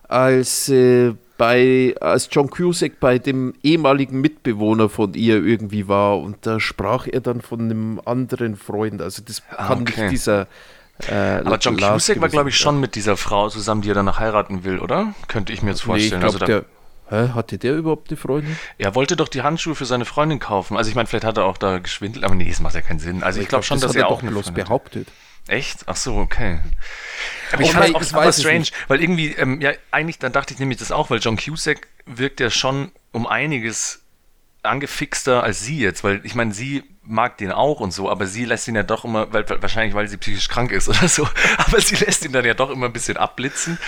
als, 0.08 0.68
äh, 0.68 1.14
bei, 1.38 1.94
als 2.00 2.28
John 2.32 2.48
Cusack 2.50 2.98
bei 2.98 3.18
dem 3.18 3.52
ehemaligen 3.62 4.20
Mitbewohner 4.20 4.88
von 4.88 5.12
ihr 5.14 5.36
irgendwie 5.44 5.86
war 5.86 6.18
und 6.18 6.38
da 6.46 6.58
sprach 6.60 7.06
er 7.06 7.20
dann 7.20 7.42
von 7.42 7.60
einem 7.60 8.00
anderen 8.04 8.56
Freund. 8.56 9.02
Also 9.02 9.22
das 9.24 9.42
Ah, 9.50 9.68
kann 9.68 9.82
okay. 9.82 10.00
nicht 10.02 10.12
dieser 10.12 10.46
äh, 11.08 11.14
Aber 11.44 11.58
John 11.58 11.76
Lars 11.78 12.06
Cusack 12.06 12.20
war, 12.20 12.28
glaube 12.28 12.48
ich, 12.50 12.56
schon 12.56 12.80
mit 12.80 12.94
dieser 12.94 13.16
Frau 13.16 13.48
zusammen, 13.48 13.82
die 13.82 13.90
er 13.90 13.94
danach 13.94 14.18
heiraten 14.18 14.64
will, 14.64 14.78
oder? 14.78 15.14
Könnte 15.28 15.52
ich 15.52 15.62
mir 15.62 15.70
jetzt 15.70 15.86
Nee, 15.86 15.96
ich 15.96 16.10
vorstellen. 16.10 16.20
glaube, 16.20 16.34
also 16.34 16.46
der, 16.46 16.64
Hä, 17.08 17.32
hatte 17.34 17.58
der 17.58 17.74
überhaupt 17.76 18.10
eine 18.10 18.16
Freundin? 18.16 18.56
Er 18.78 18.94
wollte 18.96 19.16
doch 19.16 19.28
die 19.28 19.42
Handschuhe 19.42 19.74
für 19.76 19.84
seine 19.86 20.04
Freundin 20.04 20.40
kaufen. 20.40 20.76
Also 20.76 20.90
ich 20.90 20.96
meine, 20.96 21.06
vielleicht 21.06 21.24
hat 21.24 21.36
er 21.36 21.44
auch 21.44 21.56
da 21.58 21.78
geschwindelt, 21.78 22.24
aber 22.24 22.34
nee, 22.34 22.48
das 22.48 22.60
macht 22.60 22.74
ja 22.74 22.80
keinen 22.82 22.98
Sinn. 22.98 23.22
Also 23.22 23.40
ich, 23.40 23.48
glaube 23.48 23.62
schon, 23.64 23.78
dass 23.80 23.90
hat 23.90 23.96
er 23.96 24.02
doch 24.02 24.10
auch 24.10 24.22
eine 24.22 24.30
bloß 24.32 24.50
behauptet. 24.52 25.08
Echt? 25.48 25.84
Ach 25.86 25.94
so, 25.94 26.16
okay. 26.16 26.58
Aber 27.52 27.62
ich 27.62 27.68
Oh 27.68 27.72
fand 27.74 28.00
es 28.00 28.12
auch 28.12 28.24
das 28.24 28.38
ich 28.38 28.42
strange, 28.42 28.58
nicht. 28.60 28.74
weil 28.88 29.00
irgendwie, 29.00 29.32
ähm, 29.34 29.60
ja, 29.60 29.70
eigentlich, 29.92 30.18
dann 30.18 30.32
dachte 30.32 30.52
ich 30.54 30.58
nämlich 30.58 30.78
das 30.78 30.90
auch, 30.90 31.08
weil 31.10 31.20
John 31.20 31.36
Cusack 31.36 31.86
wirkt 32.06 32.40
ja 32.40 32.50
schon 32.50 32.90
um 33.12 33.28
einiges 33.28 34.02
angefixter 34.66 35.42
als 35.42 35.60
sie 35.60 35.78
jetzt, 35.78 36.04
weil 36.04 36.20
ich 36.24 36.34
meine, 36.34 36.52
sie 36.52 36.84
mag 37.02 37.38
den 37.38 37.52
auch 37.52 37.80
und 37.80 37.92
so, 37.92 38.10
aber 38.10 38.26
sie 38.26 38.44
lässt 38.44 38.66
ihn 38.68 38.74
ja 38.74 38.82
doch 38.82 39.04
immer, 39.04 39.32
weil, 39.32 39.48
wahrscheinlich 39.48 39.94
weil 39.94 40.08
sie 40.08 40.16
psychisch 40.16 40.48
krank 40.48 40.72
ist 40.72 40.88
oder 40.90 41.08
so, 41.08 41.28
aber 41.58 41.80
sie 41.80 41.96
lässt 41.96 42.24
ihn 42.24 42.32
dann 42.32 42.44
ja 42.44 42.54
doch 42.54 42.70
immer 42.70 42.86
ein 42.86 42.92
bisschen 42.92 43.16
abblitzen 43.16 43.78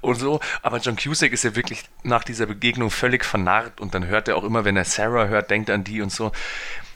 und 0.00 0.16
so, 0.16 0.40
aber 0.62 0.78
John 0.78 0.96
Cusack 0.96 1.32
ist 1.32 1.44
ja 1.44 1.56
wirklich 1.56 1.84
nach 2.02 2.24
dieser 2.24 2.46
Begegnung 2.46 2.90
völlig 2.90 3.24
vernarrt 3.24 3.80
und 3.80 3.94
dann 3.94 4.06
hört 4.06 4.28
er 4.28 4.36
auch 4.36 4.44
immer, 4.44 4.64
wenn 4.64 4.76
er 4.76 4.84
Sarah 4.84 5.26
hört, 5.26 5.50
denkt 5.50 5.70
an 5.70 5.84
die 5.84 6.00
und 6.00 6.12
so. 6.12 6.32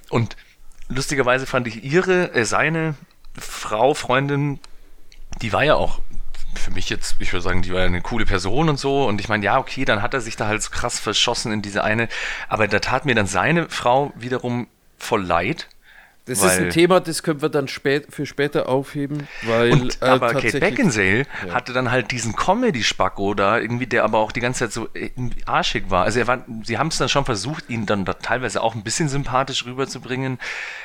Und 0.09 0.37
lustigerweise 0.89 1.47
fand 1.47 1.67
ich 1.67 1.83
ihre, 1.83 2.33
äh, 2.35 2.45
seine 2.45 2.95
Frau, 3.39 3.95
Freundin, 3.95 4.61
die 5.41 5.53
war 5.53 5.65
ja 5.65 5.75
auch 5.75 6.01
für 6.63 6.71
mich 6.71 6.89
jetzt, 6.89 7.17
ich 7.19 7.33
würde 7.33 7.43
sagen, 7.43 7.63
die 7.63 7.73
war 7.73 7.81
ja 7.81 7.87
eine 7.87 8.01
coole 8.01 8.25
Person 8.25 8.69
und 8.69 8.79
so. 8.79 9.05
Und 9.05 9.21
ich 9.21 9.29
meine, 9.29 9.45
ja, 9.45 9.59
okay, 9.59 9.85
dann 9.85 10.01
hat 10.03 10.15
er 10.15 10.21
sich 10.21 10.37
da 10.37 10.47
halt 10.47 10.63
so 10.63 10.71
krass 10.71 10.99
verschossen 10.99 11.53
in 11.53 11.63
diese 11.63 11.85
eine. 11.85 12.09
Aber 12.49 12.69
da 12.69 12.79
tat 12.79 13.05
mir 13.05 13.15
dann 13.15 13.27
seine 13.27 13.69
Frau 13.69 14.13
wiederum 14.17 14.69
voll 14.99 15.23
leid. 15.25 15.69
Das 16.27 16.39
ist 16.39 16.45
Weil- 16.45 16.67
ein 16.67 16.71
Thema, 16.71 17.01
das 17.01 17.25
können 17.25 17.43
wir 17.43 17.49
dann 17.49 17.67
spät, 17.67 18.07
für 18.11 18.27
später 18.27 18.69
aufheben, 18.69 19.27
weil 19.43 19.73
Und, 19.73 20.01
äh, 20.01 20.05
aber 20.05 20.33
Kate 20.35 20.61
Beckinsale 20.61 21.27
hatte 21.51 21.73
dann 21.73 21.91
halt 21.91 22.13
diesen 22.13 22.37
Comedy-Spacko 22.37 23.35
da, 23.35 23.59
irgendwie, 23.59 23.89
der 23.89 24.05
aber 24.05 24.19
auch 24.19 24.31
die 24.31 24.39
ganze 24.39 24.61
Zeit 24.61 24.73
so 24.73 24.89
äh, 24.95 25.11
arschig 25.47 25.87
war. 25.89 26.05
Also 26.05 26.21
er 26.21 26.29
war, 26.29 26.45
sie 26.63 26.79
haben 26.79 26.89
es 26.89 26.99
dann 26.99 27.09
schon 27.09 27.25
versucht, 27.25 27.69
ihn 27.69 27.87
dann 27.87 28.05
da 28.05 28.15
teilweise 28.15 28.63
auch 28.63 28.77
ein 28.77 28.85
bisschen 28.85 29.09
sympathisch 29.09 29.65
rüberzubringen. 29.67 30.39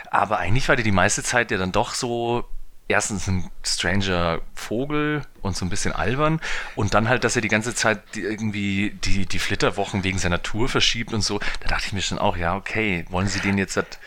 Aber 0.10 0.40
eigentlich 0.40 0.68
war 0.70 0.76
der 0.76 0.84
die 0.84 0.92
meiste 0.92 1.22
Zeit 1.22 1.52
ja 1.52 1.60
dann 1.60 1.72
doch 1.72 1.94
so 1.94 2.44
erstens 2.88 3.28
ein 3.28 3.50
stranger 3.66 4.40
Vogel 4.56 5.22
und 5.42 5.58
so 5.58 5.66
ein 5.66 5.70
bisschen 5.70 5.92
albern 5.92 6.40
und 6.76 6.94
dann 6.94 7.10
halt, 7.10 7.24
dass 7.24 7.36
er 7.36 7.42
die 7.42 7.48
ganze 7.50 7.76
Zeit 7.76 8.02
die, 8.16 8.22
irgendwie 8.22 8.92
die, 9.04 9.26
die 9.26 9.40
Flitterwochen 9.40 10.04
wegen 10.04 10.18
seiner 10.18 10.42
Tour 10.42 10.70
verschiebt 10.70 11.14
und 11.14 11.22
so. 11.22 11.40
Da 11.60 11.68
dachte 11.68 11.88
ich 11.88 11.94
mir 11.94 12.02
schon 12.02 12.18
auch, 12.18 12.38
ja, 12.38 12.56
okay, 12.56 13.06
wollen 13.10 13.28
sie 13.28 13.40
den 13.42 13.58
jetzt 13.58 13.76
halt 13.76 14.00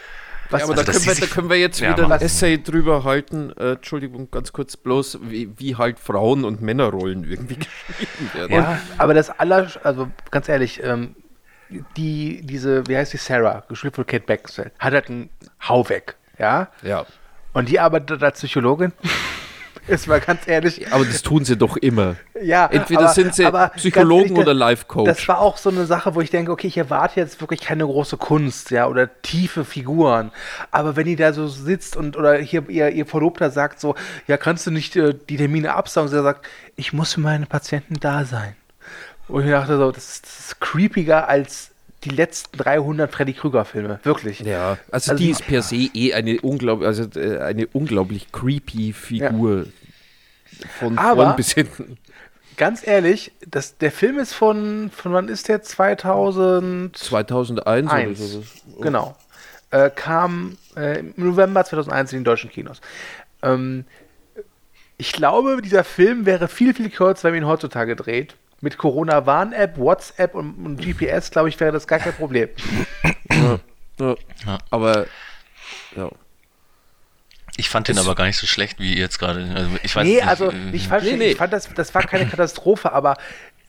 Was, 0.48 0.60
Ja, 0.60 0.64
aber 0.66 0.78
Also, 0.78 0.84
da, 0.84 0.92
können 0.92 1.04
wir, 1.06 1.14
da 1.14 1.26
können 1.26 1.50
wir 1.50 1.58
jetzt 1.58 1.80
Ja, 1.80 1.92
wieder 1.92 2.10
ein. 2.10 2.20
Essay 2.20 2.62
drüber 2.62 3.04
halten. 3.04 3.52
Äh, 3.58 3.72
Entschuldigung, 3.72 4.30
ganz 4.30 4.52
kurz 4.52 4.76
bloß, 4.76 5.18
wie, 5.22 5.50
wie 5.58 5.76
halt 5.76 5.98
Frauen- 6.00 6.44
und 6.44 6.62
Männerrollen 6.62 7.24
irgendwie 7.24 7.56
geschrieben 7.58 8.30
werden. 8.32 8.52
Ja. 8.56 8.80
aber 8.98 9.14
das 9.14 9.30
aller, 9.30 9.70
also 9.84 10.10
ganz 10.30 10.48
ehrlich, 10.48 10.82
ähm, 10.82 11.14
die, 11.96 12.40
diese, 12.42 12.86
wie 12.88 12.96
heißt 12.96 13.12
die, 13.12 13.16
Sarah, 13.18 13.62
gespielt 13.68 13.94
von 13.94 14.06
Kate 14.06 14.24
Beckinsale, 14.26 14.72
hat 14.78 14.92
halt 14.92 15.08
einen 15.08 15.30
Hau 15.68 15.88
weg, 15.88 16.16
ja? 16.38 16.68
ja. 16.82 17.06
Und 17.52 17.68
die 17.68 17.80
arbeitet 17.80 18.22
als 18.22 18.38
Psychologin. 18.38 18.92
Ist 19.86 20.06
mal 20.06 20.20
ganz 20.20 20.46
ehrlich. 20.46 20.92
Aber 20.92 21.04
das 21.04 21.22
tun 21.22 21.44
sie 21.44 21.56
doch 21.56 21.76
immer. 21.76 22.16
Ja, 22.40 22.66
Entweder 22.66 23.08
sind 23.08 23.34
sie 23.34 23.50
Psychologen 23.76 24.30
ehrlich, 24.30 24.38
oder 24.38 24.54
Life-Coach. 24.54 25.08
Das 25.08 25.26
war 25.26 25.40
auch 25.40 25.56
so 25.56 25.70
eine 25.70 25.84
Sache, 25.84 26.14
wo 26.14 26.20
ich 26.20 26.30
denke, 26.30 26.52
okay, 26.52 26.68
ich 26.68 26.76
erwarte 26.76 27.18
jetzt 27.18 27.40
wirklich 27.40 27.60
keine 27.60 27.84
große 27.84 28.16
Kunst, 28.16 28.70
ja, 28.70 28.86
oder 28.86 29.10
tiefe 29.22 29.64
Figuren. 29.64 30.30
Aber 30.70 30.94
wenn 30.96 31.06
die 31.06 31.16
da 31.16 31.32
so 31.32 31.48
sitzt 31.48 31.96
und 31.96 32.16
oder 32.16 32.36
hier 32.36 32.68
ihr, 32.68 32.90
ihr 32.90 33.06
Verlobter 33.06 33.50
sagt 33.50 33.80
so, 33.80 33.96
ja, 34.28 34.36
kannst 34.36 34.66
du 34.66 34.70
nicht 34.70 34.94
äh, 34.96 35.14
die 35.28 35.38
Termine 35.38 35.74
absagen? 35.74 36.08
Sie 36.08 36.22
sagt, 36.22 36.46
ich 36.76 36.92
muss 36.92 37.14
für 37.14 37.20
meine 37.20 37.46
Patienten 37.46 37.98
da 37.98 38.24
sein. 38.24 38.54
Und 39.28 39.44
ich 39.44 39.50
dachte 39.50 39.76
so, 39.76 39.90
das 39.90 40.12
ist, 40.12 40.24
das 40.24 40.40
ist 40.40 40.60
creepiger 40.60 41.28
als 41.28 41.69
die 42.04 42.10
letzten 42.10 42.56
300 42.56 43.12
Freddy 43.12 43.34
Krüger-Filme. 43.34 44.00
Wirklich. 44.02 44.40
Ja, 44.40 44.78
also, 44.90 45.12
Also- 45.12 45.14
die 45.22 45.30
ist 45.30 45.46
per 45.46 45.62
se 45.62 45.76
eh 45.94 46.14
eine, 46.14 46.40
unglaub, 46.40 46.82
also, 46.82 47.04
äh, 47.18 47.38
eine 47.38 47.66
unglaublich 47.68 48.32
creepy 48.32 48.92
Figur. 48.92 49.66
Von 50.78 50.98
Aber- 50.98 51.24
vorn 51.24 51.36
bis 51.36 51.52
hinten. 51.52 51.98
Ganz 52.56 52.86
ehrlich, 52.86 53.32
das, 53.46 53.78
der 53.78 53.90
Film 53.90 54.18
ist 54.18 54.34
von, 54.34 54.90
von 54.94 55.12
wann 55.14 55.28
ist 55.28 55.48
der? 55.48 55.62
2000. 55.62 56.94
2001 56.96 57.90
oder 57.90 58.14
so. 58.14 58.44
Genau. 58.82 59.16
Äh, 59.70 59.88
kam 59.94 60.58
äh, 60.76 60.98
im 61.00 61.14
November 61.16 61.64
2001 61.64 62.12
in 62.12 62.18
den 62.18 62.24
deutschen 62.24 62.50
Kinos. 62.50 62.80
Ähm, 63.42 63.84
ich 64.98 65.12
glaube, 65.12 65.62
dieser 65.62 65.84
Film 65.84 66.26
wäre 66.26 66.48
viel, 66.48 66.74
viel 66.74 66.90
kürzer, 66.90 67.28
wenn 67.28 67.34
man 67.36 67.42
ihn 67.44 67.48
heutzutage 67.48 67.96
dreht. 67.96 68.34
Mit 68.60 68.76
Corona-Warn-App, 68.76 69.78
WhatsApp 69.78 70.34
und, 70.34 70.66
und 70.66 70.80
GPS, 70.80 71.30
glaube 71.30 71.48
ich, 71.48 71.58
wäre 71.60 71.72
das 71.72 71.86
gar 71.86 71.98
kein 71.98 72.12
Problem. 72.12 72.48
Ja. 73.30 73.58
Ja. 74.46 74.58
Aber 74.70 75.06
ja. 75.96 76.10
Ich 77.56 77.68
fand 77.68 77.88
den 77.88 77.98
aber 77.98 78.14
gar 78.14 78.24
nicht 78.24 78.38
so 78.38 78.46
schlecht 78.46 78.78
wie 78.78 78.94
ihr 78.94 79.00
jetzt 79.00 79.18
gerade. 79.18 79.52
Also 79.54 79.70
ich 79.82 79.94
weiß 79.94 80.06
nee, 80.06 80.14
nicht, 80.14 80.26
also 80.26 80.50
äh, 80.50 80.54
nicht 80.54 80.86
falsch, 80.86 81.04
Nee, 81.04 81.16
nee. 81.16 81.30
ich 81.32 81.36
fand 81.36 81.52
das, 81.52 81.68
das 81.74 81.94
war 81.94 82.02
keine 82.02 82.26
Katastrophe, 82.26 82.92
aber 82.92 83.16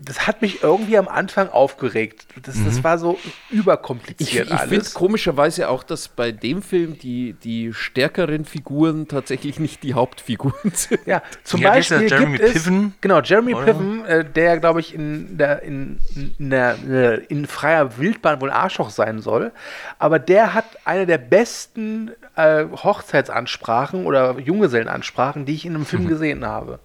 das 0.04 0.26
hat 0.26 0.42
mich 0.42 0.64
irgendwie 0.64 0.98
am 0.98 1.08
Anfang 1.08 1.50
aufgeregt. 1.50 2.26
Das, 2.44 2.56
das 2.64 2.84
war 2.84 2.98
so 2.98 3.20
Ich, 3.24 3.26
ich 3.50 3.58
überkompliziert 3.60 4.48
finde 4.48 4.60
alles. 4.62 4.94
komischerweise 4.94 5.70
auch, 5.70 5.84
dass 5.84 6.08
bei 6.08 6.32
dem 6.32 6.62
Film 6.62 6.98
die, 6.98 7.34
die 7.34 7.74
stärkeren 7.74 8.46
Figuren 8.46 9.08
tatsächlich 9.08 9.60
nicht 9.60 9.84
die 9.84 9.94
Hauptfiguren 9.94 10.54
sind. 10.74 11.06
Ja, 11.06 11.22
zum 11.44 11.62
Ja? 11.62 11.72
Beispiel 11.74 12.10
Jeremy 12.10 12.38
gibt 12.38 12.50
es, 12.50 12.54
Piven? 12.64 12.94
genau, 13.02 13.22
Jeremy 13.22 13.54
Oder? 13.54 13.66
Piven, 13.74 14.06
äh, 14.06 14.26
der, 14.26 14.58
glaube 14.60 14.80
ich, 14.80 14.96
in, 14.96 15.38
der, 15.38 15.62
in, 15.62 16.00
in, 16.40 16.50
der, 16.50 16.78
äh, 16.90 17.16
in 17.26 17.46
freier 17.46 17.98
Wildbahn 17.98 18.42
wohl 18.42 18.50
Arschloch 18.52 18.90
sein 18.90 19.20
soll. 19.22 19.52
Aber 20.00 20.18
der 20.20 20.54
hat 20.54 20.66
eine 20.86 21.06
der 21.06 21.20
besten 21.20 22.12
äh, 22.36 22.66
Hochzeitsansprachen 22.66 24.06
oder 24.06 24.40
Junggesellenansprachen, 24.40 25.46
die 25.46 25.54
ich 25.54 25.66
in 25.66 25.74
einem 25.74 25.82
Mhm. 25.82 25.86
Film 25.86 26.08
gesehen 26.08 26.46
habe. 26.46 26.80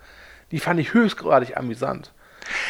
Die 0.50 0.58
fand 0.60 0.78
ich 0.80 0.92
höchstgradig 0.94 1.56
amüsant. 1.56 2.12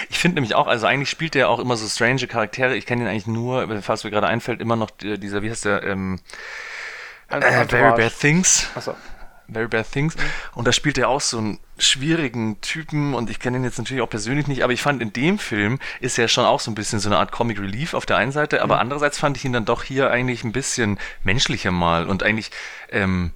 Ich 0.09 0.19
finde 0.19 0.37
nämlich 0.37 0.55
auch, 0.55 0.67
also 0.67 0.87
eigentlich 0.87 1.11
spielt 1.11 1.35
der 1.35 1.49
auch 1.49 1.59
immer 1.59 1.77
so 1.77 1.87
strange 1.89 2.27
Charaktere. 2.27 2.77
Ich 2.77 2.87
kenne 2.87 3.03
ihn 3.05 3.09
eigentlich 3.09 3.27
nur, 3.27 3.83
falls 3.83 4.05
mir 4.05 4.11
gerade 4.11 4.27
einfällt, 4.27 4.61
immer 4.61 4.77
noch 4.77 4.91
die- 4.91 5.19
dieser, 5.19 5.43
wie 5.43 5.51
heißt 5.51 5.65
der, 5.65 5.83
ähm, 5.85 6.21
äh, 7.29 7.41
Very. 7.67 7.97
Bad 7.97 8.19
Things. 8.19 8.69
Achso. 8.75 8.95
Very 9.49 9.69
Bad 9.69 9.91
Things. 9.93 10.17
Und 10.55 10.67
da 10.67 10.73
spielt 10.73 10.99
er 10.99 11.09
auch 11.09 11.21
so 11.21 11.39
einen 11.39 11.61
schwierigen 11.79 12.61
Typen 12.63 13.15
und 13.15 13.31
ich 13.31 13.39
kenne 13.39 13.59
ihn 13.59 13.65
jetzt 13.65 13.79
natürlich 13.79 14.03
auch 14.03 14.11
persönlich 14.11 14.49
nicht, 14.49 14.65
aber 14.65 14.73
ich 14.73 14.83
fand 14.83 15.01
in 15.03 15.13
dem 15.13 15.39
Film 15.39 15.79
ist 16.01 16.19
er 16.19 16.27
schon 16.27 16.45
auch 16.45 16.59
so 16.59 16.71
ein 16.71 16.75
bisschen 16.75 16.99
so 16.99 17.09
eine 17.09 17.19
Art 17.19 17.31
Comic 17.31 17.61
Relief 17.61 17.95
auf 17.95 18.07
der 18.07 18.17
einen 18.17 18.33
Seite, 18.33 18.63
aber 18.63 18.81
andererseits 18.81 19.19
fand 19.19 19.37
ich 19.37 19.45
ihn 19.45 19.53
dann 19.53 19.65
doch 19.65 19.85
hier 19.85 20.11
eigentlich 20.11 20.43
ein 20.43 20.51
bisschen 20.53 20.99
menschlicher 21.23 21.71
mal 21.71 22.09
und 22.09 22.23
eigentlich, 22.25 22.51
ähm, 22.91 23.31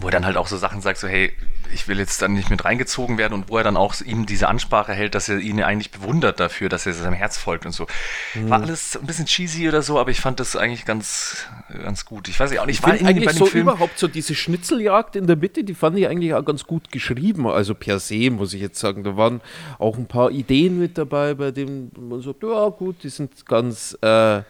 wo 0.00 0.08
er 0.08 0.10
dann 0.12 0.26
halt 0.26 0.36
auch 0.36 0.46
so 0.48 0.56
Sachen 0.58 0.82
sagt, 0.82 0.98
so 0.98 1.08
hey, 1.08 1.32
ich 1.72 1.88
will 1.88 1.98
jetzt 1.98 2.20
dann 2.22 2.34
nicht 2.34 2.50
mit 2.50 2.64
reingezogen 2.64 3.18
werden 3.18 3.32
und 3.34 3.48
wo 3.48 3.56
er 3.58 3.64
dann 3.64 3.76
auch 3.76 3.94
ihm 4.02 4.26
diese 4.26 4.48
Ansprache 4.48 4.92
hält, 4.92 5.14
dass 5.14 5.28
er 5.28 5.38
ihn 5.38 5.62
eigentlich 5.62 5.90
bewundert 5.90 6.40
dafür, 6.40 6.68
dass 6.68 6.86
er 6.86 6.92
seinem 6.94 7.14
Herz 7.14 7.36
folgt 7.38 7.64
und 7.66 7.72
so. 7.72 7.86
War 8.34 8.62
alles 8.62 8.96
ein 8.98 9.06
bisschen 9.06 9.24
cheesy 9.26 9.66
oder 9.68 9.80
so, 9.82 9.98
aber 9.98 10.10
ich 10.10 10.20
fand 10.20 10.40
das 10.40 10.56
eigentlich 10.56 10.84
ganz, 10.84 11.46
ganz 11.82 12.04
gut. 12.04 12.28
Ich 12.28 12.38
weiß 12.38 12.52
ja 12.52 12.62
auch 12.62 12.66
nicht, 12.66 12.80
Ich 12.80 12.82
war 12.86 12.94
irgendwie 12.94 13.04
bei 13.04 13.10
eigentlich 13.10 13.28
dem 13.32 13.38
so 13.38 13.46
Film, 13.46 13.68
überhaupt 13.68 13.98
so 13.98 14.08
diese 14.08 14.34
Schnitzeljagd 14.34 15.16
in 15.16 15.26
der 15.26 15.36
Mitte, 15.36 15.64
die 15.64 15.74
fand 15.74 15.98
ich 15.98 16.06
eigentlich 16.06 16.32
auch 16.34 16.44
ganz 16.44 16.64
gut 16.64 16.90
geschrieben. 16.92 17.46
Also 17.46 17.74
per 17.74 17.98
se, 17.98 18.30
muss 18.30 18.52
ich 18.54 18.60
jetzt 18.60 18.78
sagen. 18.78 19.04
Da 19.04 19.16
waren 19.16 19.40
auch 19.78 19.96
ein 19.98 20.06
paar 20.06 20.30
Ideen 20.30 20.78
mit 20.78 20.96
dabei, 20.98 21.34
bei 21.34 21.50
denen 21.50 21.92
man 21.98 22.20
sagt, 22.22 22.42
ja 22.42 22.68
gut, 22.68 23.02
die 23.02 23.08
sind 23.10 23.44
ganz, 23.46 23.96
äh, 24.02 24.42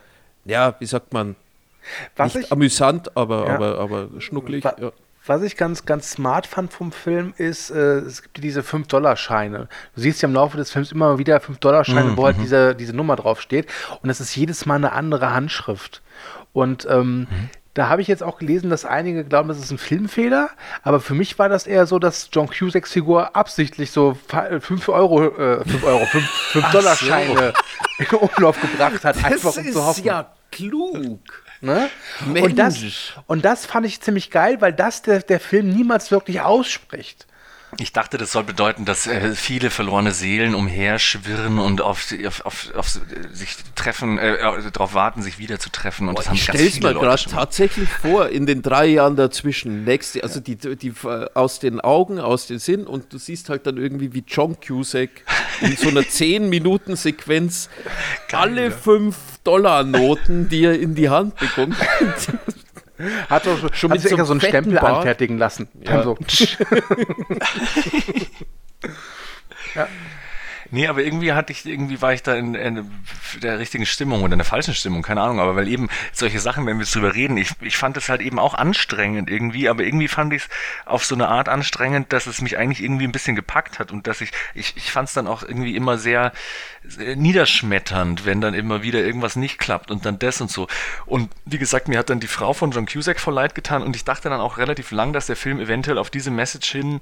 ja, 0.44 0.74
wie 0.78 0.86
sagt 0.86 1.12
man, 1.12 1.36
Was 2.16 2.34
nicht 2.34 2.46
ich, 2.46 2.52
amüsant, 2.52 3.16
aber, 3.16 3.46
Ja. 3.46 3.54
aber, 3.54 3.78
aber 3.78 4.08
schnucklig. 4.20 4.62
Wa- 4.64 4.76
Ja. 4.80 4.92
Was 5.28 5.42
ich 5.42 5.58
ganz, 5.58 5.84
ganz 5.84 6.10
smart 6.12 6.46
fand 6.46 6.72
vom 6.72 6.90
Film 6.90 7.34
ist, 7.36 7.70
äh, 7.70 7.98
es 7.98 8.22
gibt 8.22 8.42
diese 8.42 8.62
5-Dollar-Scheine. 8.62 9.68
Du 9.94 10.00
siehst 10.00 10.22
ja 10.22 10.28
im 10.28 10.34
Laufe 10.34 10.56
des 10.56 10.70
Films 10.70 10.90
immer 10.90 11.18
wieder 11.18 11.36
5-Dollar-Scheine, 11.36 12.16
wo 12.16 12.24
halt 12.24 12.36
diese, 12.40 12.74
diese 12.74 12.94
Nummer 12.96 13.14
draufsteht. 13.14 13.66
Und 14.00 14.08
das 14.08 14.22
ist 14.22 14.34
jedes 14.34 14.64
Mal 14.64 14.76
eine 14.76 14.92
andere 14.92 15.34
Handschrift. 15.34 16.00
Und 16.54 16.86
ähm, 16.90 17.26
da 17.74 17.90
habe 17.90 18.00
ich 18.00 18.08
jetzt 18.08 18.22
auch 18.22 18.38
gelesen, 18.38 18.70
dass 18.70 18.86
einige 18.86 19.22
glauben, 19.22 19.48
das 19.48 19.58
ist 19.58 19.70
ein 19.70 19.76
Filmfehler. 19.76 20.48
Aber 20.82 20.98
für 20.98 21.14
mich 21.14 21.38
war 21.38 21.50
das 21.50 21.66
eher 21.66 21.86
so, 21.86 21.98
dass 21.98 22.30
John 22.32 22.48
Cusacks 22.48 22.90
Figur 22.90 23.36
absichtlich 23.36 23.90
so 23.90 24.16
5 24.28 24.88
Euro, 24.88 25.26
äh, 25.26 25.62
5 25.62 25.84
Euro, 25.84 26.06
5 26.06 26.70
Dollar 26.72 26.96
Scheine 26.96 27.52
in 27.98 28.06
Umlauf 28.16 28.58
gebracht 28.60 29.04
hat, 29.04 29.22
einfach 29.22 29.54
um 29.54 29.72
zu 29.72 29.84
hoffen. 29.84 30.04
klug. 30.50 31.20
Ne? 31.60 31.90
Und, 32.40 32.58
das, 32.58 32.78
und 33.26 33.44
das 33.44 33.66
fand 33.66 33.86
ich 33.86 34.00
ziemlich 34.00 34.30
geil, 34.30 34.60
weil 34.60 34.72
das 34.72 35.02
der, 35.02 35.20
der 35.20 35.40
Film 35.40 35.70
niemals 35.70 36.10
wirklich 36.10 36.40
ausspricht. 36.40 37.26
Ich 37.76 37.92
dachte, 37.92 38.16
das 38.16 38.32
soll 38.32 38.44
bedeuten, 38.44 38.86
dass 38.86 39.06
äh, 39.06 39.34
viele 39.34 39.68
verlorene 39.68 40.12
Seelen 40.12 40.54
umherschwirren 40.54 41.58
und 41.58 41.82
auf, 41.82 42.06
auf, 42.26 42.46
auf, 42.46 42.74
auf 42.74 43.00
sich 43.32 43.56
treffen, 43.74 44.18
äh, 44.18 44.38
darauf 44.72 44.94
warten, 44.94 45.22
sich 45.22 45.38
wieder 45.38 45.58
zu 45.58 45.70
treffen. 45.70 46.08
Und 46.08 46.14
Boah, 46.14 46.22
das 46.22 46.28
haben 46.28 46.36
ich 46.36 46.46
ganz 46.46 46.58
stell's 46.58 46.80
mir 46.80 46.94
gerade 46.94 47.22
tatsächlich 47.24 47.88
vor, 47.88 48.30
in 48.30 48.46
den 48.46 48.62
drei 48.62 48.86
Jahren 48.86 49.16
dazwischen. 49.16 49.84
Nächste, 49.84 50.22
also 50.22 50.40
die, 50.40 50.56
die 50.56 50.94
äh, 51.04 51.26
aus 51.34 51.60
den 51.60 51.80
Augen, 51.80 52.18
aus 52.18 52.46
den 52.46 52.58
Sinn 52.58 52.86
und 52.86 53.12
du 53.12 53.18
siehst 53.18 53.50
halt 53.50 53.66
dann 53.66 53.76
irgendwie 53.76 54.14
wie 54.14 54.24
John 54.26 54.56
Cusack 54.60 55.10
in 55.60 55.76
so 55.76 55.88
einer 55.88 56.00
10-Minuten-Sequenz 56.02 57.68
alle 58.32 58.70
5-Dollar-Noten, 58.70 60.48
die 60.48 60.64
er 60.64 60.78
in 60.78 60.94
die 60.94 61.10
Hand 61.10 61.36
bekommt. 61.36 61.76
Hat 63.28 63.46
doch 63.46 63.58
schon, 63.58 63.72
Schon 63.74 63.90
hat 63.90 63.98
mit 63.98 64.08
sich 64.08 64.18
so 64.18 64.24
so 64.24 64.32
einen 64.32 64.40
Stempel 64.40 64.74
Bart. 64.74 64.96
anfertigen 64.98 65.38
lassen. 65.38 65.68
Ja. 65.80 66.02
So. 66.14 66.16
Nee, 70.70 70.86
aber 70.86 71.02
irgendwie 71.02 71.32
hatte 71.32 71.52
ich, 71.52 71.64
irgendwie 71.64 72.02
war 72.02 72.12
ich 72.12 72.22
da 72.22 72.34
in, 72.34 72.54
in 72.54 72.90
der 73.42 73.58
richtigen 73.58 73.86
Stimmung 73.86 74.22
oder 74.22 74.34
in 74.34 74.38
der 74.38 74.44
falschen 74.44 74.74
Stimmung, 74.74 75.02
keine 75.02 75.22
Ahnung, 75.22 75.40
aber 75.40 75.56
weil 75.56 75.66
eben 75.66 75.88
solche 76.12 76.40
Sachen, 76.40 76.66
wenn 76.66 76.76
wir 76.76 76.84
jetzt 76.84 76.94
drüber 76.94 77.14
reden, 77.14 77.38
ich, 77.38 77.52
ich 77.62 77.78
fand 77.78 77.96
es 77.96 78.10
halt 78.10 78.20
eben 78.20 78.38
auch 78.38 78.52
anstrengend 78.52 79.30
irgendwie, 79.30 79.70
aber 79.70 79.82
irgendwie 79.82 80.08
fand 80.08 80.34
ich 80.34 80.42
es 80.42 80.48
auf 80.84 81.06
so 81.06 81.14
eine 81.14 81.28
Art 81.28 81.48
anstrengend, 81.48 82.12
dass 82.12 82.26
es 82.26 82.42
mich 82.42 82.58
eigentlich 82.58 82.82
irgendwie 82.82 83.04
ein 83.04 83.12
bisschen 83.12 83.34
gepackt 83.34 83.78
hat 83.78 83.92
und 83.92 84.06
dass 84.06 84.20
ich, 84.20 84.30
ich, 84.54 84.76
ich 84.76 84.92
fand 84.92 85.08
es 85.08 85.14
dann 85.14 85.26
auch 85.26 85.42
irgendwie 85.42 85.74
immer 85.74 85.96
sehr, 85.96 86.32
sehr 86.82 87.16
niederschmetternd, 87.16 88.26
wenn 88.26 88.42
dann 88.42 88.52
immer 88.52 88.82
wieder 88.82 89.00
irgendwas 89.00 89.36
nicht 89.36 89.58
klappt 89.58 89.90
und 89.90 90.04
dann 90.04 90.18
das 90.18 90.40
und 90.42 90.50
so. 90.50 90.68
Und 91.06 91.30
wie 91.46 91.58
gesagt, 91.58 91.88
mir 91.88 91.98
hat 91.98 92.10
dann 92.10 92.20
die 92.20 92.26
Frau 92.26 92.52
von 92.52 92.72
John 92.72 92.84
Cusack 92.84 93.20
voll 93.20 93.34
leid 93.34 93.54
getan 93.54 93.82
und 93.82 93.96
ich 93.96 94.04
dachte 94.04 94.28
dann 94.28 94.40
auch 94.40 94.58
relativ 94.58 94.90
lang, 94.90 95.14
dass 95.14 95.26
der 95.26 95.36
Film 95.36 95.60
eventuell 95.60 95.96
auf 95.96 96.10
diese 96.10 96.30
Message 96.30 96.70
hin 96.70 97.00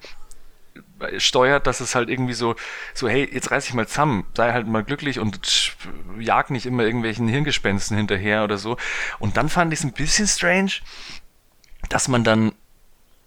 steuert, 1.18 1.66
dass 1.66 1.80
es 1.80 1.94
halt 1.94 2.08
irgendwie 2.08 2.34
so, 2.34 2.56
so, 2.94 3.08
hey, 3.08 3.28
jetzt 3.30 3.50
reiß 3.50 3.66
dich 3.66 3.74
mal 3.74 3.86
zusammen, 3.86 4.26
sei 4.34 4.52
halt 4.52 4.66
mal 4.66 4.84
glücklich 4.84 5.18
und 5.18 5.74
jag 6.18 6.50
nicht 6.50 6.66
immer 6.66 6.84
irgendwelchen 6.84 7.28
Hirngespensten 7.28 7.96
hinterher 7.96 8.44
oder 8.44 8.58
so. 8.58 8.76
Und 9.18 9.36
dann 9.36 9.48
fand 9.48 9.72
ich 9.72 9.80
es 9.80 9.84
ein 9.84 9.92
bisschen 9.92 10.26
strange, 10.26 10.72
dass 11.88 12.08
man 12.08 12.24
dann, 12.24 12.52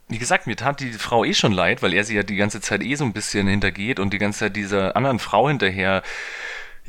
wie 0.07 0.17
gesagt, 0.17 0.47
mir 0.47 0.55
tat 0.55 0.79
die 0.79 0.93
Frau 0.93 1.23
eh 1.23 1.33
schon 1.33 1.51
leid, 1.51 1.81
weil 1.81 1.93
er 1.93 2.03
sie 2.03 2.15
ja 2.15 2.23
die 2.23 2.35
ganze 2.35 2.61
Zeit 2.61 2.81
eh 2.81 2.95
so 2.95 3.05
ein 3.05 3.13
bisschen 3.13 3.47
hintergeht 3.47 3.99
und 3.99 4.11
die 4.11 4.17
ganze 4.17 4.39
Zeit 4.39 4.55
dieser 4.55 4.95
anderen 4.95 5.19
Frau 5.19 5.47
hinterher 5.47 6.01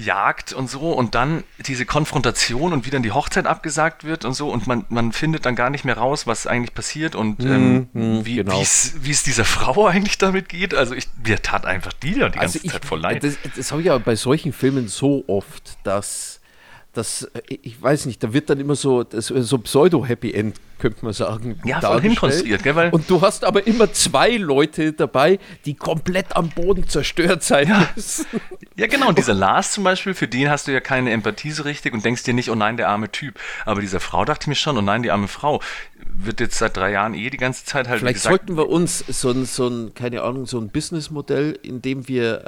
jagt 0.05 0.53
und 0.53 0.68
so 0.68 0.92
und 0.92 1.14
dann 1.14 1.44
diese 1.66 1.84
Konfrontation 1.86 2.72
und 2.72 2.86
wie 2.86 2.90
dann 2.90 3.03
die 3.03 3.12
Hochzeit 3.12 3.46
abgesagt 3.46 4.05
wird 4.05 4.24
und 4.24 4.34
so 4.34 4.51
und 4.51 4.66
man, 4.66 4.84
man 4.88 5.12
findet 5.12 5.46
dann 5.46 5.57
gar 5.57 5.70
nicht 5.70 5.84
mehr 5.84 5.96
raus, 5.96 6.26
was 6.26 6.46
eigentlich 6.46 6.74
passiert 6.74 7.14
und 7.14 7.40
ähm, 7.40 7.88
mhm, 7.92 8.26
wie 8.26 8.36
genau. 8.36 8.61
es 8.61 9.22
dieser 9.22 9.44
Frau 9.44 9.86
eigentlich 9.88 10.18
damit 10.18 10.48
geht. 10.48 10.74
Also 10.74 10.94
ich, 10.94 11.09
mir 11.24 11.42
tat 11.42 11.66
einfach 11.66 11.92
die 11.92 12.18
da 12.18 12.28
die 12.28 12.38
ganze 12.38 12.59
Also 12.59 12.61
ich, 12.62 12.72
Zeit 12.72 12.84
voll 12.84 13.01
leid. 13.01 13.24
Das, 13.24 13.36
das 13.57 13.72
habe 13.72 13.82
ich 13.82 13.88
ja 13.88 13.98
bei 13.98 14.14
solchen 14.14 14.53
Filmen 14.53 14.88
so 14.88 15.24
oft, 15.26 15.78
dass, 15.82 16.29
dass 16.93 17.22
äh, 17.22 17.41
ich 17.49 17.80
weiß 17.80 18.07
nicht, 18.07 18.22
da 18.22 18.32
wird 18.32 18.51
dann 18.51 18.59
immer 18.61 18.74
so, 18.74 19.03
das, 19.05 19.26
so 19.26 19.59
Pseudo-Happy 19.59 20.32
End, 20.32 20.57
könnte 20.78 21.05
man 21.05 21.12
sagen. 21.12 21.61
Ja, 21.64 21.80
voll 21.80 22.01
hinkonstruiert, 22.01 22.62
gell, 22.62 22.74
weil- 22.74 22.91
Und 22.91 23.09
du 23.09 23.20
hast 23.20 23.45
aber 23.45 23.66
immer 23.66 23.93
zwei 23.93 24.36
Leute 24.36 24.93
dabei, 24.93 25.38
die 25.66 25.74
komplett 25.74 26.34
am 26.36 26.49
Boden 26.49 26.88
zerstört 26.88 27.43
sein 27.43 27.72
müssen. 27.95 28.26
Ja, 28.76 28.86
genau. 28.86 29.09
Und 29.11 29.18
dieser 29.18 29.34
Lars 29.34 29.72
zum 29.72 29.84
Beispiel, 29.84 30.14
für 30.14 30.26
den 30.26 30.49
hast 30.51 30.66
du 30.68 30.72
ja 30.72 30.80
keine 30.80 31.11
Empathie 31.12 31.51
so 31.53 31.62
richtig 31.64 31.93
und 31.93 32.05
denkst 32.05 32.22
dir 32.24 32.34
nicht, 32.34 32.51
oh 32.51 32.55
nein, 32.55 32.76
der 32.76 32.88
arme 32.88 33.11
Typ. 33.12 33.38
Aber 33.66 33.80
dieser 33.82 34.01
Frau 34.01 34.24
dachte 34.24 34.45
ich 34.45 34.49
mir 34.49 34.55
schon, 34.55 34.76
oh 34.78 34.82
nein, 34.82 35.03
die 35.03 35.11
arme 35.11 35.28
Frau. 35.28 35.61
Wird 36.12 36.41
jetzt 36.41 36.59
seit 36.59 36.76
drei 36.76 36.93
Jahren 36.93 37.14
eh 37.14 37.30
die 37.30 37.36
ganze 37.36 37.64
Zeit 37.64 37.88
halt, 37.88 38.01
Vielleicht 38.01 38.14
gesagt, 38.16 38.36
sollten 38.38 38.57
wir 38.57 38.68
uns 38.68 39.05
so 39.07 39.30
ein, 39.30 39.45
so 39.45 39.68
ein, 39.68 39.95
keine 39.95 40.22
Ahnung, 40.22 40.47
so 40.47 40.59
ein 40.59 40.70
Businessmodell, 40.70 41.59
in 41.62 41.82
dem 41.82 42.09
wir 42.09 42.45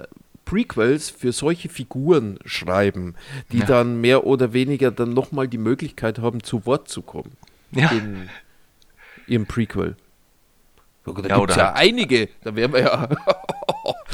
äh, 0.00 0.04
Prequels 0.44 1.10
für 1.10 1.32
solche 1.32 1.68
Figuren 1.68 2.38
schreiben, 2.44 3.14
die 3.52 3.58
Ja. 3.60 3.66
dann 3.66 4.00
mehr 4.00 4.24
oder 4.24 4.52
weniger 4.52 4.90
dann 4.90 5.14
nochmal 5.14 5.48
die 5.48 5.58
Möglichkeit 5.58 6.18
haben, 6.18 6.42
zu 6.42 6.66
Wort 6.66 6.88
zu 6.88 7.02
kommen. 7.02 7.32
Ja. 7.72 7.90
In 7.90 8.28
ihrem 9.26 9.46
Prequel. 9.46 9.96
Da 11.04 11.10
Ja, 11.12 11.16
gibt 11.16 11.30
es 11.30 11.38
oder 11.38 11.56
ja 11.56 11.64
halt- 11.68 11.76
einige, 11.76 12.28
da 12.42 12.54
wären 12.56 12.72
wir 12.72 12.80
ja. 12.80 13.08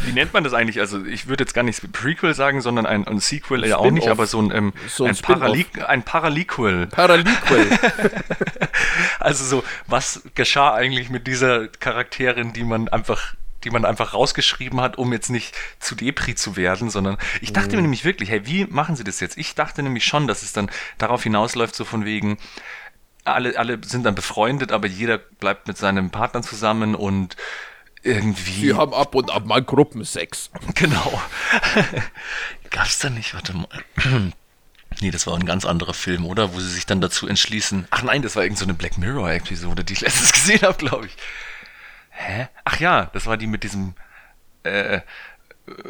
Wie 0.05 0.13
nennt 0.13 0.33
man 0.33 0.43
das 0.43 0.55
eigentlich? 0.55 0.81
Also 0.81 1.05
ich 1.05 1.29
würde 1.29 1.45
jetzt 1.45 1.53
gar 1.53 1.63
nicht 1.63 1.93
Prequel 1.93 2.35
sagen, 2.35 2.61
sondern 2.63 2.87
ein, 2.87 3.07
ein 3.07 3.21
Sequel 3.21 3.65
ja 3.67 3.77
auch 3.77 3.91
nicht, 3.91 4.09
aber 4.09 4.27
so 4.27 4.41
ein, 4.41 4.51
ähm, 4.51 4.73
So 4.89 5.05
ein 5.05 5.11
ein. 5.11 5.17
Parali 5.17 5.67
ein 5.87 6.03
Paraliquel. 6.03 6.87
Paraliquel. 6.89 7.67
Also 9.19 9.45
so, 9.45 9.65
was 9.87 10.23
geschah 10.35 10.73
eigentlich 10.75 11.11
mit 11.11 11.27
dieser 11.27 11.69
Charakterin, 11.69 12.53
die 12.55 12.65
man 12.65 12.89
einfach 12.89 13.35
die 13.65 13.71
man 13.71 13.85
einfach 13.85 14.15
rausgeschrieben 14.15 14.81
hat, 14.81 14.99
um 14.99 15.13
jetzt 15.13 15.31
nicht 15.31 15.55
zu 15.79 15.95
Depri 15.95 16.35
zu 16.35 16.57
werden, 16.57 16.91
sondern 16.91 17.19
ich 17.41 17.53
dachte 17.53 17.77
mir 17.77 17.83
nämlich 17.83 18.05
wirklich, 18.05 18.31
hey, 18.31 18.47
wie 18.47 18.65
machen 18.67 18.97
sie 18.97 19.05
das 19.05 19.21
jetzt? 19.21 19.37
Ich 19.39 19.55
dachte 19.55 19.83
nämlich 19.83 20.05
schon, 20.05 20.27
dass 20.27 20.43
es 20.43 20.53
dann 20.53 20.71
darauf 20.99 21.23
hinausläuft, 21.23 21.75
so 21.75 21.85
von 21.85 22.05
wegen, 22.05 22.39
alle, 23.25 23.59
alle 23.59 23.79
sind 23.85 24.05
dann 24.05 24.15
befreundet, 24.15 24.73
aber 24.73 24.87
jeder 24.87 25.19
bleibt 25.19 25.69
mit 25.69 25.77
seinem 25.77 26.11
Partner 26.11 26.43
zusammen 26.43 26.95
und 26.95 27.37
irgendwie. 28.03 28.63
Wir 28.63 28.77
haben 28.79 28.95
ab 28.95 29.15
und 29.15 29.31
ab 29.31 29.45
mal 29.45 29.63
Gruppensex. 29.63 30.51
Genau. 30.75 31.21
Gab's 32.71 32.99
da 33.01 33.11
nicht, 33.11 33.35
warte 33.35 33.55
mal. 33.55 33.69
Nee, 35.01 35.13
das 35.13 35.29
war 35.29 35.37
ein 35.37 35.47
ganz 35.47 35.65
anderer 35.65 35.95
Film, 35.95 36.27
oder? 36.27 36.53
Wo 36.53 36.59
sie 36.59 36.69
sich 36.69 36.85
dann 36.85 37.01
dazu 37.01 37.29
entschließen. 37.29 37.87
Ach 37.91 38.03
nein, 38.03 38.23
das 38.23 38.35
war 38.35 38.43
irgend 38.43 38.59
so 38.59 38.65
eine 38.65 38.75
Black 38.75 38.99
Mirror-Episode, 38.99 39.85
die 39.85 39.93
ich 39.93 40.01
letztens 40.01 40.33
gesehen 40.33 40.63
habe, 40.63 40.77
glaube 40.79 41.07
ich. 41.07 41.17
Hä? 42.21 42.49
Ach 42.65 42.79
ja, 42.79 43.07
das 43.15 43.27
war 43.27 43.37
die 43.39 43.47
mit 43.47 43.63
diesem, 43.63 43.95
äh, 44.65 45.01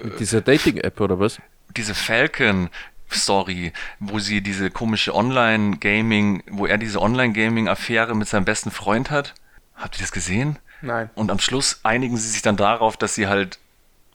Mit 0.05 0.20
dieser 0.20 0.41
Dating-App 0.41 1.01
oder 1.01 1.18
was? 1.18 1.41
diese 1.76 1.95
Falcon-Story, 1.95 3.72
wo 4.01 4.18
sie 4.18 4.41
diese 4.41 4.70
komische 4.70 5.14
Online-Gaming, 5.14 6.43
wo 6.51 6.66
er 6.66 6.78
diese 6.78 7.01
Online-Gaming-Affäre 7.01 8.14
mit 8.16 8.28
seinem 8.28 8.45
besten 8.45 8.70
Freund 8.70 9.11
hat. 9.11 9.35
Habt 9.74 9.97
ihr 9.97 10.01
das 10.03 10.12
gesehen? 10.12 10.59
Nein. 10.83 11.11
Und 11.14 11.31
am 11.31 11.39
Schluss 11.39 11.81
einigen 11.85 12.16
sie 12.16 12.28
sich 12.28 12.43
dann 12.43 12.57
darauf, 12.57 12.97
dass 12.97 13.14
sie 13.14 13.28
halt 13.28 13.59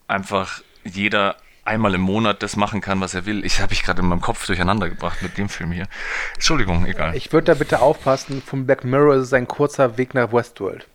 einfach 0.08 0.62
jeder 0.84 1.38
einmal 1.64 1.96
im 1.96 2.02
Monat 2.02 2.44
das 2.44 2.56
machen 2.58 2.80
kann, 2.82 3.02
was 3.02 3.14
er 3.14 3.26
will. 3.26 3.44
Ich 3.46 3.60
habe 3.62 3.74
ich 3.74 3.84
gerade 3.84 4.02
in 4.02 4.08
meinem 4.08 4.22
Kopf 4.22 4.46
durcheinander 4.46 4.90
gebracht 4.90 5.22
mit 5.22 5.38
dem 5.38 5.50
Film 5.50 5.72
hier. 5.72 5.88
Entschuldigung, 6.36 6.86
egal. 6.86 7.16
Ich 7.16 7.32
würde 7.34 7.46
da 7.46 7.54
bitte 7.56 7.80
aufpassen, 7.80 8.42
vom 8.42 8.66
Black 8.66 8.84
Mirror 8.84 9.16
ist 9.16 9.24
es 9.24 9.34
ein 9.34 9.48
kurzer 9.48 9.98
Weg 9.98 10.14
nach 10.14 10.32
Westworld. 10.32 10.88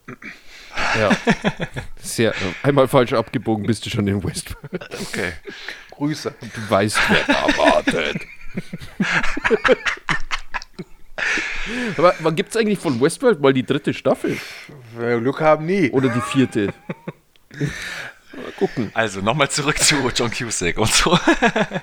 Ja. 0.98 1.10
Sehr, 2.00 2.34
einmal 2.62 2.88
falsch 2.88 3.12
abgebogen 3.12 3.66
bist 3.66 3.84
du 3.86 3.90
schon 3.90 4.06
in 4.06 4.22
Westworld. 4.22 4.88
Okay. 5.00 5.32
Grüße. 5.90 6.34
Du 6.40 6.70
weißt, 6.70 6.98
wer 7.08 7.24
da 7.26 7.58
wartet. 7.58 8.22
Aber 11.96 12.14
wann 12.20 12.34
gibt 12.34 12.50
es 12.50 12.56
eigentlich 12.56 12.78
von 12.78 13.00
Westworld 13.00 13.40
mal 13.40 13.52
die 13.52 13.64
dritte 13.64 13.94
Staffel? 13.94 14.38
Wenn 14.96 15.08
wir 15.08 15.20
Glück 15.20 15.40
haben, 15.40 15.66
nie. 15.66 15.90
Oder 15.90 16.08
die 16.08 16.20
vierte? 16.20 16.72
Mal 18.32 18.52
gucken. 18.56 18.90
Also 18.94 19.20
nochmal 19.20 19.50
zurück 19.50 19.78
zu 19.78 19.96
John 20.14 20.30
Cusack 20.30 20.78
und 20.78 20.92
so. 20.92 21.18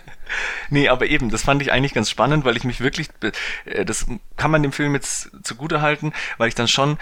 nee, 0.69 0.87
aber 0.87 1.07
eben, 1.07 1.29
das 1.29 1.43
fand 1.43 1.61
ich 1.61 1.71
eigentlich 1.71 1.93
ganz 1.93 2.09
spannend, 2.09 2.45
weil 2.45 2.57
ich 2.57 2.63
mich 2.63 2.79
wirklich, 2.79 3.09
äh, 3.65 3.85
das 3.85 4.05
kann 4.37 4.51
man 4.51 4.63
dem 4.63 4.71
Film 4.71 4.93
jetzt 4.93 5.29
zugute 5.43 5.81
halten, 5.81 6.13
weil 6.37 6.47
ich 6.47 6.55
dann 6.55 6.67
schon 6.67 6.97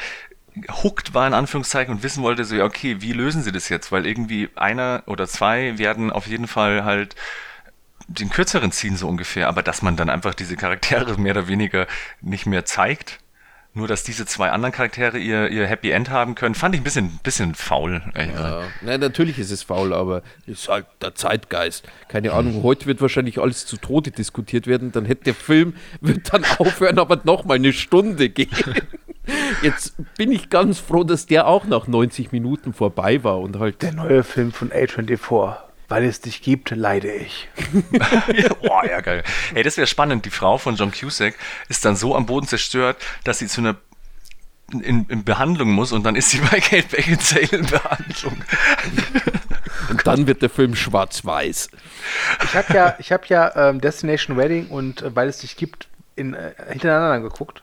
hooked 0.83 1.13
war 1.13 1.27
in 1.27 1.33
Anführungszeichen 1.33 1.93
und 1.93 2.03
wissen 2.03 2.23
wollte, 2.23 2.45
so 2.45 2.55
ja, 2.55 2.63
okay, 2.63 2.97
wie 2.99 3.13
lösen 3.13 3.43
sie 3.43 3.51
das 3.51 3.69
jetzt? 3.69 3.91
Weil 3.91 4.05
irgendwie 4.05 4.49
einer 4.55 5.03
oder 5.05 5.27
zwei 5.27 5.77
werden 5.77 6.11
auf 6.11 6.27
jeden 6.27 6.47
Fall 6.47 6.85
halt 6.85 7.15
den 8.07 8.29
kürzeren 8.29 8.71
ziehen, 8.71 8.97
so 8.97 9.07
ungefähr, 9.07 9.47
aber 9.47 9.63
dass 9.63 9.81
man 9.81 9.97
dann 9.97 10.09
einfach 10.09 10.33
diese 10.33 10.55
Charaktere 10.55 11.17
mehr 11.19 11.33
oder 11.33 11.47
weniger 11.47 11.87
nicht 12.21 12.45
mehr 12.45 12.65
zeigt, 12.65 13.19
nur 13.75 13.87
dass 13.87 14.03
diese 14.03 14.25
zwei 14.25 14.49
anderen 14.51 14.73
Charaktere 14.73 15.17
ihr, 15.17 15.49
ihr 15.49 15.67
Happy 15.67 15.91
End 15.91 16.09
haben 16.09 16.33
können, 16.33 16.55
fand 16.55 16.73
ich 16.73 16.81
ein 16.81 16.83
bisschen, 16.85 17.19
bisschen 17.23 17.55
faul. 17.55 18.01
Ja, 18.15 18.63
na, 18.81 18.97
natürlich 18.97 19.37
ist 19.37 19.51
es 19.51 19.63
faul, 19.63 19.93
aber 19.93 20.23
ist 20.47 20.69
halt 20.69 20.85
der 21.01 21.13
Zeitgeist. 21.13 21.85
Keine 22.07 22.31
Ahnung, 22.31 22.63
heute 22.63 22.85
wird 22.85 23.01
wahrscheinlich 23.01 23.39
alles 23.39 23.65
zu 23.65 23.75
Tode 23.77 24.11
diskutiert 24.11 24.65
werden, 24.65 24.93
dann 24.93 25.03
hätte 25.03 25.25
der 25.25 25.35
Film, 25.35 25.75
wird 25.99 26.33
dann 26.33 26.45
aufhören, 26.57 26.97
aber 26.99 27.19
nochmal 27.25 27.57
eine 27.57 27.73
Stunde 27.73 28.29
gehen. 28.29 28.49
Jetzt 29.61 29.95
bin 30.17 30.31
ich 30.31 30.49
ganz 30.49 30.79
froh, 30.79 31.03
dass 31.03 31.25
der 31.25 31.47
auch 31.47 31.65
nach 31.65 31.87
90 31.87 32.31
Minuten 32.31 32.73
vorbei 32.73 33.23
war 33.23 33.39
und 33.39 33.59
halt. 33.59 33.81
Der 33.81 33.93
neue 33.93 34.23
Film 34.23 34.51
von 34.51 34.69
A24. 34.69 35.57
Weil 35.87 36.05
es 36.05 36.21
dich 36.21 36.41
gibt, 36.41 36.71
leide 36.71 37.11
ich. 37.11 37.47
Ja, 37.91 38.49
Boah, 38.61 38.85
ja, 38.85 39.01
geil. 39.01 39.23
Ey, 39.53 39.63
das 39.63 39.77
wäre 39.77 39.87
spannend. 39.87 40.25
Die 40.25 40.31
Frau 40.31 40.57
von 40.57 40.75
John 40.75 40.91
Cusack 40.91 41.35
ist 41.69 41.85
dann 41.85 41.95
so 41.95 42.15
am 42.15 42.25
Boden 42.25 42.47
zerstört, 42.47 42.97
dass 43.23 43.39
sie 43.39 43.47
zu 43.47 43.61
einer 43.61 43.75
in, 44.71 45.05
in 45.09 45.23
Behandlung 45.23 45.71
muss 45.71 45.91
und 45.91 46.03
dann 46.03 46.15
ist 46.15 46.31
sie 46.31 46.39
bei 46.39 46.59
Kate 46.59 46.87
Beckinsale 46.87 47.47
in 47.51 47.65
Behandlung. 47.67 48.35
Und 49.89 50.07
dann 50.07 50.25
wird 50.25 50.41
der 50.41 50.49
Film 50.49 50.75
schwarz-weiß. 50.75 51.69
Ich 52.43 52.55
habe 52.55 52.73
ja, 52.73 52.95
ich 52.97 53.11
hab 53.11 53.27
ja 53.27 53.69
ähm, 53.69 53.81
Destination 53.81 54.35
Wedding 54.35 54.67
und 54.67 55.03
äh, 55.03 55.15
Weil 55.15 55.27
es 55.27 55.39
dich 55.39 55.57
gibt 55.57 55.87
in, 56.15 56.33
äh, 56.33 56.53
hintereinander 56.69 57.19
geguckt. 57.19 57.61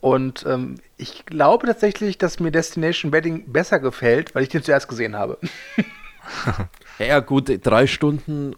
Und 0.00 0.44
ähm, 0.46 0.76
Ich 0.98 1.26
glaube 1.26 1.66
tatsächlich, 1.66 2.18
dass 2.18 2.38
mir 2.38 2.52
Destination 2.52 3.10
Wedding 3.10 3.50
besser 3.52 3.80
gefällt, 3.80 4.34
weil 4.34 4.44
ich 4.44 4.50
den 4.50 4.62
zuerst 4.62 4.86
gesehen 4.88 5.16
habe. 5.16 5.38
Ja, 6.98 7.20
gut, 7.20 7.50
drei 7.64 7.86
Stunden. 7.86 8.54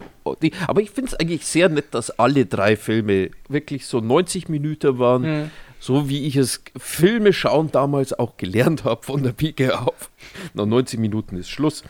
aber 0.67 0.81
ich 0.81 0.91
finde 0.91 1.11
es 1.11 1.19
eigentlich 1.19 1.45
sehr 1.45 1.69
nett, 1.69 1.87
dass 1.91 2.11
alle 2.19 2.45
drei 2.45 2.75
Filme 2.75 3.31
wirklich 3.49 3.85
so 3.85 3.99
90 3.99 4.49
Minuten 4.49 4.99
waren. 4.99 5.51
So 5.79 6.09
wie 6.09 6.25
ich 6.25 6.35
es 6.35 6.63
Filme 6.75 7.33
schauen 7.33 7.71
damals 7.71 8.17
auch 8.17 8.37
gelernt 8.37 8.83
habe 8.83 9.03
von 9.03 9.21
der 9.23 9.31
Pike 9.31 9.79
auf. 9.79 10.09
Nach 10.53 10.65
90 10.65 10.99
Minuten 10.99 11.37
ist 11.37 11.49
Schluss. 11.49 11.83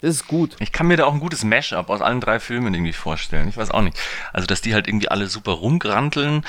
Das 0.00 0.14
ist 0.14 0.28
gut. 0.28 0.56
Ich 0.60 0.72
kann 0.72 0.86
mir 0.86 0.96
da 0.96 1.04
auch 1.04 1.12
ein 1.12 1.20
gutes 1.20 1.44
Mash-up 1.44 1.90
aus 1.90 2.00
allen 2.00 2.20
drei 2.20 2.40
Filmen 2.40 2.72
irgendwie 2.72 2.94
vorstellen. 2.94 3.48
Ich 3.48 3.56
weiß 3.56 3.70
auch 3.70 3.82
nicht. 3.82 3.98
Also, 4.32 4.46
dass 4.46 4.62
die 4.62 4.72
halt 4.72 4.88
irgendwie 4.88 5.08
alle 5.08 5.26
super 5.26 5.52
rumgranteln 5.52 6.42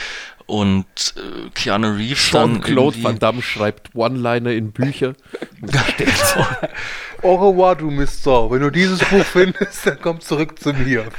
und 0.52 0.86
äh, 1.16 1.50
Keanu 1.54 1.96
Reeves 1.96 2.32
dann 2.32 2.56
Jean-Claude 2.56 2.98
irgendwie- 2.98 3.04
Van 3.06 3.20
Damme 3.20 3.42
schreibt 3.42 3.96
One-Liner 3.96 4.52
in 4.52 4.74
Bücher. 4.74 5.14
Au 7.22 7.36
revoir, 7.36 7.78
du 7.78 7.90
Mister. 7.90 8.52
Wenn 8.52 8.60
du 8.60 8.70
dieses 8.70 9.00
Buch 9.00 9.24
findest, 9.24 9.86
dann 9.86 10.02
komm 10.02 10.20
zurück 10.20 10.60
zu 10.60 10.74
mir. 10.74 11.06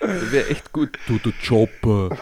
Wäre 0.00 0.48
echt 0.48 0.72
gut. 0.72 0.98
Du, 1.06 1.18
du 1.18 1.30
Chopper. 1.46 2.16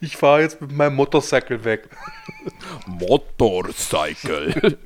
Ich 0.00 0.16
fahre 0.16 0.42
jetzt 0.42 0.60
mit 0.60 0.72
meinem 0.72 0.94
Motorcycle 0.94 1.64
weg. 1.64 1.88
Motorcycle. 2.86 4.78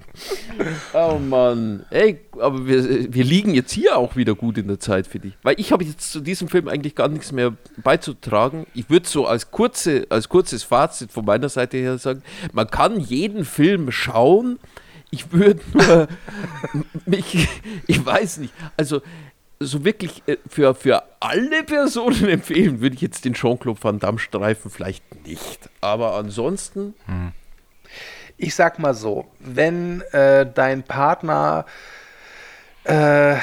oh 0.95 1.19
Mann. 1.19 1.85
Ey, 1.91 2.21
aber 2.39 2.67
wir, 2.67 3.13
wir 3.13 3.25
liegen 3.25 3.55
jetzt 3.55 3.73
hier 3.73 3.99
auch 3.99 4.17
wieder 4.17 4.35
gut 4.35 4.57
in 4.57 4.69
der 4.69 4.81
Zeit, 4.81 5.07
finde 5.07 5.29
ich. 5.29 5.35
Weil 5.43 5.57
ich 5.59 5.71
habe 5.71 5.85
jetzt 5.85 6.13
zu 6.13 6.21
diesem 6.21 6.49
Film 6.49 6.67
eigentlich 6.67 6.95
gar 6.95 7.09
nichts 7.09 7.31
mehr 7.31 7.55
beizutragen. 7.77 8.67
Ich 8.75 8.89
würde 8.89 9.07
so 9.07 9.27
als, 9.27 9.51
kurze, 9.51 10.07
als 10.09 10.31
kurzes 10.31 10.63
Fazit 10.63 11.13
von 11.13 11.27
meiner 11.27 11.51
Seite 11.51 11.77
her 11.77 11.99
sagen, 11.99 12.23
man 12.53 12.69
kann 12.69 12.99
jeden 12.99 13.45
Film 13.45 13.93
schauen. 13.93 14.59
Ich 15.11 15.31
würde 15.31 15.61
nur 15.75 16.09
mich, 17.07 17.49
ich 17.87 18.05
weiß 18.05 18.39
nicht, 18.39 18.55
also 18.79 19.03
so 19.65 19.85
wirklich 19.85 20.23
äh, 20.27 20.37
für, 20.49 20.75
für 20.75 21.03
alle 21.21 21.63
Personen 21.65 22.29
empfehlen 22.29 22.81
würde 22.81 22.95
ich 22.97 23.03
jetzt 23.03 23.25
den 23.25 23.35
Jean-Claude 23.35 23.83
Van 23.83 23.99
Damme 23.99 24.19
Streifen 24.19 24.71
vielleicht 24.71 25.27
nicht. 25.27 25.69
Aber 25.81 26.15
ansonsten 26.15 26.95
Ich 28.37 28.55
sag 28.55 28.79
mal 28.79 28.95
so, 28.95 29.27
wenn 29.39 30.01
äh, 30.13 30.51
dein 30.53 30.83
Partner 30.83 31.67
äh, 32.85 33.37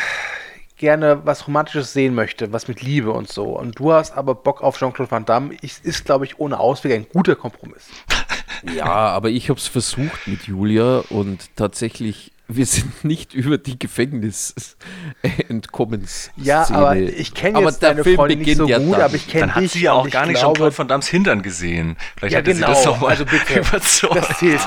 gerne 0.77 1.25
was 1.25 1.45
Romantisches 1.47 1.93
sehen 1.93 2.15
möchte, 2.15 2.51
was 2.51 2.67
mit 2.67 2.81
Liebe 2.81 3.11
und 3.11 3.29
so, 3.29 3.57
und 3.57 3.77
du 3.77 3.93
hast 3.93 4.17
aber 4.17 4.33
Bock 4.33 4.61
auf 4.63 4.77
Jean-Claude 4.77 5.11
Van 5.11 5.25
Damme, 5.25 5.55
ich, 5.61 5.83
ist, 5.83 6.05
glaube 6.05 6.25
ich, 6.25 6.39
ohne 6.39 6.59
Ausweg 6.59 6.93
ein 6.93 7.07
guter 7.07 7.35
Kompromiss. 7.35 7.87
Ja, 8.75 8.85
aber 8.85 9.29
ich 9.29 9.49
habe 9.49 9.57
es 9.57 9.67
versucht 9.67 10.27
mit 10.27 10.43
Julia 10.43 11.01
und 11.09 11.55
tatsächlich, 11.55 12.33
wir 12.51 12.65
sind 12.65 13.05
nicht 13.05 13.35
über 13.35 13.59
die 13.59 13.77
Gefängnis-Entkommens. 13.77 16.31
Ja, 16.35 16.67
aber 16.71 16.95
ich 16.95 17.35
kenne 17.35 17.59
jetzt 17.59 17.83
der 17.83 17.89
deine 17.91 18.03
Film 18.03 18.15
Freundin 18.15 18.39
nicht 18.39 18.47
beginnt 18.47 18.67
so 18.67 18.67
ja 18.67 18.79
gut, 18.79 18.93
dann. 18.95 19.01
aber 19.03 19.13
ich 19.15 19.27
kenne 19.27 19.41
Dann 19.47 19.55
hat 19.55 19.61
dich 19.63 19.71
sie 19.73 19.81
ja 19.81 19.93
auch 19.93 20.09
gar 20.09 20.25
nicht 20.25 20.39
glaube, 20.39 20.55
Jean-Claude 20.57 20.75
Van 20.77 20.87
Dammes 20.87 21.07
Hintern 21.07 21.43
gesehen. 21.43 21.95
Vielleicht 22.17 22.33
Ja, 22.33 22.39
hätte 22.39 22.53
sie 22.55 22.61
genau. 22.61 22.73
das 22.73 22.83
doch 22.83 22.99
mal 23.01 23.09
Also 23.09 23.25
bitte. 23.25 23.59
überzeugt. 23.59 24.15
Das 24.15 24.41
Äh, 24.41 24.57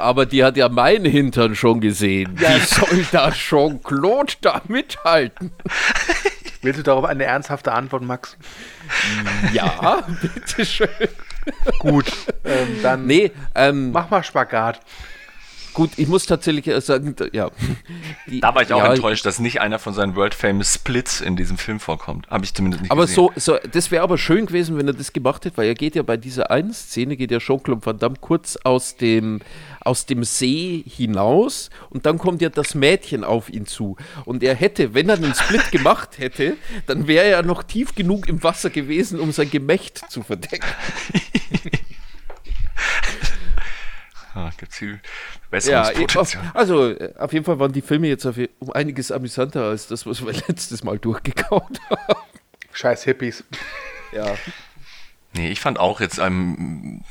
aber 0.00 0.26
die 0.26 0.44
hat 0.44 0.56
ja 0.56 0.68
meinen 0.68 1.06
Hintern 1.06 1.56
schon 1.56 1.80
gesehen. 1.80 2.38
Ja. 2.40 2.54
Wie 2.54 2.60
soll 2.60 3.04
da 3.10 3.32
Jean-Claude 3.32 4.34
da 4.40 4.62
mithalten? 4.68 5.50
Willst 6.62 6.78
du 6.78 6.84
darauf 6.84 7.04
eine 7.04 7.24
ernsthafte 7.24 7.72
Antwort, 7.72 8.04
Max? 8.04 8.36
Ja, 9.52 10.04
bitteschön. 10.22 10.88
Gut, 11.80 12.06
ähm, 12.44 12.78
dann 12.82 13.06
Nee, 13.06 13.32
ähm, 13.54 13.90
mach 13.90 14.08
mal 14.08 14.22
Spagat. 14.22 14.78
Gut, 15.74 15.90
ich 15.96 16.08
muss 16.08 16.24
tatsächlich 16.26 16.66
äh, 16.68 16.80
sagen, 16.80 17.14
ja. 17.32 17.50
Die- 18.30 18.40
Da 18.40 18.54
war 18.54 18.62
ich 18.62 18.72
auch 18.72 18.78
ja, 18.78 18.94
enttäuscht, 18.94 19.26
dass 19.26 19.38
nicht 19.38 19.60
einer 19.60 19.78
von 19.78 19.92
seinen 19.92 20.16
World 20.16 20.34
Famous 20.34 20.74
Splits 20.74 21.20
in 21.20 21.36
diesem 21.36 21.58
Film 21.58 21.80
vorkommt. 21.80 22.28
Habe 22.30 22.44
ich 22.44 22.54
zumindest 22.54 22.82
nicht 22.82 22.90
Aber 22.92 23.02
gesehen. 23.02 23.16
so, 23.16 23.32
so, 23.36 23.58
das 23.70 23.90
wäre 23.90 24.02
aber 24.02 24.16
schön 24.16 24.46
gewesen, 24.46 24.78
wenn 24.78 24.86
er 24.86 24.94
das 24.94 25.12
gemacht 25.12 25.44
hätte, 25.44 25.56
weil 25.56 25.66
er 25.68 25.74
geht 25.74 25.94
ja 25.96 26.02
bei 26.02 26.16
dieser 26.16 26.50
einen 26.50 26.72
Szene, 26.72 27.16
geht 27.16 27.30
ja 27.30 27.38
Jean-Claude 27.38 27.84
Van 27.84 27.98
Damme 27.98 28.16
kurz 28.20 28.56
aus 28.64 28.96
dem, 28.96 29.40
aus 29.80 30.06
dem 30.06 30.24
See 30.24 30.82
hinaus 30.88 31.70
und 31.90 32.06
dann 32.06 32.18
kommt 32.18 32.40
ja 32.40 32.48
das 32.48 32.74
Mädchen 32.74 33.24
auf 33.24 33.50
ihn 33.50 33.66
zu. 33.66 33.96
Und 34.24 34.42
er 34.42 34.54
hätte, 34.54 34.94
wenn 34.94 35.08
er 35.08 35.16
einen 35.16 35.34
Split 35.34 35.70
gemacht 35.72 36.18
hätte, 36.18 36.56
dann 36.86 37.06
wäre 37.06 37.26
er 37.26 37.42
noch 37.42 37.62
tief 37.64 37.94
genug 37.94 38.28
im 38.28 38.42
Wasser 38.42 38.70
gewesen, 38.70 39.18
um 39.20 39.32
sein 39.32 39.50
Gemächt 39.50 40.04
zu 40.10 40.22
verdecken. 40.22 40.66
Ah, 44.34 44.50
gibt's 44.56 44.78
viel 44.78 44.94
Ja, 44.94 45.00
Besserungspotenzial. 45.50 46.50
also 46.54 46.90
äh, 46.90 47.14
auf 47.18 47.32
jeden 47.32 47.44
Fall 47.44 47.58
waren 47.60 47.72
die 47.72 47.82
Filme 47.82 48.08
jetzt 48.08 48.26
auf, 48.26 48.36
um 48.58 48.72
einiges 48.72 49.12
amüsanter 49.12 49.64
als 49.64 49.86
das, 49.86 50.06
was 50.06 50.24
wir 50.24 50.32
letztes 50.48 50.82
Mal 50.82 50.98
durchgekaut 50.98 51.80
haben. 51.88 52.18
Scheiß 52.72 53.04
Hippies. 53.04 53.44
Ja. 54.12 54.34
Nee, 55.34 55.50
ich 55.50 55.60
fand 55.60 55.78
auch 55.78 56.00
jetzt 56.00 56.18
ähm, 56.18 57.02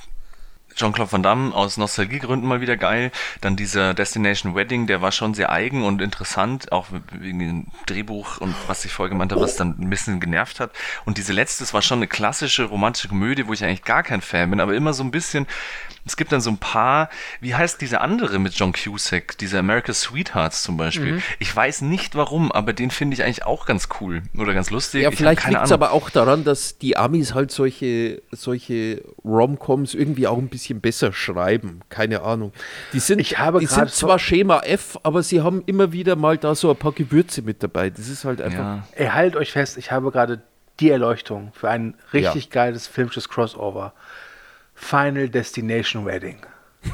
Jean-Claude 0.75 1.11
Van 1.11 1.23
Damme 1.23 1.53
aus 1.53 1.77
Nostalgiegründen 1.77 2.47
mal 2.47 2.61
wieder 2.61 2.77
geil. 2.77 3.11
Dann 3.41 3.55
dieser 3.55 3.93
Destination 3.93 4.55
Wedding, 4.55 4.87
der 4.87 5.01
war 5.01 5.11
schon 5.11 5.33
sehr 5.33 5.51
eigen 5.51 5.83
und 5.83 6.01
interessant, 6.01 6.71
auch 6.71 6.87
wegen 7.11 7.39
dem 7.39 7.67
Drehbuch 7.85 8.37
und 8.39 8.55
was 8.67 8.85
ich 8.85 8.91
vorher 8.91 9.09
gemeint 9.09 9.31
habe, 9.31 9.41
was 9.41 9.55
dann 9.55 9.75
ein 9.79 9.89
bisschen 9.89 10.19
genervt 10.19 10.59
hat. 10.59 10.71
Und 11.05 11.17
diese 11.17 11.33
letzte, 11.33 11.63
das 11.63 11.73
war 11.73 11.81
schon 11.81 11.99
eine 11.99 12.07
klassische 12.07 12.63
romantische 12.63 13.07
Komödie, 13.07 13.47
wo 13.47 13.53
ich 13.53 13.63
eigentlich 13.63 13.83
gar 13.83 14.03
kein 14.03 14.21
Fan 14.21 14.49
bin, 14.49 14.59
aber 14.59 14.73
immer 14.73 14.93
so 14.93 15.03
ein 15.03 15.11
bisschen, 15.11 15.47
es 16.05 16.17
gibt 16.17 16.31
dann 16.31 16.41
so 16.41 16.49
ein 16.49 16.57
paar, 16.57 17.09
wie 17.39 17.55
heißt 17.55 17.79
dieser 17.79 18.01
andere 18.01 18.37
mit 18.39 18.53
John 18.53 18.73
Cusack, 18.73 19.37
dieser 19.37 19.59
America's 19.59 20.01
Sweethearts 20.01 20.63
zum 20.63 20.75
Beispiel. 20.75 21.21
Ich 21.39 21.55
weiß 21.55 21.81
nicht 21.81 22.15
warum, 22.15 22.51
aber 22.51 22.73
den 22.73 22.91
finde 22.91 23.13
ich 23.13 23.23
eigentlich 23.23 23.45
auch 23.45 23.65
ganz 23.65 23.87
cool 24.01 24.23
oder 24.37 24.53
ganz 24.53 24.69
lustig. 24.69 25.03
Ja, 25.03 25.11
vielleicht 25.11 25.47
liegt 25.47 25.63
es 25.63 25.71
aber 25.71 25.91
auch 25.91 26.09
daran, 26.09 26.43
dass 26.43 26.77
die 26.77 26.97
Amis 26.97 27.33
halt 27.33 27.51
solche, 27.51 28.21
solche 28.31 29.03
Rom-Coms 29.23 29.93
irgendwie 29.93 30.27
auch 30.27 30.37
ein 30.37 30.49
bisschen 30.49 30.62
besser 30.69 31.11
schreiben. 31.11 31.81
Keine 31.89 32.21
Ahnung. 32.21 32.53
Die 32.93 32.99
sind, 32.99 33.19
Ich 33.19 33.39
habe 33.39 33.59
die 33.59 33.65
sind 33.65 33.89
zwar 33.91 34.19
Schema 34.19 34.61
F, 34.61 34.97
aber 35.03 35.23
sie 35.23 35.41
haben 35.41 35.63
immer 35.65 35.91
wieder 35.91 36.15
mal 36.15 36.37
da 36.37 36.55
so 36.55 36.69
ein 36.69 36.77
paar 36.77 36.93
Gewürze 36.93 37.41
mit 37.41 37.61
dabei. 37.63 37.89
Das 37.89 38.07
ist 38.07 38.23
halt 38.23 38.41
einfach. 38.41 38.59
Ja. 38.59 38.87
Ey, 38.93 39.07
haltet 39.07 39.35
euch 39.35 39.51
fest, 39.51 39.77
ich 39.77 39.91
habe 39.91 40.11
gerade 40.11 40.41
die 40.79 40.89
Erleuchtung 40.89 41.51
für 41.53 41.69
ein 41.69 41.95
richtig 42.13 42.49
geiles 42.49 42.87
filmisches 42.87 43.27
Crossover. 43.29 43.93
Final 44.75 45.29
Destination 45.29 46.05
Wedding. 46.05 46.37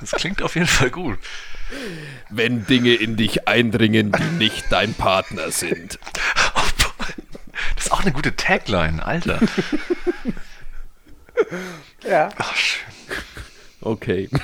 Das 0.00 0.10
klingt 0.12 0.42
auf 0.42 0.54
jeden 0.54 0.66
Fall 0.66 0.90
gut. 0.90 1.18
Wenn 2.30 2.66
Dinge 2.66 2.94
in 2.94 3.16
dich 3.16 3.48
eindringen, 3.48 4.12
die 4.12 4.44
nicht 4.44 4.66
dein 4.70 4.94
Partner 4.94 5.50
sind. 5.50 5.98
Das 7.74 7.86
ist 7.86 7.92
auch 7.92 8.02
eine 8.02 8.12
gute 8.12 8.36
Tagline, 8.36 9.04
Alter. 9.04 9.40
Ja. 12.08 12.30
Ach, 12.36 12.56
schön. 12.56 12.92
Okay. 13.80 14.28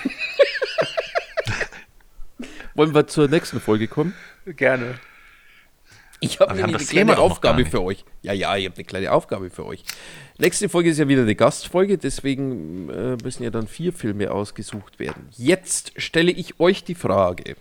Wollen 2.75 2.95
wir 2.95 3.07
zur 3.07 3.29
nächsten 3.29 3.61
Folge 3.61 3.89
kommen? 3.89 4.15
Gerne. 4.47 4.99
Ich 6.21 6.39
habe 6.39 6.53
eine 6.53 6.79
kleine 6.79 7.19
Aufgabe 7.19 7.65
für 7.65 7.83
euch. 7.83 8.05
Ja, 8.23 8.33
ja, 8.33 8.57
ich 8.57 8.67
habe 8.67 8.77
eine 8.77 8.85
kleine 8.85 9.11
Aufgabe 9.11 9.51
für 9.51 9.67
euch. 9.67 9.83
Nächste 10.39 10.69
Folge 10.69 10.91
ist 10.91 10.99
ja 10.99 11.09
wieder 11.09 11.23
eine 11.23 11.35
Gastfolge, 11.35 11.99
deswegen 11.99 12.89
äh, 12.91 13.17
müssen 13.23 13.43
ja 13.43 13.51
dann 13.51 13.67
vier 13.67 13.93
Filme 13.93 14.31
ausgesucht 14.31 15.01
werden. 15.01 15.29
Jetzt 15.33 15.93
stelle 16.01 16.31
ich 16.31 16.61
euch 16.61 16.85
die 16.85 16.95
Frage. 16.95 17.57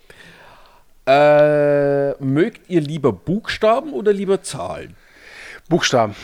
Äh, 1.08 2.12
mögt 2.24 2.70
ihr 2.70 2.82
lieber 2.82 3.12
Buchstaben 3.12 3.94
oder 3.94 4.14
lieber 4.14 4.44
Zahlen? 4.44 4.96
Buchstaben. 5.72 6.16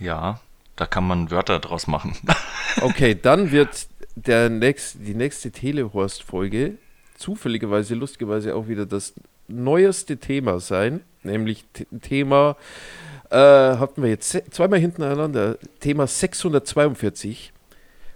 Ja, 0.00 0.40
da 0.76 0.86
kann 0.86 1.06
man 1.06 1.30
Wörter 1.30 1.58
draus 1.58 1.86
machen. 1.86 2.16
Okay, 2.82 3.18
dann 3.20 3.50
wird 3.50 3.88
der 4.14 4.48
nächst, 4.48 4.98
die 5.00 5.14
nächste 5.14 5.50
Telehorst-Folge 5.50 6.78
zufälligerweise, 7.16 7.96
lustigerweise 7.96 8.54
auch 8.54 8.68
wieder 8.68 8.86
das 8.86 9.12
neueste 9.48 10.18
Thema 10.18 10.60
sein, 10.60 11.00
nämlich 11.24 11.64
Thema, 12.00 12.56
äh, 13.28 13.36
hatten 13.36 14.04
wir 14.04 14.10
jetzt 14.10 14.40
zweimal 14.52 14.78
hintereinander, 14.78 15.58
Thema 15.80 16.06
642, 16.06 17.52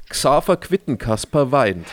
Xaver 0.08 0.56
Quittenkasper 0.56 1.50
weint. 1.50 1.88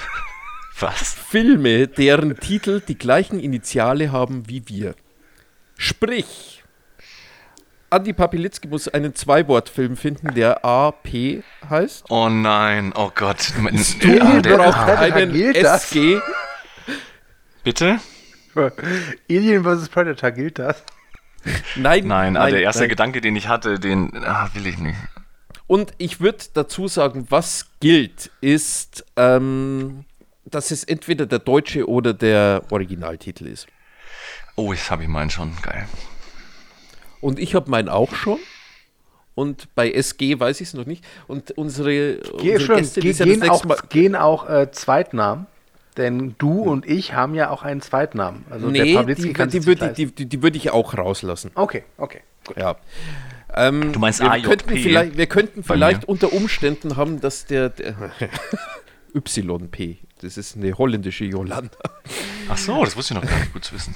Was? 0.78 1.14
Filme, 1.14 1.88
deren 1.88 2.36
Titel 2.38 2.80
die 2.80 2.96
gleichen 2.96 3.40
Initiale 3.40 4.12
haben 4.12 4.48
wie 4.48 4.68
wir. 4.68 4.94
Sprich, 5.82 6.62
Andi 7.90 8.12
Papilitzki 8.12 8.68
muss 8.68 8.86
einen 8.86 9.16
Zwei-Wort-Film 9.16 9.96
finden, 9.96 10.32
der 10.32 10.64
AP 10.64 11.42
heißt. 11.68 12.04
Oh 12.08 12.28
nein, 12.28 12.92
oh 12.94 13.10
Gott. 13.12 13.52
Du 14.00 14.20
Ah, 14.20 14.40
braucht 14.40 14.76
ah, 14.78 15.00
einen 15.00 15.52
das? 15.54 15.90
SG. 15.90 16.20
Bitte? 17.64 17.98
Alien 19.28 19.64
vs. 19.64 19.88
Predator, 19.88 20.30
gilt 20.30 20.60
das? 20.60 20.84
Nein, 21.74 22.06
Nein, 22.06 22.36
ah, 22.36 22.48
der 22.48 22.62
erste 22.62 22.82
nein. 22.82 22.90
Gedanke, 22.90 23.20
den 23.20 23.34
ich 23.34 23.48
hatte, 23.48 23.80
den 23.80 24.24
ah, 24.24 24.50
will 24.54 24.68
ich 24.68 24.78
nicht. 24.78 24.96
Und 25.66 25.94
ich 25.98 26.20
würde 26.20 26.44
dazu 26.54 26.86
sagen, 26.86 27.26
was 27.28 27.66
gilt, 27.80 28.30
ist, 28.40 29.04
ähm, 29.16 30.04
dass 30.44 30.70
es 30.70 30.84
entweder 30.84 31.26
der 31.26 31.40
deutsche 31.40 31.88
oder 31.88 32.14
der 32.14 32.62
Originaltitel 32.70 33.48
ist. 33.48 33.66
Oh, 34.62 34.72
jetzt 34.72 34.90
habe 34.90 35.02
ich 35.02 35.08
meinen 35.08 35.30
schon. 35.30 35.52
Geil. 35.62 35.86
Und 37.20 37.38
ich 37.38 37.54
habe 37.54 37.68
meinen 37.70 37.88
auch 37.88 38.14
schon. 38.14 38.38
Und 39.34 39.74
bei 39.74 39.90
SG 39.90 40.38
weiß 40.38 40.60
ich 40.60 40.68
es 40.68 40.74
noch 40.74 40.86
nicht. 40.86 41.04
Und 41.26 41.52
unsere, 41.52 41.90
Ge 41.90 42.20
unsere 42.32 42.60
schon, 42.60 42.76
Gäste, 42.76 43.00
ge 43.00 43.12
ja 43.12 43.24
gehen, 43.24 43.48
auch, 43.48 43.64
gehen 43.88 44.14
auch 44.14 44.48
äh, 44.48 44.70
Zweitnamen. 44.70 45.46
Denn 45.96 46.36
du 46.38 46.60
und 46.62 46.86
ich 46.86 47.12
haben 47.14 47.34
ja 47.34 47.50
auch 47.50 47.62
einen 47.62 47.80
Zweitnamen. 47.80 48.44
Also 48.50 48.68
Nee, 48.68 48.94
Pawlitzki 48.94 49.28
die, 49.28 49.32
kann 49.32 49.50
die, 49.50 49.66
würde 49.66 49.92
die, 49.92 50.06
die, 50.06 50.26
die 50.26 50.42
würd 50.42 50.56
ich 50.56 50.70
auch 50.70 50.96
rauslassen. 50.96 51.50
Okay, 51.54 51.84
okay. 51.98 52.20
Gut. 52.46 52.56
Ja. 52.56 52.76
Ähm, 53.54 53.92
Du 53.92 53.98
meinst 53.98 54.20
wir 54.20 54.30
AJP 54.30 54.44
könnten 54.46 54.76
vielleicht, 54.76 55.16
wir 55.16 55.26
könnten 55.26 55.62
vielleicht 55.64 56.04
unter 56.06 56.32
Umständen 56.32 56.96
haben, 56.96 57.20
dass 57.20 57.46
der, 57.46 57.68
der 57.68 57.94
YP, 59.14 59.98
das 60.22 60.36
ist 60.36 60.56
eine 60.56 60.76
holländische 60.76 61.24
Jolanda, 61.24 61.76
Ach 62.48 62.58
so, 62.58 62.84
das 62.84 62.96
wusste 62.96 63.14
ich 63.14 63.20
noch 63.20 63.28
gar 63.28 63.38
nicht. 63.38 63.52
Gut 63.52 63.64
zu 63.64 63.74
wissen. 63.74 63.94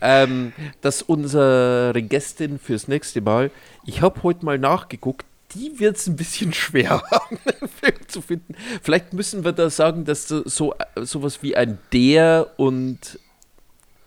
ähm, 0.00 0.52
dass 0.80 1.02
unsere 1.02 1.92
Gästin 2.02 2.58
fürs 2.58 2.88
nächste 2.88 3.20
Mal, 3.20 3.50
ich 3.84 4.02
habe 4.02 4.22
heute 4.22 4.44
mal 4.44 4.58
nachgeguckt, 4.58 5.24
die 5.54 5.78
wird 5.78 5.96
es 5.96 6.06
ein 6.06 6.16
bisschen 6.16 6.52
schwer 6.52 7.02
haben, 7.10 7.38
einen 7.44 7.68
Film 7.68 8.08
zu 8.08 8.22
finden. 8.22 8.54
Vielleicht 8.82 9.12
müssen 9.12 9.44
wir 9.44 9.52
da 9.52 9.70
sagen, 9.70 10.04
dass 10.04 10.26
so, 10.26 10.42
so 10.44 10.74
sowas 10.96 11.42
wie 11.42 11.56
ein 11.56 11.78
der 11.92 12.48
und 12.56 13.18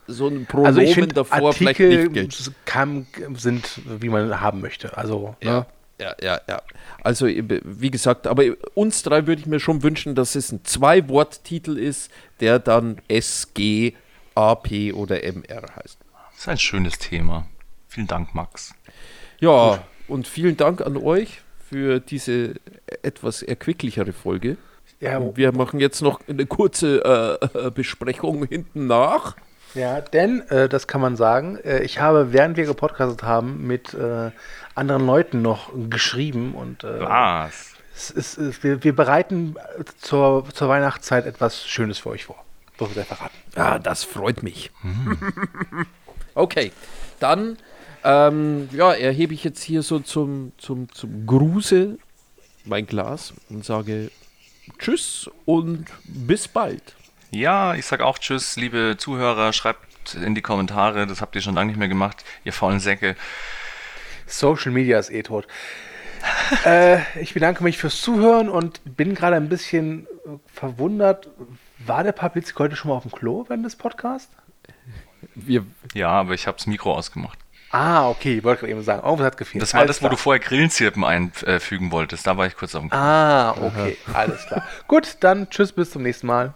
so 0.08 0.28
ein 0.28 0.46
Pronomen 0.46 0.68
Also 0.68 0.82
ich 0.82 1.14
davor 1.14 1.54
vielleicht 1.54 1.80
Artikel 1.82 2.10
nicht 2.10 2.14
gilt. 2.14 2.52
kann, 2.66 3.08
sind, 3.36 3.82
wie 4.00 4.10
man 4.10 4.40
haben 4.42 4.62
möchte. 4.62 4.98
Also, 4.98 5.36
Ja, 5.42 5.60
ne? 5.60 5.66
Ja, 6.00 6.16
ja, 6.22 6.40
ja. 6.48 6.62
Also, 7.02 7.28
wie 7.28 7.92
gesagt, 7.92 8.28
aber 8.28 8.44
uns 8.76 9.04
drei 9.04 9.26
würde 9.28 9.42
ich 9.42 9.48
mir 9.48 9.60
schon 9.60 9.84
wünschen, 9.84 10.16
dass 10.16 10.36
es 10.36 10.52
ein 10.52 10.64
Zwei-Wort-Titel 10.64 11.78
ist, 11.78 12.12
der 12.40 12.60
dann 12.60 13.02
S, 13.08 13.54
G, 13.54 13.94
A, 14.36 14.56
P 14.56 14.94
oder 14.94 15.24
MR 15.24 15.64
heißt. 15.76 15.98
Das 16.32 16.40
ist 16.40 16.48
ein 16.48 16.58
schönes 16.60 17.00
Thema. 17.00 17.48
Vielen 17.88 18.08
Dank, 18.08 18.36
Max. 18.36 18.76
Ja, 19.40 19.84
und 20.08 20.28
vielen 20.28 20.56
Dank 20.56 20.82
an 20.82 20.98
euch 20.98 21.42
für 21.68 22.00
diese 22.00 22.54
etwas 23.02 23.42
erquicklichere 23.42 24.14
Folge. 24.14 24.58
ja, 25.00 25.36
wir 25.36 25.52
machen 25.52 25.80
jetzt 25.80 26.02
noch 26.02 26.22
eine 26.28 26.46
kurze 26.46 27.40
äh, 27.44 27.68
äh, 27.68 27.72
Besprechung 27.72 28.46
hinten 28.46 28.88
nach. 28.88 29.36
ja, 29.74 30.02
denn, 30.02 30.42
äh, 30.50 30.70
das 30.70 30.88
kann 30.88 31.02
man 31.02 31.16
sagen, 31.16 31.58
äh, 31.64 31.84
ich 31.84 32.00
habe, 32.00 32.32
während 32.34 32.58
wir 32.58 32.66
gepodcastet 32.66 33.24
haben, 33.24 33.66
mit 33.68 33.94
äh, 33.94 34.32
anderen 34.78 35.06
Leuten 35.06 35.42
noch 35.42 35.72
geschrieben 35.90 36.54
und 36.54 36.84
äh, 36.84 37.02
Was? 37.02 37.74
es 37.96 38.12
ist, 38.12 38.38
es, 38.38 38.64
wir, 38.64 38.84
wir 38.84 38.96
bereiten 38.96 39.56
zur, 40.00 40.48
zur 40.54 40.70
Weihnachtszeit 40.70 41.26
etwas 41.26 41.68
Schönes 41.68 42.00
für 42.00 42.10
euch 42.10 42.26
vor. 42.26 42.44
So 42.78 42.86
viel 42.86 43.04
verraten. 43.04 43.36
Ja, 43.56 43.80
das 43.80 44.04
freut 44.04 44.44
mich. 44.44 44.72
okay, 46.36 46.72
dann 47.20 47.58
ähm, 48.04 48.70
ja, 48.72 48.94
erhebe 48.94 49.34
ich 49.34 49.44
jetzt 49.44 49.64
hier 49.64 49.82
so 49.82 50.00
zum, 50.00 50.52
zum, 50.58 50.92
zum 50.94 51.26
Gruße 51.26 51.98
mein 52.66 52.86
Glas 52.86 53.34
und 53.50 53.66
sage 53.66 54.12
Tschüss 54.78 55.30
und 55.46 55.88
bis 56.04 56.48
bald. 56.48 56.96
Ja, 57.32 57.74
ich 57.74 57.86
sag 57.86 58.02
auch 58.02 58.20
Tschüss, 58.20 58.58
liebe 58.58 58.96
Zuhörer. 58.98 59.54
Schreibt 59.54 60.14
in 60.16 60.36
die 60.36 60.42
Kommentare, 60.42 61.08
das 61.08 61.22
habt 61.22 61.36
ihr 61.36 61.42
schon 61.42 61.56
lange 61.56 61.72
nicht 61.72 61.80
mehr 61.80 61.88
gemacht, 61.88 62.24
ihr 62.44 62.54
faulen 62.54 62.80
Säcke. 62.80 63.16
Social 64.28 64.72
Media 64.72 65.00
ist 65.00 65.10
eh 65.10 65.24
tot. 65.24 65.48
äh, 66.66 67.00
ich 67.22 67.34
bedanke 67.34 67.64
mich 67.64 67.78
fürs 67.78 68.02
Zuhören 68.02 68.50
und 68.50 68.82
bin 68.98 69.16
gerade 69.16 69.36
ein 69.36 69.50
bisschen 69.50 70.06
äh, 70.26 70.30
verwundert. 70.54 71.30
War 71.86 72.04
der 72.04 72.12
Pablitzki 72.12 72.58
heute 72.58 72.76
schon 72.76 72.90
mal 72.90 72.98
auf 72.98 73.04
dem 73.04 73.12
Klo 73.12 73.46
während 73.48 73.66
des 73.66 73.76
Podcasts? 73.76 74.32
Wir, 75.36 75.66
Ja, 75.94 76.10
aber 76.10 76.34
ich 76.34 76.48
habe 76.48 76.58
das 76.58 76.68
Mikro 76.68 76.94
ausgemacht. 76.94 77.40
Ah, 77.70 78.08
okay, 78.10 78.38
ich 78.38 78.44
wollte 78.44 78.62
gerade 78.62 78.72
eben 78.72 78.82
sagen. 78.84 79.02
Oh, 79.06 79.20
was 79.20 79.26
hat 79.26 79.38
gefehlt? 79.38 79.62
Das 79.62 79.74
war 79.74 79.82
Alles 79.82 79.98
das, 79.98 80.02
wo 80.04 80.06
du 80.08 80.16
klar. 80.16 80.24
vorher 80.24 80.40
Grillenzirpen 80.40 81.04
einfügen 81.04 81.92
wolltest. 81.92 82.26
Da 82.26 82.38
war 82.38 82.48
ich 82.48 82.56
kurz 82.56 82.74
auf 82.76 82.82
dem 82.82 82.94
Ah, 82.94 83.52
okay, 83.52 83.98
alles 84.14 84.46
klar. 84.48 84.64
Gut, 84.88 85.18
dann 85.20 85.50
tschüss, 85.50 85.72
bis 85.74 85.92
zum 85.92 86.04
nächsten 86.04 86.28
Mal. 86.28 86.54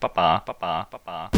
Papa, 0.00 0.40
Papa, 0.40 0.84
Papa. 0.90 1.30